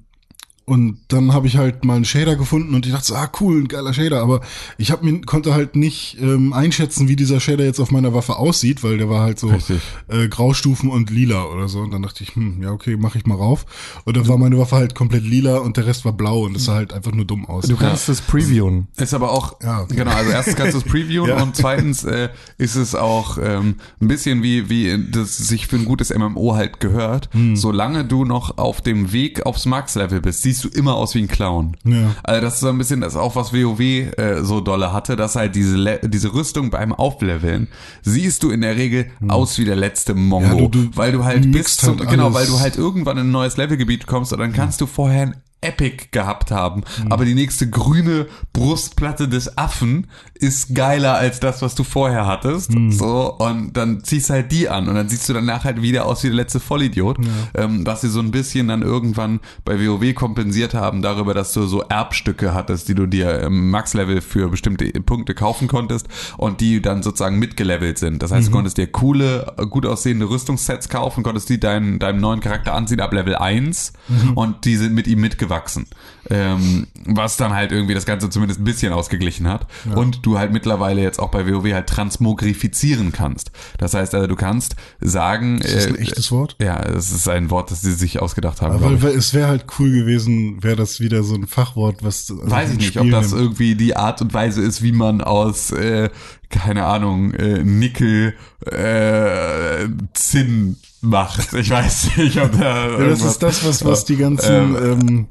und 0.67 0.99
dann 1.09 1.33
habe 1.35 1.47
ich 1.47 1.57
halt 1.59 1.85
mal 1.85 1.97
einen 1.97 2.05
Shader 2.07 2.37
gefunden 2.37 2.75
und 2.75 2.87
ich 2.87 2.93
dachte 2.93 3.07
so, 3.07 3.15
ah 3.15 3.31
cool, 3.41 3.61
ein 3.61 3.69
geiler 3.69 3.93
Shader, 3.93 4.23
aber 4.23 4.41
ich 4.79 4.91
hab 4.91 5.03
mir, 5.03 5.21
konnte 5.21 5.53
halt 5.53 5.77
nicht 5.77 6.17
ähm, 6.21 6.53
einschätzen, 6.55 7.07
wie 7.09 7.17
dieser 7.17 7.39
Shader 7.39 7.65
jetzt 7.65 7.81
auf 7.81 7.91
meiner 7.91 8.15
Waffe 8.15 8.37
aussieht, 8.37 8.83
weil 8.83 8.97
der 8.97 9.11
war 9.11 9.21
halt 9.21 9.39
so 9.39 9.49
Richtig. 9.49 9.83
äh, 10.09 10.29
Graustufen 10.29 10.89
und 10.91 11.11
lila 11.11 11.45
oder 11.45 11.69
so. 11.69 11.81
Und 11.81 11.91
dann 11.91 12.03
dachte 12.03 12.25
ich, 12.25 12.35
hm, 12.35 12.63
ja 12.63 12.71
okay, 12.71 12.97
mache 12.97 13.19
ich 13.19 13.27
mal 13.27 13.35
rauf. 13.35 13.67
Und 14.05 14.17
dann 14.17 14.27
war 14.27 14.39
meine 14.39 14.59
Waffe 14.59 14.77
halt 14.77 14.95
komplett 14.95 15.25
lila 15.25 15.59
und 15.59 15.77
der 15.77 15.87
Rest 15.87 16.05
war 16.07 16.13
blau 16.13 16.45
und 16.45 16.55
das 16.55 16.65
sah 16.65 16.75
halt 16.75 16.95
einfach 16.95 17.13
nur 17.13 17.27
dumm 17.27 17.45
aus. 17.47 17.67
Du 17.67 17.77
kannst 17.77 18.09
das 18.09 18.23
previewen. 18.23 18.89
Ist 18.97 19.13
aber 19.13 19.33
auch, 19.33 19.61
Ja, 19.63 19.85
genau, 19.85 20.13
also 20.13 20.31
erstens 20.31 20.57
kannst 20.57 20.75
du 20.75 20.79
es 20.79 20.85
previewen 20.85 21.29
Ja. 21.29 21.43
und 21.43 21.57
zweitens 21.57 22.05
äh, 22.05 22.31
ist 22.59 22.77
es 22.77 22.95
auch 22.95 23.37
ähm, 23.37 23.77
ein 24.01 24.09
bisschen 24.09 24.43
wie, 24.43 24.71
wie 24.71 25.11
das 25.11 25.37
sich 25.37 25.67
für 25.67 25.77
ein 25.77 25.85
gutes 25.85 26.09
MMO 26.17 26.55
halt 26.55 26.81
gehört. 26.81 27.29
Hm. 27.33 27.55
Solange 27.57 28.05
du 28.05 28.25
noch 28.25 28.57
auf 28.59 28.81
dem 28.81 29.13
Weg 29.13 29.45
aufs 29.45 29.67
Max-Level 29.67 30.21
bist, 30.21 30.43
siehst 30.55 30.65
du 30.65 30.69
immer 30.79 30.95
aus 30.95 31.15
wie 31.15 31.21
ein 31.23 31.29
Clown. 31.29 31.77
Ja. 31.85 32.15
Also 32.23 32.41
das 32.41 32.55
ist 32.55 32.61
so 32.61 32.69
ein 32.69 32.79
bisschen 32.79 33.01
das 33.01 33.17
auch, 33.17 33.35
was 33.37 33.53
WoW 33.53 33.81
äh, 33.81 34.43
so 34.43 34.61
dolle 34.61 34.93
hatte, 34.93 35.17
dass 35.17 35.35
halt 35.37 35.55
diese, 35.55 35.77
Le 35.77 36.01
diese 36.05 36.33
Rüstung 36.33 36.71
beim 36.71 36.93
Aufleveln 36.93 37.69
siehst 38.03 38.43
du 38.43 38.51
in 38.51 38.61
der 38.61 38.77
Regel 38.77 39.07
aus 39.29 39.59
wie 39.59 39.65
der 39.65 39.77
letzte 39.77 40.15
Mongo. 40.15 40.47
Ja, 40.47 40.55
du- 40.55 40.69
du 40.69 40.97
weil 40.97 41.13
du 41.13 41.25
halt 41.25 41.43
bis 41.43 41.53
mixt 41.55 41.81
zum, 41.81 41.99
halt 41.99 42.09
genau, 42.11 42.33
weil 42.35 42.47
du 42.47 42.59
halt 42.61 42.77
irgendwann 42.77 43.19
in 43.19 43.29
ein 43.29 43.31
neues 43.33 43.57
Levelgebiet 43.57 44.07
kommst 44.07 44.33
und 44.33 44.39
dann 44.39 44.53
kannst 44.53 44.81
du 44.81 44.87
vorher 44.87 45.33
Epic 45.65 46.07
gehabt 46.11 46.51
haben, 46.51 46.83
Mhm. 47.03 47.13
aber 47.13 47.25
die 47.25 47.35
nächste 47.35 47.69
grüne 47.69 48.27
Brustplatte 48.53 49.29
des 49.29 49.59
Affen 49.59 50.07
ist 50.35 50.75
geiler 50.75 51.15
als 51.17 51.41
das, 51.41 51.63
was 51.63 51.75
du 51.75 51.85
vorher 51.85 52.27
hattest. 52.27 52.73
Mhm. 52.73 52.93
So, 52.93 53.33
und 53.39 53.73
dann 53.77 54.05
ziehst 54.05 54.29
du 54.31 54.35
halt 54.35 54.53
die 54.53 54.69
an 54.69 54.89
und 54.89 54.95
dann 54.95 55.09
siehst 55.09 55.29
du 55.29 55.33
danach 55.33 55.65
halt 55.65 55.83
wieder 55.83 56.07
aus 56.07 56.23
wie 56.23 56.29
der 56.29 56.37
letzte 56.37 56.61
Vollidiot. 56.61 57.19
Ähm, 57.55 57.87
was 57.87 58.03
sie 58.03 58.09
so 58.09 58.21
ein 58.21 58.31
bisschen 58.31 58.69
dann 58.69 58.83
irgendwann 58.83 59.41
bei 59.65 59.79
WoW 59.85 60.15
kompensiert 60.15 60.75
haben, 60.75 61.03
darüber, 61.03 61.35
dass 61.35 61.53
du 61.53 61.67
so 61.67 61.83
Erbstücke 61.83 62.55
hattest, 62.55 62.89
die 62.89 62.95
du 62.95 63.07
dir 63.07 63.41
im 63.41 63.71
Max-Level 63.71 64.21
für 64.21 64.49
bestimmte 64.49 64.87
Punkte 65.03 65.35
kaufen 65.35 65.67
konntest 65.69 66.07
und 66.37 66.61
die 66.61 66.81
dann 66.83 67.03
sozusagen 67.03 67.39
mitgelevelt 67.39 67.99
sind. 67.99 68.23
Das 68.23 68.31
heißt, 68.31 68.49
du 68.49 68.53
konntest 68.53 68.77
dir 68.79 68.87
coole, 68.87 69.53
gut 69.71 69.87
aussehende 69.87 70.29
Rüstungssets 70.29 70.89
kaufen, 70.89 71.23
konntest 71.25 71.49
die 71.49 71.59
deinem, 71.59 71.99
deinem 71.99 72.21
neuen 72.21 72.41
Charakter 72.41 72.75
anziehen 72.75 73.01
ab 73.01 73.13
Level 73.13 73.35
1 73.37 73.93
und 74.35 74.65
die 74.65 74.77
sind 74.77 74.95
mit 74.95 75.07
ihm 75.07 75.21
mitgewachsen. 75.55 75.87
Ähm, 76.31 76.87
was 77.05 77.37
dann 77.37 77.53
halt 77.53 77.71
irgendwie 77.71 77.93
das 77.93 78.07
Ganze 78.07 78.31
zumindest 78.31 78.61
ein 78.61 78.65
bisschen 78.65 78.93
ausgeglichen 78.93 79.47
hat. 79.47 79.67
Und 79.95 80.25
du 80.25 80.39
halt 80.39 80.53
mittlerweile 80.53 81.03
jetzt 81.03 81.19
auch 81.19 81.31
bei 81.31 81.47
WoW 81.47 81.73
halt 81.73 81.87
transmogrifizieren 81.87 83.13
kannst. 83.13 83.51
Das 83.77 83.93
heißt 83.93 84.15
also, 84.15 84.27
du 84.27 84.37
kannst 84.37 84.75
sagen. 85.01 85.61
Ist 85.61 85.75
das 85.75 85.87
ein 85.87 85.97
äh, 85.97 86.01
echtes 86.01 86.33
Wort? 86.33 86.57
Ja, 86.61 86.81
es 86.81 87.11
ist 87.11 87.29
ein 87.29 87.51
Wort, 87.51 87.71
das 87.71 87.83
sie 87.83 87.93
sich 87.93 88.23
ausgedacht 88.23 88.63
haben. 88.63 88.83
Aber 88.83 89.15
es 89.15 89.35
wäre 89.35 89.49
halt 89.49 89.67
cool 89.79 89.91
gewesen, 89.91 90.63
wäre 90.63 90.77
das 90.77 91.01
wieder 91.01 91.23
so 91.23 91.35
ein 91.35 91.47
Fachwort, 91.47 92.03
was 92.03 92.31
also 92.31 92.51
Weiß 92.51 92.71
ich 92.71 92.79
nicht, 92.79 92.97
ob 92.97 93.05
Spielen 93.05 93.11
das 93.11 93.31
nimmt. 93.31 93.43
irgendwie 93.43 93.75
die 93.75 93.97
Art 93.97 94.23
und 94.23 94.33
Weise 94.33 94.63
ist, 94.63 94.83
wie 94.83 94.93
man 94.93 95.21
aus, 95.21 95.73
äh, 95.73 96.09
keine 96.49 96.87
Ahnung, 96.87 97.35
äh, 97.35 97.63
Nickel 97.63 98.35
äh, 98.65 99.89
Zinn 100.15 100.77
macht. 101.05 101.53
Ich 101.55 101.71
weiß 101.71 102.17
nicht, 102.17 102.41
ob 102.41 102.53
da 102.59 102.89
Ja, 102.89 103.09
das 103.09 103.23
ist 103.23 103.43
das, 103.43 103.65
was, 103.65 103.85
was 103.85 104.05
die 104.05 104.17
ganzen 104.17 104.77
ähm, 104.77 105.27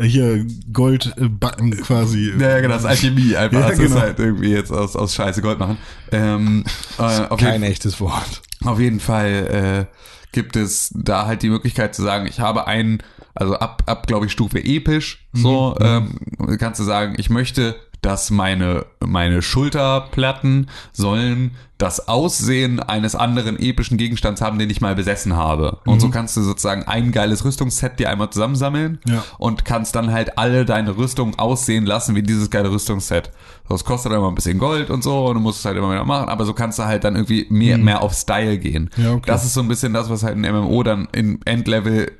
hier 0.00 0.44
Goldbacken 0.72 1.72
quasi. 1.82 2.32
Ja, 2.38 2.60
genau, 2.60 2.74
das 2.74 2.82
ist 2.82 2.88
Alchemie 2.88 3.36
einfach. 3.36 3.60
Ja, 3.62 3.68
das 3.68 3.78
ist 3.78 3.86
genau. 3.86 4.00
halt 4.00 4.18
irgendwie 4.18 4.50
jetzt 4.50 4.72
aus, 4.72 4.96
aus 4.96 5.14
Scheiße 5.14 5.42
Gold 5.42 5.58
machen. 5.58 5.78
Ähm, 6.10 6.64
äh, 6.98 7.36
Kein 7.36 7.62
echtes 7.62 8.00
Wort. 8.00 8.42
auf 8.64 8.80
jeden 8.80 9.00
Fall 9.00 9.88
äh, 9.90 9.96
gibt 10.32 10.56
es 10.56 10.90
da 10.94 11.26
halt 11.26 11.42
die 11.42 11.50
Möglichkeit 11.50 11.94
zu 11.94 12.02
sagen, 12.02 12.26
ich 12.26 12.40
habe 12.40 12.66
einen, 12.66 13.02
also 13.34 13.54
ab, 13.54 13.82
ab 13.86 14.06
glaube 14.06 14.26
ich, 14.26 14.32
Stufe 14.32 14.62
episch, 14.64 15.26
so 15.32 15.76
ähm, 15.80 16.18
kannst 16.58 16.80
du 16.80 16.84
sagen, 16.84 17.14
ich 17.18 17.30
möchte, 17.30 17.76
dass 18.00 18.30
meine, 18.30 18.86
meine 19.00 19.42
Schulterplatten 19.42 20.68
sollen 20.92 21.52
das 21.82 22.06
Aussehen 22.06 22.78
eines 22.78 23.16
anderen 23.16 23.58
epischen 23.58 23.96
Gegenstands 23.98 24.40
haben, 24.40 24.56
den 24.60 24.70
ich 24.70 24.80
mal 24.80 24.94
besessen 24.94 25.34
habe. 25.36 25.78
Und 25.84 26.00
so 26.00 26.10
kannst 26.10 26.36
du 26.36 26.42
sozusagen 26.42 26.84
ein 26.84 27.10
geiles 27.10 27.44
Rüstungsset 27.44 27.98
dir 27.98 28.08
einmal 28.08 28.30
zusammensammeln 28.30 29.00
Ja. 29.04 29.24
und 29.38 29.64
kannst 29.64 29.96
dann 29.96 30.12
halt 30.12 30.38
alle 30.38 30.64
deine 30.64 30.96
Rüstung 30.96 31.38
aussehen 31.40 31.84
lassen 31.84 32.14
wie 32.14 32.22
dieses 32.22 32.50
geile 32.50 32.70
Rüstungsset. 32.70 33.32
Das 33.68 33.84
kostet 33.84 34.12
dann 34.12 34.18
immer 34.20 34.28
ein 34.28 34.34
bisschen 34.34 34.58
Gold 34.58 34.90
und 34.90 35.02
so 35.02 35.26
und 35.26 35.34
du 35.34 35.40
musst 35.40 35.60
es 35.60 35.64
halt 35.64 35.76
immer 35.76 35.90
wieder 35.90 36.04
machen, 36.04 36.28
aber 36.28 36.44
so 36.44 36.52
kannst 36.52 36.78
du 36.78 36.84
halt 36.84 37.02
dann 37.04 37.16
irgendwie 37.16 37.46
mehr, 37.48 37.78
mehr 37.78 38.02
auf 38.02 38.12
Style 38.12 38.58
gehen. 38.58 38.90
Ja, 38.96 39.12
okay. 39.14 39.22
Das 39.26 39.44
ist 39.44 39.54
so 39.54 39.60
ein 39.60 39.68
bisschen 39.68 39.92
das, 39.92 40.08
was 40.10 40.22
halt 40.22 40.36
in 40.36 40.42
MMO 40.42 40.82
dann 40.82 41.08
im 41.12 41.40
Endlevel 41.46 42.12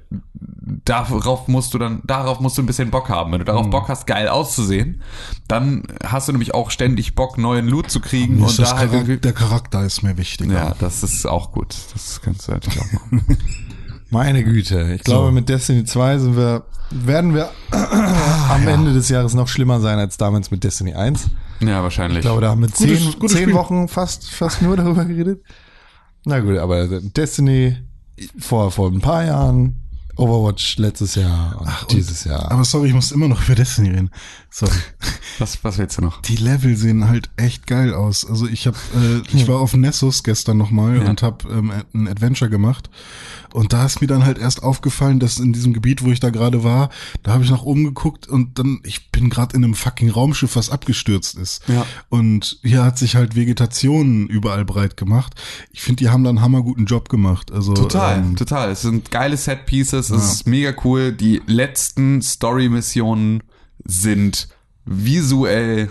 darauf 0.85 1.49
musst 1.49 1.75
du 1.75 1.79
dann, 1.79 2.01
darauf 2.05 2.41
musst 2.41 2.57
du 2.59 2.63
ein 2.63 2.67
bisschen 2.67 2.91
Bock 2.91 3.09
haben. 3.09 3.33
Wenn 3.33 3.39
du 3.41 3.45
Mhm. 3.45 3.57
darauf 3.57 3.71
Bock 3.71 3.89
hast, 3.89 4.07
geil 4.07 4.29
auszusehen, 4.29 5.03
dann 5.49 5.83
hast 6.05 6.29
du 6.29 6.33
nämlich 6.33 6.55
auch 6.55 6.71
ständig 6.71 7.15
Bock, 7.15 7.39
neuen 7.39 7.69
Loot 7.69 7.91
zu 7.91 8.01
kriegen 8.01 8.43
und 8.43 8.59
da 8.59 8.77
halt 8.77 8.93
irgendwie. 8.93 9.17
der 9.19 9.33
Charakter 9.33 9.52
ist 9.85 10.03
mir 10.03 10.17
wichtig. 10.17 10.51
Ja, 10.51 10.75
das 10.79 11.03
ist 11.03 11.27
auch 11.27 11.53
gut. 11.53 11.75
Das 11.93 12.21
kannst 12.23 12.49
du 12.49 12.53
natürlich 12.53 12.81
auch 12.81 12.93
machen. 12.93 13.25
Meine 14.11 14.45
Güte. 14.45 14.93
Ich 14.95 15.05
glaube, 15.05 15.33
mit 15.33 15.49
Destiny 15.49 15.85
2 15.85 16.19
sind 16.19 16.37
wir, 16.37 16.65
werden 16.91 17.35
wir 17.35 17.51
am 18.51 18.69
Ende 18.69 18.93
des 18.93 19.09
Jahres 19.09 19.33
noch 19.35 19.49
schlimmer 19.49 19.81
sein 19.81 19.99
als 19.99 20.19
damals 20.19 20.51
mit 20.51 20.63
Destiny 20.65 20.93
1. 20.95 21.29
ja, 21.61 21.83
wahrscheinlich. 21.83 22.19
Ich 22.19 22.23
glaube, 22.23 22.43
da 22.43 22.51
haben 22.51 22.61
wir 22.61 22.69
Gutes- 22.69 23.01
zehn, 23.03 23.13
gutes 23.19 23.37
zehn. 23.37 23.53
Wochen 23.55 23.89
fast, 23.89 24.31
fast 24.31 24.61
nur 24.61 24.77
darüber 24.79 25.05
geredet. 25.07 25.43
Na 26.27 26.41
gut, 26.41 26.59
aber 26.59 26.87
Destiny 27.01 27.79
vor, 28.39 28.71
vor 28.71 28.91
ein 28.91 29.01
paar 29.01 29.25
Jahren, 29.25 29.81
Overwatch 30.17 30.77
letztes 30.79 31.15
Jahr 31.15 31.61
und 31.61 31.93
dieses 31.93 32.25
Jahr. 32.25 32.51
Aber 32.51 32.65
sorry, 32.65 32.89
ich 32.89 32.95
muss 32.95 33.13
immer 33.13 33.29
noch 33.29 33.45
über 33.45 33.55
Destiny 33.55 33.89
reden. 33.91 34.11
Sorry. 34.51 34.73
was, 35.39 35.63
was 35.65 35.79
willst 35.79 35.99
du 35.99 36.03
noch? 36.03 36.21
Die 36.23 36.37
Level 36.37 36.77
sehen 36.77 37.09
halt 37.09 37.31
echt 37.37 37.67
geil 37.67 37.95
aus. 37.95 38.27
Also 38.29 38.47
ich 38.47 38.67
habe, 38.67 38.77
äh, 38.95 39.23
ich 39.37 39.49
war 39.49 39.61
auf 39.61 39.75
Nessus 39.75 40.23
gestern 40.23 40.59
nochmal 40.59 40.99
Ja. 40.99 41.09
und 41.09 41.23
habe 41.23 41.49
ähm, 41.49 41.73
ein 41.95 42.09
Adventure 42.09 42.51
gemacht. 42.51 42.91
Und 43.53 43.73
da 43.73 43.85
ist 43.85 44.01
mir 44.01 44.07
dann 44.07 44.25
halt 44.25 44.39
erst 44.39 44.63
aufgefallen, 44.63 45.21
dass 45.21 45.39
in 45.39 45.53
diesem 45.53 45.73
Gebiet, 45.73 46.03
wo 46.03 46.11
ich 46.11 46.21
da 46.21 46.31
gerade 46.31 46.65
war, 46.65 46.91
da 47.23 47.33
habe 47.33 47.45
ich 47.45 47.51
nach 47.51 47.63
oben 47.63 47.85
geguckt 47.85 48.29
und 48.29 48.59
dann, 48.59 48.81
ich 48.85 49.11
bin 49.11 49.31
gerade 49.31 49.57
in 49.57 49.65
einem 49.65 49.75
fucking 49.75 50.11
Raumschiff, 50.11 50.57
was 50.57 50.71
abgestürzt 50.71 51.37
ist. 51.37 51.63
Ja. 51.69 51.87
Und 52.09 52.59
hier 52.63 52.85
hat 52.85 52.99
sich 52.99 53.17
halt 53.17 53.37
Vegetation 53.37 54.27
überall 54.27 54.65
breit 54.65 54.97
gemacht. 54.97 55.35
Ich 55.71 55.83
finde, 55.83 56.05
die 56.05 56.11
haben 56.11 56.25
da 56.25 56.31
einen 56.31 56.41
hammerguten 56.41 56.87
Job 56.87 57.09
gemacht. 57.09 57.53
Also 57.53 57.75
Total, 57.75 58.19
ähm, 58.19 58.37
total. 58.37 58.71
Es 58.71 58.83
sind 58.83 59.11
geile 59.11 59.37
Set 59.37 59.67
Pieces, 59.67 60.11
es 60.11 60.33
ist 60.33 60.47
mega 60.47 60.75
cool. 60.85 61.13
Die 61.13 61.43
letzten 61.47 62.23
Story-Missionen 62.23 63.43
sind 63.85 64.49
visuell 64.85 65.91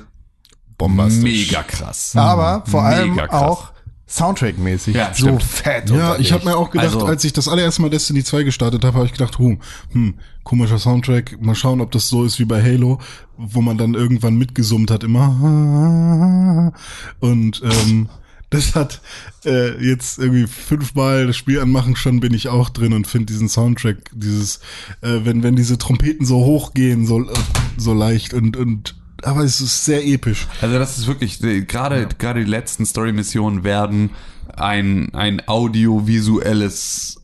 Bombastisch. 0.77 1.23
mega 1.23 1.63
krass. 1.63 2.15
aber 2.15 2.63
vor 2.65 2.83
allem 2.83 3.19
auch 3.29 3.70
Soundtrack-mäßig 4.11 4.95
Ja, 4.95 5.13
so 5.13 5.27
stimmt. 5.27 5.43
fett. 5.43 5.89
Ja, 5.89 6.17
ich 6.17 6.33
habe 6.33 6.43
mir 6.45 6.57
auch 6.57 6.69
gedacht, 6.69 6.93
Also- 6.95 7.05
als 7.05 7.23
ich 7.23 7.31
das 7.33 7.47
allererste 7.47 7.81
Mal 7.81 7.89
Destiny 7.89 8.23
2 8.23 8.43
gestartet 8.43 8.83
habe, 8.83 8.97
habe 8.97 9.05
ich 9.05 9.13
gedacht, 9.13 9.39
hm, 9.39 9.59
hm, 9.91 10.15
komischer 10.43 10.79
Soundtrack, 10.79 11.41
mal 11.41 11.55
schauen, 11.55 11.79
ob 11.81 11.91
das 11.91 12.09
so 12.09 12.23
ist 12.25 12.37
wie 12.39 12.45
bei 12.45 12.61
Halo, 12.61 12.99
wo 13.37 13.61
man 13.61 13.77
dann 13.77 13.93
irgendwann 13.93 14.35
mitgesummt 14.37 14.91
hat, 14.91 15.03
immer. 15.03 16.73
Und 17.19 17.61
ähm, 17.63 18.09
das 18.49 18.75
hat 18.75 19.01
äh, 19.45 19.81
jetzt 19.83 20.19
irgendwie 20.19 20.45
fünfmal 20.47 21.27
das 21.27 21.37
Spiel 21.37 21.59
anmachen, 21.61 21.95
schon 21.95 22.19
bin 22.19 22.33
ich 22.33 22.49
auch 22.49 22.69
drin 22.69 22.91
und 22.93 23.07
finde 23.07 23.27
diesen 23.27 23.47
Soundtrack, 23.47 23.97
dieses, 24.13 24.57
äh, 25.01 25.19
wenn, 25.23 25.41
wenn 25.43 25.55
diese 25.55 25.77
Trompeten 25.77 26.25
so 26.25 26.37
hochgehen, 26.43 27.05
so, 27.05 27.21
äh, 27.21 27.33
so 27.77 27.93
leicht 27.93 28.33
und, 28.33 28.57
und 28.57 28.95
aber 29.23 29.43
es 29.43 29.61
ist 29.61 29.85
sehr 29.85 30.05
episch. 30.05 30.47
Also 30.61 30.77
das 30.77 30.97
ist 30.97 31.07
wirklich, 31.07 31.39
gerade 31.67 32.07
gerade 32.17 32.43
die 32.43 32.49
letzten 32.49 32.85
Story-Missionen 32.85 33.63
werden 33.63 34.11
ein, 34.55 35.13
ein 35.13 35.47
audiovisuelles 35.47 37.17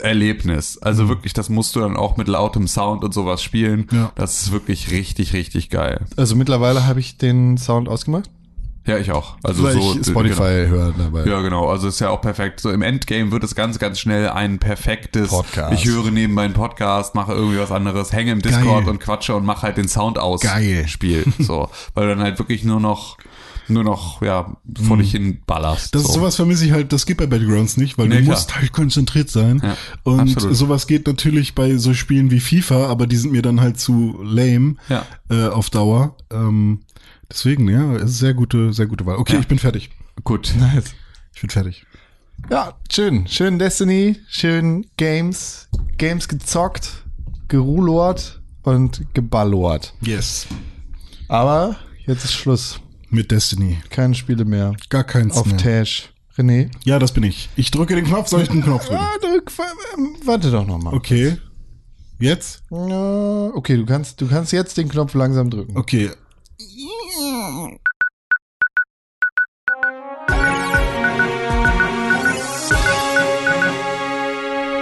Erlebnis. 0.00 0.78
Also 0.78 1.08
wirklich, 1.08 1.32
das 1.32 1.48
musst 1.48 1.76
du 1.76 1.80
dann 1.80 1.96
auch 1.96 2.16
mit 2.16 2.28
lautem 2.28 2.66
Sound 2.66 3.04
und 3.04 3.14
sowas 3.14 3.42
spielen. 3.42 3.86
Ja. 3.92 4.12
Das 4.14 4.42
ist 4.42 4.52
wirklich 4.52 4.90
richtig, 4.90 5.32
richtig 5.32 5.70
geil. 5.70 6.04
Also 6.16 6.34
mittlerweile 6.34 6.86
habe 6.86 7.00
ich 7.00 7.18
den 7.18 7.56
Sound 7.56 7.88
ausgemacht. 7.88 8.30
Ja, 8.86 8.98
ich 8.98 9.10
auch. 9.10 9.36
Also 9.42 9.64
weil 9.64 9.72
so 9.74 9.96
ich 10.00 10.06
Spotify 10.06 10.66
höre 10.68 10.92
dabei. 10.96 11.24
Ja, 11.26 11.40
genau. 11.42 11.68
Also 11.68 11.88
ist 11.88 12.00
ja 12.00 12.10
auch 12.10 12.20
perfekt. 12.20 12.60
So 12.60 12.70
im 12.70 12.82
Endgame 12.82 13.32
wird 13.32 13.42
es 13.44 13.54
ganz, 13.54 13.78
ganz 13.78 13.98
schnell 13.98 14.28
ein 14.28 14.58
perfektes. 14.58 15.28
Podcast. 15.30 15.72
Ich 15.74 15.86
höre 15.86 16.10
nebenbei 16.10 16.44
einen 16.44 16.54
Podcast, 16.54 17.14
mache 17.14 17.32
irgendwie 17.32 17.58
was 17.58 17.72
anderes, 17.72 18.12
hänge 18.12 18.32
im 18.32 18.42
Discord 18.42 18.84
Geil. 18.84 18.88
und 18.88 19.00
quatsche 19.00 19.34
und 19.34 19.44
mache 19.44 19.62
halt 19.62 19.76
den 19.76 19.88
Sound 19.88 20.18
aus. 20.18 20.40
Geil. 20.40 20.86
Spiel. 20.88 21.24
So, 21.38 21.68
weil 21.94 22.06
du 22.08 22.14
dann 22.16 22.24
halt 22.24 22.38
wirklich 22.38 22.64
nur 22.64 22.80
noch, 22.80 23.18
nur 23.68 23.84
noch, 23.84 24.22
ja, 24.22 24.56
vor 24.86 24.96
dich 24.96 25.10
hin 25.12 25.40
ballerst. 25.46 25.94
Das 25.94 26.02
so. 26.02 26.08
ist 26.08 26.14
sowas 26.14 26.36
vermisse 26.36 26.64
ich 26.64 26.72
halt, 26.72 26.92
das 26.92 27.06
geht 27.06 27.16
bei 27.18 27.26
Battlegrounds 27.26 27.76
nicht, 27.76 27.98
weil 27.98 28.08
Nee, 28.08 28.18
du 28.18 28.22
klar. 28.24 28.34
musst 28.36 28.56
halt 28.56 28.72
konzentriert 28.72 29.28
sein. 29.30 29.60
Ja, 29.62 29.76
und 30.04 30.20
absolut. 30.20 30.56
sowas 30.56 30.86
geht 30.86 31.06
natürlich 31.06 31.54
bei 31.54 31.76
so 31.76 31.92
Spielen 31.94 32.30
wie 32.30 32.40
FIFA, 32.40 32.86
aber 32.86 33.06
die 33.06 33.16
sind 33.16 33.32
mir 33.32 33.42
dann 33.42 33.60
halt 33.60 33.78
zu 33.78 34.18
lame 34.22 34.76
Ja. 34.88 35.04
äh, 35.30 35.48
auf 35.48 35.70
Dauer. 35.70 36.16
Ähm, 36.32 36.80
deswegen, 37.30 37.68
ja, 37.68 37.94
es 37.96 38.10
ist 38.12 38.18
sehr 38.18 38.34
gute, 38.34 38.72
sehr 38.72 38.86
gute 38.86 39.04
Wahl. 39.06 39.16
Okay, 39.16 39.34
Ja. 39.34 39.40
ich 39.40 39.48
bin 39.48 39.58
fertig. 39.58 39.90
Gut. 40.24 40.52
Nice. 40.58 40.94
Ich 41.34 41.40
bin 41.40 41.50
fertig. 41.50 41.84
Ja, 42.50 42.74
schön. 42.90 43.26
Schön 43.26 43.58
Destiny, 43.58 44.16
schön 44.28 44.86
Games, 44.96 45.68
Games 45.98 46.28
gezockt, 46.28 47.04
gerulort 47.48 48.40
und 48.62 49.02
geballert. 49.14 49.94
Yes. 50.00 50.46
Aber 51.28 51.76
jetzt 52.06 52.24
ist 52.24 52.34
Schluss. 52.34 52.80
Mit 53.10 53.30
Destiny. 53.30 53.78
Keine 53.90 54.14
Spiele 54.14 54.44
mehr. 54.44 54.74
Gar 54.90 55.04
keins 55.04 55.36
Auf 55.36 55.46
mehr. 55.46 55.56
Tash. 55.56 56.12
René? 56.36 56.70
Ja, 56.84 56.98
das 56.98 57.12
bin 57.12 57.22
ich. 57.22 57.48
Ich 57.56 57.70
drücke 57.70 57.94
den 57.94 58.04
Knopf, 58.04 58.28
soll 58.28 58.42
ich 58.42 58.48
den 58.48 58.62
Knopf 58.62 58.86
drücken? 58.86 59.00
Ah, 59.00 59.16
drück, 59.20 59.50
ähm, 59.96 60.16
warte 60.24 60.50
doch 60.50 60.66
nochmal. 60.66 60.92
Okay. 60.94 61.38
Jetzt? 62.18 62.62
Ja, 62.70 63.50
okay, 63.54 63.76
du 63.76 63.86
kannst, 63.86 64.20
du 64.20 64.26
kannst 64.26 64.52
jetzt 64.52 64.76
den 64.76 64.88
Knopf 64.88 65.14
langsam 65.14 65.48
drücken. 65.50 65.76
Okay. 65.78 66.10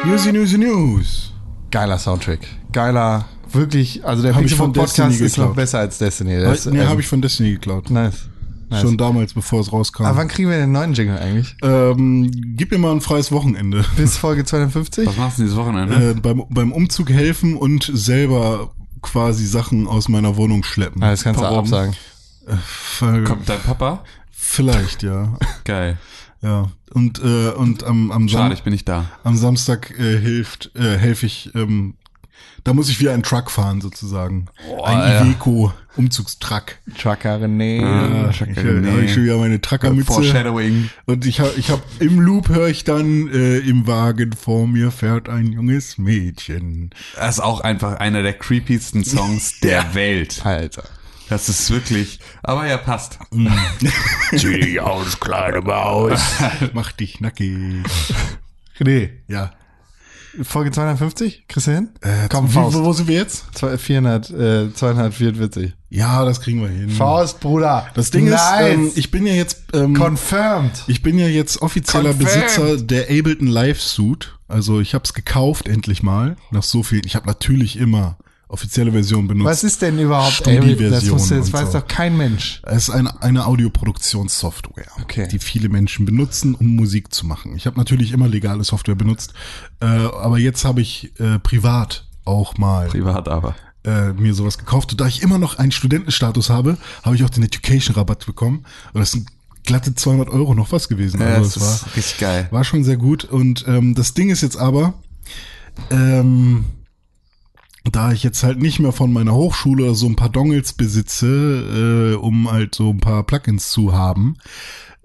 Newsy, 0.05 0.33
Newsy, 0.33 0.59
News. 0.59 1.33
Geiler 1.71 1.99
Soundtrack. 1.99 2.41
Geiler, 2.73 3.27
wirklich, 3.53 4.05
also 4.05 4.23
der 4.23 4.35
Hab 4.35 4.43
ich 4.45 4.55
von 4.55 4.73
Podcast 4.73 4.99
Destiny 4.99 5.27
ist 5.27 5.39
noch 5.39 5.45
geklaut. 5.45 5.57
besser 5.57 5.79
als 5.79 5.99
Destiny. 5.99 6.41
Das, 6.41 6.67
nee, 6.67 6.81
ähm, 6.81 6.89
habe 6.89 7.01
ich 7.01 7.07
von 7.07 7.23
Destiny 7.23 7.53
geklaut. 7.53 7.91
Nice. 7.91 8.29
nice. 8.69 8.83
Schon 8.83 8.97
damals, 8.97 9.33
bevor 9.35 9.61
es 9.61 9.73
rauskam. 9.73 10.05
Aber 10.05 10.17
wann 10.17 10.29
kriegen 10.29 10.51
wir 10.51 10.57
den 10.59 10.73
neuen 10.73 10.93
Jingle 10.93 11.19
eigentlich? 11.19 11.55
ähm, 11.63 12.31
gib 12.57 12.73
mir 12.73 12.79
mal 12.79 12.93
ein 12.93 13.01
freies 13.01 13.31
Wochenende. 13.31 13.85
Bis 13.97 14.17
Folge 14.17 14.45
250? 14.45 15.07
Was 15.07 15.17
machst 15.17 15.39
du 15.39 15.43
dieses 15.45 15.57
Wochenende? 15.57 16.11
Äh, 16.11 16.15
beim, 16.15 16.43
beim 16.51 16.73
Umzug 16.73 17.11
helfen 17.11 17.57
und 17.57 17.89
selber 17.93 18.73
quasi 19.03 19.47
Sachen 19.47 19.87
aus 19.87 20.09
meiner 20.09 20.37
Wohnung 20.37 20.65
schleppen. 20.65 21.01
Ah, 21.03 21.11
das 21.11 21.23
kannst 21.23 21.41
du 21.41 21.45
Warum? 21.45 21.61
absagen. 21.61 21.95
Weil- 23.01 23.25
Kommt 23.25 23.49
dein 23.49 23.61
Papa? 23.61 24.05
Vielleicht, 24.31 25.03
ja. 25.03 25.37
Geil. 25.65 25.99
Ja. 26.43 26.71
Und, 26.93 27.19
äh, 27.25 27.51
und 27.51 27.85
am, 27.85 28.11
am, 28.13 28.29
Sam 28.29 28.43
Schade, 28.43 28.55
ich 28.55 28.63
bin 28.63 28.73
nicht 28.73 28.89
da. 28.89 29.07
am 29.25 29.37
Samstag 29.37 29.91
äh, 29.99 30.19
hilft, 30.19 30.71
äh, 30.77 30.99
helfe 30.99 31.25
ich, 31.27 31.51
ähm, 31.55 31.95
da 32.65 32.75
muss 32.75 32.89
ich 32.91 33.01
wieder 33.01 33.13
einen 33.15 33.23
Truck 33.23 33.51
fahren 33.51 33.81
sozusagen. 33.81 34.47
ein 34.85 34.99
ja. 34.99 35.23
Iveco 35.23 35.73
Umzugstruck. 35.97 36.77
Trucker 36.99 37.37
René. 37.41 37.81
Ja, 37.81 38.31
ich, 38.31 38.41
äh, 38.43 38.81
da 38.83 38.91
hab 38.93 38.99
ich 38.99 39.15
schon 39.15 39.25
wieder 39.25 39.39
meine 39.39 39.61
Truckermütze. 39.61 40.13
Foreshadowing. 40.13 40.91
Und 41.07 41.25
ich 41.25 41.41
habe 41.41 41.53
ich 41.57 41.71
hab 41.71 41.81
im 42.01 42.21
Loop 42.21 42.49
höre 42.49 42.69
ich 42.69 42.85
dann 42.85 43.29
äh, 43.29 43.59
im 43.59 43.87
Wagen 43.87 44.33
vor 44.33 44.67
mir 44.67 44.91
fährt 44.91 45.29
ein 45.29 45.53
junges 45.53 45.99
Mädchen. 45.99 46.91
Das 47.17 47.37
ist 47.37 47.41
auch 47.41 47.61
einfach 47.61 47.95
einer 48.01 48.23
der 48.23 48.33
creepiesten 48.35 49.05
Songs 49.05 49.61
der 49.61 49.95
Welt. 49.95 50.45
Alter. 50.45 50.85
Das 51.29 51.49
ist 51.49 51.71
wirklich, 51.71 52.21
aber 52.43 52.67
ja, 52.67 52.77
passt. 52.77 53.19
Zieh 54.37 54.61
dich 54.61 54.81
aus, 54.81 55.19
kleine 55.21 55.61
Maus. 55.63 56.21
Mach 56.75 56.93
dich 56.93 57.21
nackig. 57.21 57.55
René, 58.79 59.11
Ja. 59.29 59.53
Folge 60.43 60.73
250? 60.73 61.45
Kriegst 61.47 61.69
du 61.69 61.73
hin? 61.73 61.91
Äh, 62.01 62.27
Komm, 62.29 62.49
wie, 62.49 62.55
Faust. 62.55 62.77
Wo, 62.77 62.83
wo 62.85 62.93
sind 62.93 63.07
wir 63.07 63.15
jetzt? 63.15 63.45
Zwei- 63.55 63.79
400, 63.79 64.31
äh, 64.31 64.75
244. 64.75 65.75
Ja, 65.91 66.25
das 66.25 66.41
kriegen 66.41 66.61
wir 66.61 66.69
hin. 66.69 66.91
Faust, 66.91 67.39
Bruder. 67.39 67.87
Das 67.95 68.11
Ding 68.11 68.29
nice. 68.29 68.41
ist, 68.41 68.61
ähm, 68.67 68.93
ich 68.97 69.13
bin 69.13 69.27
ja 69.27 69.35
jetzt 69.35 69.63
ähm, 69.73 69.95
Confirmed. 69.95 70.83
Ich 70.89 71.03
bin 71.03 71.19
ja 71.21 71.29
jetzt 71.29 71.63
offizieller 71.63 72.11
Confirmed. 72.15 72.43
Besitzer 72.47 72.77
der 72.79 73.03
Ableton 73.05 73.47
Live 73.47 73.81
Suit. 73.81 74.37
Also 74.49 74.81
ich 74.81 74.95
habe 74.95 75.05
es 75.05 75.15
gekauft 75.15 75.69
endlich 75.69 76.03
mal. 76.03 76.37
Nach 76.51 76.65
so 76.65 76.83
viel. 76.83 77.03
Ich 77.07 77.15
habe 77.15 77.27
natürlich 77.29 77.77
immer 77.79 78.19
offizielle 78.49 78.93
Version 78.93 79.27
benutzt. 79.27 79.47
Was 79.51 79.65
ist 79.65 79.83
denn 79.83 79.99
überhaupt 79.99 80.33
Studi-Version 80.35 80.91
Das, 80.91 81.05
musst 81.09 81.31
du, 81.31 81.37
das 81.37 81.53
weiß 81.53 81.73
so. 81.73 81.79
doch 81.81 81.87
kein 81.89 82.17
Mensch. 82.17 82.61
Es 82.65 82.89
ist 82.89 82.91
eine, 82.91 83.23
eine 83.23 83.47
Audioproduktionssoftware, 83.47 84.87
Okay. 85.03 85.29
die 85.31 85.39
viele 85.39 85.69
Menschen 85.69 86.05
benutzen, 86.05 86.55
um 86.55 86.77
Musik 86.77 87.13
zu 87.15 87.27
machen. 87.27 87.57
Ich 87.57 87.67
habe 87.67 87.77
natürlich 87.79 88.13
immer 88.13 88.29
legale 88.29 88.63
Software 88.65 88.95
benutzt, 88.95 89.33
äh, 89.81 89.87
aber 89.87 90.39
jetzt 90.39 90.65
habe 90.65 90.81
ich 90.81 91.13
äh, 91.21 91.39
privat 91.41 92.07
auch 92.25 92.57
mal 92.59 92.89
Privat 92.89 93.29
aber. 93.29 93.55
äh, 93.85 94.13
mir 94.13 94.35
sowas 94.35 94.59
gekauft. 94.59 94.93
Und 94.93 95.01
da 95.01 95.07
ich 95.07 95.23
immer 95.23 95.39
noch 95.39 95.59
einen 95.59 95.73
Studentenstatus 95.73 96.49
habe, 96.51 96.79
habe 97.03 97.17
ich 97.17 97.25
auch 97.25 97.31
den 97.31 97.43
Education-Rabatt 97.43 98.25
bekommen. 98.27 98.65
Und 98.93 99.01
das 99.01 99.13
sind 99.13 99.29
glatte 99.65 99.95
200 99.95 100.29
Euro 100.29 100.55
noch 100.55 100.73
was 100.73 100.89
gewesen. 100.89 101.21
Ja, 101.21 101.27
also 101.35 101.45
das 101.45 101.57
es 101.57 101.63
war, 101.63 101.75
ist 101.89 101.97
richtig 101.97 102.19
geil. 102.19 102.49
war 102.51 102.65
schon 102.65 102.85
sehr 102.85 102.97
gut. 102.99 103.25
Und 103.25 103.65
ähm, 103.67 103.95
das 103.95 104.15
Ding 104.15 104.31
ist 104.31 104.43
jetzt 104.43 104.57
aber, 104.57 104.95
ähm, 105.91 106.65
da 107.93 108.13
ich 108.13 108.23
jetzt 108.23 108.43
halt 108.43 108.61
nicht 108.61 108.81
mehr 108.81 108.93
von 108.93 109.13
meiner 109.13 109.35
Hochschule 109.35 109.95
so 109.95 110.07
ein 110.07 110.17
paar 110.17 110.31
Dongles 110.31 110.73
besitze, 110.73 112.15
äh, 112.15 112.17
um 112.17 112.51
halt 112.51 112.75
so 112.75 112.91
ein 112.91 113.01
paar 113.01 113.25
Plugins 113.25 113.71
zu 113.71 113.93
haben, 113.93 114.37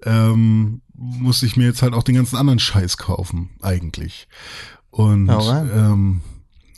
ähm, 0.04 0.82
muss 0.94 1.44
ich 1.44 1.58
mir 1.58 1.66
jetzt 1.66 1.82
halt 1.82 1.94
auch 1.94 2.04
den 2.04 2.16
ganzen 2.16 2.38
anderen 2.38 2.60
Scheiß 2.60 2.98
kaufen, 2.98 3.50
eigentlich. 3.62 4.28
Und 4.92 5.30
ähm, 5.30 6.22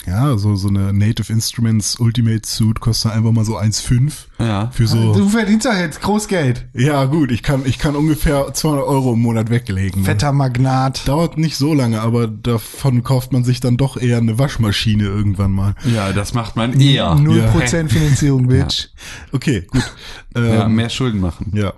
ja, 0.07 0.35
so, 0.37 0.55
so 0.55 0.67
eine 0.67 0.91
Native 0.93 1.31
Instruments 1.31 1.99
Ultimate 1.99 2.41
Suit 2.47 2.79
kostet 2.79 3.11
einfach 3.11 3.31
mal 3.31 3.45
so 3.45 3.57
1,5 3.57 4.11
Ja. 4.39 4.71
für 4.71 4.87
so. 4.87 5.13
Du 5.13 5.29
verdienst 5.29 5.65
doch 5.67 5.73
jetzt 5.73 6.01
Großgeld. 6.01 6.65
Ja, 6.73 7.05
gut, 7.05 7.31
ich 7.31 7.43
kann, 7.43 7.61
ich 7.65 7.77
kann 7.77 7.95
ungefähr 7.95 8.53
200 8.53 8.85
Euro 8.85 9.13
im 9.13 9.19
Monat 9.21 9.49
weglegen. 9.51 10.01
ne? 10.01 10.05
Fetter 10.05 10.31
Magnat. 10.31 11.07
Dauert 11.07 11.37
nicht 11.37 11.55
so 11.57 11.73
lange, 11.73 12.01
aber 12.01 12.27
davon 12.27 13.03
kauft 13.03 13.31
man 13.31 13.43
sich 13.43 13.59
dann 13.59 13.77
doch 13.77 13.95
eher 13.95 14.17
eine 14.17 14.39
Waschmaschine 14.39 15.03
irgendwann 15.03 15.51
mal. 15.51 15.75
Ja, 15.93 16.11
das 16.13 16.33
macht 16.33 16.55
man 16.55 16.79
eher. 16.79 17.11
0% 17.13 17.87
Finanzierung, 17.89 18.47
Bitch. 18.47 18.87
Okay, 19.31 19.67
gut. 19.71 19.83
Ja, 20.35 20.65
Ähm, 20.65 20.75
mehr 20.75 20.89
Schulden 20.89 21.19
machen. 21.19 21.51
ja. 21.53 21.73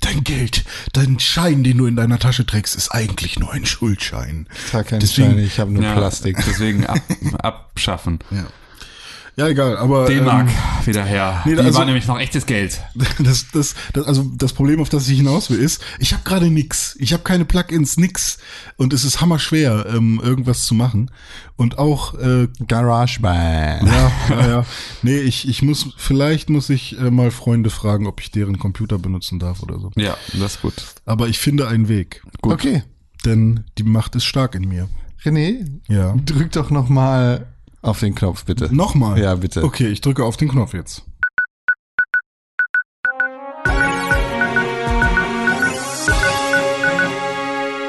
Dein 0.00 0.24
Geld, 0.24 0.64
dein 0.92 1.18
Schein, 1.18 1.64
den 1.64 1.78
du 1.78 1.86
in 1.86 1.96
deiner 1.96 2.18
Tasche 2.18 2.44
trägst, 2.46 2.74
ist 2.76 2.90
eigentlich 2.90 3.38
nur 3.38 3.52
ein 3.52 3.64
Schuldschein. 3.66 4.46
Ich 4.64 4.70
trage 4.70 4.84
keine 4.90 5.00
Deswegen- 5.00 5.28
Steine, 5.32 5.42
ich 5.44 5.58
habe 5.60 5.70
nur 5.72 5.82
Ja, 5.82 5.94
Plastik. 5.94 6.36
Deswegen 6.46 6.86
ab, 6.86 6.98
abschaffen. 7.42 8.18
Ja. 8.30 8.46
Ja, 9.36 9.48
egal, 9.48 9.76
aber. 9.76 10.06
D-Mark 10.06 10.48
ähm, 10.48 10.86
wieder 10.86 11.04
her. 11.04 11.42
nee, 11.44 11.52
Die 11.54 11.58
also- 11.60 11.78
war 11.78 11.84
nämlich 11.86 12.06
noch 12.06 12.18
echtes 12.20 12.46
Geld. 12.46 12.80
Das, 13.18 13.46
das, 13.52 13.74
das, 13.92 14.06
also 14.06 14.30
das 14.36 14.52
Problem, 14.52 14.80
auf 14.80 14.88
das 14.88 15.08
ich 15.08 15.16
hinaus 15.16 15.50
will, 15.50 15.58
ist, 15.58 15.82
ich 15.98 16.12
habe 16.12 16.22
gerade 16.24 16.50
nix. 16.50 16.96
Ich 17.00 17.12
habe 17.12 17.22
keine 17.22 17.44
Plugins, 17.44 17.96
nix. 17.96 18.38
Und 18.76 18.92
es 18.92 19.04
ist 19.04 19.20
hammerschwer, 19.20 19.86
ähm, 19.88 20.20
irgendwas 20.22 20.66
zu 20.66 20.74
machen. 20.74 21.10
Und 21.56 21.78
auch, 21.78 22.14
äh, 22.14 22.48
GarageBand. 22.66 23.88
ja, 23.88 24.12
ja, 24.30 24.46
ja. 24.48 24.66
Nee, 25.02 25.18
ich, 25.18 25.48
ich 25.48 25.62
muss, 25.62 25.88
vielleicht 25.96 26.50
muss 26.50 26.70
ich 26.70 26.98
äh, 26.98 27.10
mal 27.10 27.30
Freunde 27.30 27.70
fragen, 27.70 28.06
ob 28.06 28.20
ich 28.20 28.30
deren 28.30 28.58
Computer 28.58 28.98
benutzen 28.98 29.38
darf 29.38 29.62
oder 29.62 29.78
so. 29.78 29.90
Ja, 29.96 30.16
das 30.32 30.56
ist 30.56 30.62
gut. 30.62 30.74
Aber 31.06 31.28
ich 31.28 31.38
finde 31.38 31.68
einen 31.68 31.88
Weg. 31.88 32.22
Okay. 32.42 32.82
Denn 33.24 33.64
die 33.78 33.84
Macht 33.84 34.14
ist 34.16 34.24
stark 34.24 34.54
in 34.54 34.68
mir. 34.68 34.88
René, 35.24 35.66
Ja. 35.88 36.14
drück 36.26 36.52
doch 36.52 36.70
noch 36.70 36.88
mal 36.88 37.46
auf 37.84 38.00
den 38.00 38.14
Knopf, 38.14 38.44
bitte. 38.44 38.74
Nochmal. 38.74 39.18
Ja, 39.18 39.34
bitte. 39.34 39.62
Okay, 39.62 39.88
ich 39.88 40.00
drücke 40.00 40.24
auf 40.24 40.36
den 40.36 40.48
Knopf 40.48 40.72
jetzt. 40.74 41.02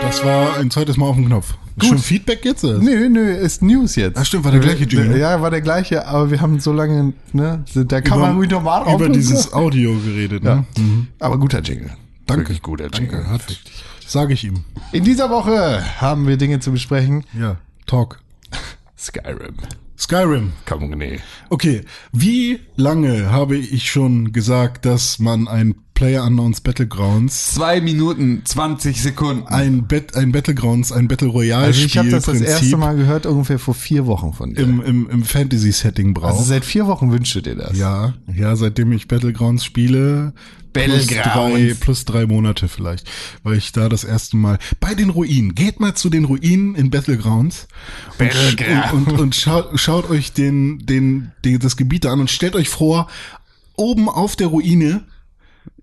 Das 0.02 0.24
war 0.24 0.58
ein 0.58 0.70
zweites 0.70 0.98
Mal 0.98 1.08
auf 1.08 1.16
den 1.16 1.26
Knopf. 1.26 1.56
Gut. 1.80 1.89
Schon 1.89 1.98
Feedback 1.98 2.46
jetzt? 2.46 2.64
oder? 2.64 2.80
Nö, 2.80 3.10
nö, 3.10 3.32
ist 3.34 3.62
News 3.62 3.96
jetzt. 3.96 4.18
Ach 4.18 4.26
stimmt, 4.26 4.46
war 4.46 4.52
der 4.52 4.62
gleiche 4.62 4.86
Jingle, 4.86 5.10
ne? 5.10 5.18
Ja, 5.20 5.41
war 5.41 5.50
der 5.50 5.62
gleiche, 5.62 6.08
aber 6.08 6.32
wir 6.32 6.39
haben 6.39 6.60
so 6.60 6.72
lange, 6.72 7.14
ne, 7.34 7.66
da 7.74 8.00
kann 8.02 8.20
man 8.20 8.36
ruhig 8.38 8.50
nochmal 8.50 8.84
über 8.84 8.91
aufrufen. 8.91 9.14
dieses 9.14 9.52
Audio 9.52 9.93
geredet, 10.00 10.43
ne? 10.43 10.66
Mhm. 10.78 11.08
Aber 11.20 11.38
guter 11.38 11.62
Jingle. 11.62 11.91
Danke. 12.28 12.43
Wirklich 12.43 12.62
guter 12.62 12.89
Jingle. 12.93 13.24
Danke, 13.24 13.30
hat, 13.30 13.41
sage 14.08 14.34
ich 14.34 14.43
ihm. 14.46 14.64
In 14.93 15.04
dieser 15.04 15.30
Woche 15.30 15.84
haben 16.00 16.28
wir 16.28 16.38
Dinge 16.38 16.60
zu 16.60 16.72
besprechen. 16.72 17.26
Ja, 17.38 17.58
Talk. 17.86 18.20
Skyrim. 18.98 19.56
Skyrim. 19.98 20.52
Komm, 20.66 20.91
René. 20.93 21.20
Okay, 21.50 21.82
wie 22.12 22.60
lange 22.76 23.32
habe 23.32 23.56
ich 23.58 23.89
schon 23.89 24.32
gesagt, 24.34 24.86
dass 24.86 25.20
man 25.20 25.48
ein 25.48 25.76
Player 25.93 26.26
Unknowns 26.26 26.60
Battlegrounds, 26.60 27.54
Zwei 27.54 27.80
Minuten, 27.80 28.41
20 28.43 29.02
Sekunden. 29.02 29.48
ein, 29.48 29.88
Bet 29.88 30.14
ein 30.18 30.34
Battlegrounds, 30.34 30.91
ein 30.91 31.08
Battle 31.08 31.30
Royale 31.30 31.68
Also 31.68 31.86
ich 31.86 31.98
habe 31.98 32.10
das 32.10 32.26
das 32.26 32.41
erste 32.41 32.76
Mal 32.76 32.98
gehört 32.98 33.26
ungefähr 33.26 33.60
vor 33.60 33.74
vier 33.74 34.06
Wochen 34.06 34.34
von 34.34 34.54
dir. 34.54 34.62
im, 34.64 34.82
im, 34.82 35.10
im 35.10 35.24
Fantasy-Setting 35.24 36.14
brauche. 36.14 36.34
also 36.34 36.43
seit 36.43 36.66
vier 36.66 36.86
Wochen 36.88 37.14
wünschst 37.14 37.36
du 37.36 37.41
dir 37.41 37.56
das. 37.56 37.78
Ja, 37.78 38.14
ja, 38.36 38.58
seitdem 38.58 38.91
ich 38.91 39.08
Battlegrounds 39.08 39.64
spiele. 39.64 40.34
Plus 40.84 41.07
drei, 41.07 41.15
Battlegrounds. 41.15 41.80
plus 41.80 42.05
drei 42.05 42.26
Monate 42.26 42.67
vielleicht, 42.67 43.07
weil 43.43 43.57
ich 43.57 43.71
da 43.71 43.89
das 43.89 44.03
erste 44.03 44.38
Mal 44.38 44.59
bei 44.80 44.93
den 44.93 45.09
Ruinen. 45.09 45.55
Geht 45.55 45.80
mal 45.80 45.95
zu 45.95 46.09
den 46.09 46.26
Ruinen 46.26 46.76
in 46.76 46.89
Battlegrounds 46.89 47.67
und, 48.11 48.17
Battlegrounds. 48.17 48.93
und, 48.93 49.07
und, 49.07 49.19
und 49.19 49.36
schaut, 49.36 49.80
schaut 49.80 50.09
euch 50.09 50.34
den, 50.34 50.86
den, 50.86 51.32
den, 51.43 51.59
das 51.59 51.78
Gebiet 51.78 52.05
an 52.05 52.19
und 52.19 52.30
stellt 52.30 52.55
euch 52.55 52.69
vor, 52.69 53.07
oben 53.76 54.09
auf 54.09 54.36
der 54.36 54.47
Ruine 54.47 55.05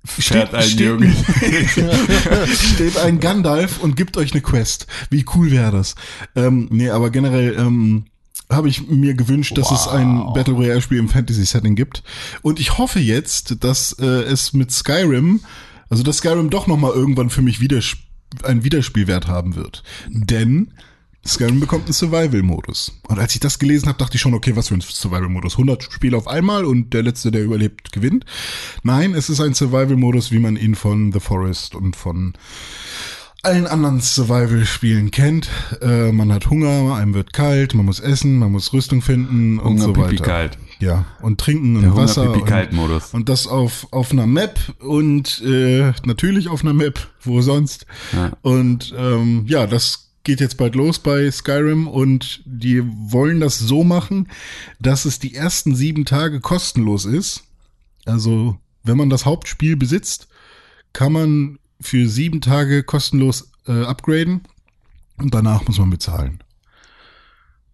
ein 0.05 0.62
steht, 0.62 0.80
Junge. 0.80 1.14
steht 2.74 2.97
ein 2.99 3.20
Gandalf 3.20 3.80
und 3.80 3.97
gibt 3.97 4.16
euch 4.16 4.32
eine 4.32 4.40
Quest. 4.40 4.86
Wie 5.11 5.24
cool 5.34 5.53
wäre 5.53 5.70
das? 5.70 5.95
Ähm, 6.34 6.68
nee, 6.70 6.90
aber 6.90 7.11
generell 7.11 7.55
ähm, 7.57 8.07
habe 8.53 8.68
ich 8.68 8.88
mir 8.88 9.14
gewünscht, 9.14 9.57
dass 9.57 9.70
es 9.70 9.88
ein 9.88 10.32
Battle 10.34 10.55
Royale 10.55 10.82
Spiel 10.82 10.98
im 10.98 11.09
Fantasy 11.09 11.44
Setting 11.44 11.74
gibt. 11.74 12.03
Und 12.42 12.61
ich 12.61 12.78
hoffe 12.78 13.00
jetzt, 13.00 13.64
dass 13.64 13.92
äh, 13.98 14.05
es 14.05 14.53
mit 14.53 14.70
Skyrim, 14.70 15.40
also 15.88 16.03
dass 16.03 16.18
Skyrim 16.18 16.50
doch 16.50 16.66
noch 16.66 16.76
mal 16.76 16.92
irgendwann 16.92 17.30
für 17.30 17.42
mich 17.42 17.61
wieder 17.61 17.80
einen 18.44 18.64
Wiederspielwert 18.64 19.26
haben 19.26 19.57
wird. 19.57 19.82
Denn 20.09 20.72
Skyrim 21.26 21.61
bekommt 21.61 21.84
einen 21.84 21.92
Survival-Modus. 21.92 23.00
Und 23.07 23.18
als 23.18 23.34
ich 23.34 23.40
das 23.40 23.59
gelesen 23.59 23.88
habe, 23.88 23.98
dachte 23.98 24.16
ich 24.16 24.20
schon, 24.20 24.34
okay, 24.34 24.57
was 24.57 24.68
für 24.68 24.74
ein 24.74 24.80
Survival-Modus? 24.80 25.55
100 25.55 25.84
Spiele 25.92 26.16
auf 26.16 26.26
einmal 26.26 26.64
und 26.64 26.92
der 26.92 27.03
Letzte, 27.03 27.30
der 27.30 27.44
überlebt, 27.44 27.92
gewinnt. 27.92 28.24
Nein, 28.82 29.14
es 29.14 29.30
ist 29.30 29.40
ein 29.40 29.55
Survival-Modus, 29.55 30.32
wie 30.32 30.40
man 30.40 30.57
ihn 30.57 30.74
von 30.74 31.12
The 31.12 31.20
Forest 31.20 31.76
und 31.76 31.94
von 31.94 32.34
allen 33.43 33.66
anderen 33.66 34.01
Survival-Spielen 34.01 35.11
kennt. 35.11 35.49
Äh, 35.80 36.12
man 36.12 36.32
hat 36.32 36.49
Hunger, 36.49 36.95
einem 36.95 37.14
wird 37.14 37.32
kalt, 37.32 37.74
man 37.74 37.86
muss 37.86 37.99
essen, 37.99 38.38
man 38.38 38.53
muss 38.53 38.72
Rüstung 38.72 39.03
finden 39.03 39.59
und 39.59 39.80
Hunger, 39.80 39.84
so 39.84 39.97
weiter. 39.97 40.09
Pipi, 40.09 40.22
kalt. 40.22 40.59
Ja, 40.78 41.07
und 41.20 41.40
trinken 41.40 41.76
und 41.76 41.82
Der 41.82 41.90
Hunger, 41.93 42.03
Wasser. 42.03 42.26
Pipi, 42.26 42.40
und, 42.40 42.47
kalt 42.47 42.72
Modus. 42.72 43.12
und 43.12 43.28
das 43.28 43.47
auf, 43.49 43.88
auf 43.90 44.12
einer 44.12 44.26
Map 44.26 44.59
und 44.80 45.43
äh, 45.45 45.93
natürlich 46.05 46.49
auf 46.49 46.62
einer 46.62 46.72
Map, 46.72 47.09
wo 47.20 47.43
sonst. 47.43 47.86
Ja. 48.12 48.32
Und 48.43 48.95
ähm, 48.97 49.45
ja, 49.47 49.66
das 49.66 50.12
geht 50.24 50.40
jetzt 50.40 50.57
bald 50.57 50.76
los 50.76 51.01
bei 51.01 51.28
Skyrim 51.28 51.88
und 51.88 52.43
die 52.45 52.82
wollen 52.84 53.40
das 53.40 53.59
so 53.59 53.82
machen, 53.82 54.28
dass 54.78 55.05
es 55.05 55.18
die 55.18 55.34
ersten 55.34 55.74
sieben 55.74 56.05
Tage 56.05 56.40
kostenlos 56.40 57.05
ist. 57.07 57.43
Also, 58.05 58.57
wenn 58.84 58.97
man 58.97 59.11
das 59.11 59.26
Hauptspiel 59.26 59.76
besitzt, 59.76 60.28
kann 60.93 61.12
man 61.12 61.59
für 61.83 62.09
sieben 62.09 62.41
Tage 62.41 62.83
kostenlos 62.83 63.51
äh, 63.66 63.85
upgraden 63.85 64.43
und 65.18 65.35
danach 65.35 65.66
muss 65.66 65.78
man 65.78 65.91
bezahlen. 65.91 66.43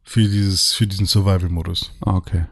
Für 0.04 0.22
dieses, 0.22 0.72
für 0.72 0.86
diesen 0.86 1.06
Survival-Modus. 1.06 1.92
Ah, 2.00 2.14
Okay. 2.16 2.46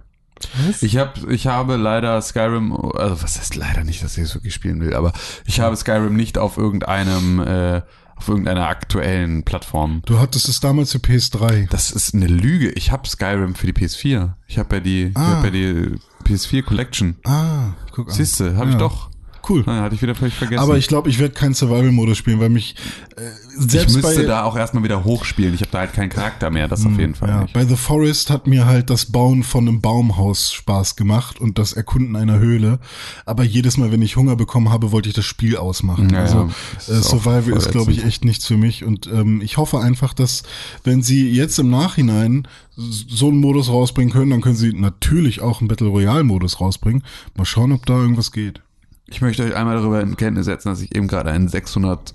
Ich 0.82 0.98
habe, 0.98 1.32
ich 1.32 1.46
habe 1.46 1.76
leider 1.76 2.20
Skyrim, 2.20 2.70
also 2.74 3.22
was 3.22 3.38
heißt 3.38 3.56
leider 3.56 3.84
nicht, 3.84 4.02
dass 4.04 4.18
ich 4.18 4.24
es 4.24 4.34
wirklich 4.34 4.52
spielen 4.52 4.80
will, 4.82 4.92
aber 4.94 5.14
ich 5.46 5.60
habe 5.60 5.74
Skyrim 5.76 6.14
nicht 6.14 6.36
auf 6.36 6.58
irgendeinem, 6.58 7.40
äh, 7.40 7.80
auf 8.16 8.28
irgendeiner 8.28 8.68
aktuellen 8.68 9.44
Plattform. 9.44 10.02
Du 10.04 10.18
hattest 10.18 10.50
es 10.50 10.60
damals 10.60 10.92
für 10.92 10.98
PS3. 10.98 11.68
Das 11.70 11.90
ist 11.90 12.12
eine 12.14 12.26
Lüge. 12.26 12.68
Ich 12.72 12.92
habe 12.92 13.08
Skyrim 13.08 13.54
für 13.54 13.66
die 13.66 13.72
PS4. 13.72 14.34
Ich 14.46 14.58
habe 14.58 14.76
ja 14.76 14.80
die, 14.80 15.02
ich 15.04 15.16
Ah. 15.16 15.36
hab 15.38 15.44
ja 15.44 15.50
die 15.50 15.94
PS4 16.24 16.62
Collection. 16.64 17.16
Ah, 17.24 17.70
guck 17.92 18.08
an. 18.08 18.14
Siehste, 18.14 18.56
habe 18.58 18.66
ich 18.68 18.74
Ja. 18.74 18.78
doch. 18.80 19.08
Cool. 19.48 19.62
Nein, 19.66 19.80
hatte 19.80 19.94
ich 19.94 20.02
wieder 20.02 20.14
völlig 20.14 20.34
vergessen. 20.34 20.62
Aber 20.62 20.76
ich 20.76 20.88
glaube, 20.88 21.08
ich 21.08 21.18
werde 21.18 21.34
keinen 21.34 21.54
Survival-Modus 21.54 22.18
spielen, 22.18 22.40
weil 22.40 22.48
mich 22.48 22.74
äh, 23.16 23.22
ich 23.58 23.70
selbst 23.70 23.94
müsste 23.94 24.22
bei, 24.22 24.26
da 24.26 24.44
auch 24.44 24.56
erstmal 24.56 24.82
wieder 24.82 25.04
hochspielen. 25.04 25.54
Ich 25.54 25.60
habe 25.60 25.70
da 25.70 25.78
halt 25.78 25.92
keinen 25.92 26.10
Charakter 26.10 26.50
mehr, 26.50 26.68
das 26.68 26.84
auf 26.84 26.98
jeden 26.98 27.14
Fall 27.14 27.28
ja, 27.28 27.42
nicht. 27.42 27.52
bei 27.52 27.64
The 27.64 27.76
Forest 27.76 28.30
hat 28.30 28.46
mir 28.46 28.66
halt 28.66 28.90
das 28.90 29.06
Bauen 29.06 29.42
von 29.42 29.68
einem 29.68 29.80
Baumhaus 29.80 30.52
Spaß 30.52 30.96
gemacht 30.96 31.40
und 31.40 31.58
das 31.58 31.72
Erkunden 31.72 32.16
einer 32.16 32.38
Höhle. 32.38 32.80
Aber 33.24 33.44
jedes 33.44 33.76
Mal, 33.76 33.92
wenn 33.92 34.02
ich 34.02 34.16
Hunger 34.16 34.36
bekommen 34.36 34.70
habe, 34.70 34.92
wollte 34.92 35.08
ich 35.08 35.14
das 35.14 35.24
Spiel 35.24 35.56
ausmachen. 35.56 36.10
Ja, 36.10 36.20
also 36.20 36.50
ja, 36.88 36.94
äh, 36.94 37.02
Survival 37.02 37.56
ist, 37.56 37.70
glaube 37.70 37.92
ich, 37.92 38.04
echt 38.04 38.24
nichts 38.24 38.46
für 38.46 38.56
mich. 38.56 38.84
Und 38.84 39.06
ähm, 39.06 39.40
ich 39.42 39.56
hoffe 39.56 39.80
einfach, 39.80 40.12
dass 40.12 40.42
wenn 40.84 41.02
sie 41.02 41.30
jetzt 41.30 41.58
im 41.58 41.70
Nachhinein 41.70 42.48
so 42.76 43.28
einen 43.28 43.38
Modus 43.38 43.68
rausbringen 43.68 44.12
können, 44.12 44.30
dann 44.30 44.40
können 44.42 44.56
sie 44.56 44.72
natürlich 44.72 45.40
auch 45.40 45.60
einen 45.60 45.68
Battle 45.68 45.88
Royale 45.88 46.24
Modus 46.24 46.60
rausbringen. 46.60 47.02
Mal 47.36 47.46
schauen, 47.46 47.72
ob 47.72 47.86
da 47.86 47.94
irgendwas 47.94 48.32
geht. 48.32 48.60
Ich 49.08 49.20
möchte 49.20 49.44
euch 49.44 49.54
einmal 49.54 49.76
darüber 49.76 50.00
in 50.00 50.16
Kenntnis 50.16 50.46
setzen, 50.46 50.68
dass 50.68 50.80
ich 50.80 50.94
eben 50.94 51.06
gerade 51.08 51.30
ein 51.30 51.48
600, 51.48 52.14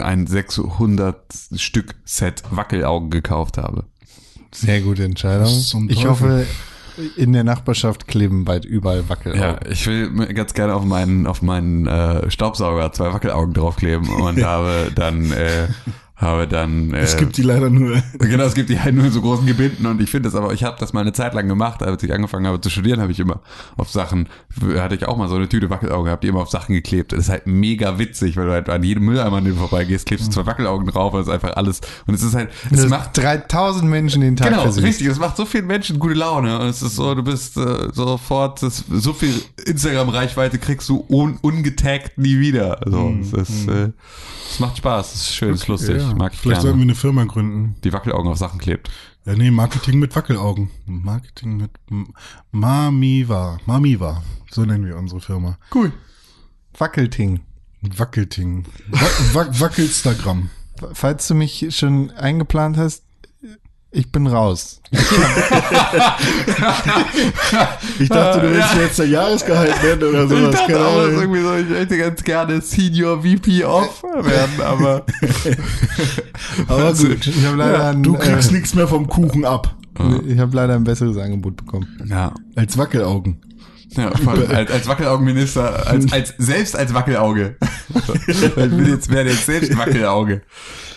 ein 0.00 0.26
600 0.26 1.34
Stück 1.56 1.94
Set 2.04 2.42
Wackelaugen 2.50 3.10
gekauft 3.10 3.58
habe. 3.58 3.84
Sehr 4.52 4.82
gute 4.82 5.04
Entscheidung. 5.04 5.48
Ich 5.88 6.06
hoffe, 6.06 6.46
in 7.16 7.32
der 7.32 7.44
Nachbarschaft 7.44 8.06
kleben 8.06 8.44
bald 8.44 8.64
überall 8.64 9.08
Wackelaugen. 9.08 9.42
Ja, 9.42 9.58
ich 9.68 9.86
will 9.86 10.10
mir 10.10 10.32
ganz 10.32 10.54
gerne 10.54 10.74
auf 10.74 10.84
meinen, 10.84 11.26
auf 11.26 11.42
meinen 11.42 11.86
äh, 11.86 12.30
Staubsauger 12.30 12.92
zwei 12.92 13.12
Wackelaugen 13.12 13.54
draufkleben 13.54 14.08
und 14.08 14.42
habe 14.44 14.92
dann, 14.94 15.32
äh, 15.32 15.68
habe 16.16 16.46
dann. 16.46 16.94
Äh, 16.94 17.00
Es 17.00 17.16
gibt 17.16 17.36
die 17.36 17.42
leider 17.42 17.70
nur. 17.70 18.00
Genau, 18.18 18.44
es 18.44 18.54
gibt 18.54 18.70
die 18.70 18.80
halt 18.80 18.94
nur 18.94 19.04
in 19.04 19.10
so 19.12 19.20
großen 19.20 19.44
Gebinden 19.46 19.84
und 19.86 20.00
ich 20.00 20.10
finde 20.10 20.28
das 20.28 20.36
aber, 20.36 20.52
ich 20.52 20.62
habe 20.64 20.76
das 20.78 20.92
mal 20.92 21.00
eine 21.00 21.12
Zeit 21.12 21.34
lang 21.34 21.48
gemacht, 21.48 21.82
als 21.82 22.02
ich 22.02 22.12
angefangen 22.12 22.46
habe 22.46 22.60
zu 22.60 22.70
studieren, 22.70 23.00
habe 23.00 23.10
ich 23.12 23.18
immer 23.20 23.40
auf 23.76 23.90
Sachen, 23.90 24.28
hatte 24.76 24.94
ich 24.94 25.06
auch 25.06 25.16
mal 25.16 25.28
so 25.28 25.34
eine 25.34 25.48
Tüte 25.48 25.70
Wackelaugen 25.70 26.04
gehabt, 26.06 26.22
die 26.24 26.28
immer 26.28 26.40
auf 26.40 26.50
Sachen 26.50 26.74
geklebt. 26.74 27.12
Das 27.12 27.20
ist 27.20 27.28
halt 27.28 27.46
mega 27.46 27.98
witzig, 27.98 28.36
weil 28.36 28.46
du 28.46 28.52
halt 28.52 28.68
an 28.70 28.82
jedem 28.84 29.04
Mülleimer, 29.04 29.38
an 29.38 29.44
dem 29.44 29.54
du 29.54 29.60
vorbeigehst, 29.60 30.06
klebst 30.06 30.28
du 30.28 30.30
zwei 30.30 30.46
Wackelaugen 30.46 30.86
drauf 30.86 31.12
und 31.14 31.20
es 31.20 31.26
ist 31.26 31.32
einfach 31.32 31.56
alles, 31.56 31.80
und 32.06 32.14
es 32.14 32.22
ist 32.22 32.34
halt, 32.34 32.50
es 32.70 32.80
Das 32.82 32.88
macht 32.88 33.16
3000 33.16 33.84
Menschen 33.90 34.20
den 34.20 34.36
Tag 34.36 34.48
Genau, 34.50 34.62
versüßt. 34.62 34.86
richtig. 34.86 35.06
Es 35.08 35.18
macht 35.18 35.36
so 35.36 35.44
vielen 35.44 35.66
Menschen 35.66 35.98
gute 35.98 36.14
Laune. 36.14 36.58
Und 36.60 36.66
es 36.66 36.80
ist 36.82 36.94
so, 36.96 37.14
du 37.14 37.22
bist 37.22 37.56
äh, 37.56 37.88
sofort, 37.92 38.62
das, 38.62 38.84
so 38.90 39.12
viel 39.12 39.34
Instagram-Reichweite 39.66 40.58
kriegst 40.58 40.88
du 40.88 41.04
un, 41.08 41.38
ungetaggt 41.42 42.18
nie 42.18 42.38
wieder. 42.38 42.80
So, 42.86 43.12
es, 43.20 43.32
ist, 43.32 43.68
äh, 43.68 43.90
es 44.50 44.60
macht 44.60 44.78
Spaß, 44.78 45.14
es 45.14 45.20
ist 45.22 45.34
schön, 45.34 45.50
es 45.54 45.62
ist 45.62 45.68
lustig. 45.68 46.03
Ja, 46.10 46.14
Mag 46.14 46.32
ich 46.34 46.40
Vielleicht 46.40 46.62
sollten 46.62 46.78
gerne. 46.78 46.88
wir 46.88 46.92
eine 46.92 47.00
Firma 47.00 47.24
gründen. 47.24 47.76
Die 47.84 47.92
Wackelaugen 47.92 48.30
auf 48.30 48.38
Sachen 48.38 48.58
klebt. 48.60 48.90
Ja, 49.24 49.34
nee, 49.34 49.50
Marketing 49.50 49.98
mit 49.98 50.14
Wackelaugen. 50.14 50.70
Marketing 50.86 51.56
mit 51.56 51.70
M- 51.90 52.12
Mamiva. 52.52 53.58
Mamiva. 53.66 54.22
So 54.50 54.64
nennen 54.64 54.84
wir 54.86 54.96
unsere 54.96 55.20
Firma. 55.20 55.58
Cool. 55.74 55.92
Wackelting. 56.78 57.40
Wackelting. 57.82 58.64
Wa 58.88 59.06
Wa 59.32 59.60
Wackelstagram. 59.60 60.50
Falls 60.92 61.28
du 61.28 61.34
mich 61.34 61.66
schon 61.70 62.10
eingeplant 62.12 62.76
hast, 62.76 63.03
ich 63.94 64.10
bin 64.10 64.26
raus. 64.26 64.80
Ich 67.98 68.08
dachte, 68.08 68.40
du 68.40 68.50
willst 68.50 68.74
jetzt 68.76 68.98
der 68.98 69.06
Jahresgehalt 69.06 69.82
nennen 69.82 70.02
oder 70.02 70.26
sowas. 70.28 70.56
Keine 70.66 70.78
Ahnung. 70.78 71.20
irgendwie 71.20 71.42
so, 71.42 71.54
ich 71.56 71.68
möchte 71.68 71.98
ganz 71.98 72.24
gerne 72.24 72.60
Senior 72.60 73.22
VP 73.22 73.64
Off 73.64 74.02
werden, 74.02 74.60
aber 74.60 75.04
Aber 76.68 76.92
gut. 76.92 77.26
Ich 77.26 77.44
habe 77.44 77.56
leider, 77.56 77.90
ein, 77.90 78.02
Du 78.02 78.14
kriegst 78.14 78.50
äh, 78.50 78.54
nichts 78.54 78.74
mehr 78.74 78.88
vom 78.88 79.06
Kuchen 79.06 79.44
ab. 79.44 79.74
ich 80.26 80.38
habe 80.38 80.56
leider 80.56 80.74
ein 80.74 80.84
besseres 80.84 81.16
Angebot 81.16 81.56
bekommen. 81.56 81.86
ja. 82.08 82.32
Als 82.56 82.76
Wackelaugen. 82.76 83.40
Ja, 83.96 84.10
voll, 84.16 84.46
als, 84.46 84.70
als 84.72 84.88
Wackelaugenminister, 84.88 85.86
als, 85.86 86.12
als, 86.12 86.34
selbst 86.38 86.76
als 86.76 86.92
Wackelauge. 86.94 87.56
ich 88.26 88.54
bin 88.54 88.88
jetzt, 88.88 89.08
werde 89.10 89.30
jetzt 89.30 89.46
selbst 89.46 89.76
Wackelauge. 89.78 90.42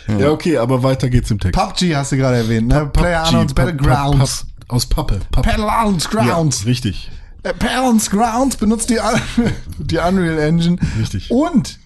Ja, 0.08 0.32
okay, 0.32 0.58
aber 0.58 0.84
weiter 0.84 1.10
geht's 1.10 1.30
im 1.32 1.39
Text. 1.39 1.60
PUBG 1.60 1.95
hast 1.95 2.12
du 2.12 2.18
gerade 2.18 2.38
erwähnt, 2.38 2.68
ne? 2.68 2.86
PlayerUnknown's 2.91 3.53
Battlegrounds. 3.53 4.45
Aus 4.70 4.86
Pappe. 4.86 5.20
Pappe. 5.32 5.49
PlayerUnknown's 5.49 6.10
Ja, 6.14 6.24
Grounds. 6.24 6.66
richtig. 6.66 7.12
Äh, 7.43 7.53
PlayerUnknown's 7.53 8.10
Grounds 8.10 8.58
benutzt 8.58 8.89
die, 8.89 8.99
die 9.80 9.97
Unreal 9.97 10.39
Engine. 10.39 10.78
Richtig. 10.99 11.32
Und 11.32 11.80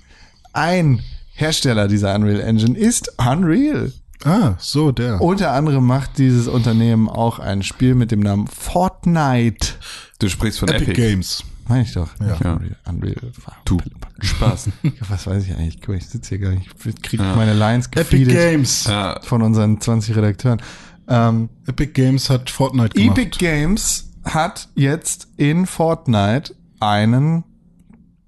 ein 0.54 1.02
Hersteller 1.34 1.88
dieser 1.88 2.14
Unreal 2.16 2.42
Engine 2.42 2.78
ist 2.78 3.14
Unreal. 3.20 3.92
Ah, 4.24 4.54
so, 4.60 4.92
der. 4.92 5.20
Unter 5.22 5.52
anderem 5.54 5.86
macht 5.88 6.20
dieses 6.20 6.48
Unternehmen 6.48 7.10
auch 7.10 7.40
ein 7.40 7.64
Spiel 7.64 7.96
mit 7.96 8.12
dem 8.12 8.20
Namen 8.20 8.46
Fortnite. 8.48 9.70
Du 10.20 10.30
sprichst 10.30 10.60
von 10.60 10.70
Epic, 10.70 10.92
Epic. 10.92 11.02
Games. 11.10 11.44
Meine 11.68 11.84
ich 11.84 11.94
doch. 11.94 12.10
Ja. 12.20 12.36
Unreal. 12.36 12.76
Unreal. 12.88 13.32
Du, 13.66 13.78
Spaß. 14.22 14.70
Was 15.10 15.28
weiß 15.28 15.44
ich 15.46 15.56
eigentlich? 15.56 15.80
Guck 15.80 15.90
mal, 15.90 15.98
Ich 15.98 16.08
sitze 16.08 16.30
hier 16.30 16.40
gar 16.40 16.52
nicht. 16.52 16.70
Ich 16.86 17.02
kriege 17.02 17.24
meine 17.24 17.54
Lines 17.54 17.88
Epic 17.96 18.26
Games. 18.26 18.86
Ja, 18.86 19.20
von 19.22 19.42
unseren 19.42 19.80
20 19.80 20.16
Redakteuren. 20.16 20.62
Ähm, 21.08 21.50
Epic 21.68 21.94
Games 21.94 22.30
hat 22.30 22.50
Fortnite 22.50 22.90
gemacht. 22.90 23.18
Epic 23.18 23.38
Games 23.38 24.12
hat 24.24 24.70
jetzt 24.76 25.28
in 25.38 25.66
Fortnite 25.66 26.56
einen 26.80 27.44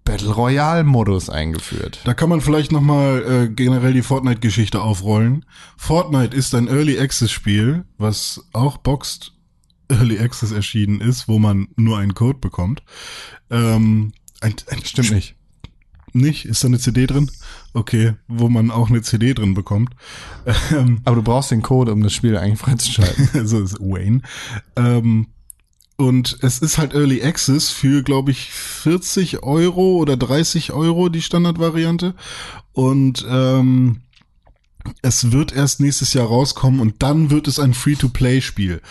Battle 0.06 0.32
Royale 0.34 0.84
Modus 0.84 1.30
eingeführt. 1.30 2.02
Da 2.04 2.14
kann 2.14 2.30
man 2.30 2.42
vielleicht 2.42 2.72
nochmal 2.72 3.24
äh, 3.24 3.50
generell 3.50 3.94
die 3.94 4.02
Fortnite-Geschichte 4.02 4.82
aufrollen. 4.82 5.46
Fortnite 5.78 6.36
ist 6.36 6.54
ein 6.56 6.68
Early 6.68 7.00
Access-Spiel, 7.00 7.86
was 7.98 8.46
auch 8.52 8.78
Boxed 8.78 9.33
Early 9.90 10.20
Access 10.20 10.52
erschienen 10.52 11.02
ist, 11.02 11.28
wo 11.28 11.40
man 11.40 11.68
nur 11.76 11.98
einen 11.98 12.14
Code 12.14 12.40
bekommt. 12.40 12.84
Ähm, 13.50 14.14
ein, 14.42 14.56
ein, 14.70 14.84
Stimmt 14.84 15.12
nicht. 15.12 15.36
Nicht? 16.14 16.46
Ist 16.46 16.64
da 16.64 16.68
eine 16.68 16.80
CD 16.80 17.08
drin? 17.08 17.32
Okay, 17.74 18.14
wo 18.28 18.48
man 18.48 18.70
auch 18.70 18.90
eine 18.90 19.02
CD 19.02 19.34
drin 19.34 19.53
bekommt. 19.53 19.95
Ähm, 20.72 21.02
Aber 21.06 21.16
du 21.16 21.24
brauchst 21.24 21.52
den 21.52 21.62
Code, 21.62 21.91
um 21.91 22.03
das 22.03 22.14
Spiel 22.14 22.38
eigentlich 22.38 22.60
freizuschalten. 22.60 23.30
so 23.48 23.62
ist 23.62 23.80
Wayne. 23.80 24.22
Ähm, 24.76 25.28
und 25.95 26.38
es 26.41 26.60
ist 26.60 26.78
halt 26.78 26.94
Early 26.94 27.24
Access 27.24 27.70
für, 27.70 28.03
glaube 28.03 28.32
ich, 28.32 28.52
40 28.52 29.44
Euro 29.44 29.98
oder 29.98 30.18
30 30.18 30.72
Euro 30.74 31.10
die 31.10 31.22
Standardvariante. 31.22 32.14
Und 32.74 33.26
ähm, 33.30 34.02
es 35.01 35.31
wird 35.31 35.53
erst 35.53 35.80
nächstes 35.80 36.14
Jahr 36.14 36.27
rauskommen 36.27 36.80
und 36.80 37.01
dann 37.03 37.30
wird 37.30 37.47
es 37.47 37.60
ein 37.60 37.73
Free-to-Play-Spiel. 37.73 38.81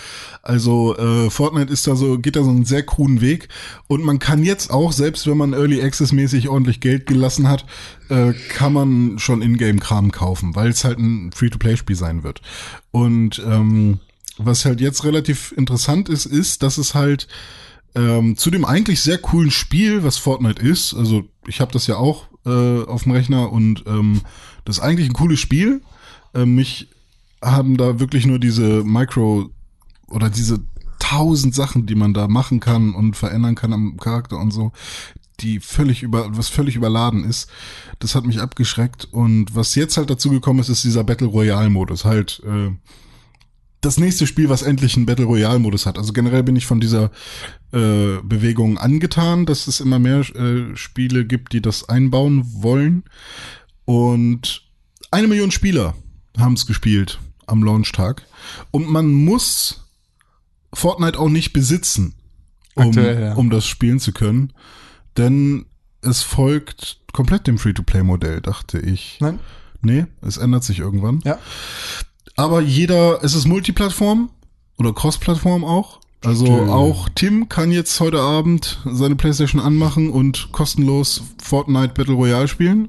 Also 0.42 0.96
äh, 0.96 1.30
Fortnite 1.30 1.72
ist 1.72 1.86
da 1.86 1.96
so, 1.96 2.18
geht 2.18 2.36
da 2.36 2.44
so 2.44 2.50
einen 2.50 2.64
sehr 2.64 2.82
kruden 2.82 3.20
Weg 3.20 3.48
und 3.88 4.04
man 4.04 4.18
kann 4.18 4.44
jetzt 4.44 4.70
auch, 4.70 4.92
selbst 4.92 5.26
wenn 5.26 5.36
man 5.36 5.52
Early 5.52 5.82
Access-mäßig 5.82 6.48
ordentlich 6.48 6.80
Geld 6.80 7.06
gelassen 7.06 7.48
hat, 7.48 7.66
äh, 8.08 8.32
kann 8.32 8.72
man 8.72 9.18
schon 9.18 9.42
Ingame-Kram 9.42 10.12
kaufen, 10.12 10.54
weil 10.54 10.70
es 10.70 10.84
halt 10.84 10.98
ein 10.98 11.32
Free-to-Play-Spiel 11.32 11.96
sein 11.96 12.22
wird. 12.22 12.42
Und 12.90 13.42
ähm, 13.46 14.00
was 14.38 14.64
halt 14.64 14.80
jetzt 14.80 15.04
relativ 15.04 15.52
interessant 15.52 16.08
ist, 16.08 16.26
ist, 16.26 16.62
dass 16.62 16.78
es 16.78 16.94
halt 16.94 17.28
ähm, 17.94 18.36
zu 18.36 18.50
dem 18.50 18.64
eigentlich 18.64 19.02
sehr 19.02 19.18
coolen 19.18 19.50
Spiel, 19.50 20.02
was 20.02 20.16
Fortnite 20.16 20.62
ist, 20.62 20.94
also 20.94 21.24
ich 21.46 21.60
habe 21.60 21.72
das 21.72 21.86
ja 21.86 21.96
auch 21.96 22.28
äh, 22.46 22.82
auf 22.84 23.04
dem 23.04 23.12
Rechner 23.12 23.52
und 23.52 23.84
ähm, 23.86 24.22
das 24.64 24.78
ist 24.78 24.82
eigentlich 24.82 25.08
ein 25.08 25.14
cooles 25.14 25.40
Spiel. 25.40 25.82
Äh, 26.34 26.46
mich 26.46 26.88
haben 27.42 27.76
da 27.76 27.98
wirklich 27.98 28.26
nur 28.26 28.38
diese 28.38 28.84
Micro 28.84 29.50
oder 30.08 30.30
diese 30.30 30.60
tausend 30.98 31.54
Sachen, 31.54 31.86
die 31.86 31.94
man 31.94 32.14
da 32.14 32.28
machen 32.28 32.60
kann 32.60 32.94
und 32.94 33.16
verändern 33.16 33.54
kann 33.54 33.72
am 33.72 33.96
Charakter 33.98 34.38
und 34.38 34.52
so, 34.52 34.72
die 35.40 35.58
völlig 35.58 36.02
über, 36.02 36.36
was 36.36 36.48
völlig 36.48 36.76
überladen 36.76 37.24
ist. 37.24 37.50
Das 37.98 38.14
hat 38.14 38.24
mich 38.24 38.40
abgeschreckt. 38.40 39.08
Und 39.10 39.54
was 39.54 39.74
jetzt 39.74 39.96
halt 39.96 40.10
dazu 40.10 40.30
gekommen 40.30 40.60
ist, 40.60 40.68
ist 40.68 40.84
dieser 40.84 41.04
Battle 41.04 41.26
Royale 41.26 41.70
Modus. 41.70 42.04
Halt, 42.04 42.40
äh, 42.46 42.70
das 43.82 43.98
nächste 43.98 44.28
Spiel, 44.28 44.48
was 44.48 44.62
endlich 44.62 44.96
einen 44.96 45.06
Battle 45.06 45.26
Royale 45.26 45.58
Modus 45.58 45.86
hat. 45.86 45.98
Also 45.98 46.12
generell 46.12 46.44
bin 46.44 46.54
ich 46.56 46.66
von 46.66 46.80
dieser 46.80 47.10
äh, 47.72 48.18
Bewegung 48.22 48.78
angetan, 48.78 49.44
dass 49.44 49.66
es 49.66 49.80
immer 49.80 49.98
mehr 49.98 50.20
äh, 50.36 50.76
Spiele 50.76 51.26
gibt, 51.26 51.52
die 51.52 51.60
das 51.60 51.88
einbauen 51.88 52.46
wollen. 52.62 53.02
Und 53.84 54.62
eine 55.10 55.28
Million 55.28 55.50
Spieler 55.50 55.94
haben 56.38 56.54
es 56.54 56.66
gespielt 56.66 57.18
am 57.46 57.62
Launchtag. 57.62 58.26
Und 58.70 58.88
man 58.88 59.12
muss 59.12 59.84
Fortnite 60.72 61.18
auch 61.18 61.28
nicht 61.28 61.52
besitzen, 61.52 62.14
um, 62.74 62.88
Aktuell, 62.88 63.20
ja. 63.20 63.34
um 63.34 63.50
das 63.50 63.66
spielen 63.66 64.00
zu 64.00 64.12
können. 64.12 64.52
Denn 65.16 65.66
es 66.00 66.22
folgt 66.22 67.00
komplett 67.12 67.46
dem 67.46 67.58
Free-to-Play-Modell, 67.58 68.40
dachte 68.40 68.78
ich. 68.78 69.18
Nein? 69.20 69.38
Nee, 69.82 70.06
es 70.22 70.36
ändert 70.36 70.64
sich 70.64 70.78
irgendwann. 70.78 71.20
Ja. 71.24 71.38
Aber 72.36 72.60
jeder, 72.60 73.22
es 73.22 73.34
ist 73.34 73.46
Multiplattform 73.46 74.30
oder 74.78 74.92
Cross-Plattform 74.92 75.64
auch. 75.64 76.00
Also 76.24 76.46
Stimmt. 76.46 76.70
auch 76.70 77.08
Tim 77.14 77.48
kann 77.48 77.72
jetzt 77.72 77.98
heute 77.98 78.20
Abend 78.20 78.80
seine 78.84 79.16
Playstation 79.16 79.60
anmachen 79.60 80.08
und 80.10 80.52
kostenlos 80.52 81.22
Fortnite 81.42 81.94
Battle 81.94 82.14
Royale 82.14 82.46
spielen, 82.46 82.88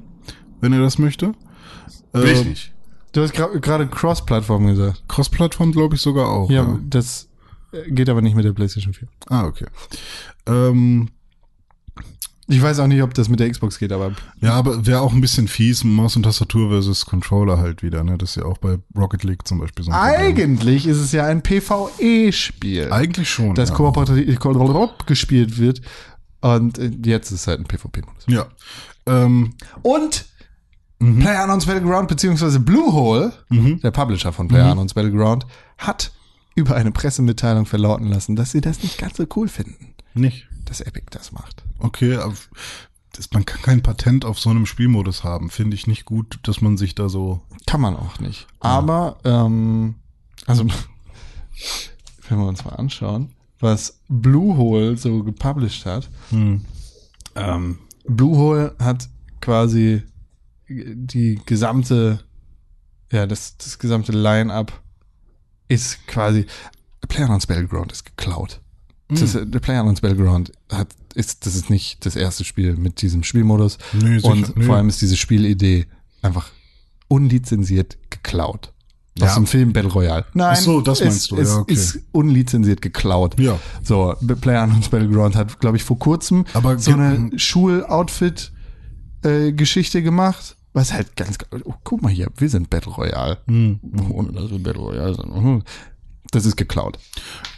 wenn 0.60 0.72
er 0.72 0.80
das 0.80 0.98
möchte. 0.98 1.32
Äh, 2.12 2.18
Richtig. 2.18 2.72
Du 3.12 3.22
hast 3.22 3.34
gra- 3.34 3.58
gerade 3.60 3.86
Cross-Plattform 3.86 4.66
gesagt. 4.66 5.04
Cross-Plattform 5.08 5.72
glaube 5.72 5.94
ich 5.96 6.00
sogar 6.02 6.28
auch. 6.28 6.50
Ja, 6.50 6.78
das 6.88 7.28
äh, 7.72 7.90
geht 7.90 8.08
aber 8.08 8.22
nicht 8.22 8.34
mit 8.34 8.44
der 8.44 8.52
PlayStation 8.52 8.92
4. 8.92 9.06
Ah, 9.28 9.44
okay. 9.46 9.66
Ähm, 10.46 11.08
Ich 12.48 12.60
weiß 12.60 12.78
auch 12.80 12.86
nicht, 12.88 13.02
ob 13.02 13.14
das 13.14 13.28
mit 13.30 13.40
der 13.40 13.48
Xbox 13.50 13.78
geht, 13.78 13.90
aber 13.92 14.12
ja, 14.40 14.52
aber 14.54 14.84
wäre 14.84 15.00
auch 15.00 15.12
ein 15.14 15.20
bisschen 15.20 15.48
fies, 15.48 15.82
Maus 15.84 16.14
und 16.16 16.24
Tastatur 16.24 16.68
versus 16.70 17.06
Controller 17.06 17.56
halt 17.58 17.82
wieder, 17.82 18.04
ne? 18.04 18.18
Das 18.18 18.30
ist 18.30 18.36
ja 18.36 18.44
auch 18.44 18.58
bei 18.58 18.78
Rocket 18.98 19.22
League 19.24 19.46
zum 19.48 19.60
Beispiel 19.60 19.84
so 19.84 19.90
ein 19.92 19.98
Problem. 19.98 20.26
eigentlich 20.26 20.86
ist 20.86 20.98
es 20.98 21.12
ja 21.12 21.24
ein 21.24 21.42
PvE-Spiel, 21.42 22.92
Eigentlich 22.92 23.30
schon. 23.30 23.54
das 23.54 23.70
ja. 23.70 23.74
kooperativ 23.76 24.38
kooperativ 24.40 25.06
gespielt 25.06 25.56
wird. 25.58 25.80
Und 26.42 26.78
äh, 26.78 26.90
jetzt 27.06 27.30
ist 27.30 27.40
es 27.40 27.46
halt 27.46 27.60
ein 27.60 27.64
PvP-Modus. 27.64 28.24
Ja. 28.26 28.46
Ähm, 29.06 29.54
Und 29.82 30.26
Mhm. 30.98 31.18
PlayerUnknown's 31.20 31.66
Battleground 31.66 32.08
beziehungsweise 32.08 32.60
Bluehole, 32.60 33.32
der 33.50 33.90
Publisher 33.90 34.32
von 34.32 34.46
Mhm. 34.46 34.50
PlayerUnknown's 34.50 34.94
Battleground, 34.94 35.46
hat 35.78 36.12
über 36.54 36.76
eine 36.76 36.92
Pressemitteilung 36.92 37.66
verlauten 37.66 38.06
lassen, 38.06 38.36
dass 38.36 38.52
sie 38.52 38.60
das 38.60 38.82
nicht 38.82 38.96
ganz 38.98 39.16
so 39.16 39.26
cool 39.36 39.48
finden, 39.48 39.94
nicht. 40.14 40.46
dass 40.64 40.80
Epic 40.80 41.06
das 41.10 41.32
macht. 41.32 41.64
Okay, 41.80 42.16
aber 42.16 42.34
das, 43.12 43.30
man 43.32 43.44
kann 43.44 43.60
kein 43.62 43.82
Patent 43.82 44.24
auf 44.24 44.38
so 44.38 44.50
einem 44.50 44.66
Spielmodus 44.66 45.24
haben. 45.24 45.50
Finde 45.50 45.74
ich 45.76 45.86
nicht 45.86 46.04
gut, 46.04 46.38
dass 46.44 46.60
man 46.60 46.76
sich 46.76 46.94
da 46.94 47.08
so. 47.08 47.42
Kann 47.66 47.80
man 47.80 47.96
auch 47.96 48.18
nicht. 48.20 48.46
Aber, 48.60 49.18
ähm, 49.24 49.96
also, 50.46 50.64
wenn 52.28 52.38
wir 52.38 52.46
uns 52.46 52.64
mal 52.64 52.74
anschauen, 52.76 53.30
was 53.60 54.00
Bluehole 54.08 54.96
so 54.96 55.22
gepublished 55.22 55.86
hat. 55.86 56.08
Ähm, 57.36 57.78
Bluehole 58.06 58.74
hat 58.78 59.08
quasi 59.40 60.02
die 60.68 61.40
gesamte, 61.46 62.20
ja, 63.12 63.26
das, 63.26 63.56
das 63.58 63.78
gesamte 63.78 64.12
Line-up 64.12 64.80
ist 65.68 66.06
quasi, 66.06 66.46
PlayerUnknown's 67.08 67.46
Battleground 67.46 67.92
ist 67.92 68.04
geklaut. 68.04 68.60
Das 69.08 69.20
ist, 69.20 69.34
der 69.34 69.60
PlayerUnknown's 69.60 70.00
Battleground 70.00 70.52
hat, 70.72 70.88
ist, 71.14 71.44
das 71.46 71.54
ist 71.54 71.68
nicht 71.70 72.04
das 72.06 72.16
erste 72.16 72.44
Spiel 72.44 72.76
mit 72.76 73.02
diesem 73.02 73.22
Spielmodus. 73.22 73.78
Nee, 73.92 74.16
sicher, 74.18 74.28
und 74.32 74.56
nee. 74.56 74.64
vor 74.64 74.76
allem 74.76 74.88
ist 74.88 75.02
diese 75.02 75.16
Spielidee 75.16 75.86
einfach 76.22 76.50
unlizenziert 77.08 77.98
geklaut. 78.10 78.72
Aus 79.20 79.28
Ja. 79.28 79.34
dem 79.36 79.46
Film 79.46 79.72
Battle 79.72 79.92
Royale. 79.92 80.24
Nein. 80.34 80.56
Ach 80.58 80.60
so, 80.60 80.80
das 80.80 81.00
es, 81.00 81.06
meinst 81.06 81.30
du, 81.30 81.36
Es 81.36 81.48
ja, 81.50 81.56
okay. 81.58 81.72
ist 81.74 81.98
unlizenziert 82.10 82.82
geklaut. 82.82 83.38
Ja. 83.38 83.60
So, 83.82 84.14
PlayerUnknown's 84.40 84.88
Battleground 84.88 85.36
hat, 85.36 85.60
glaube 85.60 85.76
ich, 85.76 85.84
vor 85.84 85.98
kurzem 85.98 86.44
Aber 86.54 86.78
so 86.78 86.96
ge- 86.96 87.30
eine 89.24 89.34
Schul-Outfit-Geschichte 89.34 90.02
gemacht. 90.02 90.56
Was 90.72 90.92
halt 90.92 91.16
ganz, 91.16 91.38
oh, 91.64 91.74
guck 91.84 92.02
mal 92.02 92.10
hier, 92.10 92.28
wir 92.36 92.48
sind 92.48 92.68
Battle 92.68 92.92
Royale. 92.92 93.38
Hm. 93.46 93.78
Ohne 94.10 94.32
dass 94.32 94.50
wir 94.50 94.58
Battle 94.58 94.82
Royale 94.82 95.14
sind. 95.14 95.34
Mhm. 95.34 95.62
Das 96.32 96.46
ist 96.46 96.56
geklaut. 96.56 96.98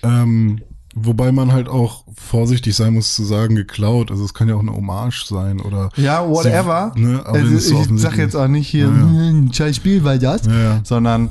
Ähm, 0.03 0.61
wobei 0.95 1.33
man 1.33 1.51
halt 1.51 1.67
auch 1.67 2.05
vorsichtig 2.15 2.77
sein 2.77 2.93
muss 2.93 3.15
zu 3.15 3.25
sagen, 3.25 3.55
geklaut. 3.55 4.11
Also 4.11 4.23
es 4.23 4.35
kann 4.35 4.49
ja 4.51 4.55
auch 4.55 4.61
eine 4.61 4.75
Hommage 4.75 5.25
sein 5.25 5.63
oder. 5.63 5.89
Ja, 5.97 6.29
whatever. 6.29 6.93
Ne, 6.97 7.25
also, 7.25 7.41
das 7.41 7.51
ist 7.53 7.69
so 7.69 7.73
ich 7.73 7.79
sag 7.79 7.85
offensichtlich. 7.87 8.19
jetzt 8.19 8.35
auch 8.37 8.49
nicht 8.49 8.69
hier, 8.69 8.85
Ja, 8.85 8.91
ja. 8.91 9.31
hm, 9.31 9.51
scheiß 9.51 9.77
Spiel, 9.77 10.05
weil 10.05 10.19
das, 10.19 10.45
Ja, 10.45 10.81
sondern 10.85 11.31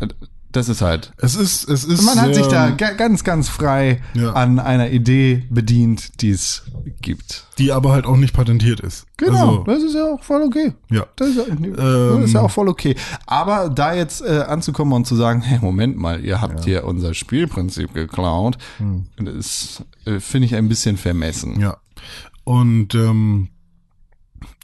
äh, 0.00 0.08
das 0.52 0.68
ist 0.68 0.82
halt. 0.82 1.12
Es 1.18 1.34
ist, 1.36 1.68
es 1.68 1.84
ist. 1.84 2.02
Man 2.02 2.20
hat 2.20 2.34
sich 2.34 2.46
da 2.46 2.70
ga- 2.70 2.92
ganz, 2.92 3.22
ganz 3.24 3.48
frei 3.48 4.02
Ja. 4.14 4.32
an 4.32 4.58
einer 4.58 4.90
Idee 4.90 5.44
bedient, 5.50 6.20
die 6.22 6.30
es 6.30 6.62
gibt. 7.00 7.46
Die 7.58 7.72
aber 7.72 7.92
halt 7.92 8.04
auch 8.06 8.16
nicht 8.16 8.34
patentiert 8.34 8.80
ist. 8.80 9.06
Genau, 9.16 9.60
Also, 9.60 9.64
das 9.64 9.82
ist 9.82 9.94
ja 9.94 10.04
auch 10.14 10.22
voll 10.22 10.42
okay. 10.42 10.72
ja. 10.90 11.06
Das 11.16 11.28
ist, 11.28 11.36
ja- 11.36 11.44
das 12.16 12.24
ist 12.24 12.32
ja 12.32 12.40
auch 12.40 12.50
voll 12.50 12.68
okay. 12.68 12.96
Aber 13.26 13.68
da 13.68 13.94
jetzt 13.94 14.22
äh, 14.22 14.44
anzukommen 14.48 14.92
und 14.94 15.06
zu 15.06 15.14
sagen, 15.16 15.40
hey, 15.42 15.58
Moment 15.60 15.96
mal, 15.96 16.24
ihr 16.24 16.40
habt 16.40 16.64
hier 16.64 16.84
unser 16.84 17.14
Spielprinzip 17.14 17.94
geklaut, 17.94 18.56
das 19.18 19.82
äh, 20.06 20.20
finde 20.20 20.46
ich 20.46 20.54
ein 20.54 20.68
bisschen 20.68 20.96
vermessen. 20.96 21.60
Ja. 21.60 21.76
Und 22.44 22.94
ähm, 22.94 23.48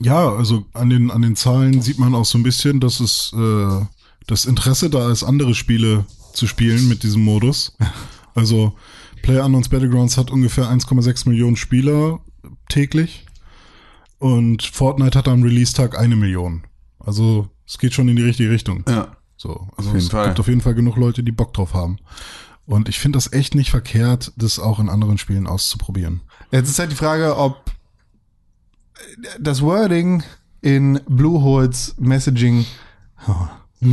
ja, 0.01 0.29
also 0.31 0.65
an 0.73 0.89
den, 0.91 1.11
an 1.11 1.23
den 1.23 1.37
Zahlen 1.37 1.83
sieht 1.83 1.99
man 1.99 2.15
auch 2.15 2.25
so 2.25 2.39
ein 2.39 2.43
bisschen, 2.43 2.81
dass 2.81 3.01
es 3.01 3.33
äh, 3.35 3.81
das 4.27 4.45
Interesse 4.45 4.91
da 4.91 5.11
ist, 5.11 5.23
andere 5.23 5.55
Spiele 5.55 6.05
zu 6.33 6.47
spielen 6.47 6.89
mit 6.89 7.03
diesem 7.03 7.23
Modus. 7.23 7.77
Also 8.35 8.75
PlayerUnknown's 9.23 9.71
Battlegrounds 9.71 10.19
hat 10.19 10.31
ungefähr 10.31 10.67
1,6 10.67 11.29
Millionen 11.29 11.57
Spieler 11.57 12.21
täglich 12.69 13.25
und 14.19 14.63
Fortnite 14.63 15.19
hat 15.19 15.29
am 15.29 15.43
Release-Tag 15.43 15.99
eine 15.99 16.17
Million. 16.17 16.65
Also 16.99 17.49
es 17.67 17.79
geht 17.79 17.95
schon 17.95 18.09
in 18.09 18.17
die 18.17 18.23
richtige 18.23 18.51
Richtung. 18.51 18.85
Ja. 18.89 19.17
So, 19.37 19.69
also 19.77 19.91
jeden 19.91 19.99
es 19.99 20.09
Fall. 20.09 20.27
gibt 20.27 20.41
auf 20.41 20.49
jeden 20.49 20.61
Fall 20.61 20.75
genug 20.75 20.97
Leute, 20.97 21.23
die 21.23 21.33
Bock 21.33 21.55
drauf 21.55 21.75
haben. 21.75 21.99
Und 22.67 22.89
ich 22.89 22.99
finde 22.99 23.17
das 23.17 23.33
echt 23.33 23.55
nicht 23.55 23.71
verkehrt, 23.71 24.33
das 24.37 24.59
auch 24.59 24.81
in 24.81 24.89
anderen 24.89 25.19
Spielen 25.19 25.47
auszuprobieren. 25.47 26.21
Jetzt 26.51 26.69
ist 26.69 26.79
halt 26.79 26.91
die 26.91 26.97
Frage, 26.97 27.37
ob 27.37 27.71
das 29.39 29.63
Wording 29.63 30.23
in 30.63 31.01
Blueholes 31.09 31.95
Messaging 31.99 32.67
oh, 33.29 33.49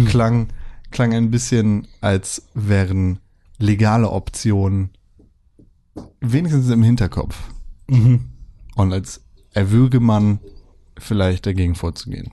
klang, 0.05 0.47
klang 0.91 1.13
ein 1.13 1.31
bisschen, 1.31 1.87
als 2.01 2.43
wären 2.53 3.19
legale 3.57 4.09
Optionen 4.09 4.89
wenigstens 6.21 6.69
im 6.69 6.83
Hinterkopf. 6.83 7.35
Und 7.87 8.93
als 8.93 9.21
erwürge 9.53 9.99
man 9.99 10.39
vielleicht 10.97 11.45
dagegen 11.45 11.75
vorzugehen. 11.75 12.31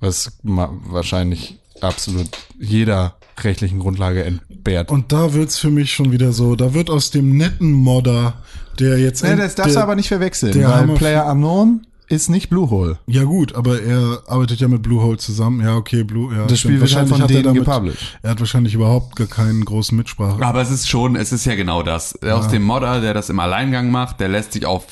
Was 0.00 0.38
ma 0.42 0.70
wahrscheinlich 0.84 1.60
absolut 1.80 2.28
jeder 2.58 3.16
rechtlichen 3.38 3.78
Grundlage 3.78 4.24
entbehrt. 4.24 4.90
Und 4.90 5.12
da 5.12 5.32
wird's 5.32 5.58
für 5.58 5.70
mich 5.70 5.92
schon 5.92 6.12
wieder 6.12 6.32
so, 6.32 6.56
da 6.56 6.74
wird 6.74 6.90
aus 6.90 7.10
dem 7.10 7.36
netten 7.36 7.72
Modder, 7.72 8.42
der 8.78 8.98
jetzt... 8.98 9.22
Ja, 9.22 9.34
das 9.34 9.54
darfst 9.54 9.76
du 9.76 9.80
aber 9.80 9.96
nicht 9.96 10.08
verwechseln, 10.08 10.52
der 10.52 10.68
weil 10.68 10.94
Player 10.96 11.26
Unknown 11.30 11.86
ist 12.10 12.28
nicht 12.28 12.50
Bluehole. 12.50 12.98
Ja 13.06 13.22
gut, 13.24 13.54
aber 13.54 13.80
er 13.80 14.22
arbeitet 14.26 14.60
ja 14.60 14.68
mit 14.68 14.82
Bluehole 14.82 15.16
zusammen. 15.16 15.60
Ja, 15.64 15.76
okay, 15.76 16.02
Blue... 16.02 16.34
Ja, 16.34 16.46
Das 16.46 16.58
Spiel 16.60 16.80
wird 16.80 16.82
halt 16.94 17.08
Wahrscheinlich 17.10 17.12
von 17.12 17.22
hat 17.22 17.30
er 17.30 17.34
denen 17.42 17.44
damit- 17.54 17.64
gepublished. 17.64 18.18
Er 18.22 18.30
hat 18.32 18.40
wahrscheinlich 18.40 18.74
überhaupt 18.74 19.16
gar 19.16 19.28
keinen 19.28 19.64
großen 19.64 19.96
Mitsprache. 19.96 20.44
Aber 20.44 20.60
es 20.60 20.70
ist 20.70 20.88
schon, 20.88 21.14
es 21.16 21.30
ist 21.32 21.46
ja 21.46 21.54
genau 21.54 21.82
das. 21.82 22.20
Aus 22.22 22.48
dem 22.48 22.62
Modder, 22.64 23.00
der 23.00 23.14
das 23.14 23.30
im 23.30 23.38
Alleingang 23.40 23.90
macht, 23.90 24.18
der 24.20 24.28
lässt 24.28 24.52
sich 24.52 24.66
auf 24.66 24.84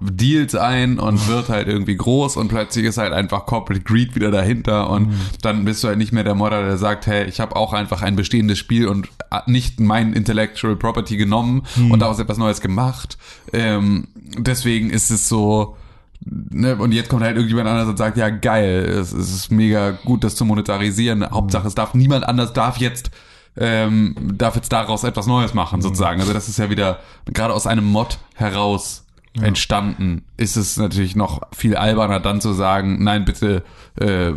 Deals 0.00 0.54
ein 0.54 0.98
und 0.98 1.28
wird 1.28 1.48
halt 1.50 1.68
irgendwie 1.68 1.96
groß 1.96 2.36
und 2.36 2.48
plötzlich 2.48 2.86
ist 2.86 2.98
halt 2.98 3.12
einfach 3.12 3.46
Corporate 3.46 3.84
Greed 3.84 4.14
wieder 4.14 4.30
dahinter 4.30 4.88
und 4.90 5.12
dann 5.42 5.64
bist 5.64 5.84
du 5.84 5.88
halt 5.88 5.98
nicht 5.98 6.12
mehr 6.12 6.24
der 6.24 6.34
Modder, 6.34 6.62
der 6.64 6.78
sagt, 6.78 7.06
hey, 7.06 7.24
ich 7.26 7.38
habe 7.40 7.54
auch 7.56 7.72
einfach 7.72 8.00
ein 8.02 8.16
bestehendes 8.16 8.58
Spiel 8.58 8.86
und 8.88 9.08
nicht 9.46 9.78
mein 9.80 10.12
Intellectual 10.14 10.76
Property 10.76 11.16
genommen 11.16 11.62
und 11.90 11.98
daraus 12.00 12.18
etwas 12.18 12.38
Neues 12.38 12.60
gemacht. 12.60 13.18
Ähm, 13.52 14.08
deswegen 14.38 14.90
ist 14.90 15.10
es 15.10 15.28
so, 15.28 15.76
Ne, 16.24 16.76
und 16.76 16.92
jetzt 16.92 17.08
kommt 17.08 17.22
halt 17.22 17.36
irgendjemand 17.36 17.68
anders 17.68 17.88
und 17.88 17.96
sagt, 17.96 18.16
ja 18.16 18.28
geil, 18.28 18.84
es, 18.84 19.12
es 19.12 19.34
ist 19.34 19.50
mega 19.50 19.90
gut, 19.90 20.22
das 20.22 20.36
zu 20.36 20.44
monetarisieren. 20.44 21.28
Hauptsache, 21.28 21.66
es 21.66 21.74
darf 21.74 21.94
niemand 21.94 22.28
anders 22.28 22.52
darf 22.52 22.78
jetzt 22.78 23.10
ähm, 23.56 24.14
darf 24.34 24.56
jetzt 24.56 24.72
daraus 24.72 25.04
etwas 25.04 25.26
Neues 25.26 25.54
machen, 25.54 25.82
sozusagen. 25.82 26.20
Also 26.20 26.32
das 26.32 26.48
ist 26.48 26.58
ja 26.58 26.70
wieder 26.70 27.00
gerade 27.26 27.52
aus 27.52 27.66
einem 27.66 27.84
Mod 27.84 28.18
heraus 28.34 29.06
entstanden. 29.40 30.24
Ist 30.36 30.56
es 30.56 30.76
natürlich 30.76 31.16
noch 31.16 31.40
viel 31.56 31.74
alberner, 31.76 32.20
dann 32.20 32.40
zu 32.40 32.52
sagen, 32.52 33.02
nein, 33.02 33.24
bitte 33.24 33.62
äh, 33.98 34.32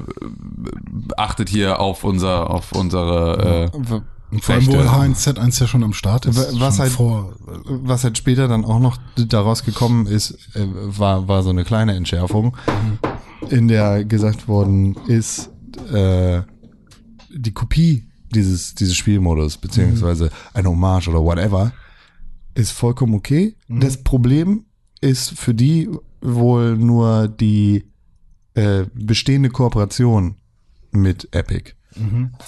achtet 1.18 1.50
hier 1.50 1.80
auf 1.80 2.04
unser, 2.04 2.50
auf 2.50 2.72
unsere, 2.72 3.70
äh, 3.74 4.02
Und 4.32 4.44
vor 4.44 4.56
allem, 4.56 4.68
wo 4.68 4.72
Rechte. 4.74 4.90
H1Z1 4.92 5.60
ja 5.62 5.68
schon 5.68 5.84
am 5.84 5.94
Start 5.94 6.26
ist. 6.26 6.60
Was 6.60 6.80
halt- 6.80 6.92
vor, 6.92 7.36
Was 7.68 8.04
halt 8.04 8.18
später 8.18 8.48
dann 8.48 8.66
auch 8.66 8.80
noch 8.80 8.98
daraus 9.16 9.64
gekommen 9.64 10.08
ist, 10.08 10.32
äh, 10.56 10.66
war, 10.74 11.28
war 11.28 11.44
so 11.44 11.50
eine 11.52 11.64
kleine 11.64 11.94
Entschärfung, 11.96 12.58
in 13.50 13.68
der 13.68 14.04
gesagt 14.06 14.48
worden 14.48 14.96
ist, 15.08 15.52
äh, 15.92 16.42
die 17.30 17.54
Kopie 17.54 18.08
dieses, 18.34 18.76
dieses 18.76 18.96
Spielmodus, 18.96 19.58
beziehungsweise 19.58 20.30
eine 20.54 20.70
Hommage 20.70 21.08
oder 21.10 21.24
whatever, 21.24 21.72
ist 22.56 22.72
vollkommen 22.72 23.14
okay. 23.14 23.56
Das 23.70 24.04
Problem 24.04 24.66
ist 25.02 25.32
für 25.38 25.54
die 25.54 25.90
wohl 26.22 26.76
nur 26.78 27.28
die 27.28 27.86
äh, 28.56 28.86
bestehende 28.94 29.50
Kooperation 29.50 30.36
mit 30.92 31.28
Epic, 31.36 31.74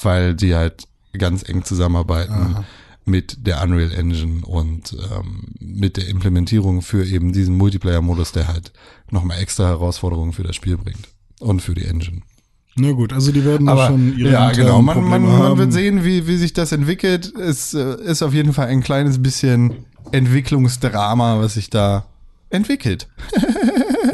weil 0.02 0.34
die 0.36 0.56
halt 0.56 0.88
ganz 1.18 1.48
eng 1.48 1.64
zusammenarbeiten 1.64 2.58
mit 3.06 3.48
der 3.48 3.64
Unreal 3.64 3.92
Engine 3.94 4.46
und 4.46 4.94
ähm, 4.94 5.46
mit 5.60 5.98
der 5.98 6.08
Implementierung 6.10 6.82
für 6.82 7.06
eben 7.06 7.32
diesen 7.32 7.56
Multiplayer-Modus, 7.56 8.34
der 8.34 8.48
halt 8.48 8.74
nochmal 9.10 9.40
extra 9.40 9.66
Herausforderungen 9.66 10.34
für 10.34 10.44
das 10.44 10.56
Spiel 10.56 10.78
bringt 10.78 11.08
und 11.40 11.62
für 11.62 11.74
die 11.74 11.86
Engine. 11.86 12.22
Na 12.76 12.92
gut, 12.92 13.14
also 13.14 13.32
die 13.32 13.44
werden 13.44 13.70
Aber 13.70 13.88
schon 13.88 14.16
ihre 14.18 14.32
ja, 14.32 14.52
genau. 14.52 14.82
Man, 14.82 14.98
man, 14.98 15.24
Probleme 15.24 15.28
man 15.28 15.44
haben. 15.44 15.58
wird 15.58 15.74
sehen, 15.74 16.04
wie, 16.04 16.28
wie 16.28 16.38
sich 16.38 16.54
das 16.54 16.72
entwickelt. 16.72 17.34
Es 17.36 17.74
äh, 17.74 17.96
ist 18.04 18.22
auf 18.22 18.34
jeden 18.34 18.54
Fall 18.54 18.68
ein 18.68 18.84
kleines 18.84 19.22
bisschen 19.24 19.86
Entwicklungsdrama, 20.12 21.40
was 21.40 21.56
sich 21.56 21.70
da 21.70 22.06
entwickelt. 22.50 23.08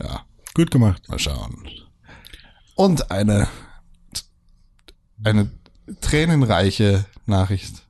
ja, 0.00 0.20
Gut 0.54 0.70
gemacht. 0.70 1.08
mal 1.08 1.18
schauen. 1.18 1.66
Und 2.74 3.10
eine, 3.10 3.48
eine 5.24 5.50
tränenreiche 6.00 7.04
Nachricht 7.26 7.82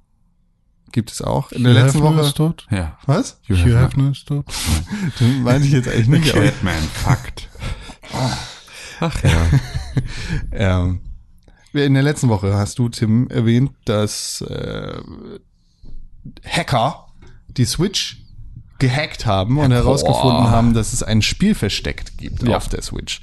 gibt 0.92 1.10
es 1.10 1.22
auch. 1.22 1.52
In 1.52 1.64
der 1.64 1.72
Hugh 1.72 1.80
letzten 1.82 2.02
Hefner 2.02 2.16
Woche. 2.18 2.26
ist 2.28 2.36
tot. 2.36 2.66
ja. 2.70 2.98
Was? 3.06 3.40
Hugh 3.48 3.56
Hugh 3.56 3.64
Hefner. 3.64 3.80
Hefner 3.82 4.10
ist 4.12 4.26
tot. 4.28 4.46
Den 5.20 5.42
meinte 5.42 5.66
ich 5.66 5.72
jetzt 5.72 5.88
eigentlich 5.88 6.09
nicht. 6.09 6.34
Batman, 6.34 6.82
Fakt. 6.82 7.48
Ach 9.00 9.22
ja. 9.24 9.46
Ähm, 10.52 11.00
in 11.74 11.92
der 11.94 12.02
letzten 12.02 12.28
Woche 12.30 12.54
hast 12.54 12.78
du, 12.78 12.88
Tim, 12.88 13.28
erwähnt, 13.28 13.72
dass 13.84 14.40
äh, 14.42 15.00
Hacker 16.46 17.09
die 17.48 17.64
Switch 17.66 18.22
gehackt 18.78 19.26
haben 19.26 19.59
und 19.59 19.70
herausgefunden 19.70 20.48
haben, 20.50 20.72
dass 20.74 20.92
es 20.94 21.02
ein 21.02 21.20
Spiel 21.22 21.54
versteckt 21.54 22.16
gibt 22.18 22.42
Ja. 22.42 22.56
auf 22.56 22.68
der 22.68 22.82
Switch. 22.82 23.20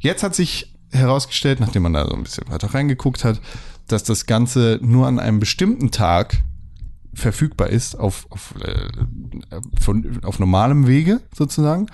Jetzt 0.00 0.22
hat 0.24 0.34
sich 0.34 0.74
herausgestellt, 0.90 1.60
nachdem 1.60 1.82
man 1.82 1.92
da 1.92 2.06
so 2.06 2.14
ein 2.14 2.22
bisschen 2.22 2.48
weiter 2.48 2.74
reingeguckt 2.74 3.24
hat, 3.24 3.40
dass 3.86 4.04
das 4.04 4.26
Ganze 4.26 4.78
nur 4.82 5.06
an 5.06 5.18
einem 5.18 5.40
bestimmten 5.40 5.90
Tag 5.90 6.42
verfügbar 7.14 7.68
ist 7.68 7.98
auf, 7.98 8.26
auf, 8.30 8.54
äh, 8.62 8.88
von, 9.80 10.20
auf 10.24 10.38
normalem 10.38 10.86
Wege 10.86 11.20
sozusagen 11.34 11.86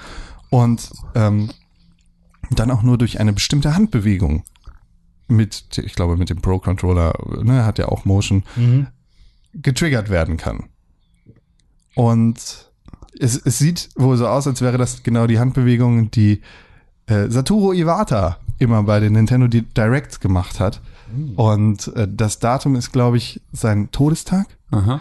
und 0.51 0.91
ähm, 1.15 1.51
dann 2.51 2.71
auch 2.71 2.83
nur 2.83 2.99
durch 2.99 3.21
eine 3.21 3.33
bestimmte 3.33 3.75
Handbewegung 3.75 4.45
mit, 5.29 5.79
ich 5.79 5.95
glaube, 5.95 6.17
mit 6.17 6.31
dem 6.31 6.41
Pro-Controller, 6.43 7.15
ne, 7.43 7.65
hat 7.65 7.79
ja 7.79 7.89
auch 7.89 8.05
Motion, 8.05 8.45
getriggert 9.55 10.11
werden 10.11 10.37
kann. 10.37 10.65
Und 11.95 12.71
es, 13.19 13.37
es 13.37 13.59
sieht 13.59 13.89
wohl 13.97 14.17
so 14.17 14.27
aus, 14.27 14.47
als 14.47 14.61
wäre 14.61 14.79
das 14.79 15.03
genau 15.03 15.27
die 15.27 15.39
Handbewegung, 15.39 16.11
die 16.11 16.43
äh, 17.07 17.31
Satoru 17.31 17.73
Iwata 17.73 18.39
immer 18.59 18.83
bei 18.83 19.01
den 19.01 19.13
Nintendo 19.15 19.47
Di- 19.49 19.63
Directs 19.63 20.21
gemacht 20.21 20.61
hat. 20.61 20.81
Und 21.37 21.89
äh, 21.97 22.09
das 22.11 22.39
Datum 22.41 22.75
ist, 22.75 22.93
glaube 22.93 23.17
ich, 23.19 23.41
sein 23.53 23.91
Todestag 23.93 24.47
Aha. 24.73 25.01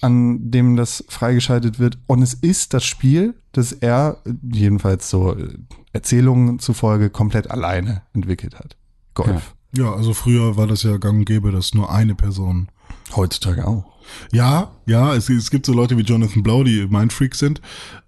an 0.00 0.50
dem 0.50 0.76
das 0.76 1.04
freigeschaltet 1.08 1.78
wird. 1.78 1.98
Und 2.06 2.22
es 2.22 2.34
ist 2.34 2.74
das 2.74 2.84
Spiel, 2.84 3.34
das 3.52 3.72
er, 3.72 4.18
jedenfalls 4.42 5.08
so 5.10 5.36
äh, 5.36 5.56
Erzählungen 5.92 6.58
zufolge, 6.58 7.10
komplett 7.10 7.50
alleine 7.50 8.02
entwickelt 8.12 8.58
hat. 8.58 8.76
Golf. 9.14 9.54
Ja, 9.76 9.92
also 9.92 10.14
früher 10.14 10.56
war 10.56 10.66
das 10.66 10.82
ja 10.82 10.96
gang 10.96 11.18
und 11.20 11.24
gäbe, 11.26 11.52
dass 11.52 11.74
nur 11.74 11.92
eine 11.92 12.14
Person. 12.14 12.68
Heutzutage 13.14 13.66
auch. 13.66 13.84
Ja, 14.32 14.72
ja, 14.86 15.14
es, 15.14 15.28
es 15.30 15.50
gibt 15.50 15.64
so 15.66 15.72
Leute 15.72 15.96
wie 15.96 16.02
Jonathan 16.02 16.42
Blow, 16.42 16.64
die 16.64 16.86
Mindfreaks 16.86 17.38
sind. 17.38 17.60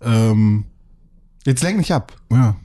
Ähm, 0.02 0.64
Jetzt 1.44 1.62
lenk 1.62 1.78
nicht 1.78 1.92
ab. 1.92 2.16
ja. 2.30 2.56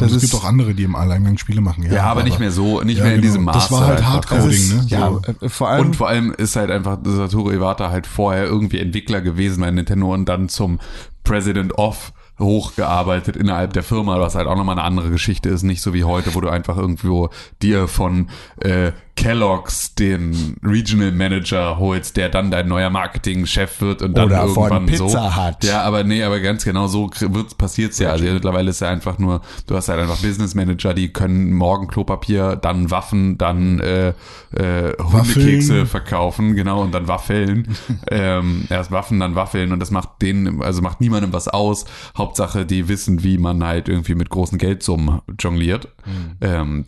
Und 0.00 0.10
Das 0.10 0.12
es 0.12 0.20
gibt 0.30 0.34
auch 0.34 0.44
andere, 0.46 0.74
die 0.74 0.82
im 0.84 0.94
Alleingang 0.96 1.38
Spiele 1.38 1.60
machen. 1.60 1.84
Ja, 1.84 1.92
Ja, 1.92 2.04
aber 2.04 2.22
nicht 2.22 2.38
mehr 2.38 2.50
so, 2.50 2.80
nicht 2.82 2.98
Ja, 2.98 3.04
mehr 3.04 3.14
in 3.14 3.20
genau. 3.20 3.30
diesem 3.32 3.44
Maße. 3.44 3.58
Das 3.58 3.70
war 3.72 3.86
halt. 3.86 4.04
Hardcoding, 4.06 4.68
ne? 4.68 4.84
Ja, 4.88 5.10
So. 5.10 5.20
äh, 5.46 5.48
vor 5.48 5.68
allem. 5.68 5.86
Und 5.86 5.96
vor 5.96 6.08
allem 6.08 6.32
ist 6.32 6.56
halt 6.56 6.70
einfach 6.70 6.98
Satoru 7.04 7.50
Iwata 7.50 7.90
halt 7.90 8.06
vorher 8.06 8.44
irgendwie 8.44 8.78
Entwickler 8.78 9.20
gewesen 9.20 9.60
bei 9.60 9.70
Nintendo 9.70 10.12
und 10.14 10.26
dann 10.28 10.48
zum 10.48 10.78
President 11.24 11.78
of 11.78 12.12
hochgearbeitet 12.38 13.36
innerhalb 13.36 13.72
der 13.72 13.82
Firma, 13.82 14.20
was 14.20 14.34
halt 14.36 14.46
auch 14.46 14.56
nochmal 14.56 14.76
eine 14.78 14.84
andere 14.86 15.10
Geschichte 15.10 15.48
ist, 15.48 15.64
nicht 15.64 15.82
so 15.82 15.92
wie 15.92 16.04
heute, 16.04 16.34
wo 16.34 16.40
du 16.40 16.48
einfach 16.48 16.76
irgendwo 16.76 17.30
dir 17.62 17.88
von 17.88 18.28
äh, 18.60 18.92
Kellogg's 19.18 19.96
den 19.96 20.56
Regional 20.62 21.10
Manager 21.10 21.76
holst, 21.78 22.16
der 22.16 22.28
dann 22.28 22.52
dein 22.52 22.68
neuer 22.68 22.88
Marketingchef 22.88 23.80
wird 23.80 24.00
und 24.00 24.16
dann 24.16 24.26
Oder 24.26 24.46
von 24.46 24.70
irgendwann 24.70 24.86
Pizza 24.86 25.08
so. 25.08 25.36
Hut. 25.36 25.64
Ja, 25.64 25.82
aber 25.82 26.04
nee, 26.04 26.22
aber 26.22 26.38
ganz 26.38 26.64
genau 26.64 26.86
so 26.86 27.10
wird 27.18 27.58
passiert's 27.58 27.98
ja. 27.98 28.10
Also 28.10 28.26
mittlerweile 28.26 28.70
ist 28.70 28.80
ja 28.80 28.90
einfach 28.90 29.18
nur, 29.18 29.40
du 29.66 29.74
hast 29.74 29.88
halt 29.88 29.98
einfach 29.98 30.18
Business 30.18 30.54
Manager, 30.54 30.94
die 30.94 31.12
können 31.12 31.52
morgen 31.52 31.88
Klopapier, 31.88 32.54
dann 32.54 32.92
Waffen, 32.92 33.38
dann 33.38 33.80
äh, 33.80 34.10
äh, 34.52 34.92
Hundekekse 35.02 35.84
verkaufen, 35.86 36.54
genau, 36.54 36.82
und 36.82 36.92
dann 36.94 37.08
Waffeln. 37.08 37.76
ähm, 38.12 38.66
erst 38.70 38.92
Waffen, 38.92 39.18
dann 39.18 39.34
Waffeln 39.34 39.72
und 39.72 39.80
das 39.80 39.90
macht 39.90 40.22
denen, 40.22 40.62
also 40.62 40.80
macht 40.80 41.00
niemandem 41.00 41.32
was 41.32 41.48
aus. 41.48 41.86
Hauptsache, 42.16 42.66
die 42.66 42.86
wissen, 42.86 43.24
wie 43.24 43.36
man 43.36 43.64
halt 43.64 43.88
irgendwie 43.88 44.14
mit 44.14 44.30
großen 44.30 44.58
Geldsummen 44.58 45.22
jongliert. 45.40 45.88
Ähm, 46.40 46.84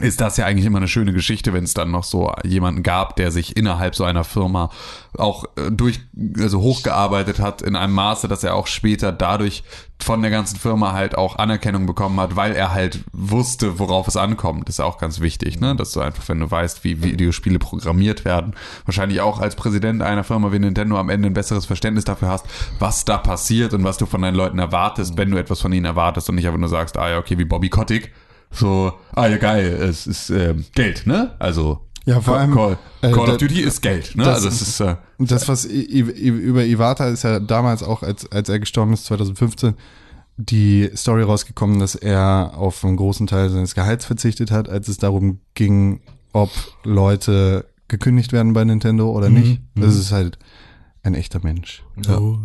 ist 0.00 0.20
das 0.20 0.36
ja 0.36 0.46
eigentlich 0.46 0.66
immer 0.66 0.78
eine 0.78 0.88
schöne 0.88 1.12
Geschichte, 1.12 1.52
wenn 1.52 1.64
es 1.64 1.74
dann 1.74 1.90
noch 1.90 2.04
so 2.04 2.32
jemanden 2.44 2.82
gab, 2.82 3.16
der 3.16 3.30
sich 3.30 3.56
innerhalb 3.56 3.94
so 3.94 4.04
einer 4.04 4.24
Firma 4.24 4.70
auch 5.16 5.44
äh, 5.56 5.70
durch, 5.70 6.00
also 6.38 6.60
hochgearbeitet 6.60 7.38
hat 7.38 7.62
in 7.62 7.76
einem 7.76 7.94
Maße, 7.94 8.28
dass 8.28 8.44
er 8.44 8.54
auch 8.54 8.66
später 8.66 9.12
dadurch 9.12 9.62
von 9.98 10.20
der 10.20 10.30
ganzen 10.30 10.58
Firma 10.58 10.92
halt 10.92 11.16
auch 11.16 11.36
Anerkennung 11.36 11.86
bekommen 11.86 12.20
hat, 12.20 12.36
weil 12.36 12.52
er 12.52 12.74
halt 12.74 13.00
wusste, 13.12 13.78
worauf 13.78 14.06
es 14.08 14.16
ankommt. 14.16 14.68
Das 14.68 14.76
ist 14.76 14.80
auch 14.80 14.98
ganz 14.98 15.20
wichtig, 15.20 15.58
ne? 15.58 15.74
Dass 15.74 15.92
du 15.92 16.00
einfach, 16.00 16.28
wenn 16.28 16.40
du 16.40 16.50
weißt, 16.50 16.84
wie 16.84 17.02
Videospiele 17.02 17.58
programmiert 17.58 18.26
werden, 18.26 18.54
wahrscheinlich 18.84 19.22
auch 19.22 19.40
als 19.40 19.56
Präsident 19.56 20.02
einer 20.02 20.24
Firma 20.24 20.52
wie 20.52 20.58
Nintendo 20.58 20.98
am 20.98 21.08
Ende 21.08 21.28
ein 21.28 21.34
besseres 21.34 21.64
Verständnis 21.64 22.04
dafür 22.04 22.28
hast, 22.28 22.46
was 22.78 23.06
da 23.06 23.16
passiert 23.16 23.72
und 23.72 23.84
was 23.84 23.96
du 23.96 24.04
von 24.04 24.20
deinen 24.20 24.36
Leuten 24.36 24.58
erwartest, 24.58 25.16
wenn 25.16 25.30
du 25.30 25.38
etwas 25.38 25.60
von 25.62 25.72
ihnen 25.72 25.86
erwartest 25.86 26.28
und 26.28 26.34
nicht 26.34 26.46
einfach 26.46 26.60
nur 26.60 26.68
sagst, 26.68 26.98
ah 26.98 27.08
ja, 27.08 27.18
okay, 27.18 27.38
wie 27.38 27.46
Bobby 27.46 27.70
Kotick, 27.70 28.12
so, 28.56 28.92
ah 29.12 29.26
ja, 29.26 29.36
geil, 29.36 29.66
es 29.66 30.06
ist 30.06 30.30
ähm, 30.30 30.64
Geld, 30.74 31.06
ne? 31.06 31.34
Also, 31.38 31.80
Ja, 32.04 32.20
vor 32.20 32.36
allem, 32.36 32.54
Call, 32.54 32.78
äh, 33.02 33.10
Call 33.10 33.30
of 33.30 33.36
Duty 33.36 33.60
ist 33.60 33.82
Geld, 33.82 34.16
ne? 34.16 34.24
das 34.24 34.44
also, 34.44 34.48
es 34.48 34.62
ist, 34.62 34.80
äh, 34.80 34.96
Das, 35.18 35.48
was 35.48 35.64
I 35.66 36.00
I 36.00 36.28
über 36.28 36.64
Iwata 36.64 37.08
ist 37.08 37.24
ja 37.24 37.40
damals 37.40 37.82
auch, 37.82 38.02
als, 38.02 38.30
als 38.30 38.48
er 38.48 38.58
gestorben 38.58 38.92
ist, 38.92 39.06
2015, 39.06 39.74
die 40.38 40.90
Story 40.94 41.22
rausgekommen, 41.22 41.78
dass 41.78 41.94
er 41.94 42.52
auf 42.56 42.84
einen 42.84 42.96
großen 42.96 43.26
Teil 43.26 43.48
seines 43.48 43.74
Gehalts 43.74 44.04
verzichtet 44.04 44.50
hat, 44.50 44.68
als 44.68 44.88
es 44.88 44.98
darum 44.98 45.40
ging, 45.54 46.00
ob 46.32 46.50
Leute 46.84 47.64
gekündigt 47.88 48.32
werden 48.32 48.52
bei 48.52 48.64
Nintendo 48.64 49.10
oder 49.10 49.30
nicht. 49.30 49.62
Das 49.74 49.96
ist 49.96 50.12
halt 50.12 50.38
ein 51.02 51.14
echter 51.14 51.40
Mensch. 51.42 51.84
Oh. 52.08 52.36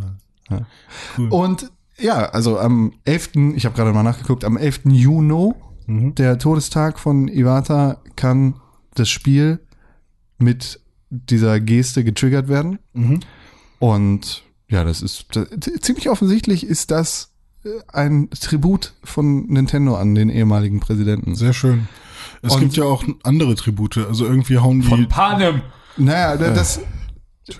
Und 1.29 1.71
ja, 1.97 2.25
also 2.29 2.57
am 2.57 2.93
11., 3.05 3.31
ich 3.55 3.65
habe 3.65 3.75
gerade 3.75 3.93
mal 3.93 4.03
nachgeguckt, 4.03 4.43
am 4.45 4.57
11. 4.57 4.81
Juni, 4.85 5.53
der 5.87 6.37
Todestag 6.39 6.99
von 6.99 7.27
Iwata, 7.27 7.97
kann 8.15 8.55
das 8.95 9.09
Spiel 9.09 9.59
mit 10.37 10.79
dieser 11.09 11.59
Geste 11.59 12.03
getriggert 12.03 12.47
werden. 12.47 12.79
Und 13.79 14.43
ja, 14.69 14.83
das 14.83 15.01
ist 15.01 15.25
das, 15.33 15.47
ziemlich 15.81 16.09
offensichtlich 16.09 16.65
ist 16.65 16.91
das 16.91 17.31
äh, 17.65 17.69
ein 17.91 18.29
Tribut 18.29 18.93
von 19.03 19.47
Nintendo 19.47 19.95
an 19.95 20.15
den 20.15 20.29
ehemaligen 20.29 20.79
Präsidenten. 20.79 21.35
Sehr 21.35 21.53
schön. 21.53 21.87
Es 22.41 22.53
Und- 22.53 22.61
gibt 22.61 22.77
ja 22.77 22.85
auch 22.85 23.03
andere 23.23 23.55
Tribute. 23.55 23.97
Also 23.97 24.25
irgendwie 24.25 24.57
hauen 24.59 24.81
die. 24.81 24.87
von 24.87 25.07
Panem. 25.09 25.61
Naja, 25.97 26.37
da- 26.37 26.53
das, 26.53 26.79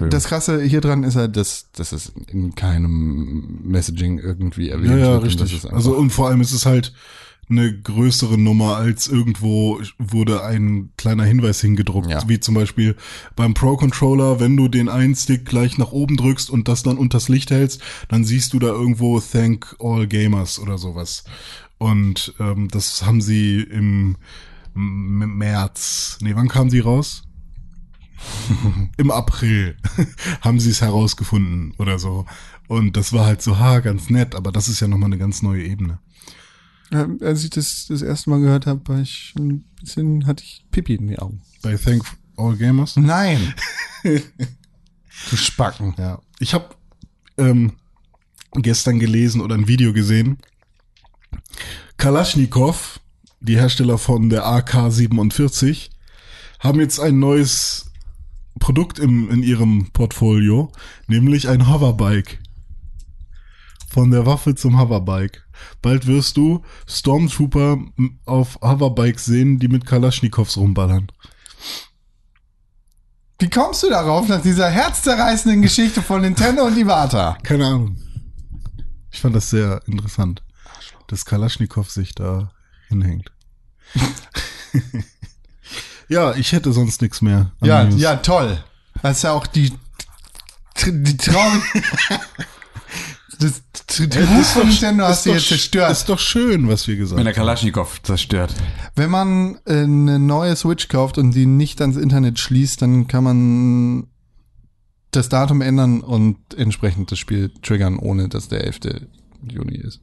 das 0.10 0.24
Krasse 0.26 0.62
hier 0.64 0.80
dran 0.80 1.04
ist 1.04 1.16
halt, 1.18 1.36
dass, 1.36 1.72
dass 1.74 1.92
es 1.92 2.14
in 2.28 2.56
keinem 2.56 3.60
Messaging 3.64 4.20
irgendwie 4.20 4.70
erwähnt 4.70 4.92
ja, 4.92 4.98
ja, 4.98 5.06
wird. 5.14 5.24
und 5.24 5.34
das 5.34 5.42
richtig. 5.42 5.58
ist 5.58 5.66
einfach- 5.66 5.78
Also 5.78 5.96
und 5.96 6.12
vor 6.12 6.30
allem 6.30 6.40
ist 6.42 6.54
es 6.54 6.66
halt 6.66 6.94
eine 7.52 7.80
größere 7.80 8.38
Nummer 8.38 8.78
als 8.78 9.08
irgendwo 9.08 9.80
wurde 10.00 10.44
ein 10.44 10.92
kleiner 10.98 11.24
Hinweis 11.26 11.62
hingedruckt, 11.62 12.10
Ja. 12.10 12.28
wie 12.28 12.40
zum 12.40 12.56
Beispiel 12.56 12.96
beim 13.36 13.54
Pro 13.54 13.76
Controller, 13.78 14.40
wenn 14.40 14.58
du 14.58 14.68
den 14.68 14.90
einen 14.90 15.16
Stick 15.16 15.46
gleich 15.46 15.78
nach 15.78 15.92
oben 15.92 16.18
drückst 16.18 16.50
und 16.50 16.68
das 16.68 16.82
dann 16.84 16.98
unters 16.98 17.30
Licht 17.30 17.52
hältst, 17.52 17.82
dann 18.08 18.24
siehst 18.24 18.54
du 18.54 18.60
da 18.60 18.68
irgendwo 18.68 19.20
Thank 19.20 19.76
All 19.80 20.08
Gamers 20.08 20.58
oder 20.60 20.78
sowas. 20.78 21.24
Und 21.78 22.34
ähm, 22.40 22.68
das 22.70 23.06
haben 23.06 23.22
sie 23.22 23.62
im 23.62 24.16
März, 24.74 26.18
nee, 26.22 26.34
wann 26.36 26.48
kam 26.48 26.70
die 26.70 26.80
raus? 26.80 27.24
Im 28.98 29.10
April 29.12 29.76
haben 30.42 30.60
sie 30.60 30.70
es 30.70 30.82
herausgefunden 30.82 31.74
oder 31.80 31.98
so. 32.00 32.26
Und 32.68 32.96
das 32.96 33.12
war 33.14 33.26
halt 33.26 33.42
so, 33.42 33.58
ha, 33.60 33.80
ganz 33.80 34.10
nett, 34.10 34.36
aber 34.36 34.52
das 34.52 34.70
ist 34.70 34.80
ja 34.80 34.88
nochmal 34.88 35.08
eine 35.08 35.18
ganz 35.18 35.42
neue 35.42 35.64
Ebene. 35.66 36.00
Ja, 36.92 37.08
als 37.22 37.44
ich 37.44 37.50
das 37.50 37.86
das 37.88 38.02
erste 38.02 38.30
Mal 38.30 38.42
gehört 38.42 38.66
habe, 38.66 38.82
war 38.88 39.00
ich 39.00 39.34
ein 39.38 39.64
bisschen, 39.80 40.28
hatte 40.28 40.44
ich 40.44 40.66
Pipi 40.72 40.96
in 40.96 41.08
die 41.08 41.20
Augen. 41.20 41.42
Bei 41.62 41.76
Thank 41.78 42.04
All 42.36 42.58
Gamers. 42.58 42.98
Nein. 42.98 43.54
du 44.04 45.36
Spacken. 45.36 45.96
Ja. 45.98 46.20
Ich 46.40 46.54
habe 46.54 46.76
ähm, 47.38 47.74
gestern 48.54 49.00
gelesen 49.00 49.42
oder 49.42 49.56
ein 49.56 49.68
Video 49.68 49.94
gesehen. 49.94 50.38
Kalaschnikow, 51.98 53.00
die 53.40 53.58
Hersteller 53.58 53.98
von 53.98 54.30
der 54.30 54.46
AK-47, 54.46 55.92
haben 56.60 56.80
jetzt 56.80 57.00
ein 57.00 57.20
neues 57.20 57.92
Produkt 58.60 59.00
im, 59.00 59.30
in 59.30 59.44
ihrem 59.44 59.92
Portfolio, 59.94 60.72
nämlich 61.08 61.48
ein 61.48 61.70
Hoverbike. 61.70 62.40
Von 63.90 64.12
der 64.12 64.26
Waffe 64.26 64.56
zum 64.56 64.80
Hoverbike. 64.80 65.44
Bald 65.82 66.08
wirst 66.08 66.38
du 66.38 66.64
Stormtrooper 66.88 67.80
auf 68.26 68.60
Hoverbikes 68.62 69.26
sehen, 69.26 69.60
die 69.60 69.68
mit 69.68 69.86
Kalaschnikows 69.86 70.58
rumballern. 70.58 71.12
Wie 73.40 73.50
kommst 73.50 73.82
du 73.82 73.90
darauf 73.90 74.28
nach 74.28 74.42
dieser 74.42 74.70
herzzerreißenden 74.70 75.64
Geschichte 75.64 76.04
von 76.04 76.22
Nintendo 76.22 76.64
und 76.64 76.78
Iwata? 76.78 77.38
Keine 77.42 77.66
Ahnung. 77.66 77.98
Ich 79.12 79.20
fand 79.20 79.36
das 79.36 79.50
sehr 79.50 79.82
interessant, 79.88 80.44
dass 81.08 81.26
Kalaschnikow 81.26 81.90
sich 81.90 82.14
da 82.14 82.52
hinhängt. 82.88 83.32
ja, 86.08 86.36
ich 86.36 86.52
hätte 86.52 86.72
sonst 86.72 87.02
nichts 87.02 87.22
mehr. 87.22 87.52
Ja, 87.62 87.84
News. 87.84 88.00
ja, 88.00 88.18
toll. 88.18 88.64
Das 89.02 89.18
ist 89.18 89.24
ja 89.24 89.32
auch 89.32 89.48
die, 89.48 89.74
die 90.86 91.18
traurig. 91.18 91.64
Das 93.42 93.64
Tribut 93.88 94.46
von 94.46 94.68
Nintendo 94.68 95.06
hast 95.06 95.26
du 95.26 95.30
doch 95.32 95.36
jetzt 95.38 95.48
zerstört. 95.48 95.92
Ist 95.92 96.08
doch 96.10 96.20
schön, 96.20 96.68
was 96.68 96.88
wir 96.88 96.96
gesagt 96.96 97.18
Wenn 97.18 97.26
der 97.26 97.34
haben. 97.34 97.40
Kalaschnikow 97.40 98.02
zerstört. 98.04 98.54
Wenn 98.96 99.10
man 99.10 99.58
äh, 99.66 99.82
eine 99.82 100.20
neue 100.20 100.56
Switch 100.56 100.88
kauft 100.90 101.18
und 101.18 101.32
die 101.32 101.48
nicht 101.48 101.82
ans 101.82 101.98
Internet 101.98 102.40
schließt, 102.40 102.82
dann 102.84 103.08
kann 103.08 103.24
man 103.24 104.08
das 105.10 105.28
Datum 105.30 105.62
ändern 105.62 106.02
und 106.02 106.38
entsprechend 106.56 107.12
das 107.12 107.18
Spiel 107.18 107.52
triggern, 107.64 107.98
ohne 107.98 108.30
dass 108.30 108.48
der 108.48 108.64
11. 108.64 108.80
Juni 109.44 109.76
ist. 109.76 110.02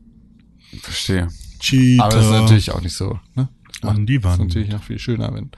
Verstehe. 0.83 1.29
Cheater 1.61 2.05
Aber 2.05 2.17
das 2.17 2.25
ist 2.25 2.31
natürlich 2.33 2.71
auch 2.73 2.81
nicht 2.83 2.97
so. 2.97 3.19
Ne? 3.35 3.49
an 3.83 4.07
die 4.07 4.19
Das 4.19 4.33
ist 4.33 4.39
Wand. 4.41 4.49
natürlich 4.49 4.71
noch 4.71 4.83
viel 4.83 4.99
schöner, 4.99 5.33
wenn 5.33 5.51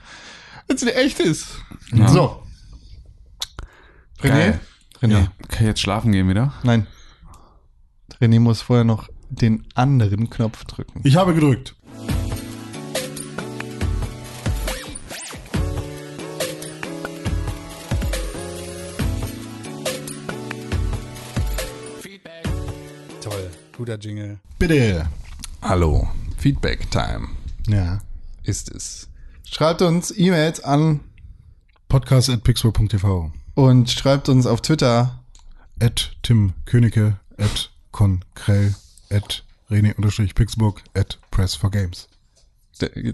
es 0.67 0.83
echt 0.83 1.19
ist. 1.19 1.47
Ja. 1.91 2.07
So. 2.07 2.43
René? 4.21 4.29
Geil. 4.29 4.59
René. 5.01 5.11
Ja. 5.11 5.19
Kann 5.47 5.61
ich 5.61 5.67
jetzt 5.67 5.81
schlafen 5.81 6.11
gehen 6.11 6.29
wieder? 6.29 6.53
Nein. 6.63 6.85
René 8.21 8.39
muss 8.39 8.61
vorher 8.61 8.83
noch 8.85 9.09
den 9.29 9.65
anderen 9.73 10.29
Knopf 10.29 10.63
drücken. 10.65 11.01
Ich 11.03 11.15
habe 11.15 11.33
gedrückt. 11.33 11.75
Toll. 23.21 23.49
Guter 23.77 23.97
Jingle. 23.99 24.39
Bitte. 24.59 25.07
Hallo. 25.61 26.07
Feedback 26.37 26.89
Time 26.91 27.29
Ja. 27.67 27.99
ist 28.43 28.71
es. 28.73 29.09
Schreibt 29.45 29.81
uns 29.81 30.11
E-Mails 30.17 30.63
an 30.63 31.01
Podcast 31.87 32.29
at 32.29 32.43
pixel.tv. 32.43 33.31
und 33.55 33.89
schreibt 33.89 34.29
uns 34.29 34.45
auf 34.45 34.61
Twitter. 34.61 35.19
At 35.79 36.15
Tim 36.23 36.53
Königke. 36.65 37.17
At 37.37 37.70
Konkrell. 37.91 38.75
At 39.09 39.43
René-Pixburg. 39.69 40.81
At 40.93 41.19
Press 41.31 41.55
for 41.55 41.71
Games. 41.71 42.07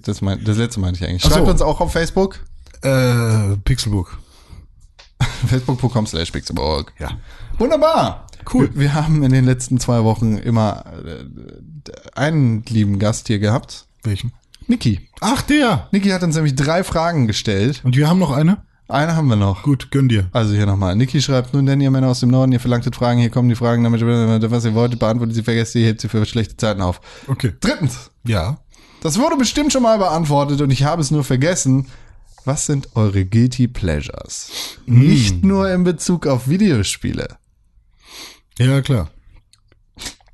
Das, 0.04 0.22
mein, 0.22 0.44
das 0.44 0.58
letzte 0.58 0.80
meinte 0.80 1.04
ich 1.04 1.10
eigentlich. 1.10 1.26
Ach 1.26 1.30
so. 1.30 1.36
Schreibt 1.36 1.50
uns 1.50 1.62
auch 1.62 1.82
auf 1.82 1.92
Facebook. 1.92 2.46
Äh, 2.82 3.58
Pixelbook. 3.64 4.18
Facebook.com 5.48 6.08
slash 6.08 6.32
Pixelburg. 6.32 6.94
Ja. 7.00 7.10
Wunderbar. 7.58 8.28
Cool. 8.54 8.70
Wir, 8.74 8.82
wir 8.82 8.94
haben 8.94 9.24
in 9.24 9.32
den 9.32 9.46
letzten 9.46 9.80
zwei 9.80 10.04
Wochen 10.04 10.38
immer 10.38 10.86
äh, 11.06 11.26
einen 12.16 12.64
lieben 12.66 13.00
Gast 13.00 13.28
hier 13.28 13.40
gehabt. 13.40 13.88
Welchen? 14.04 14.32
Niki. 14.68 15.10
Ach, 15.22 15.42
der. 15.42 15.88
Niki 15.92 16.10
hat 16.10 16.24
uns 16.24 16.36
nämlich 16.36 16.56
drei 16.56 16.84
Fragen 16.84 17.28
gestellt. 17.28 17.82
Und 17.84 17.96
wir 17.96 18.08
haben 18.08 18.20
noch 18.20 18.32
eine? 18.32 18.66
Eine 18.90 19.16
haben 19.16 19.28
wir 19.28 19.36
noch. 19.36 19.64
Gut, 19.64 19.92
gönn 19.92 20.08
dir. 20.08 20.30
Also 20.32 20.54
hier 20.54 20.66
nochmal. 20.66 20.96
Niki 20.96 21.22
schreibt, 21.22 21.54
nun 21.54 21.66
denn 21.66 21.82
ihr 21.82 21.92
Männer 21.92 22.08
aus 22.08 22.22
dem 22.22 22.30
Norden, 22.30 22.52
ihr 22.54 22.60
verlangtet 22.60 22.96
Fragen, 22.96 23.20
hier 23.20 23.30
kommen 23.30 23.50
die 23.50 23.56
Fragen, 23.56 23.84
damit 23.84 24.02
was 24.02 24.64
ihr 24.66 24.74
wollt, 24.74 24.98
beantwortet 24.98 25.36
sie, 25.36 25.44
vergesst 25.44 25.74
sie, 25.74 25.84
hebt 25.84 26.00
sie 26.00 26.08
für 26.08 26.26
schlechte 26.26 26.56
Zeiten 26.56 26.82
auf. 26.82 27.02
Okay. 27.28 27.54
Drittens, 27.60 28.12
Ja. 28.24 28.60
das 29.04 29.20
wurde 29.20 29.36
bestimmt 29.36 29.74
schon 29.74 29.84
mal 29.84 29.98
beantwortet 29.98 30.62
und 30.62 30.72
ich 30.72 30.84
habe 30.84 31.02
es 31.02 31.12
nur 31.12 31.24
vergessen. 31.26 31.88
Was 32.46 32.66
sind 32.66 32.96
eure 32.96 33.26
Guilty 33.26 33.68
Pleasures? 33.68 34.78
Nicht 34.86 35.44
nur 35.44 35.70
in 35.70 35.84
Bezug 35.84 36.26
auf 36.26 36.48
Videospiele. 36.48 37.36
Ja, 38.58 38.82
klar. 38.82 39.10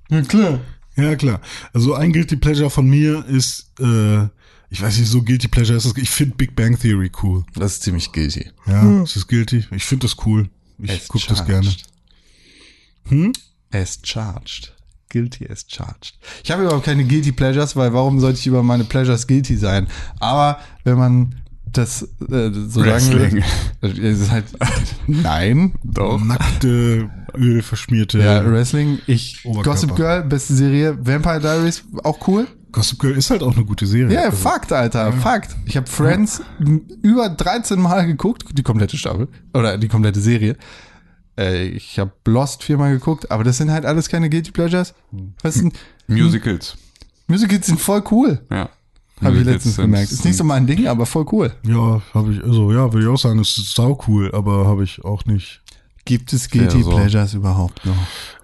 Ja, 0.09 0.21
klar. 0.21 0.59
Ja, 0.95 1.15
klar. 1.15 1.41
Also 1.73 1.95
ein 1.95 2.13
Guilty 2.13 2.35
Pleasure 2.35 2.69
von 2.69 2.87
mir 2.87 3.25
ist, 3.25 3.71
äh, 3.79 4.27
ich 4.73 4.81
weiß 4.81 4.97
nicht, 4.97 5.07
so 5.07 5.21
Guilty 5.21 5.47
Pleasure 5.47 5.77
ist 5.77 5.85
das, 5.85 5.95
ich 5.97 6.09
finde 6.09 6.35
Big 6.35 6.55
Bang 6.55 6.75
Theory 6.79 7.11
cool. 7.21 7.45
Das 7.53 7.73
ist 7.73 7.83
ziemlich 7.83 8.11
guilty. 8.11 8.49
Ja, 8.65 9.03
ist 9.03 9.15
das 9.15 9.27
guilty? 9.27 9.65
Ich 9.69 9.85
finde 9.85 10.07
das 10.07 10.17
cool. 10.25 10.49
Ich 10.79 10.89
Es 10.89 11.07
guck 11.07 11.25
das 11.27 11.45
gerne. 11.45 11.69
As 13.71 13.99
charged. 14.01 14.73
Guilty 15.09 15.47
as 15.47 15.65
charged. 15.67 16.17
Ich 16.43 16.49
habe 16.49 16.63
überhaupt 16.63 16.85
keine 16.85 17.03
Guilty 17.05 17.31
Pleasures, 17.33 17.75
weil 17.75 17.93
warum 17.93 18.19
sollte 18.19 18.39
ich 18.39 18.47
über 18.47 18.63
meine 18.63 18.83
Pleasures 18.83 19.27
guilty 19.27 19.57
sein? 19.57 19.87
Aber 20.19 20.59
wenn 20.83 20.97
man 20.97 21.35
das 21.65 22.01
äh, 22.31 22.49
so 22.51 22.81
Wrestling. 22.83 23.43
sagen 23.43 23.43
will, 23.81 24.05
es 24.05 24.21
ist 24.21 24.31
halt 24.31 24.45
nein. 25.07 25.73
Doch. 25.83 26.19
Nackte, 26.19 27.11
ölverschmierte. 27.35 28.17
Ja, 28.17 28.43
Wrestling, 28.43 28.97
ich 29.05 29.45
Oberkörper. 29.45 29.69
Gossip 29.69 29.95
Girl, 29.95 30.23
beste 30.23 30.55
Serie, 30.55 30.97
Vampire 30.99 31.39
Diaries 31.39 31.83
auch 32.03 32.27
cool. 32.27 32.47
Gossip 32.73 32.99
Girl 32.99 33.15
ist 33.15 33.29
halt 33.29 33.41
auch 33.43 33.55
eine 33.55 33.63
gute 33.63 33.85
Serie. 33.87 34.13
Ja, 34.13 34.23
Also, 34.25 34.37
Fakt, 34.37 34.73
Alter, 34.73 35.13
Fakt. 35.13 35.55
Ich 35.65 35.77
habe 35.77 35.87
Friends 35.89 36.41
m- 36.59 36.81
über 37.01 37.29
13 37.29 37.79
Mal 37.79 38.05
geguckt, 38.05 38.43
die 38.51 38.63
komplette 38.63 38.97
Staffel 38.97 39.29
oder 39.53 39.77
die 39.77 39.87
komplette 39.87 40.19
Serie. 40.19 40.57
Äh, 41.37 41.67
ich 41.67 41.97
habe 41.99 42.11
Lost 42.25 42.63
viermal 42.63 42.91
geguckt, 42.91 43.31
aber 43.31 43.43
das 43.45 43.57
sind 43.57 43.71
halt 43.71 43.85
alles 43.85 44.09
keine 44.09 44.29
Guilty 44.29 44.51
Pleasures. 44.51 44.93
Was 45.41 45.53
sind 45.55 45.73
Musicals. 46.07 46.75
Musicals 47.27 47.67
sind 47.67 47.79
voll 47.79 48.03
cool. 48.11 48.41
Ja. 48.51 48.69
Habe 49.21 49.37
ich 49.37 49.45
letztens 49.45 49.77
gemerkt. 49.77 50.11
Ist 50.11 50.25
nicht 50.25 50.35
so 50.35 50.43
mein 50.43 50.67
Ding, 50.67 50.87
aber 50.87 51.05
voll 51.05 51.25
cool. 51.31 51.53
Ja, 51.65 52.01
habe 52.13 52.33
ich, 52.33 52.43
also 52.43 52.71
ja, 52.73 52.91
würde 52.91 53.05
ich 53.05 53.07
auch 53.07 53.17
sagen, 53.17 53.39
es 53.39 53.57
ist 53.57 53.73
sau 53.73 53.97
cool, 54.07 54.29
aber 54.33 54.67
habe 54.67 54.83
ich 54.83 55.03
auch 55.05 55.23
nicht. 55.25 55.61
Gibt 56.05 56.33
es 56.33 56.49
Guilty 56.49 56.79
Ja, 56.79 56.83
so. 56.83 56.89
Pleasures 56.91 57.33
überhaupt 57.33 57.85
noch? 57.85 57.95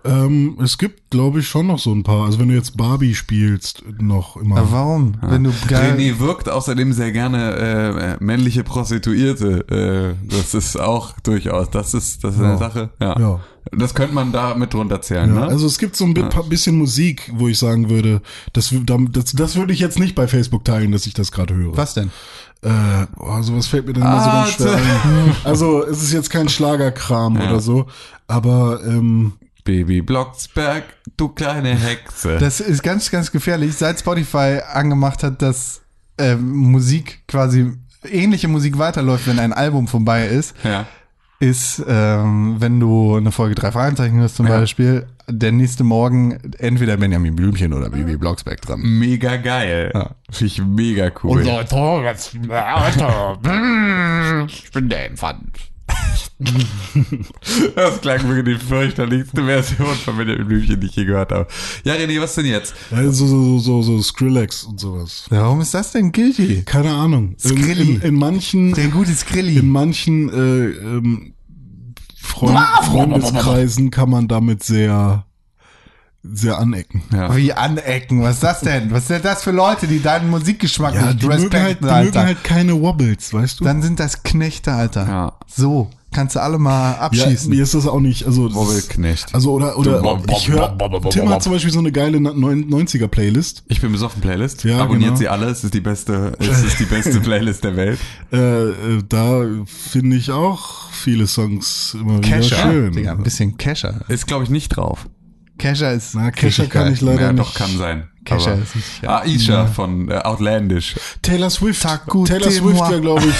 Ähm, 0.06 0.58
es 0.64 0.78
gibt, 0.78 1.10
glaube 1.12 1.40
ich, 1.42 1.48
schon 1.48 1.68
noch 1.68 1.80
so 1.80 1.92
ein 1.94 2.04
paar. 2.04 2.26
Also 2.26 2.40
wenn 2.40 2.48
du 2.48 2.54
jetzt 2.56 2.78
Barbie 2.78 3.16
spielst, 3.16 3.84
noch 4.00 4.38
immer. 4.38 4.58
Aber 4.58 4.72
warum? 4.72 5.16
Wenn 5.22 5.44
du 5.44 5.52
geil. 5.68 5.96
René 5.98 6.20
wirkt 6.20 6.48
außerdem 6.50 6.94
sehr 6.94 7.12
gerne 7.12 8.18
äh, 8.20 8.24
männliche 8.24 8.64
Prostituierte. 8.64 10.16
Äh, 10.24 10.28
das 10.34 10.54
ist 10.54 10.80
auch 10.80 11.20
durchaus, 11.24 11.70
das 11.70 11.94
ist, 11.94 12.24
das 12.24 12.36
ist 12.36 12.40
eine 12.42 12.52
Ja. 12.54 12.58
Sache. 12.58 12.90
Ja. 13.02 13.20
Ja. 13.20 13.40
Das 13.72 13.94
könnte 13.94 14.16
man 14.16 14.32
da 14.32 14.56
mit 14.56 14.74
drunter 14.74 15.02
zählen, 15.02 15.36
Ja, 15.36 15.42
ne? 15.42 15.48
also 15.48 15.68
es 15.68 15.78
gibt 15.78 15.96
so 15.96 16.06
ein 16.06 16.16
bisschen 16.50 16.78
Musik, 16.78 17.32
wo 17.36 17.50
ich 17.50 17.60
sagen 17.60 17.90
würde, 17.90 18.22
das, 18.54 18.74
das, 18.74 19.34
das 19.34 19.56
würde 19.58 19.74
ich 19.74 19.80
jetzt 19.80 20.00
nicht 20.00 20.16
bei 20.16 20.28
Facebook 20.28 20.66
teilen, 20.66 20.92
dass 20.92 21.06
ich 21.06 21.14
das 21.14 21.32
gerade 21.32 21.54
höre. 21.54 21.78
Was 21.78 21.94
denn? 21.94 22.10
Äh, 22.64 22.70
oh, 23.20 23.42
sowas 23.42 23.68
fällt 23.68 23.86
mir 23.86 23.94
dann 23.94 24.04
immer 24.04 24.24
so 24.24 24.30
Ah, 24.30 24.44
ganz 24.44 24.56
schwer 24.56 24.74
ein. 25.04 25.36
Also 25.44 25.84
es 25.86 26.02
ist 26.02 26.14
jetzt 26.14 26.30
kein 26.32 26.50
Schlagerkram 26.50 27.36
Ja. 27.36 27.50
oder 27.50 27.60
so, 27.60 27.86
aber 28.28 28.80
ähm, 28.86 29.34
Baby 29.64 30.02
Blocksberg, 30.02 30.84
du 31.18 31.30
kleine 31.30 31.76
Hexe. 31.76 32.38
Das 32.40 32.60
ist 32.60 32.84
ganz, 32.84 33.12
ganz 33.12 33.32
gefährlich. 33.32 33.76
Seit 33.76 34.00
Spotify 34.00 34.60
angemacht 34.74 35.24
hat, 35.24 35.42
dass 35.42 35.82
äh, 36.18 36.36
Musik 36.36 37.24
quasi 37.28 37.74
ähnliche 38.04 38.48
Musik 38.48 38.78
weiterläuft, 38.78 39.28
wenn 39.28 39.40
ein 39.40 39.54
Album 39.54 39.88
vorbei 39.88 40.28
ist, 40.28 40.56
ja. 40.64 40.86
ist, 41.40 41.84
ähm, 41.88 42.56
wenn 42.60 42.80
du 42.80 43.16
eine 43.16 43.32
Folge 43.32 43.56
drei 43.56 43.72
Fragezeichen 43.72 44.18
hörst 44.20 44.36
zum 44.38 44.48
Ja. 44.48 44.60
Beispiel, 44.60 45.08
der 45.28 45.52
nächste 45.52 45.84
Morgen 45.84 46.40
entweder 46.58 46.98
Benjamin 46.98 47.36
Blümchen 47.36 47.74
oder 47.74 47.90
Bibi 47.90 48.18
Blocksberg 48.18 48.62
dran. 48.62 48.82
Mega 48.82 49.38
geil. 49.38 49.92
Ja. 49.94 50.16
Finde 50.32 50.46
ich 50.54 50.64
mega 50.66 51.12
cool. 51.24 51.44
Jetzt, 51.46 51.74
Leute, 51.74 52.48
ich 54.48 54.72
bin 54.72 54.90
der 54.90 55.08
Infant. 55.08 55.58
Das 57.76 58.00
klang 58.02 58.28
wirklich 58.28 58.58
die 58.58 58.66
fürchterlichste 58.66 59.44
Version 59.44 59.96
von 59.96 60.18
Benjamin 60.18 60.48
Blümchen, 60.48 60.80
die 60.80 60.88
ich 60.88 60.96
je 60.96 61.06
gehört 61.06 61.32
habe. 61.32 61.48
Ja, 61.84 61.94
René, 61.96 62.20
was 62.22 62.36
denn 62.36 62.46
jetzt? 62.46 62.74
Ja, 62.92 63.04
so, 63.12 63.28
so, 63.28 63.60
so, 63.60 63.82
so 63.82 64.02
Skrillex 64.02 64.64
und 64.64 64.80
sowas. 64.80 65.26
Ja, 65.32 65.42
warum 65.42 65.62
ist 65.62 65.74
das 65.74 65.92
denn 65.92 66.12
guilty? 66.12 66.64
Keine 66.66 66.92
Ahnung. 66.92 67.36
In, 67.44 67.58
Skrilli. 67.58 67.96
in, 67.96 68.02
in 68.02 68.16
manchen, 68.16 68.74
Der 68.74 68.88
gute 68.88 69.14
Skrilli. 69.14 69.58
in 69.58 69.70
manchen 69.70 70.30
äh, 70.30 70.66
ähm, 70.70 71.34
Freund, 72.22 72.60
Freundeskreisen 72.86 73.92
kann 73.92 74.10
man 74.10 74.28
damit 74.28 74.64
sehr, 74.64 75.26
sehr 76.24 76.58
anecken. 76.60 77.02
Ja. 77.14 77.36
Wie 77.36 77.54
anecken, 77.54 78.22
was 78.22 78.36
ist 78.36 78.44
das 78.44 78.60
denn? 78.62 78.92
Was 78.92 79.08
sind 79.08 79.24
das 79.24 79.44
für 79.44 79.52
Leute, 79.52 79.88
die 79.88 80.02
deinen 80.02 80.30
Musikgeschmack 80.30 80.94
Ja, 80.94 81.08
nicht 81.08 81.22
die 81.22 81.28
mögen, 81.28 81.42
halt, 81.44 81.54
respekten, 81.54 81.88
die 81.88 81.94
mögen 81.94 82.06
Alter? 82.08 82.24
halt 82.26 82.44
keine 82.44 82.82
Wobbles, 82.82 83.34
weißt 83.34 83.60
du? 83.60 83.64
Dann 83.64 83.82
sind 83.82 84.00
das 84.00 84.24
Knechte, 84.24 84.74
Alter. 84.74 85.08
Ja. 85.08 85.34
So, 85.48 85.90
kannst 86.12 86.36
du 86.36 86.42
alle 86.42 86.58
mal 86.58 86.92
ja, 86.92 87.00
abschießen. 87.00 87.50
mir 87.50 87.64
ist 87.64 87.74
das 87.74 87.88
auch 87.88 88.02
nicht, 88.02 88.26
also 88.26 88.54
Wobbelknecht. 88.54 89.34
Also 89.34 89.54
oder 89.54 89.78
oder 89.78 90.02
Bob, 90.02 90.28
Bob, 90.28 90.38
ich 90.38 90.50
höre 90.50 90.78
Tim 91.10 91.30
hat 91.30 91.42
zum 91.42 91.54
Beispiel 91.54 91.72
so 91.72 91.80
eine 91.80 91.92
geile 91.92 92.18
90er 92.18 93.08
Playlist. 93.08 93.64
Ich 93.68 93.80
bin 93.80 93.92
besoffen 93.92 94.22
Playlist. 94.22 94.64
Ja, 94.66 94.80
Abonniert 94.80 95.10
genau. 95.12 95.18
sie 95.20 95.28
alle. 95.30 95.46
Es 95.48 95.64
ist 95.64 95.74
die 95.74 95.82
beste, 95.82 96.34
es 96.40 96.64
ist 96.64 96.80
die 96.80 96.86
beste 96.86 97.20
Playlist 97.22 97.64
der 97.64 97.76
Welt. 97.78 98.00
Äh, 98.34 98.38
äh, 98.38 99.04
da 99.08 99.44
finde 99.66 100.18
ich 100.18 100.32
auch 100.32 100.92
viele 100.92 101.28
Songs 101.28 101.96
immer 102.00 102.18
wieder 102.18 102.28
Kescher. 102.28 102.58
schön. 102.58 102.92
Digga, 102.92 103.12
ein 103.14 103.24
bisschen 103.24 103.58
Kescher. 103.58 104.02
Ist, 104.10 104.28
glaube 104.28 104.44
ich, 104.44 104.50
nicht 104.50 104.70
drauf. 104.70 105.08
Kescher 105.60 105.92
ist. 105.94 106.16
Na, 106.16 106.32
Kescher 106.32 106.66
kann 106.66 106.92
ich 106.92 107.02
leider 107.02 107.22
ja, 107.22 107.32
nicht. 107.34 107.46
doch, 107.48 107.54
kann 107.54 107.78
sein. 107.78 108.10
Kescher 108.26 108.54
Aber- 108.54 108.62
ist 108.64 108.76
nicht- 108.76 109.04
Ja, 109.04 109.20
Aisha 109.22 109.68
von 109.68 110.10
äh, 110.10 110.16
Outlandish. 110.16 110.96
Taylor 111.22 111.50
Swift. 111.52 111.84
Taku 111.84 112.24
Taylor. 112.26 112.50
Swift 112.50 112.80
wäre, 112.90 113.02
glaube 113.02 113.26
ich, 113.28 113.36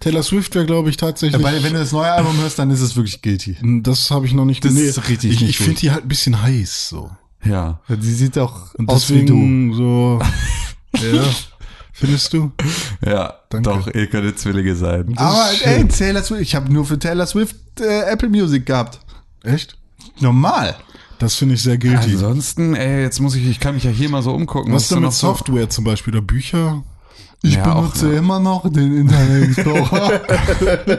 Taylor 0.00 0.22
Swift 0.22 0.54
wäre, 0.54 0.66
glaube 0.66 0.90
ich, 0.90 0.96
tatsächlich. 0.96 1.42
Weil, 1.42 1.62
wenn 1.62 1.72
du 1.72 1.78
das 1.78 1.92
neue 1.92 2.10
Album 2.10 2.36
hörst, 2.40 2.58
dann 2.58 2.70
ist 2.70 2.80
es 2.80 2.96
wirklich 2.96 3.22
guilty. 3.22 3.56
das 3.82 4.10
habe 4.10 4.26
ich 4.26 4.32
noch 4.32 4.44
nicht 4.44 4.64
Das 4.64 4.72
nee, 4.72 4.82
ist 4.82 5.08
richtig 5.08 5.32
Ich, 5.42 5.48
ich 5.48 5.58
finde 5.58 5.80
die 5.80 5.90
halt 5.90 6.04
ein 6.04 6.08
bisschen 6.08 6.40
heiß 6.42 6.88
so. 6.88 7.10
Ja. 7.44 7.80
Sie 8.00 8.14
sieht 8.14 8.36
auch 8.38 8.74
Und 8.74 8.88
aus 8.90 9.08
wie 9.10 9.24
du. 9.24 9.34
deswegen 9.34 9.74
so. 9.74 10.20
ja. 10.96 11.22
Findest 11.92 12.32
du? 12.32 12.52
Ja, 13.04 13.34
Danke. 13.50 13.68
doch, 13.70 13.86
ihr 13.92 14.06
könntet 14.06 14.38
Zwillinge 14.38 14.76
sein. 14.76 15.12
Aber 15.16 15.50
ist 15.52 15.66
ey. 15.66 15.86
Taylor 15.88 16.22
Swift, 16.22 16.42
ich 16.42 16.54
habe 16.54 16.72
nur 16.72 16.84
für 16.84 16.96
Taylor 16.98 17.26
Swift 17.26 17.56
äh, 17.80 18.02
Apple 18.12 18.28
Music 18.28 18.66
gehabt. 18.66 19.00
Echt? 19.42 19.76
Normal. 20.20 20.76
Das 21.18 21.34
finde 21.34 21.54
ich 21.56 21.62
sehr 21.62 21.78
guilty. 21.78 22.12
Ansonsten, 22.12 22.74
ey, 22.74 23.02
jetzt 23.02 23.18
muss 23.20 23.34
ich, 23.34 23.46
ich 23.48 23.58
kann 23.60 23.74
mich 23.74 23.84
ja 23.84 23.90
hier 23.90 24.08
mal 24.08 24.22
so 24.22 24.32
umgucken. 24.32 24.72
Was 24.72 24.82
ist 24.84 24.90
denn 24.92 24.98
mit 25.00 25.06
noch 25.06 25.12
so- 25.12 25.28
Software 25.28 25.68
zum 25.68 25.84
Beispiel 25.84 26.14
oder 26.14 26.22
Bücher? 26.22 26.82
Ich 27.42 27.54
Ja, 27.54 27.72
auch, 27.72 27.82
benutze 27.82 28.06
ne? 28.06 28.16
immer 28.16 28.40
noch 28.40 28.70
den 28.70 28.96
Internet 28.96 29.44
Explorer. 29.44 30.20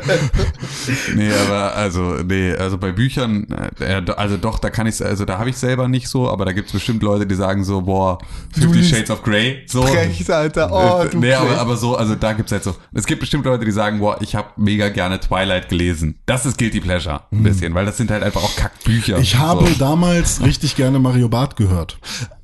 Nee, 1.16 1.32
aber 1.32 1.76
also, 1.76 2.16
nee, 2.26 2.54
also 2.54 2.78
bei 2.78 2.92
Büchern, 2.92 3.48
äh, 3.80 4.02
also 4.16 4.38
doch, 4.38 4.60
da 4.60 4.70
kann 4.70 4.88
ich 4.88 5.04
also 5.04 5.26
da 5.26 5.38
habe 5.38 5.50
ich 5.50 5.58
selber 5.58 5.88
nicht 5.88 6.08
so, 6.08 6.30
aber 6.30 6.46
da 6.46 6.52
gibt's 6.52 6.72
bestimmt 6.72 7.04
Leute, 7.04 7.28
die 7.28 7.36
sagen 7.36 7.64
so, 7.64 7.82
boah, 7.82 8.18
Fifty 8.54 8.84
Shades 8.84 9.12
of 9.12 9.22
Grey, 9.24 9.64
so. 9.68 9.84
Frech, 9.84 10.32
Alter. 10.32 10.70
Oh, 10.72 11.04
Äh, 11.04 11.10
du 11.10 11.20
nee, 11.20 11.34
aber, 11.34 11.60
aber 11.60 11.78
so, 11.78 11.96
also 11.96 12.16
da 12.16 12.34
gibt's 12.34 12.52
halt 12.52 12.64
so, 12.64 12.76
es 12.94 13.06
gibt 13.06 13.20
bestimmt 13.20 13.46
Leute, 13.46 13.66
die 13.66 13.72
sagen, 13.72 14.00
boah, 14.00 14.18
ich 14.22 14.36
habe 14.36 14.50
mega 14.58 14.90
gerne 14.90 15.20
Twilight 15.20 15.70
gelesen. 15.70 16.16
Das 16.26 16.46
ist 16.46 16.58
Guilty 16.58 16.80
Pleasure, 16.80 17.22
ein 17.32 17.44
bisschen, 17.44 17.74
weil 17.74 17.86
das 17.86 17.98
sind 17.98 18.12
halt 18.12 18.24
einfach 18.24 18.44
auch 18.44 18.56
Kackbücher. 18.56 19.18
Ich 19.20 19.38
habe 19.38 19.68
so. 19.68 19.74
damals 19.78 20.42
richtig 20.42 20.76
gerne 20.76 21.00
Mario 21.00 21.30
Barth 21.30 21.56
gehört. 21.56 21.98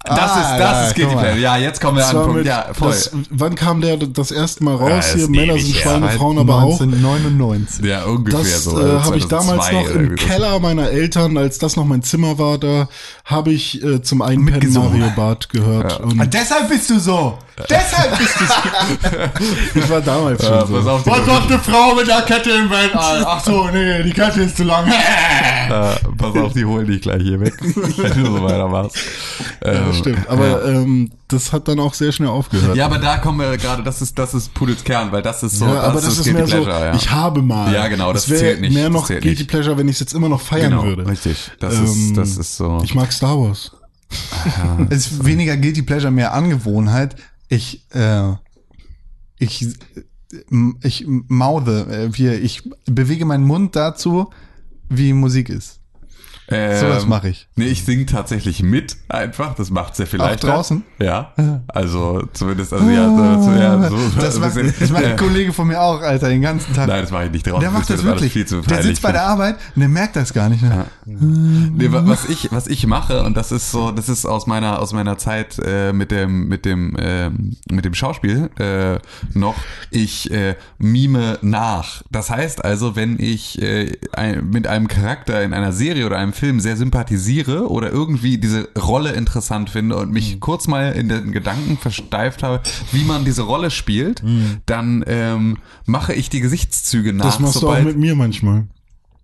Das 0.07 0.19
Ah, 0.19 0.39
ist, 0.41 0.59
das 0.59 0.59
ja, 0.59 0.87
ist 0.87 0.95
Guilty. 0.95 1.15
Pleasure. 1.15 1.39
Ja, 1.39 1.57
jetzt 1.57 1.81
kommen 1.81 1.97
wir 1.97 2.01
Das 2.03 2.09
an 2.11 2.15
den 2.17 2.23
Punkt. 2.25 2.37
mit, 2.39 2.45
Ja, 2.47 2.65
voll. 2.73 2.89
das, 2.89 3.11
wann 3.31 3.55
kam 3.55 3.81
der 3.81 3.97
das 3.97 4.31
erste 4.31 4.63
Mal 4.63 4.75
raus? 4.75 4.89
Ja, 4.89 4.95
das 4.97 5.13
Hier 5.15 5.29
Männer 5.29 5.57
sind. 5.57 5.75
Schweine, 5.75 6.07
Seit 6.07 6.17
Frauen 6.17 6.37
aber 6.37 6.55
auch. 6.55 6.79
1999. 6.81 7.85
ja, 7.85 8.03
ungefähr 8.03 8.39
Das 8.39 8.63
so. 8.65 8.79
äh, 8.79 8.83
also 8.83 9.03
habe 9.03 9.17
ich 9.17 9.25
damals 9.27 9.65
2002 9.67 9.73
noch 9.73 9.89
im. 10.09 10.15
Keller 10.15 10.59
meiner 10.59 10.89
Eltern, 10.89 11.37
als 11.37 11.57
das 11.57 11.75
noch 11.75 11.85
mein 11.85 12.03
Zimmer 12.03 12.37
war, 12.37 12.57
da 12.57 12.87
habe 13.25 13.51
ich 13.51 13.83
äh, 13.83 14.01
zum 14.01 14.21
Einpennen 14.21 14.45
Mitgesungen. 14.45 14.99
Mario 14.99 15.13
Barth 15.15 15.49
gehört. 15.49 15.99
Und 16.01 16.19
Und 16.19 16.33
deshalb 16.33 16.69
bist 16.69 16.89
du 16.89 16.99
so. 16.99 17.37
Deshalb 17.69 18.17
bist 18.17 18.35
du 18.39 18.45
so. 18.45 19.79
ich 19.79 19.89
war 19.89 20.01
damals 20.01 20.43
Ja, 20.43 20.59
schon 20.67 20.83
so. 20.83 20.85
Was 20.85 21.25
sagt 21.25 21.49
eine 21.51 21.59
Frau 21.59 21.95
mit 21.95 22.05
der 22.07 22.21
Kette 22.23 22.49
im 22.51 22.69
Weltall? 22.69 23.23
Ach 23.25 23.43
so, 23.43 23.69
nee, 23.73 24.03
die 24.03 24.11
Kette 24.11 24.41
ist 24.41 24.57
zu 24.57 24.63
lang. 24.63 24.85
äh, 25.69 25.71
pass 26.17 26.35
auf, 26.35 26.53
die 26.53 26.65
holen 26.65 26.85
dich 26.87 27.01
gleich 27.01 27.21
hier 27.23 27.39
weg, 27.39 27.53
wenn 27.61 28.23
du 28.23 28.25
so 28.31 28.43
weitermachst. 28.43 28.97
Ja, 29.65 29.71
Stimmt. 29.95 30.27
Aber 30.29 30.65
ähm, 30.65 31.11
das 31.27 31.53
hat 31.53 31.67
dann 31.67 31.79
auch 31.79 31.93
sehr 31.93 32.11
schnell 32.11 32.29
aufgehört. 32.29 32.75
Ja, 32.75 32.85
aber 32.85 32.99
da 32.99 33.17
kommen 33.17 33.39
wir 33.39 33.57
gerade, 33.57 33.83
das 33.83 34.01
ist, 34.01 34.17
das 34.19 34.33
ist 34.33 34.53
Pudels 34.53 34.83
Kern, 34.83 35.11
weil 35.11 35.21
das 35.21 35.43
ist 35.43 35.59
so, 35.59 35.65
Ja, 35.65 35.81
aber 35.81 36.01
das, 36.01 36.07
ist 36.17 36.23
Guilty 36.23 36.33
mehr 36.33 36.47
so, 36.47 36.63
Pleasure, 36.63 36.85
ja. 36.85 36.95
ich 36.95 37.11
habe 37.11 37.41
mal. 37.41 37.73
Ja, 37.73 37.87
genau, 37.87 38.13
das 38.13 38.29
wäre 38.29 38.39
zählt 38.39 38.61
nicht, 38.61 38.73
mehr 38.73 38.85
das 38.89 38.93
noch 38.93 39.07
Guilty 39.07 39.27
nicht. 39.29 39.47
Pleasure, 39.47 39.77
wenn 39.77 39.87
ich 39.87 39.95
es 39.95 39.99
jetzt 40.01 40.13
immer 40.13 40.29
noch 40.29 40.41
feiern 40.41 40.71
genau, 40.71 40.83
würde. 40.83 41.07
richtig. 41.07 41.51
Das 41.59 41.75
Ähm, 41.75 41.83
ist, 41.85 42.17
das 42.17 42.37
ist 42.37 42.57
so. 42.57 42.81
Ich 42.83 42.93
mag 42.95 43.11
Star 43.11 43.39
Wars. 43.39 43.71
Es 44.89 45.07
ist 45.11 45.25
weniger 45.25 45.57
Guilty 45.57 45.81
Pleasure, 45.81 46.11
mehr 46.11 46.33
Angewohnheit. 46.33 47.15
Ich, 47.49 47.85
äh, 47.93 48.33
ich, 49.39 49.63
äh, 49.63 49.71
ich 50.83 51.05
mauthe, 51.07 51.87
äh, 51.89 52.17
wie, 52.17 52.29
ich 52.29 52.69
bewege 52.85 53.25
meinen 53.25 53.45
Mund 53.45 53.75
dazu, 53.75 54.29
wie 54.89 55.13
Musik 55.13 55.49
ist. 55.49 55.79
Ähm, 56.47 56.79
Sowas 56.79 57.05
mache 57.07 57.29
ich. 57.29 57.47
Nee, 57.55 57.65
ich 57.65 57.83
sing 57.85 58.05
tatsächlich 58.05 58.61
mit 58.61 58.95
einfach. 59.09 59.55
Das 59.55 59.71
macht 59.71 59.95
sehr 59.95 60.05
viel 60.05 60.21
Auch 60.21 60.25
leichter. 60.27 60.47
draußen? 60.49 60.83
Ja. 60.99 61.33
Also 61.67 62.23
zumindest, 62.33 62.71
also 62.73 62.89
ja, 62.89 63.09
so, 63.41 63.51
ja, 63.51 63.89
so 63.89 63.97
das, 64.19 64.39
macht, 64.39 64.53
bisschen- 64.55 64.73
das 64.79 64.89
macht 64.91 65.03
äh, 65.03 65.07
ein 65.11 65.17
Kollege 65.17 65.51
von 65.51 65.67
mir 65.67 65.81
auch, 65.81 66.01
Alter, 66.01 66.29
den 66.29 66.41
ganzen 66.41 66.73
Tag. 66.73 66.87
Nein, 66.87 67.01
das 67.01 67.11
mache 67.11 67.25
ich 67.25 67.31
nicht 67.31 67.45
draußen. 67.47 67.59
der 67.59 67.71
macht 67.71 67.83
das 67.89 67.99
alles 67.99 68.05
wirklich. 68.05 68.31
Viel 68.33 68.45
zu 68.45 68.61
der 68.61 68.81
sitzt 68.83 69.01
bei 69.01 69.11
der 69.11 69.23
Arbeit 69.23 69.55
und 69.75 69.79
der 69.81 69.89
merkt 69.89 70.15
das 70.15 70.31
gar 70.33 70.47
nicht. 70.49 70.61
Ne? 70.61 70.85
Nee, 71.05 71.91
wa- 71.91 72.03
was 72.05 72.29
ich, 72.29 72.49
was 72.51 72.67
ich 72.67 72.87
mache, 72.87 73.23
und 73.23 73.35
das 73.35 73.51
ist 73.51 73.71
so, 73.71 73.91
das 73.91 74.07
ist 74.09 74.25
aus 74.25 74.47
meiner, 74.47 74.79
aus 74.79 74.93
meiner 74.93 75.17
Zeit 75.17 75.59
äh, 75.63 75.91
mit 75.91 76.11
dem, 76.11 76.47
mit 76.47 76.65
dem, 76.65 76.95
ähm, 76.99 77.55
mit 77.69 77.83
dem 77.85 77.93
Schauspiel 77.93 78.49
äh, 78.59 78.99
noch, 79.37 79.55
ich 79.91 80.31
äh, 80.31 80.55
mime 80.77 81.37
nach. 81.41 82.03
Das 82.11 82.29
heißt 82.29 82.63
also, 82.63 82.95
wenn 82.95 83.19
ich 83.19 83.61
äh, 83.61 83.97
ein, 84.13 84.49
mit 84.49 84.67
einem 84.67 84.87
Charakter 84.87 85.43
in 85.43 85.53
einer 85.53 85.71
Serie 85.73 86.05
oder 86.05 86.17
einem 86.17 86.33
Film 86.35 86.59
sehr 86.59 86.77
sympathisiere 86.77 87.69
oder 87.69 87.89
irgendwie 87.91 88.37
diese 88.37 88.69
Rolle 88.77 89.11
interessant 89.13 89.69
finde 89.69 89.95
und 89.97 90.07
Mhm. 90.07 90.13
mich 90.13 90.39
kurz 90.39 90.67
mal 90.67 90.91
in 90.91 91.09
den 91.09 91.31
Gedanken 91.31 91.77
versteift 91.77 92.43
habe, 92.43 92.61
wie 92.91 93.03
man 93.03 93.25
diese 93.25 93.43
Rolle 93.43 93.71
spielt, 93.71 94.23
dann 94.65 95.03
ähm, 95.07 95.57
mache 95.85 96.13
ich 96.13 96.29
die 96.29 96.41
Gesichtszüge 96.41 97.13
nach. 97.13 97.25
Mhm. 97.25 97.29
Das 97.29 97.39
machst 97.39 97.61
du 97.63 97.69
auch 97.69 97.81
mit 97.81 97.97
mir 97.97 98.15
manchmal. 98.15 98.67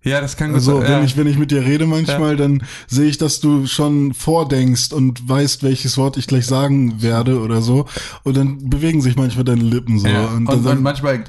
Ja, 0.04 0.20
das 0.22 0.36
kann 0.38 0.54
Also, 0.54 0.74
gut 0.76 0.84
wenn 0.84 0.92
ja. 0.92 1.04
ich, 1.04 1.16
wenn 1.18 1.28
ich 1.28 1.38
mit 1.38 1.52
dir 1.52 1.64
rede 1.64 1.86
manchmal, 1.86 2.36
dann 2.36 2.64
sehe 2.88 3.08
ich, 3.08 3.18
dass 3.18 3.40
du 3.40 3.68
schon 3.68 4.14
vordenkst 4.14 4.94
und 4.94 5.28
weißt, 5.30 5.64
welches 5.64 5.98
Wort 5.98 6.18
ich 6.18 6.28
gleich 6.28 6.46
sagen 6.48 7.02
werde 7.02 7.40
oder 7.40 7.62
so. 7.62 7.86
Und 8.24 8.36
dann 8.38 8.70
bewegen 8.70 9.02
sich 9.02 9.16
manchmal 9.16 9.44
deine 9.44 9.62
Lippen 9.64 10.00
so. 10.00 10.08
Ja. 10.08 10.26
Und, 10.26 10.48
Und, 10.48 10.66
dann, 10.66 10.78
und 10.78 10.84
manchmal 10.84 11.24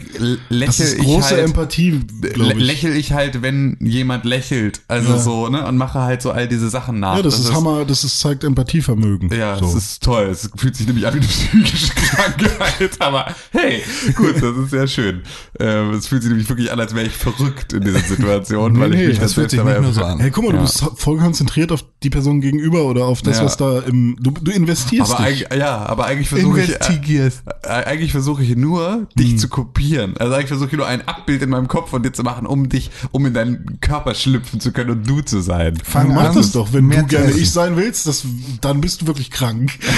lächle 0.49 0.66
das 0.66 0.81
ist 0.81 0.94
ich 0.99 1.03
große 1.05 1.36
halt, 1.36 1.44
Empathie, 1.44 2.01
ich. 2.23 2.36
lächel 2.36 2.97
ich 2.97 3.12
halt, 3.12 3.43
wenn 3.43 3.77
jemand 3.81 4.24
lächelt. 4.24 4.81
Also 4.89 5.12
Ja. 5.12 5.19
so, 5.19 5.49
ne? 5.49 5.66
Und 5.66 5.77
mache 5.77 6.01
halt 6.01 6.23
so 6.23 6.31
all 6.31 6.49
diese 6.49 6.70
Sachen 6.70 7.01
nach. 7.01 7.16
ja, 7.16 7.23
das, 7.23 7.39
ist 7.39 7.53
Hammer, 7.53 7.85
das 7.85 8.05
ist, 8.05 8.20
zeigt 8.20 8.44
Empathievermögen. 8.44 9.31
Ja, 9.36 9.57
so. 9.57 9.66
das 9.66 9.74
ist 9.74 10.03
toll. 10.03 10.24
Es 10.31 10.49
fühlt 10.57 10.77
sich 10.77 10.86
nämlich 10.86 11.07
an 11.07 11.15
wie 11.15 11.19
eine 11.19 11.27
psychische 11.27 11.93
Krankheit, 11.94 12.93
aber 13.01 13.27
hey, 13.51 13.82
gut, 14.15 14.36
das 14.36 14.57
ist 14.57 14.70
sehr 14.70 14.86
schön. 14.86 15.23
Ähm, 15.61 15.90
es 15.90 16.07
fühlt 16.07 16.23
sich 16.23 16.31
nämlich 16.31 16.49
wirklich 16.49 16.73
an, 16.73 16.81
als 16.81 16.94
wäre 16.94 17.07
ich 17.07 17.12
verrückt 17.12 17.73
in 17.73 17.82
dieser 17.85 18.01
Situation, 18.01 18.61
Nee, 18.68 18.80
weil 18.80 18.94
ich 18.94 19.01
nee, 19.01 19.06
mich 19.09 19.18
das 19.18 19.34
fühlt 19.34 19.51
sich 19.51 19.62
nicht 19.62 19.80
nur 19.80 19.93
so 19.93 20.05
an. 20.05 20.18
Hey, 20.20 20.30
guck 20.30 20.44
mal, 20.44 20.51
Ja. 20.52 20.56
du 20.59 20.62
bist 20.62 20.84
voll 20.97 21.18
konzentriert 21.18 21.72
auf 21.72 21.84
die 22.02 22.10
Person 22.10 22.40
gegenüber 22.40 22.84
oder 22.84 23.05
auf 23.06 23.22
das, 23.22 23.39
Ja. 23.39 23.44
was 23.44 23.56
da 23.56 23.80
im. 23.80 24.16
Du, 24.20 24.30
du 24.30 24.51
investierst 24.51 25.12
Aber 25.14 25.24
dich. 25.28 25.47
eigentlich, 25.51 25.59
ja, 25.60 25.78
aber 25.86 26.06
eigentlich 26.06 26.28
versuche 26.28 26.60
ich, 26.62 26.70
äh, 26.70 27.26
äh, 27.26 27.30
eigentlich 27.68 28.12
versuche 28.12 28.43
ich 28.43 28.56
nur, 28.56 29.06
dich 29.18 29.39
zu 29.39 29.48
kopieren. 29.48 30.14
Also 30.18 30.34
eigentlich 30.34 30.48
versuche 30.48 30.68
ich 30.70 30.76
nur 30.76 30.86
ein 30.86 31.06
Abbild 31.06 31.43
in 31.43 31.51
meinem 31.51 31.68
Kopf 31.68 31.90
von 31.90 32.02
dir 32.02 32.12
zu 32.12 32.22
machen, 32.22 32.47
um 32.47 32.68
dich, 32.68 32.90
um 33.10 33.24
in 33.26 33.34
deinen 33.34 33.80
Körper 33.80 34.14
schlüpfen 34.14 34.60
zu 34.60 34.72
können 34.72 34.90
und 34.90 35.09
du 35.09 35.20
zu 35.22 35.40
sein. 35.40 35.78
Fang 35.82 36.09
Dann 36.09 36.16
mach 36.16 36.34
das 36.34 36.52
doch. 36.52 36.72
Wenn 36.72 36.89
du 36.90 37.05
gerne 37.05 37.26
essen. 37.28 37.40
ich 37.43 37.51
sein 37.51 37.76
willst, 37.76 38.06
das, 38.06 38.24
dann 38.60 38.80
bist 38.80 39.02
du 39.02 39.06
wirklich 39.06 39.30
krank. 39.30 39.78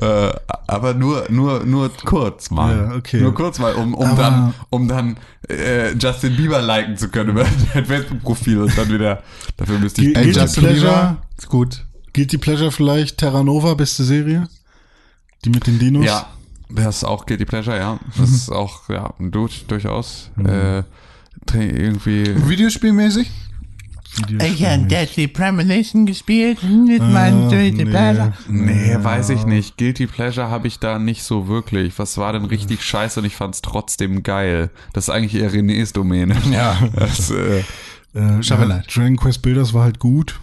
Äh, 0.00 0.32
aber 0.66 0.94
nur, 0.94 1.26
nur, 1.30 1.64
nur 1.64 1.90
kurz 2.04 2.50
mal. 2.50 2.88
Ja, 2.90 2.96
okay. 2.96 3.20
Nur 3.20 3.34
kurz 3.34 3.58
mal, 3.58 3.74
um, 3.74 3.94
um 3.94 4.06
Aber- 4.06 4.22
dann, 4.22 4.54
um 4.70 4.88
dann 4.88 5.16
äh, 5.50 5.92
Justin 5.96 6.36
Bieber 6.36 6.60
liken 6.62 6.96
zu 6.96 7.08
können 7.08 7.30
über 7.30 7.44
dein 7.74 7.84
Facebook-Profil 7.86 8.58
und 8.62 8.76
dann 8.76 8.92
wieder. 8.92 9.22
Dafür 9.56 9.78
müsste 9.78 10.02
ich. 10.04 10.16
Ey, 10.16 10.30
Justin 10.32 10.64
Pleasure? 10.64 10.90
Bieber, 10.92 11.16
ist 11.38 11.48
gut. 11.48 11.84
Guilty 12.12 12.38
Pleasure 12.38 12.72
vielleicht 12.72 13.18
Terra 13.18 13.42
Nova, 13.42 13.74
beste 13.74 14.04
Serie? 14.04 14.48
Die 15.44 15.50
mit 15.50 15.66
den 15.66 15.78
Dinos? 15.78 16.04
Ja, 16.04 16.26
das 16.68 16.96
ist 16.98 17.04
auch 17.04 17.24
Guilty 17.26 17.44
Pleasure, 17.44 17.76
ja. 17.76 17.98
Das 18.18 18.30
ist 18.30 18.50
auch, 18.50 18.88
ja, 18.88 19.12
du, 19.18 19.48
durchaus. 19.68 20.30
Äh, 20.38 20.82
tra- 21.46 21.60
irgendwie. 21.60 22.24
Videospielmäßig? 22.48 23.30
Videospiel 24.16 24.78
nicht. 24.78 24.90
Deadly 24.90 25.28
Premonition 25.28 26.06
gespielt 26.06 26.62
mit 26.62 27.02
meinem 27.02 27.48
nee. 27.48 28.32
Nee, 28.48 28.96
weiß 29.00 29.30
ich 29.30 29.44
nicht. 29.46 29.76
Guilty 29.78 30.06
Pleasure 30.06 30.48
habe 30.50 30.68
ich 30.68 30.78
da 30.78 30.98
nicht 30.98 31.22
so 31.22 31.48
wirklich. 31.48 31.98
Was 31.98 32.18
war 32.18 32.32
denn 32.32 32.44
richtig 32.44 32.82
scheiße 32.82 33.20
und 33.20 33.26
ich 33.26 33.36
fand's 33.36 33.62
trotzdem 33.62 34.22
geil. 34.22 34.70
Das 34.92 35.04
ist 35.04 35.10
eigentlich 35.10 35.40
eher 35.40 35.52
Renés 35.52 35.92
Domäne. 35.92 36.36
Ja. 36.50 36.78
Das, 36.94 37.30
äh, 37.30 37.62
Äh, 38.14 38.40
ja. 38.42 38.82
Dragon 38.92 39.16
Quest 39.16 39.42
Builders 39.42 39.72
war 39.72 39.84
halt 39.84 40.00
gut. 40.00 40.40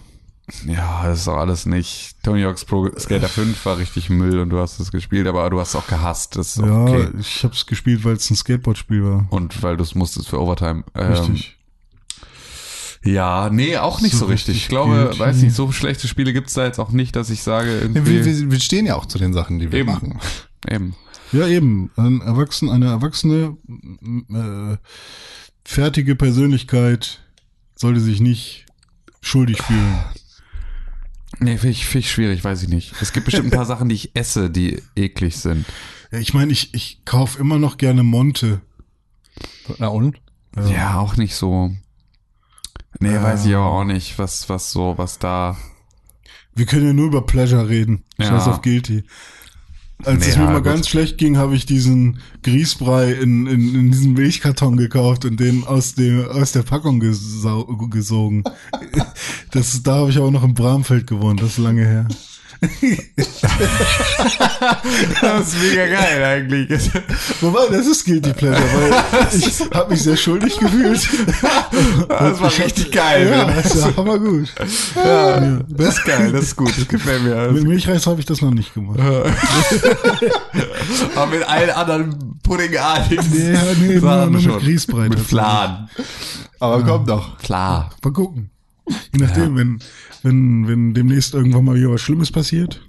ja, 0.65 1.03
das 1.05 1.19
ist 1.21 1.27
auch 1.27 1.37
alles 1.37 1.65
nicht. 1.65 2.15
Tony 2.23 2.43
Hawk's 2.43 2.63
Pro 2.63 2.89
Skater 2.97 3.27
5 3.27 3.65
war 3.65 3.77
richtig 3.77 4.09
Müll 4.09 4.39
und 4.39 4.49
du 4.49 4.59
hast 4.59 4.79
es 4.79 4.91
gespielt, 4.91 5.27
aber 5.27 5.49
du 5.49 5.59
hast 5.59 5.69
es 5.69 5.75
auch 5.75 5.87
gehasst. 5.87 6.37
Das 6.37 6.55
ist 6.55 6.65
Ja, 6.65 6.83
okay. 6.83 7.09
ich 7.19 7.43
habe 7.43 7.53
es 7.53 7.65
gespielt, 7.65 8.05
weil 8.05 8.13
es 8.13 8.29
ein 8.29 8.35
Skateboard-Spiel 8.37 9.03
war. 9.03 9.27
Und 9.29 9.61
weil 9.61 9.75
du 9.75 9.83
es 9.83 9.95
musstest 9.95 10.29
für 10.29 10.39
Overtime. 10.39 10.85
Ähm, 10.95 11.11
Richtig. 11.11 11.56
Ja, 13.11 13.49
nee, 13.51 13.77
auch 13.77 14.01
nicht 14.01 14.13
so, 14.13 14.19
So 14.19 14.25
richtig. 14.25 14.49
richtig 14.55 14.63
Ich 14.63 14.69
glaube, 14.69 15.07
gilt. 15.09 15.19
weiß 15.19 15.37
nicht, 15.41 15.55
so 15.55 15.71
schlechte 15.71 16.07
Spiele 16.07 16.33
gibt's 16.33 16.53
da 16.53 16.65
jetzt 16.65 16.79
auch 16.79 16.91
nicht, 16.91 17.15
dass 17.15 17.29
ich 17.29 17.41
sage, 17.43 17.79
irgendwie. 17.79 18.05
Wir, 18.05 18.25
wir, 18.25 18.51
wir 18.51 18.59
stehen 18.59 18.85
ja 18.85 18.95
auch 18.95 19.05
zu 19.05 19.17
den 19.17 19.33
Sachen, 19.33 19.59
die 19.59 19.71
wir 19.71 19.79
Eben. 19.79 19.91
machen. 19.91 20.19
Eben. 20.69 20.95
Ja, 21.31 21.47
eben. 21.47 21.91
Ein 21.97 22.21
Erwachsen, 22.21 22.69
eine 22.69 22.87
erwachsene, 22.87 23.57
äh, 24.31 24.77
fertige 25.65 26.15
Persönlichkeit 26.15 27.19
sollte 27.75 27.99
sich 27.99 28.19
nicht 28.21 28.65
schuldig 29.21 29.61
fühlen. 29.61 29.95
Nee, 31.39 31.57
finde 31.57 31.71
ich, 31.71 31.85
find 31.85 32.05
ich 32.05 32.11
schwierig, 32.11 32.43
weiß 32.43 32.63
ich 32.63 32.69
nicht. 32.69 32.93
Es 33.01 33.13
gibt 33.13 33.25
bestimmt 33.25 33.47
ein 33.47 33.57
paar 33.57 33.65
Sachen, 33.67 33.89
die 33.89 33.95
ich 33.95 34.15
esse, 34.15 34.49
die 34.49 34.81
eklig 34.95 35.37
sind. 35.37 35.65
Ja, 36.11 36.19
ich 36.19 36.33
meine, 36.33 36.51
ich, 36.51 36.73
ich 36.73 37.01
kaufe 37.05 37.39
immer 37.39 37.59
noch 37.59 37.77
gerne 37.77 38.03
Monte. 38.03 38.61
Na 39.77 39.87
und? 39.87 40.19
Ja, 40.71 40.97
auch 40.99 41.17
nicht 41.17 41.35
so. 41.35 41.75
Nee, 42.99 43.21
weiß 43.21 43.45
ich 43.45 43.55
aber 43.55 43.65
auch 43.71 43.83
nicht, 43.83 44.17
was, 44.17 44.49
was 44.49 44.71
so, 44.71 44.95
was 44.97 45.19
da. 45.19 45.57
Wir 46.55 46.65
können 46.65 46.87
ja 46.87 46.93
nur 46.93 47.07
über 47.07 47.21
Pleasure 47.25 47.69
reden. 47.69 48.03
Ja. 48.17 48.25
Scheiß 48.27 48.47
auf 48.47 48.61
Guilty. 48.61 49.03
Als 50.03 50.19
Nee, 50.19 50.29
es 50.29 50.37
mir 50.37 50.43
ja, 50.43 50.49
mal 50.51 50.55
gut. 50.57 50.65
ganz 50.65 50.87
schlecht 50.87 51.17
ging, 51.17 51.37
habe 51.37 51.55
ich 51.55 51.65
diesen 51.65 52.19
Grießbrei 52.43 53.13
in, 53.13 53.47
in, 53.47 53.73
in 53.75 53.91
diesen 53.91 54.13
Milchkarton 54.13 54.77
gekauft 54.77 55.25
und 55.25 55.39
den 55.39 55.63
aus, 55.65 55.95
dem, 55.95 56.27
aus 56.27 56.51
der 56.51 56.61
Packung 56.63 56.99
gesau 56.99 57.65
gesogen. 57.89 58.43
Das, 59.51 59.81
da 59.81 59.95
habe 59.95 60.09
ich 60.11 60.19
auch 60.19 60.29
noch 60.29 60.43
im 60.43 60.53
Bramfeld 60.53 61.07
gewohnt, 61.07 61.41
das 61.41 61.51
ist 61.51 61.57
lange 61.57 61.85
her. 61.85 62.07
Das 65.21 65.47
ist 65.53 65.61
mega 65.61 65.85
geil 65.87 66.23
eigentlich. 66.23 66.89
Wobei, 67.41 67.67
das 67.71 67.85
ist 67.87 68.05
Guilty 68.05 68.33
Pleasure, 68.33 68.63
weil 68.73 69.37
ich 69.37 69.59
habe 69.73 69.91
mich 69.91 70.01
sehr 70.03 70.17
schuldig 70.17 70.57
gefühlt. 70.59 71.07
Das 72.09 72.39
war 72.41 72.51
richtig 72.57 72.91
geil. 72.91 73.27
Ja, 73.29 73.45
ne? 73.45 73.53
das 73.61 73.75
ist 73.75 73.97
hammergut. 73.97 74.53
Ja, 74.95 75.39
das 75.69 75.97
ist 75.97 76.05
geil, 76.05 76.31
das 76.31 76.43
ist 76.45 76.55
gut, 76.55 76.73
das 76.77 76.87
gefällt 76.87 77.23
mir. 77.23 77.51
Mit 77.51 77.63
Milchreis 77.63 78.07
habe 78.07 78.19
ich 78.19 78.25
das 78.25 78.41
noch 78.41 78.51
nicht 78.51 78.73
gemacht. 78.73 78.99
Aber 81.15 81.27
mit 81.27 81.43
allen 81.47 81.69
anderen 81.71 82.39
puddingartigen 82.43 83.25
Nee, 83.31 83.53
ja, 83.53 83.61
nee, 83.79 83.93
nur- 83.95 84.01
Sachen 84.01 84.31
nur 84.31 84.41
mit 84.41 84.43
schon. 84.43 84.59
Grießbrei 84.59 85.09
Mit. 85.09 85.19
Flan. 85.19 85.89
Aber 86.59 86.83
komm 86.83 87.05
doch. 87.05 87.37
Klar. 87.39 87.91
Mal 88.03 88.13
gucken. 88.13 88.49
Je 89.13 89.19
nachdem, 89.19 89.55
wenn, 89.55 89.79
wenn, 90.23 90.67
wenn 90.67 90.93
demnächst 90.93 91.33
irgendwann 91.33 91.65
mal 91.65 91.75
wieder 91.75 91.91
was 91.91 92.01
Schlimmes 92.01 92.31
passiert, 92.31 92.81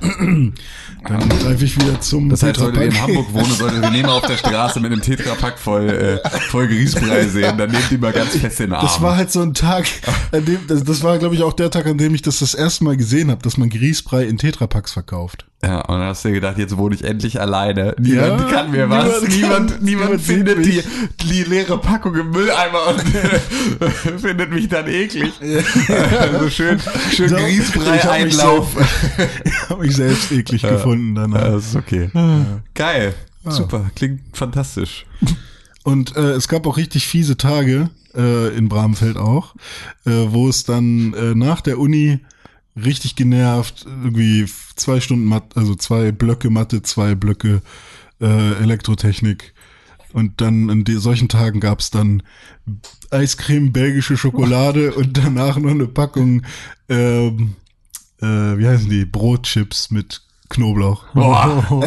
dann 0.00 1.28
greife 1.28 1.64
ich 1.64 1.76
wieder 1.76 2.00
zum 2.00 2.28
Das 2.28 2.42
heißt, 2.42 2.58
solltet 2.58 2.82
ihr 2.82 2.88
in. 2.88 3.00
Hamburg 3.00 3.32
wohnen 3.32 3.52
solltet 3.52 3.82
ihr 3.82 3.90
Nehmer 3.90 4.14
auf 4.14 4.26
der 4.26 4.36
Straße 4.36 4.80
mit 4.80 4.92
einem 4.92 5.00
Tetrapack 5.00 5.58
voll, 5.58 5.88
äh, 5.88 6.28
voll 6.50 6.68
Grießbrei 6.68 7.26
sehen, 7.26 7.56
dann 7.56 7.70
nehmt 7.70 7.90
ihn 7.90 8.00
mal 8.00 8.12
ganz 8.12 8.36
fest 8.36 8.60
in 8.60 8.66
den 8.66 8.74
Arm. 8.74 8.84
Das 8.84 9.00
war 9.00 9.16
halt 9.16 9.30
so 9.30 9.40
ein 9.40 9.54
Tag, 9.54 9.86
an 10.32 10.44
dem, 10.44 10.66
das, 10.66 10.84
das 10.84 11.02
war, 11.02 11.18
glaube 11.18 11.34
ich, 11.34 11.42
auch 11.42 11.52
der 11.52 11.70
Tag, 11.70 11.86
an 11.86 11.98
dem 11.98 12.14
ich 12.14 12.22
das 12.22 12.40
das 12.40 12.54
erste 12.54 12.84
Mal 12.84 12.96
gesehen 12.96 13.30
habe, 13.30 13.42
dass 13.42 13.56
man 13.56 13.70
Grießbrei 13.70 14.24
in 14.24 14.38
Tetrapacks 14.38 14.92
verkauft. 14.92 15.46
Ja, 15.64 15.80
und 15.82 15.98
dann 15.98 16.08
hast 16.08 16.24
du 16.24 16.28
dir 16.28 16.34
gedacht, 16.34 16.58
jetzt 16.58 16.76
wohne 16.76 16.94
ich 16.94 17.04
endlich 17.04 17.40
alleine. 17.40 17.94
Niemand 18.00 18.40
Ja, 18.40 18.46
kann 18.50 18.70
mir 18.72 18.90
was. 18.90 19.22
niemand 19.22 19.28
Niemand, 19.32 19.70
kann- 19.70 19.82
niemand, 19.82 19.82
niemand 19.82 20.20
findet 20.22 20.64
die, 20.66 20.72
mich. 20.76 20.84
die 21.22 21.42
leere 21.44 21.78
Packung 21.78 22.14
im 22.16 22.30
Mülleimer 22.30 22.88
und 22.88 23.00
findet 24.20 24.50
mich 24.52 24.68
dann 24.68 24.88
eklig. 24.88 25.32
Also 26.18 26.50
schön, 26.50 26.80
schön 27.14 27.28
So, 27.28 27.36
Grießbrei-Einlauf. 27.36 28.76
Ich 29.44 29.70
habe 29.70 29.82
mich 29.86 29.94
selbst 29.96 30.32
eklig 30.32 30.62
gefunden 30.62 31.14
Ja, 31.16 31.22
danach. 31.22 31.44
das 31.52 31.66
ist 31.68 31.76
okay. 31.76 32.10
Geil. 32.74 33.14
Super. 33.44 33.90
Klingt 33.94 34.20
fantastisch. 34.32 35.06
Und 35.84 36.16
äh, 36.16 36.32
es 36.32 36.48
gab 36.48 36.66
auch 36.66 36.76
richtig 36.76 37.06
fiese 37.06 37.36
Tage 37.36 37.90
äh, 38.16 38.48
in 38.56 38.68
Bramfeld 38.68 39.16
auch, 39.16 39.54
äh, 40.06 40.10
wo 40.28 40.48
es 40.48 40.64
dann 40.64 41.12
äh, 41.14 41.34
nach 41.34 41.60
der 41.60 41.78
Uni 41.78 42.20
richtig 42.76 43.16
genervt, 43.16 43.84
irgendwie 43.86 44.46
zwei 44.76 45.00
Stunden 45.00 45.24
Mathe, 45.24 45.56
also 45.56 45.74
zwei 45.74 46.12
Blöcke 46.12 46.50
Mathe, 46.50 46.82
zwei 46.82 47.14
Blöcke 47.14 47.62
äh, 48.20 48.52
Elektrotechnik. 48.54 49.54
Und 50.12 50.40
dann 50.40 50.68
an 50.70 50.84
solchen 50.86 51.28
Tagen 51.28 51.60
gab 51.60 51.80
es 51.80 51.90
dann 51.90 52.22
Eiscreme, 53.10 53.72
belgische 53.72 54.16
Schokolade 54.16 54.92
und 54.92 55.16
danach 55.16 55.58
noch 55.58 55.70
eine 55.70 55.86
Packung, 55.86 56.42
ähm, 56.88 57.54
äh, 58.20 58.26
wie 58.26 58.66
heißen 58.66 58.90
die, 58.90 59.04
Brotchips 59.06 59.90
mit 59.90 60.22
Knoblauch. 60.52 61.04
Boah. 61.14 61.64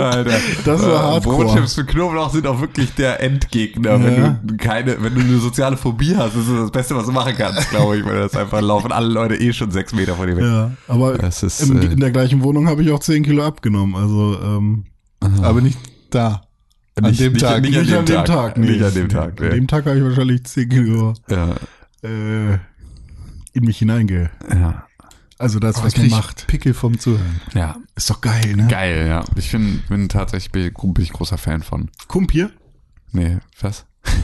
Alter. 0.00 0.38
Das 0.64 0.82
war 0.82 0.94
Äh, 0.94 0.98
hardcore. 1.14 1.44
Brotchips 1.44 1.76
mit 1.76 1.86
Knoblauch 1.88 2.30
sind 2.30 2.46
auch 2.46 2.60
wirklich 2.60 2.94
der 2.94 3.20
Endgegner. 3.22 3.90
Ja. 3.90 4.04
Wenn 4.04 4.38
du 4.42 4.56
keine, 4.56 5.02
wenn 5.02 5.14
du 5.14 5.20
eine 5.20 5.38
soziale 5.38 5.76
Phobie 5.76 6.14
hast, 6.16 6.34
ist 6.36 6.48
das 6.48 6.60
das 6.62 6.70
Beste, 6.70 6.96
was 6.96 7.06
du 7.06 7.12
machen 7.12 7.34
kannst, 7.36 7.70
glaube 7.70 7.98
ich, 7.98 8.04
weil 8.04 8.16
das 8.20 8.36
einfach 8.36 8.60
laufen 8.60 8.92
alle 8.92 9.08
Leute 9.08 9.36
eh 9.36 9.52
schon 9.52 9.70
sechs 9.70 9.92
Meter 9.94 10.14
vor 10.14 10.26
dir 10.26 10.36
weg. 10.36 10.44
Ja, 10.44 10.70
aber 10.88 11.18
Das 11.18 11.42
ist, 11.42 11.60
im, 11.62 11.80
äh, 11.80 11.84
in 11.86 12.00
der 12.00 12.10
gleichen 12.10 12.42
Wohnung 12.42 12.68
habe 12.68 12.82
ich 12.82 12.90
auch 12.90 13.00
10 13.00 13.22
Kilo 13.24 13.44
abgenommen. 13.44 13.94
Also 13.96 14.38
ähm, 14.42 14.84
Aber 15.42 15.60
nicht 15.60 15.78
da. 16.10 16.42
An 16.96 17.04
Nicht- 17.04 17.20
dem 17.20 17.32
nicht- 17.32 17.44
Tag. 17.44 17.62
nicht- 17.62 17.76
an 17.92 18.06
dem 18.06 18.24
Tag. 18.24 18.56
nee. 18.56 18.70
Nicht 18.70 18.84
an 18.84 18.94
dem 18.94 19.08
Tag, 19.08 19.40
An 19.42 19.50
dem 19.50 19.66
Tag 19.66 19.84
habe 19.86 19.98
ich 19.98 20.04
wahrscheinlich 20.04 20.44
10 20.44 20.68
Kilo 20.68 21.14
Ja, 21.28 21.48
äh, 22.04 22.54
in 23.52 23.64
mich 23.64 23.78
hineinge. 23.78 24.30
ja, 24.50 24.84
Also 25.38 25.58
das, 25.58 25.76
Was 25.76 25.84
was 25.84 25.96
man 25.96 26.10
macht. 26.10 26.46
Pickel 26.46 26.74
vom 26.74 26.98
Zuhören. 26.98 27.40
ja. 27.54 27.76
Ist 27.96 28.08
doch 28.10 28.20
geil, 28.20 28.54
ne? 28.56 28.66
Geil, 28.68 29.06
ja. 29.08 29.24
Ich 29.36 29.50
bin, 29.50 29.82
bin 29.88 30.08
tatsächlich 30.08 30.52
bin, 30.52 30.94
bin 30.94 31.04
ich 31.04 31.12
großer 31.12 31.38
Fan 31.38 31.62
von. 31.62 31.90
Kumpir? 32.08 32.50
Nee, 33.12 33.38
was? 33.60 33.84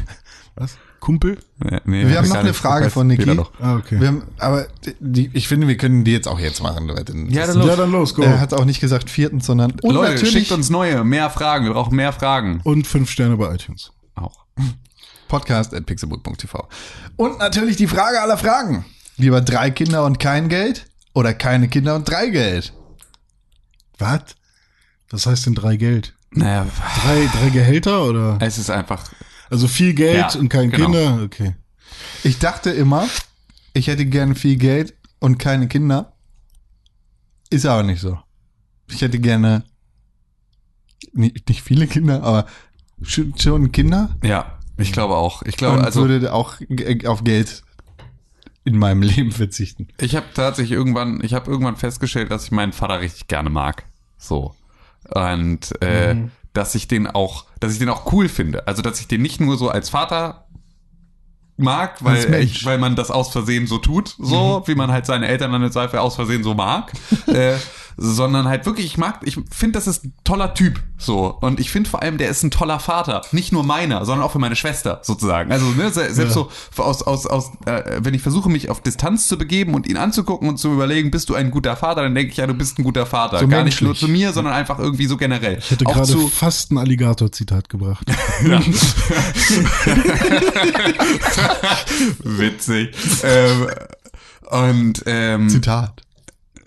Was? 0.57 0.77
Kumpel? 0.99 1.39
Nee, 1.59 1.81
nee, 1.85 2.09
Wir 2.09 2.19
haben 2.19 2.29
noch 2.29 2.37
eine. 2.37 2.53
Frage 2.53 2.87
Weiß 2.87 2.93
von 2.93 3.07
Niki. 3.07 3.31
Ah, 3.61 3.77
okay. 3.77 3.99
Wir 3.99 4.09
haben, 4.09 4.23
aber 4.39 4.67
die, 5.01 5.31
ich 5.33 5.49
finde, 5.49 5.67
wir 5.67 5.79
können 5.79 6.05
die 6.05 6.13
jetzt 6.13 6.29
auch 6.29 6.39
jetzt 6.39 6.63
machen. 6.63 6.87
Leute. 6.87 7.15
Ja, 7.29 7.47
dann 7.47 7.57
los. 7.57 7.67
Ja, 7.67 7.77
dann 7.77 7.91
los, 7.91 8.15
go. 8.15 8.23
Er 8.23 8.41
hat 8.41 8.53
auch 8.53 8.67
nicht 8.67 8.81
gesagt 8.81 9.09
viertens, 9.09 9.47
sondern 9.47 9.71
und 9.81 9.95
Leute, 9.95 10.13
natürlich 10.13 10.33
schickt 10.35 10.53
uns 10.53 10.69
neue, 10.69 11.03
mehr 11.05 11.31
Fragen. 11.31 11.65
Wir 11.65 11.73
brauchen 11.73 11.97
mehr 11.97 12.13
Fragen. 12.13 12.61
Und 12.65 12.87
5 12.87 13.11
Sterne 13.11 13.37
bei 13.39 13.55
iTunes. 13.55 13.93
Auch. 14.15 14.45
Podcast 15.29 15.73
at 15.73 15.87
pixelbook.tv. 15.87 16.69
Und 17.17 17.39
natürlich 17.39 17.77
die 17.77 17.87
Frage 17.87 18.21
aller 18.21 18.37
Fragen. 18.37 18.85
Lieber 19.17 19.41
drei 19.41 19.71
Kinder 19.71 20.05
und 20.05 20.19
kein 20.19 20.49
Geld 20.49 20.90
oder 21.15 21.35
keine 21.35 21.69
Kinder 21.69 21.95
und 21.97 22.09
drei 22.09 22.29
Geld? 22.29 22.73
Was? 23.99 24.23
Was 25.11 25.27
heißt 25.27 25.47
denn 25.47 25.55
drei 25.55 25.77
Geld? 25.77 26.15
Naja, 26.33 26.67
Drei, 27.03 27.29
drei 27.33 27.51
Gehälter 27.51 28.05
oder? 28.05 28.39
es 28.41 28.57
ist 28.59 28.71
einfach. 28.71 29.11
Also 29.51 29.67
viel 29.67 29.95
Geld 29.95 30.35
Ja, 30.35 30.41
und 30.41 30.49
kein 30.49 30.71
genau. 30.71 30.87
Kinder? 30.87 31.23
Okay. 31.25 31.57
Ich 32.23 32.39
dachte 32.39 32.71
immer, 32.71 33.09
ich 33.75 33.89
hätte 33.89 34.07
gerne 34.07 34.37
viel 34.37 34.57
Geld 34.57 34.95
und 35.19 35.39
keine 35.39 35.67
Kinder. 35.67 36.13
Ist 37.51 37.67
aber 37.67 37.83
nicht 37.83 38.01
so. 38.01 38.19
Ich 38.89 39.03
hätte 39.03 39.19
gerne 39.19 39.65
nicht, 41.13 41.49
nicht 41.49 41.63
viele 41.63 41.89
Kinder, 41.89 42.23
aber 42.23 42.47
schon, 43.03 43.73
Kinder 43.73 44.17
Ja, 44.23 44.59
ich 44.77 44.93
glaube 44.93 45.17
auch. 45.17 45.43
Ich 45.43 45.57
glaube, 45.57 45.79
und 45.79 45.85
also 45.85 46.03
würde 46.09 46.33
auch 46.33 46.57
auf 47.07 47.25
Geld 47.25 47.63
in 48.65 48.79
meinem 48.79 49.03
Leben 49.03 49.33
verzichten. 49.33 49.89
ich 49.99 50.17
habe 50.17 50.27
tatsächlich 50.35 50.77
irgendwann, 50.77 51.21
ich 51.23 51.35
habe 51.35 51.51
irgendwann 51.51 51.77
festgestellt, 51.77 52.31
dass 52.31 52.45
ich 52.45 52.51
meinen 52.51 52.73
Vater 52.73 53.01
richtig 53.01 53.27
gerne 53.29 53.51
mag. 53.51 53.85
So. 54.19 54.55
Und 55.09 55.73
äh, 55.83 56.15
Mhm. 56.15 56.31
dass 56.53 56.75
ich 56.75 56.87
den 56.89 57.07
auch, 57.07 57.47
dass 57.61 57.73
ich 57.73 57.79
den 57.79 57.89
auch 57.89 58.13
cool 58.13 58.29
finde. 58.29 58.67
Also 58.69 58.83
dass 58.83 59.01
ich 59.01 59.09
den 59.09 59.23
nicht 59.23 59.41
nur 59.41 59.57
so 59.57 59.69
als 59.71 59.89
Vater 59.89 60.47
mag, 61.57 62.03
weil, 62.03 62.35
ich, 62.43 62.65
weil 62.65 62.79
man 62.79 62.97
das 62.97 63.11
aus 63.11 63.31
Versehen 63.33 63.67
so 63.67 63.79
tut, 63.79 64.15
so 64.19 64.63
wie 64.67 64.75
man 64.75 64.91
halt 64.91 65.05
seine 65.07 65.29
Eltern 65.29 65.53
dann 65.53 65.63
im 65.63 65.71
Zweifel 65.71 65.99
aus 65.99 66.15
Versehen 66.17 66.43
so 66.43 66.55
mag, 66.55 66.93
äh, 67.27 67.57
sondern 68.03 68.49
halt 68.49 68.65
wirklich, 68.65 68.87
ich 68.87 68.97
mag, 68.97 69.21
ich 69.25 69.39
finde, 69.51 69.73
das 69.79 69.87
ist 69.87 70.05
ein 70.07 70.15
toller 70.25 70.55
Typ, 70.55 70.81
so. 70.97 71.37
Und 71.43 71.61
ich 71.61 71.71
finde 71.71 71.91
vor 71.91 72.01
allem, 72.03 72.17
der 72.17 72.31
ist 72.31 72.43
ein 72.43 72.51
toller 72.51 72.81
Vater. 72.81 73.21
Nicht 73.31 73.53
nur 73.53 73.63
meiner, 73.63 74.07
sondern 74.07 74.25
auch 74.27 74.33
für 74.33 74.39
meine 74.39 74.57
Schwester, 74.57 75.01
sozusagen. 75.03 75.53
Also, 75.53 75.67
ne, 75.67 75.91
se- 75.91 76.13
selbst 76.15 76.33
so, 76.33 76.51
aus, 76.79 77.03
aus, 77.03 77.27
aus, 77.27 77.51
äh, 77.67 78.01
wenn 78.03 78.15
ich 78.15 78.23
versuche, 78.23 78.49
mich 78.49 78.71
auf 78.71 78.81
Distanz 78.81 79.29
zu 79.29 79.37
begeben 79.37 79.75
und 79.75 79.87
ihn 79.87 79.99
anzugucken 79.99 80.49
und 80.49 80.57
zu 80.57 80.73
überlegen, 80.73 81.11
bist 81.11 81.29
du 81.29 81.35
ein 81.35 81.51
guter 81.51 81.77
Vater, 81.77 82.03
dann 82.03 82.15
denke 82.15 82.31
ich, 82.33 82.39
ja, 82.39 82.47
du 82.47 82.55
bist 82.55 82.79
ein 82.79 82.85
guter 82.85 83.05
Vater. 83.05 83.39
So 83.41 83.47
Gar 83.49 83.65
nicht 83.65 83.83
nur 83.83 83.91
menschlich. 83.91 84.07
zu 84.09 84.13
mir, 84.13 84.33
sondern 84.33 84.55
einfach 84.55 84.79
irgendwie 84.79 85.05
so 85.07 85.19
generell. 85.19 85.59
Ich 85.59 85.71
hätte 85.71 85.85
gerade 85.85 86.17
fast 86.29 86.73
ein 86.73 86.79
Alligator-Zitat 86.79 87.69
gebracht. 87.69 88.07
Witzig. 92.25 92.95
ähm, 93.25 93.67
und 94.51 95.03
ähm, 95.07 95.49
Zitat. 95.49 96.03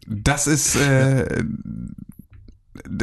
Das 0.08 0.48
ist, 0.48 0.76
äh, 0.76 1.44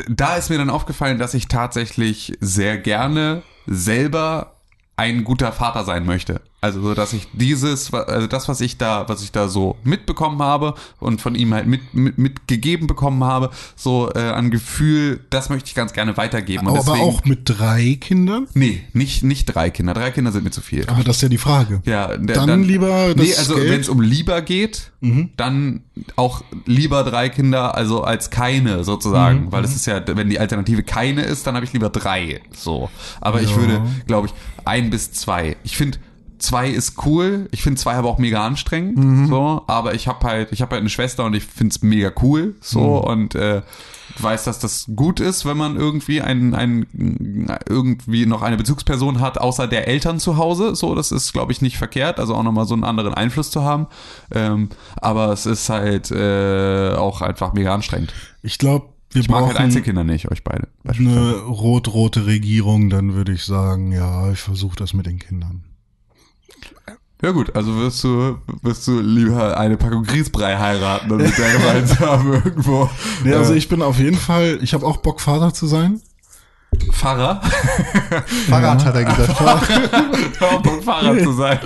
da 0.09 0.37
ist 0.37 0.51
mir 0.51 0.59
dann 0.59 0.71
aufgefallen, 0.71 1.19
dass 1.19 1.35
ich 1.35 1.49
tatsächlich 1.49 2.37
sehr 2.41 2.79
gerne 2.79 3.43
selber 3.67 4.60
ein 5.01 5.25
guter 5.25 5.51
Vater 5.53 5.85
sein 5.85 6.05
möchte. 6.05 6.43
Also 6.63 6.83
so, 6.83 6.93
dass 6.93 7.15
ich 7.15 7.27
dieses, 7.33 7.91
also 7.95 8.27
das, 8.27 8.47
was 8.47 8.61
ich 8.61 8.77
da, 8.77 9.09
was 9.09 9.23
ich 9.23 9.33
da 9.33 9.49
so 9.49 9.77
mitbekommen 9.83 10.43
habe 10.43 10.75
und 10.99 11.23
von 11.23 11.35
ihm 11.35 11.55
halt 11.55 11.67
mit, 11.67 11.95
mit, 11.95 12.19
mitgegeben 12.19 12.87
bekommen 12.87 13.25
habe, 13.25 13.49
so 13.77 14.11
äh, 14.15 14.19
an 14.19 14.51
Gefühl, 14.51 15.21
das 15.31 15.49
möchte 15.49 15.69
ich 15.69 15.75
ganz 15.75 15.95
gerne 15.95 16.19
weitergeben. 16.19 16.67
Und 16.67 16.77
Aber 16.77 16.85
deswegen, 16.85 17.01
auch 17.01 17.25
mit 17.25 17.41
drei 17.45 17.97
Kindern? 17.99 18.47
nee, 18.53 18.83
nicht, 18.93 19.23
nicht 19.25 19.47
drei 19.47 19.71
Kinder. 19.71 19.95
Drei 19.95 20.11
Kinder 20.11 20.33
sind 20.33 20.45
mir 20.45 20.51
zu 20.51 20.61
viel. 20.61 20.85
Aber 20.87 21.03
das 21.03 21.17
ist 21.17 21.23
ja 21.23 21.29
die 21.31 21.39
Frage. 21.39 21.81
Ja, 21.87 22.15
der, 22.19 22.45
Dann 22.45 22.63
lieber 22.63 23.15
das 23.15 23.27
Nee, 23.27 23.35
also? 23.35 23.57
Mhm. 23.57 23.71
wenn 23.71 23.81
es 23.81 23.89
um 23.89 24.03
lieber 24.03 24.43
geht, 24.43 24.93
dann 25.39 25.81
auch 26.17 26.43
lieber 26.67 27.05
drei 27.05 27.31
Kinder, 27.31 27.75
also 27.75 28.03
als 28.05 28.29
keine 28.29 28.85
sozusagen, 28.85 29.47
Mhm, 29.47 29.53
weil 29.53 29.65
es 29.65 29.75
ist 29.75 29.87
ja, 29.87 30.03
wenn 30.07 30.29
die 30.29 30.39
Alternative 30.39 30.83
keine 30.83 31.23
ist, 31.23 31.47
dann 31.47 31.55
habe 31.55 31.65
ich 31.65 31.73
lieber 31.73 31.89
drei. 31.89 32.43
So, 32.55 32.91
aber 33.23 33.41
ich 33.41 33.57
würde, 33.57 33.81
glaube 34.07 34.27
ich, 34.27 34.35
ein 34.71 34.91
bis 34.91 35.13
zwei. 35.13 35.57
Ich 35.65 35.77
finde 35.77 35.99
Zwei 36.39 36.71
ist 36.71 37.05
cool. 37.05 37.49
Ich 37.51 37.63
finde 37.63 37.79
zwei 37.79 37.97
aber 37.97 38.09
auch 38.09 38.17
mega 38.17 38.47
anstrengend. 38.47 38.97
Mhm. 38.97 39.27
So, 39.27 39.61
aber 39.67 39.93
ich 39.95 40.09
habe 40.09 40.27
halt, 40.27 40.53
ich 40.53 40.63
habe 40.63 40.71
halt 40.71 40.81
eine 40.81 40.89
Schwester 40.89 41.27
und 41.27 41.35
ich 41.35 41.45
finde 41.45 41.75
es 41.75 41.83
mega 41.83 42.11
cool. 42.23 42.55
So 42.63 42.81
Mhm. 42.81 43.11
und 43.11 43.35
äh, 43.35 43.61
weiß, 44.19 44.45
dass 44.45 44.59
das 44.59 44.87
gut 44.97 45.21
ist, 45.21 45.45
wenn 45.45 45.59
man 45.59 45.77
irgendwie 45.77 46.23
ein, 46.23 46.55
ein 46.55 46.87
irgendwie 47.69 48.25
noch 48.25 48.41
eine 48.41 48.57
Bezugsperson 48.57 49.21
hat, 49.21 49.37
außer 49.37 49.67
der 49.69 49.87
Eltern 49.87 50.19
zu 50.19 50.39
Hause. 50.39 50.75
So, 50.75 50.95
das 50.95 51.13
ist, 51.13 51.35
glaube 51.35 51.53
ich, 51.53 51.61
nicht 51.61 51.77
verkehrt. 51.77 52.19
Also 52.19 52.35
auch 52.35 52.43
nochmal 52.43 52.67
so 52.67 52.73
einen 52.73 52.85
anderen 52.85 53.13
Einfluss 53.13 53.51
zu 53.51 53.63
haben. 53.63 53.87
Ähm, 54.33 54.71
aber 54.97 55.33
es 55.35 55.45
ist 55.45 55.69
halt 55.69 56.11
äh, 56.11 56.95
auch 56.95 57.21
einfach 57.21 57.53
mega 57.53 57.75
anstrengend. 57.75 58.15
Ich 58.43 58.57
glaube, 58.57 58.87
wir 59.11 59.21
Ich 59.21 59.29
mag 59.29 59.47
halt 59.47 59.57
Einzelkinder 59.57 60.05
nicht, 60.05 60.31
euch 60.31 60.45
beide. 60.45 60.69
eine 60.87 61.41
rot-rote 61.41 62.27
Regierung, 62.27 62.91
dann 62.91 63.15
würde 63.15 63.33
ich 63.33 63.45
sagen, 63.45 63.93
ja, 63.93 64.31
ich 64.31 64.41
versuche 64.41 64.77
das 64.77 64.95
mit 64.95 65.07
den 65.07 65.19
Kindern. 65.19 65.65
Ja 67.23 67.33
gut, 67.33 67.55
also 67.55 67.77
wirst 67.77 68.03
du, 68.03 68.39
wirst 68.63 68.87
du 68.89 68.99
lieber 69.01 69.59
eine 69.59 69.77
Packung 69.77 70.05
Grießbrei 70.05 70.57
heiraten 70.57 71.11
und 71.11 71.19
mit 71.19 71.37
der 71.37 71.53
gemeinsam 71.53 72.33
irgendwo 72.45 72.89
Nee, 73.23 73.35
also 73.35 73.53
äh, 73.53 73.59
ich 73.59 73.69
bin 73.69 73.83
auf 73.83 73.99
jeden 73.99 74.17
Fall, 74.17 74.59
ich 74.63 74.73
habe 74.73 74.87
auch 74.87 74.99
Bock, 74.99 75.21
Vater 75.21 75.53
zu 75.53 75.67
sein. 75.67 76.01
Pfarrer, 76.93 77.43
Fahrrad 78.49 78.85
hat 78.85 78.95
er 78.95 79.05
gesagt. 79.05 79.41
Auch 80.41 80.63
Bock, 80.63 80.83
Pfarrer 80.83 81.19
zu 81.19 81.33
sein. 81.33 81.59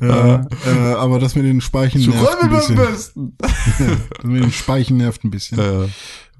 Ja, 0.00 0.46
äh, 0.66 0.94
aber 0.94 1.18
das 1.20 1.34
mit 1.34 1.44
den 1.44 1.60
Speichen 1.60 2.00
nervt 2.08 2.42
ein 2.42 2.50
bisschen. 2.50 2.76
besten. 2.76 3.36
Das 3.38 4.22
mit 4.22 4.44
den 4.44 4.52
Speichen 4.52 4.96
nervt 4.98 5.24
ein 5.24 5.30
bisschen. 5.30 5.58
Äh, 5.58 5.88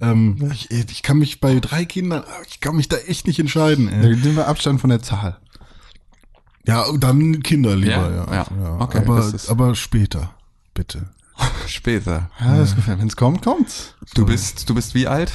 Ähm, 0.00 0.50
ich, 0.52 0.70
ich 0.70 1.02
kann 1.02 1.18
mich 1.18 1.40
bei 1.40 1.58
drei 1.60 1.84
Kindern, 1.84 2.24
ich 2.48 2.60
kann 2.60 2.76
mich 2.76 2.88
da 2.88 2.96
echt 2.96 3.26
nicht 3.26 3.38
entscheiden. 3.38 3.86
Da 3.90 4.08
Ey. 4.08 4.16
nehmen 4.16 4.36
wir 4.36 4.46
Abstand 4.48 4.80
von 4.80 4.90
der 4.90 5.02
Zahl. 5.02 5.38
Ja, 6.66 6.84
dann 6.98 7.42
Kinder 7.42 7.76
lieber, 7.76 8.10
Ja, 8.10 8.34
ja. 8.34 8.46
ja. 8.60 8.80
Okay, 8.80 8.98
aber, 8.98 9.32
aber 9.48 9.74
später, 9.74 10.34
bitte. 10.74 11.10
später. 11.66 12.30
Ja, 12.40 12.56
das 12.58 12.74
gefällt. 12.74 12.98
Wenn 12.98 13.08
es 13.08 13.16
kommt, 13.16 13.42
kommt's. 13.42 13.94
Du 14.14 14.26
bist, 14.26 14.68
du 14.68 14.74
bist 14.74 14.94
wie 14.94 15.06
alt? 15.06 15.32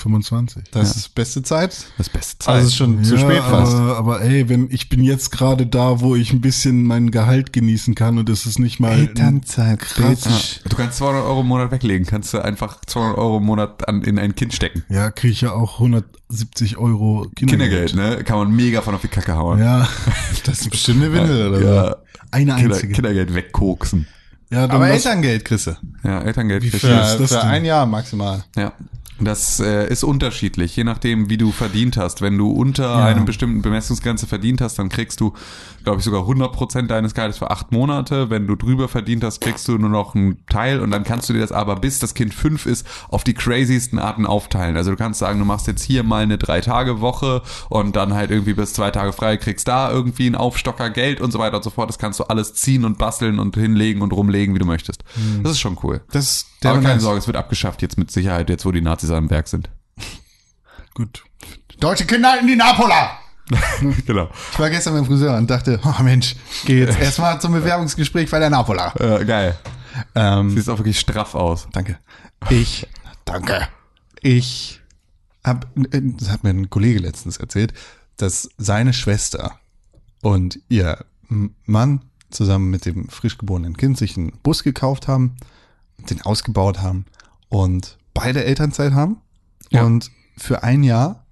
25. 0.00 0.64
Das 0.72 0.96
ist 0.96 1.14
beste 1.14 1.42
Zeit. 1.42 1.76
Das 1.98 2.08
beste 2.08 2.38
Zeit. 2.38 2.54
Also 2.54 2.66
ist 2.68 2.76
schon 2.76 3.04
zu 3.04 3.16
spät 3.18 3.42
fast. 3.42 3.74
aber, 3.76 3.96
aber 3.96 4.22
ey, 4.22 4.48
wenn 4.48 4.68
ich 4.70 4.88
bin 4.88 5.02
jetzt 5.04 5.30
gerade 5.30 5.66
da, 5.66 6.00
wo 6.00 6.16
ich 6.16 6.32
ein 6.32 6.40
bisschen 6.40 6.84
mein 6.84 7.10
Gehalt 7.10 7.52
genießen 7.52 7.94
kann 7.94 8.18
und 8.18 8.28
es 8.28 8.46
ist 8.46 8.58
nicht 8.58 8.80
mal 8.80 8.92
Elternzeit, 8.92 9.80
krass. 9.80 10.60
du 10.68 10.76
kannst 10.76 10.98
200 10.98 11.24
Euro 11.24 11.40
im 11.42 11.46
Monat 11.46 11.70
weglegen. 11.70 12.06
Kannst 12.06 12.34
du 12.34 12.38
einfach 12.44 12.80
200 12.86 13.18
Euro 13.18 13.36
im 13.38 13.44
Monat 13.44 13.86
an, 13.88 14.02
in 14.02 14.18
ein 14.18 14.34
Kind 14.34 14.54
stecken. 14.54 14.84
Ja, 14.88 15.10
kriege 15.10 15.32
ich 15.32 15.40
ja 15.42 15.52
auch 15.52 15.74
170 15.80 16.76
Euro 16.78 17.26
Kindergeld. 17.36 17.90
Kindergeld, 17.90 18.18
ne? 18.18 18.24
Kann 18.24 18.38
man 18.38 18.50
mega 18.54 18.82
von 18.82 18.94
auf 18.94 19.00
die 19.02 19.08
Kacke 19.08 19.36
hauen. 19.36 19.58
Ja, 19.60 19.88
Das 20.44 20.60
ist 20.62 20.70
bestimmt 20.70 21.02
eine 21.02 21.12
Windel 21.12 21.48
oder 21.48 21.60
so. 21.60 21.66
Ja. 21.66 21.96
eine 22.30 22.54
Kinder, 22.56 22.74
einzige. 22.74 22.92
Kindergeld 22.94 23.34
wegkoksen. 23.34 24.06
Ja, 24.52 24.64
Aber 24.64 24.88
Elterngeld, 24.88 25.44
Chrisse. 25.44 25.76
Ja, 26.02 26.22
Elterngeld. 26.22 26.64
Wie 26.64 26.70
kriegst 26.70 26.84
viel? 26.84 26.94
du. 26.96 27.00
ist 27.02 27.12
Für, 27.12 27.18
das 27.18 27.32
für 27.34 27.38
denn? 27.38 27.48
ein 27.48 27.64
Jahr 27.64 27.86
maximal. 27.86 28.42
Ja. 28.56 28.72
Das 29.20 29.60
äh, 29.60 29.88
ist 29.88 30.04
unterschiedlich, 30.04 30.76
je 30.76 30.84
nachdem, 30.84 31.28
wie 31.30 31.36
du 31.36 31.52
verdient 31.52 31.96
hast. 31.96 32.22
Wenn 32.22 32.36
du 32.38 32.50
unter 32.50 32.96
einem 33.04 33.24
bestimmten 33.24 33.62
Bemessungsgrenze 33.62 34.26
verdient 34.26 34.60
hast, 34.60 34.78
dann 34.78 34.88
kriegst 34.88 35.20
du, 35.20 35.34
glaube 35.84 35.98
ich, 35.98 36.04
sogar 36.04 36.22
100% 36.22 36.86
deines 36.86 37.14
Gehaltes 37.14 37.38
für 37.38 37.50
acht 37.50 37.72
Monate. 37.72 38.30
Wenn 38.30 38.46
du 38.46 38.56
drüber 38.56 38.88
verdient 38.88 39.24
hast, 39.24 39.40
kriegst 39.40 39.68
du 39.68 39.78
nur 39.78 39.90
noch 39.90 40.14
einen 40.14 40.44
Teil 40.46 40.80
und 40.80 40.90
dann 40.90 41.04
kannst 41.04 41.28
du 41.28 41.32
dir 41.32 41.40
das 41.40 41.52
aber, 41.52 41.76
bis 41.76 41.98
das 41.98 42.14
Kind 42.14 42.32
fünf 42.34 42.66
ist, 42.66 42.86
auf 43.08 43.24
die 43.24 43.34
craziesten 43.34 43.98
Arten 43.98 44.26
aufteilen. 44.26 44.76
Also 44.76 44.90
du 44.90 44.96
kannst 44.96 45.20
sagen, 45.20 45.38
du 45.38 45.44
machst 45.44 45.66
jetzt 45.66 45.82
hier 45.82 46.02
mal 46.02 46.22
eine 46.22 46.38
Drei-Tage-Woche 46.38 47.42
und 47.68 47.96
dann 47.96 48.14
halt 48.14 48.30
irgendwie 48.30 48.54
bis 48.54 48.72
zwei 48.72 48.90
Tage 48.90 49.12
frei, 49.12 49.36
kriegst 49.36 49.68
da 49.68 49.90
irgendwie 49.90 50.26
einen 50.26 50.34
Aufstocker 50.34 50.90
Geld 50.90 51.20
und 51.20 51.30
so 51.32 51.38
weiter 51.38 51.56
und 51.56 51.62
so 51.62 51.70
fort. 51.70 51.88
Das 51.88 51.98
kannst 51.98 52.20
du 52.20 52.24
alles 52.24 52.54
ziehen 52.54 52.84
und 52.84 52.98
basteln 52.98 53.38
und 53.38 53.56
hinlegen 53.56 54.02
und 54.02 54.12
rumlegen, 54.12 54.54
wie 54.54 54.58
du 54.58 54.66
möchtest. 54.66 55.04
Das 55.42 55.52
ist 55.52 55.60
schon 55.60 55.78
cool. 55.82 56.00
Das, 56.10 56.46
Aber 56.62 56.74
keine 56.80 56.94
nice. 56.94 57.02
Sorge, 57.02 57.18
es 57.18 57.26
wird 57.26 57.36
abgeschafft 57.36 57.82
jetzt 57.82 57.98
mit 57.98 58.10
Sicherheit, 58.10 58.48
jetzt 58.48 58.64
wo 58.64 58.72
die 58.72 58.80
Nazis 58.80 59.09
am 59.14 59.30
Werk 59.30 59.48
sind. 59.48 59.70
Gut. 60.94 61.24
Deutsche 61.78 62.04
Kinder 62.04 62.38
in 62.38 62.46
die 62.46 62.56
Napola! 62.56 63.18
genau. 64.06 64.30
Ich 64.52 64.58
war 64.58 64.70
gestern 64.70 64.94
beim 64.94 65.04
Friseur 65.04 65.36
und 65.36 65.50
dachte, 65.50 65.80
oh 65.84 66.02
Mensch, 66.02 66.36
ich 66.52 66.66
gehe 66.66 66.86
jetzt 66.86 66.98
erstmal 67.00 67.40
zum 67.40 67.52
Bewerbungsgespräch 67.52 68.30
bei 68.30 68.38
der 68.38 68.50
Napola. 68.50 68.94
Äh, 68.96 69.24
geil. 69.24 69.58
Ähm, 70.14 70.50
Sieht 70.50 70.68
auch 70.68 70.78
wirklich 70.78 71.00
straff 71.00 71.34
aus. 71.34 71.68
danke. 71.72 71.98
Ich, 72.48 72.86
danke. 73.24 73.68
Ich 74.22 74.80
hab, 75.44 75.66
das 75.74 76.30
hat 76.30 76.44
mir 76.44 76.50
ein 76.50 76.70
Kollege 76.70 77.00
letztens 77.00 77.38
erzählt, 77.38 77.72
dass 78.16 78.48
seine 78.56 78.92
Schwester 78.92 79.58
und 80.22 80.60
ihr 80.68 81.04
Mann 81.28 82.02
zusammen 82.30 82.70
mit 82.70 82.86
dem 82.86 83.08
frisch 83.08 83.38
geborenen 83.38 83.76
Kind 83.76 83.98
sich 83.98 84.16
einen 84.16 84.32
Bus 84.42 84.62
gekauft 84.62 85.08
haben, 85.08 85.36
den 85.98 86.22
ausgebaut 86.22 86.80
haben 86.80 87.06
und 87.48 87.98
beide 88.14 88.44
Elternzeit 88.44 88.92
haben 88.92 89.18
Ja. 89.70 89.84
und 89.84 90.10
für 90.36 90.62
ein 90.62 90.82
Jahr 90.82 91.24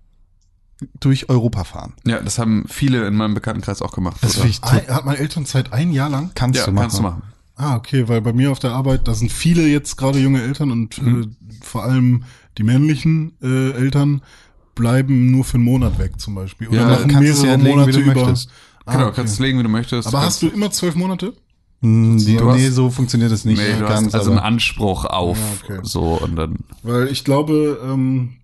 durch 1.00 1.28
Europa 1.28 1.64
fahren. 1.64 1.94
Ja, 2.06 2.20
das 2.20 2.38
haben 2.38 2.64
viele 2.68 3.06
in 3.06 3.14
meinem 3.16 3.34
Bekanntenkreis 3.34 3.82
auch 3.82 3.92
gemacht. 3.92 4.18
Das 4.20 4.36
ich 4.44 4.62
Ein, 4.62 4.86
hat 4.88 5.05
man 5.05 5.16
Elternzeit 5.16 5.72
ein 5.72 5.90
Jahr 5.92 6.09
lang? 6.09 6.30
kannst 6.34 6.59
ja, 6.60 6.66
du 6.66 6.72
machen. 6.72 6.82
kannst 6.82 6.98
du 6.98 7.02
machen. 7.02 7.22
Ah, 7.56 7.74
okay, 7.74 8.06
weil 8.06 8.20
bei 8.20 8.32
mir 8.32 8.52
auf 8.52 8.60
der 8.60 8.70
Arbeit, 8.72 9.09
da 9.09 9.14
sind 9.14 9.32
viele 9.32 9.66
jetzt 9.66 9.96
gerade 9.96 10.20
junge 10.20 10.40
Eltern 10.42 10.70
und 10.70 11.02
Mhm. 11.02 11.22
äh, 11.50 11.64
vor 11.64 11.82
allem 11.82 12.22
die 12.56 12.62
männlichen 12.62 13.32
äh, 13.42 13.72
Eltern 13.72 14.22
bleiben 14.76 15.32
nur 15.32 15.42
für 15.44 15.55
einen 15.56 15.64
Monat 15.64 15.98
weg 15.98 16.20
zum 16.20 16.36
Beispiel. 16.36 16.68
Oder 16.68 16.78
Ja, 16.82 16.86
machen 16.86 17.09
kannst 17.10 17.28
es 17.30 17.42
ja 17.42 17.56
mehrere 17.56 17.56
legen, 17.56 17.66
wie 17.66 17.70
Monate 17.70 17.92
du 17.92 18.00
über. 18.00 18.14
möchtest. 18.14 18.50
Ah, 18.86 18.92
genau, 18.92 19.06
okay. 19.06 19.12
kannst 19.16 19.38
du 19.38 19.42
legen, 19.42 19.59
wie 19.59 19.62
du 19.64 19.68
möchtest. 19.68 20.06
Aber 20.06 20.20
hast 20.20 20.40
du 20.42 20.48
immer 20.48 20.70
zwölf 20.70 20.94
Monate? 20.94 21.32
Hm, 21.80 22.14
hast- 22.16 22.26
nee, 22.56 22.68
so 22.70 22.90
funktioniert 22.90 23.30
es 23.30 23.44
nicht 23.44 23.59
Nee, 23.59 23.74
du 23.78 23.86
ganz. 23.86 24.06
hast 24.06 24.14
also 24.14 24.30
einen 24.30 24.38
aber- 24.40 24.48
Anspruch 24.48 25.05
auf 25.05 25.38
Ja, 25.68 25.76
okay. 25.76 25.80
so 25.84 26.02
und 26.20 26.36
dann. 26.36 26.56
Weil 26.82 27.09
ich 27.09 27.24
glaube, 27.24 27.78
ähm, 27.84 28.34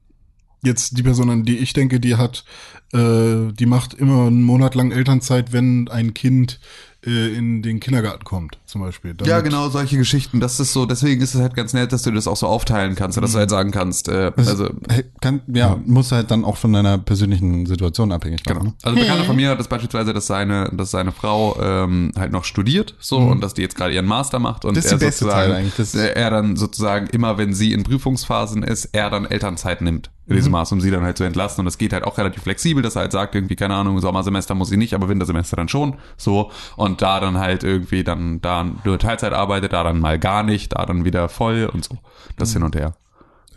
jetzt 0.62 0.96
die 0.96 1.02
Person, 1.02 1.30
an 1.30 1.44
die 1.44 1.58
ich 1.58 1.72
denke, 1.72 1.98
die 2.00 2.14
hat, 2.16 2.44
äh, 2.92 3.52
die 3.52 3.66
macht 3.66 3.94
immer 3.94 4.26
einen 4.28 4.42
Monat 4.44 4.74
lang 4.76 4.92
Elternzeit, 4.92 5.52
wenn 5.52 5.88
ein 5.88 6.14
Kind 6.14 6.60
äh, 7.06 7.34
in 7.34 7.60
den 7.62 7.80
Kindergarten 7.80 8.24
kommt, 8.24 8.56
zum 8.74 8.82
Beispiel. 8.82 9.14
Damit- 9.14 9.30
Ja, 9.30 9.40
genau, 9.40 9.68
solche 9.68 9.96
Geschichten. 9.96 10.40
Das 10.40 10.58
ist 10.58 10.72
so, 10.72 10.84
deswegen 10.84 11.22
ist 11.22 11.32
es 11.36 11.40
halt 11.40 11.54
ganz 11.54 11.72
nett, 11.74 11.92
dass 11.92 12.02
du 12.02 12.10
das 12.10 12.26
auch 12.26 12.36
so 12.36 12.48
aufteilen 12.48 12.96
kannst, 12.96 13.16
dass 13.22 13.30
du 13.32 13.38
halt 13.38 13.48
sagen 13.48 13.70
kannst, 13.70 14.08
äh, 14.08 14.32
also 14.36 14.68
Hey, 14.88 15.04
kann, 15.20 15.42
ja, 15.46 15.78
muss 15.86 16.10
halt 16.10 16.32
dann 16.32 16.44
auch 16.44 16.56
von 16.56 16.72
deiner 16.72 16.98
persönlichen 16.98 17.66
Situation 17.66 18.10
abhängig 18.10 18.44
machen. 18.46 18.58
Genau. 18.58 18.70
Ne? 18.70 18.74
Also 18.82 18.98
Bekannter 18.98 19.24
von 19.24 19.36
mir 19.36 19.50
hat 19.50 19.60
das 19.60 19.68
beispielsweise, 19.68 20.12
dass 20.12 20.26
seine, 20.26 20.70
dass 20.72 20.90
seine 20.90 21.12
Frau 21.12 21.56
ähm, 21.62 22.10
halt 22.18 22.32
noch 22.32 22.42
studiert 22.44 22.96
so 22.98 23.18
und 23.18 23.40
dass 23.42 23.54
die 23.54 23.62
jetzt 23.62 23.76
gerade 23.76 23.94
ihren 23.94 24.06
Master 24.06 24.40
macht 24.40 24.64
und 24.64 24.72
Mhm. 24.72 24.74
Das 24.74 24.86
ist 24.86 24.92
er 24.92 24.98
sozusagen, 25.12 25.30
Teil 25.50 25.52
eigentlich. 25.52 25.76
Das- 25.76 25.94
er 25.94 26.30
dann 26.30 26.56
sozusagen 26.56 27.06
immer, 27.12 27.38
wenn 27.38 27.54
sie 27.54 27.72
in 27.72 27.84
Prüfungsphasen 27.84 28.64
ist, 28.64 28.86
er 28.92 29.08
dann 29.08 29.24
Elternzeit 29.24 29.82
nimmt 29.82 30.10
in 30.26 30.36
diesem 30.36 30.50
Mhm. 30.50 30.58
Maß, 30.58 30.72
um 30.72 30.80
sie 30.80 30.90
dann 30.90 31.02
halt 31.02 31.18
zu 31.18 31.24
entlasten 31.24 31.60
und 31.60 31.66
das 31.66 31.76
geht 31.76 31.92
halt 31.92 32.02
auch 32.04 32.16
relativ 32.16 32.42
flexibel, 32.44 32.82
dass 32.82 32.96
er 32.96 33.02
halt 33.02 33.12
sagt 33.12 33.34
irgendwie 33.34 33.56
keine 33.56 33.74
Ahnung 33.74 34.00
Sommersemester 34.00 34.54
muss 34.54 34.70
sie 34.70 34.78
nicht, 34.78 34.94
aber 34.94 35.08
Wintersemester 35.10 35.54
dann 35.56 35.68
schon 35.68 35.96
so 36.16 36.50
und 36.76 37.02
da 37.02 37.20
dann 37.20 37.36
halt 37.38 37.62
irgendwie 37.62 38.04
dann 38.04 38.40
da 38.40 38.63
nur 38.84 38.98
Teilzeit 38.98 39.32
arbeitet, 39.32 39.72
da 39.72 39.82
dann 39.84 40.00
mal 40.00 40.18
gar 40.18 40.42
nicht, 40.42 40.72
da 40.76 40.84
dann 40.86 41.04
wieder 41.04 41.28
voll 41.28 41.70
und 41.72 41.84
so, 41.84 41.98
das 42.36 42.50
Mhm. 42.50 42.52
hin 42.54 42.62
und 42.64 42.76
her. 42.76 42.94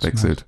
wechselt. 0.01 0.45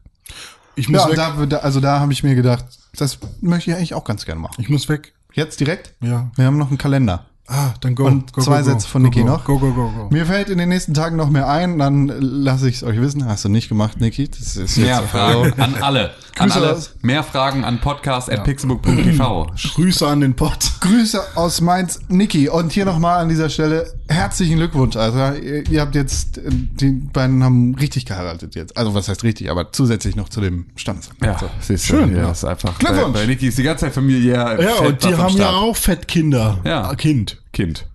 Ich 0.76 0.88
muss 0.90 1.02
Ja, 1.02 1.10
weg. 1.40 1.49
da, 1.49 1.57
also 1.57 1.80
da 1.80 1.99
habe 1.99 2.14
ich 2.14 2.23
mir 2.23 2.36
gedacht, 2.36 2.65
das 2.95 3.18
möchte 3.41 3.72
ich 3.72 3.76
eigentlich 3.77 3.95
auch 3.95 4.03
ganz 4.03 4.26
gerne 4.26 4.40
machen. 4.40 4.56
ich 4.60 4.69
muss 4.69 4.88
weg. 4.88 5.14
Jetzt 5.34 5.60
direkt? 5.60 5.94
Ja. 6.02 6.30
Wir 6.36 6.45
haben 6.45 6.57
noch 6.57 6.69
einen 6.69 6.77
Kalender. 6.77 7.26
Ah, 7.48 7.72
dann 7.81 7.95
go. 7.95 8.06
Und 8.06 8.31
go, 8.31 8.41
zwei 8.41 8.60
go, 8.60 8.65
go. 8.65 8.69
Sätze 8.73 8.88
von 8.88 9.02
go, 9.02 9.10
Niki 9.10 9.23
noch. 9.23 9.44
Go, 9.44 9.57
go, 9.57 9.72
go, 9.73 9.90
go. 9.90 10.07
Mir 10.11 10.27
fällt 10.27 10.49
in 10.49 10.60
den 10.60 10.69
nächsten 10.69 10.94
Tagen 10.94 11.15
noch 11.15 11.31
mehr 11.31 11.48
ein, 11.49 11.80
dann 11.80 12.07
lasse 12.10 12.69
ich 12.69 12.76
es 12.76 12.84
euch 12.84 13.02
wissen. 13.02 13.26
Hast 13.26 13.44
du 13.44 13.49
nicht 13.49 13.69
gemacht, 13.69 13.99
Niki? 13.99 14.30
Das 14.30 14.56
ist 14.56 14.77
Mehr 14.77 14.99
jetzt 15.02 15.10
Fragen 15.10 15.53
an 15.60 15.73
alle. 15.81 16.11
An 16.38 16.49
Grüße 16.49 16.56
alle. 16.60 16.73
aus- 16.76 16.91
Mehr 17.02 17.23
Fragen 17.23 17.64
an 17.65 17.81
podcast.pixelbook.tv. 17.81 19.48
Grüße 19.76 20.07
an 20.07 20.22
den 20.22 20.36
Pott. 20.36 20.73
Grüße 20.81 21.22
aus 21.36 21.61
Mainz, 21.61 21.99
Niki. 22.07 22.49
Und 22.49 22.72
hier 22.72 22.86
nochmal 22.86 23.19
an 23.19 23.30
dieser 23.30 23.49
Stelle 23.49 23.91
herzlichen 24.10 24.57
Glückwunsch, 24.57 24.95
Alter. 24.95 25.40
Ihr, 25.40 25.69
ihr 25.69 25.81
habt 25.81 25.95
jetzt, 25.95 26.38
äh, 26.40 26.49
die 26.49 26.91
beiden 26.91 27.44
haben 27.44 27.76
richtig 27.76 28.06
geheiratet 28.06 28.56
jetzt. 28.56 28.76
Also 28.76 28.94
was 28.94 29.07
heißt 29.07 29.23
richtig, 29.23 29.49
aber 29.49 29.72
zusätzlich 29.72 30.15
noch 30.15 30.30
zu 30.30 30.41
dem 30.41 30.65
Standesamt. 30.76 31.23
Ja, 31.23 31.38
So. 31.40 31.49
siehst 31.60 31.90
du, 31.90 31.95
Schön, 31.95 32.15
ja. 32.15 32.23
ja. 32.23 32.31
ist 32.31 32.44
einfach. 32.44 32.77
Glückwunsch. 32.80 33.14
Bei, 33.14 33.22
bei 33.22 33.26
Niki 33.27 33.48
ist 33.48 33.57
die 33.57 33.64
ganze 33.64 33.86
Zeit 33.86 33.94
Familie. 33.94 34.34
Ja, 34.34 34.57
fett 34.57 34.88
und 34.88 35.03
die 35.03 35.15
haben 35.15 35.38
ja 35.38 35.52
auch 35.52 35.76
Fettkinder. 35.76 36.60
Ja. 36.65 36.90
Ah, 36.90 36.95
Kind. 36.95 37.41
Kind. 37.53 37.86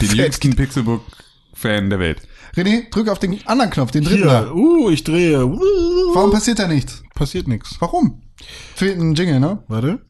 Den 0.00 0.16
jüngsten 0.16 0.56
Pixelbook-Fan 0.56 1.90
der 1.90 1.98
Welt. 1.98 2.22
René, 2.56 2.90
drück 2.90 3.08
auf 3.08 3.18
den 3.18 3.46
anderen 3.46 3.70
Knopf, 3.70 3.90
den 3.90 4.04
dritten 4.04 4.24
da. 4.26 4.44
Hier, 4.44 4.54
uh, 4.54 4.90
ich 4.90 5.04
drehe. 5.04 5.46
Uh, 5.46 5.60
Warum 6.14 6.30
passiert 6.32 6.58
da 6.58 6.66
nichts? 6.66 7.02
passiert 7.14 7.46
nichts. 7.46 7.76
Warum? 7.80 8.22
Fehlt 8.74 8.98
ein 8.98 9.14
Jingle, 9.14 9.38
ne? 9.40 9.62
Warte. 9.68 10.00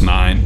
Nein. 0.00 0.42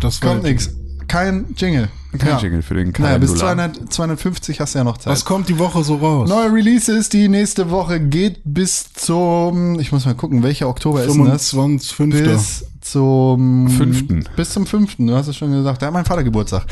Das 0.00 0.20
war 0.22 0.32
Kommt 0.32 0.42
nix. 0.42 0.70
Kein 1.08 1.46
Jingle. 1.56 1.88
Kein 2.18 2.38
Jingle 2.38 2.62
für 2.62 2.74
den 2.74 2.92
Naja, 2.98 3.18
bis 3.18 3.34
Kalendula. 3.38 3.72
200, 3.72 3.92
250 3.92 4.60
hast 4.60 4.74
du 4.74 4.78
ja 4.78 4.84
noch 4.84 4.98
Zeit. 4.98 5.12
Was 5.12 5.24
kommt 5.24 5.48
die 5.48 5.58
Woche 5.58 5.82
so 5.84 5.96
raus? 5.96 6.28
Neue 6.28 6.52
Releases, 6.52 7.08
die 7.08 7.28
nächste 7.28 7.70
Woche 7.70 8.00
geht 8.00 8.40
bis 8.44 8.92
zum, 8.94 9.78
ich 9.80 9.92
muss 9.92 10.06
mal 10.06 10.14
gucken, 10.14 10.42
welcher 10.42 10.68
Oktober 10.68 11.04
ist 11.04 11.14
denn 11.14 11.24
das? 11.26 11.50
25. 11.50 11.92
5. 11.94 12.14
Bis 12.24 12.64
zum 12.80 13.68
Fünften. 13.68 14.24
Bis 14.36 14.50
zum 14.50 14.64
fünften. 14.66 15.06
Du 15.06 15.14
hast 15.14 15.28
es 15.28 15.36
schon 15.36 15.52
gesagt. 15.52 15.82
Da 15.82 15.86
hat 15.86 15.92
mein 15.92 16.04
Vater 16.06 16.24
Geburtstag. 16.24 16.64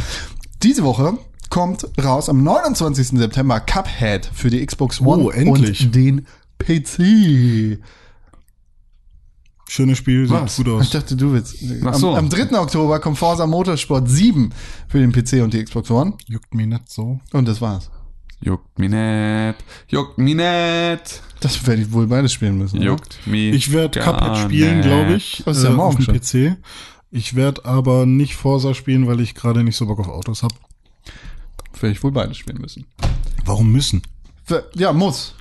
Diese 0.63 0.83
Woche 0.85 1.19
kommt 1.51 1.87
raus 2.03 2.29
am 2.31 2.43
29. 2.43 3.09
September 3.19 3.61
Cuphead 3.61 4.31
für 4.33 4.49
die 4.49 4.65
Xbox 4.65 5.01
One 5.03 5.25
Oh, 5.25 5.31
endlich. 5.31 5.85
und 5.85 5.95
den 5.95 6.27
PC. 6.59 7.79
Schönes 9.68 9.98
Spiel, 9.98 10.26
sieht 10.28 10.32
Was? 10.36 10.56
gut 10.56 10.66
Ich 10.68 10.72
aus. 10.72 10.90
dachte, 10.90 11.16
du 11.16 11.32
willst. 11.32 11.56
Ach 11.84 11.94
so. 11.94 12.10
Am, 12.10 12.24
am 12.26 12.28
3. 12.30 12.56
Oktober 12.59 13.01
kommt 13.01 13.18
Forza 13.18 13.47
Motorsport 13.47 14.09
7 14.09 14.51
für 14.88 14.98
den 15.01 15.10
PC 15.12 15.43
und 15.43 15.52
die 15.55 15.64
Xbox 15.64 15.90
One. 15.90 16.14
Juckt 16.26 16.55
mich 16.55 16.66
nicht 16.66 16.88
so. 16.90 17.20
Und 17.32 17.48
das 17.48 17.60
war's. 17.60 17.90
Juckt 18.40 18.78
mi 18.78 18.88
net. 18.88 19.56
Juckt 19.88 20.18
mi 20.18 20.34
net. 20.34 21.20
Das 21.40 21.66
werde 21.66 21.82
ich 21.82 21.93
wohl 21.93 22.06
beides 22.06 22.32
spielen 22.32 22.59
müssen. 22.59 22.76
oder? 22.78 22.86
Juckt 22.86 23.18
mi. 23.26 23.51
Ich 23.51 23.72
werde 23.72 23.98
Cuphead 24.01 24.38
spielen, 24.38 24.82
glaube 24.82 25.14
ich, 25.14 25.43
Das 25.44 25.56
ist 25.59 25.64
ja 25.64 25.70
äh, 25.70 25.72
morgen 25.72 25.97
auf 25.97 26.05
dem 26.05 26.20
schon. 26.22 26.52
PC. 26.55 26.56
Ich 27.10 27.34
werde 27.34 27.64
aber 27.64 28.05
nicht 28.06 28.36
Forsa 28.36 28.74
spielen, 28.74 29.06
weil 29.06 29.20
ich 29.20 29.34
gerade 29.34 29.64
nicht 29.64 29.76
so 29.76 29.86
Bock 29.86 29.98
auf 30.01 30.09
Autos 30.09 30.43
habe. 30.43 30.55
Werde 31.80 31.93
ich 31.93 32.02
wohl 32.02 32.12
beides 32.12 32.36
spielen 32.36 32.60
müssen. 32.60 32.86
Warum 33.44 33.72
müssen? 33.72 34.02
Ja, 34.74 34.93
muss. 34.93 35.34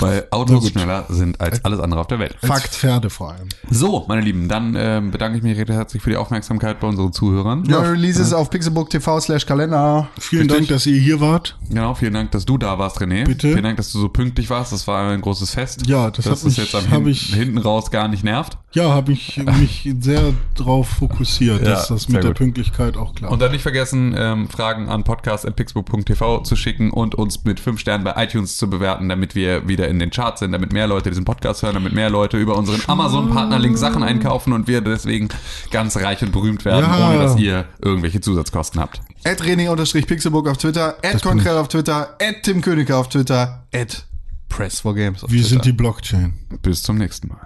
Weil 0.00 0.26
Autos 0.30 0.68
schneller 0.68 1.06
sind 1.08 1.40
als 1.40 1.64
alles 1.64 1.80
andere 1.80 2.00
auf 2.00 2.06
der 2.06 2.18
Welt. 2.18 2.36
Als 2.48 2.68
Pferde 2.68 3.10
vor 3.10 3.32
allem. 3.32 3.48
So, 3.70 4.04
meine 4.08 4.22
Lieben, 4.22 4.48
dann 4.48 4.74
ähm, 4.78 5.10
bedanke 5.10 5.38
ich 5.38 5.42
mich 5.44 5.56
recht 5.56 5.68
herzlich 5.68 6.02
für 6.02 6.10
die 6.10 6.16
Aufmerksamkeit 6.16 6.80
bei 6.80 6.86
unseren 6.88 7.12
Zuhörern. 7.12 7.62
Neue 7.62 7.92
Releases 7.92 8.32
auf 8.32 8.50
pixelbook 8.50 8.90
TV 8.90 9.20
slash 9.20 9.46
Kalender. 9.46 10.08
Vielen 10.18 10.42
Richtig. 10.42 10.56
Dank, 10.58 10.68
dass 10.68 10.86
ihr 10.86 10.98
hier 11.00 11.20
wart. 11.20 11.56
Genau, 11.68 11.94
vielen 11.94 12.14
Dank, 12.14 12.30
dass 12.32 12.44
du 12.44 12.58
da 12.58 12.78
warst, 12.78 12.98
René. 13.00 13.24
Bitte. 13.24 13.48
Vielen 13.48 13.64
Dank, 13.64 13.76
dass 13.76 13.92
du 13.92 13.98
so 13.98 14.08
pünktlich 14.08 14.48
warst. 14.50 14.72
Das 14.72 14.86
war 14.86 15.10
ein 15.10 15.20
großes 15.20 15.50
Fest. 15.50 15.86
Ja, 15.86 16.10
das 16.10 16.24
dass 16.24 16.40
hat 16.40 16.44
mich- 16.46 16.56
jetzt 16.56 16.74
am 16.74 16.86
hin, 16.86 17.06
ich- 17.06 17.34
hinten 17.34 17.58
raus 17.58 17.90
gar 17.90 18.08
nicht 18.08 18.24
nervt. 18.24 18.58
Ja, 18.72 18.90
habe 18.90 19.12
ich 19.12 19.38
mich 19.58 19.88
sehr 20.00 20.34
drauf 20.54 20.88
fokussiert, 20.88 21.62
Ja, 21.62 21.70
dass 21.70 21.88
das 21.88 22.08
mit 22.08 22.22
der 22.22 22.30
gut. 22.30 22.38
Pünktlichkeit 22.38 22.96
auch 22.98 23.14
klappt. 23.14 23.32
Und 23.32 23.40
dann 23.40 23.50
nicht 23.52 23.62
vergessen, 23.62 24.14
ähm, 24.16 24.48
Fragen 24.48 24.88
an 24.88 25.04
podcast.pixbook.tv 25.04 26.42
zu 26.42 26.56
schicken 26.56 26.90
und 26.90 27.14
uns 27.14 27.44
mit 27.44 27.60
fünf 27.60 27.80
Sternen 27.80 28.04
bei 28.04 28.14
iTunes 28.22 28.56
zu 28.56 28.68
bewerten, 28.68 29.08
damit 29.08 29.34
wir 29.34 29.67
wieder 29.68 29.88
in 29.88 29.98
den 29.98 30.10
Charts 30.10 30.40
sind, 30.40 30.52
damit 30.52 30.72
mehr 30.72 30.86
Leute 30.86 31.10
diesen 31.10 31.24
Podcast 31.24 31.62
hören, 31.62 31.74
damit 31.74 31.92
mehr 31.92 32.10
Leute 32.10 32.36
über 32.38 32.56
unseren 32.56 32.80
Amazon-Partner-Link 32.86 33.76
Sachen 33.78 34.02
einkaufen 34.02 34.52
und 34.52 34.66
wir 34.68 34.80
deswegen 34.80 35.28
ganz 35.70 35.96
reich 35.96 36.22
und 36.22 36.32
berühmt 36.32 36.64
werden, 36.64 36.84
Ja. 36.84 37.08
ohne 37.10 37.18
dass 37.18 37.36
ihr 37.36 37.66
irgendwelche 37.82 38.20
Zusatzkosten 38.20 38.80
habt. 38.80 39.00
At 39.24 39.42
René-Pixelbook 39.42 40.48
auf 40.48 40.56
Twitter, 40.58 40.96
at 41.02 41.22
Konkrell 41.22 41.56
auf 41.58 41.68
Twitter, 41.68 42.16
at 42.20 42.42
Tim 42.42 42.60
König 42.62 42.90
auf 42.90 43.08
Twitter, 43.08 43.66
at 43.74 44.04
Press 44.48 44.80
for 44.80 44.94
Games 44.94 45.22
auf 45.22 45.30
Wir 45.30 45.38
Twitter. 45.40 45.48
sind 45.50 45.64
die 45.66 45.72
Blockchain. 45.72 46.32
Bis 46.62 46.82
zum 46.82 46.96
nächsten 46.98 47.28
Mal. 47.28 47.38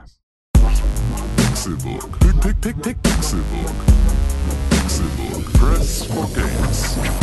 Pick, 0.55 0.63
Pixelbook. 3.03 3.73
Pixelbook. 4.71 5.53
Press 5.55 6.05
for 6.05 6.29
games. 6.35 7.22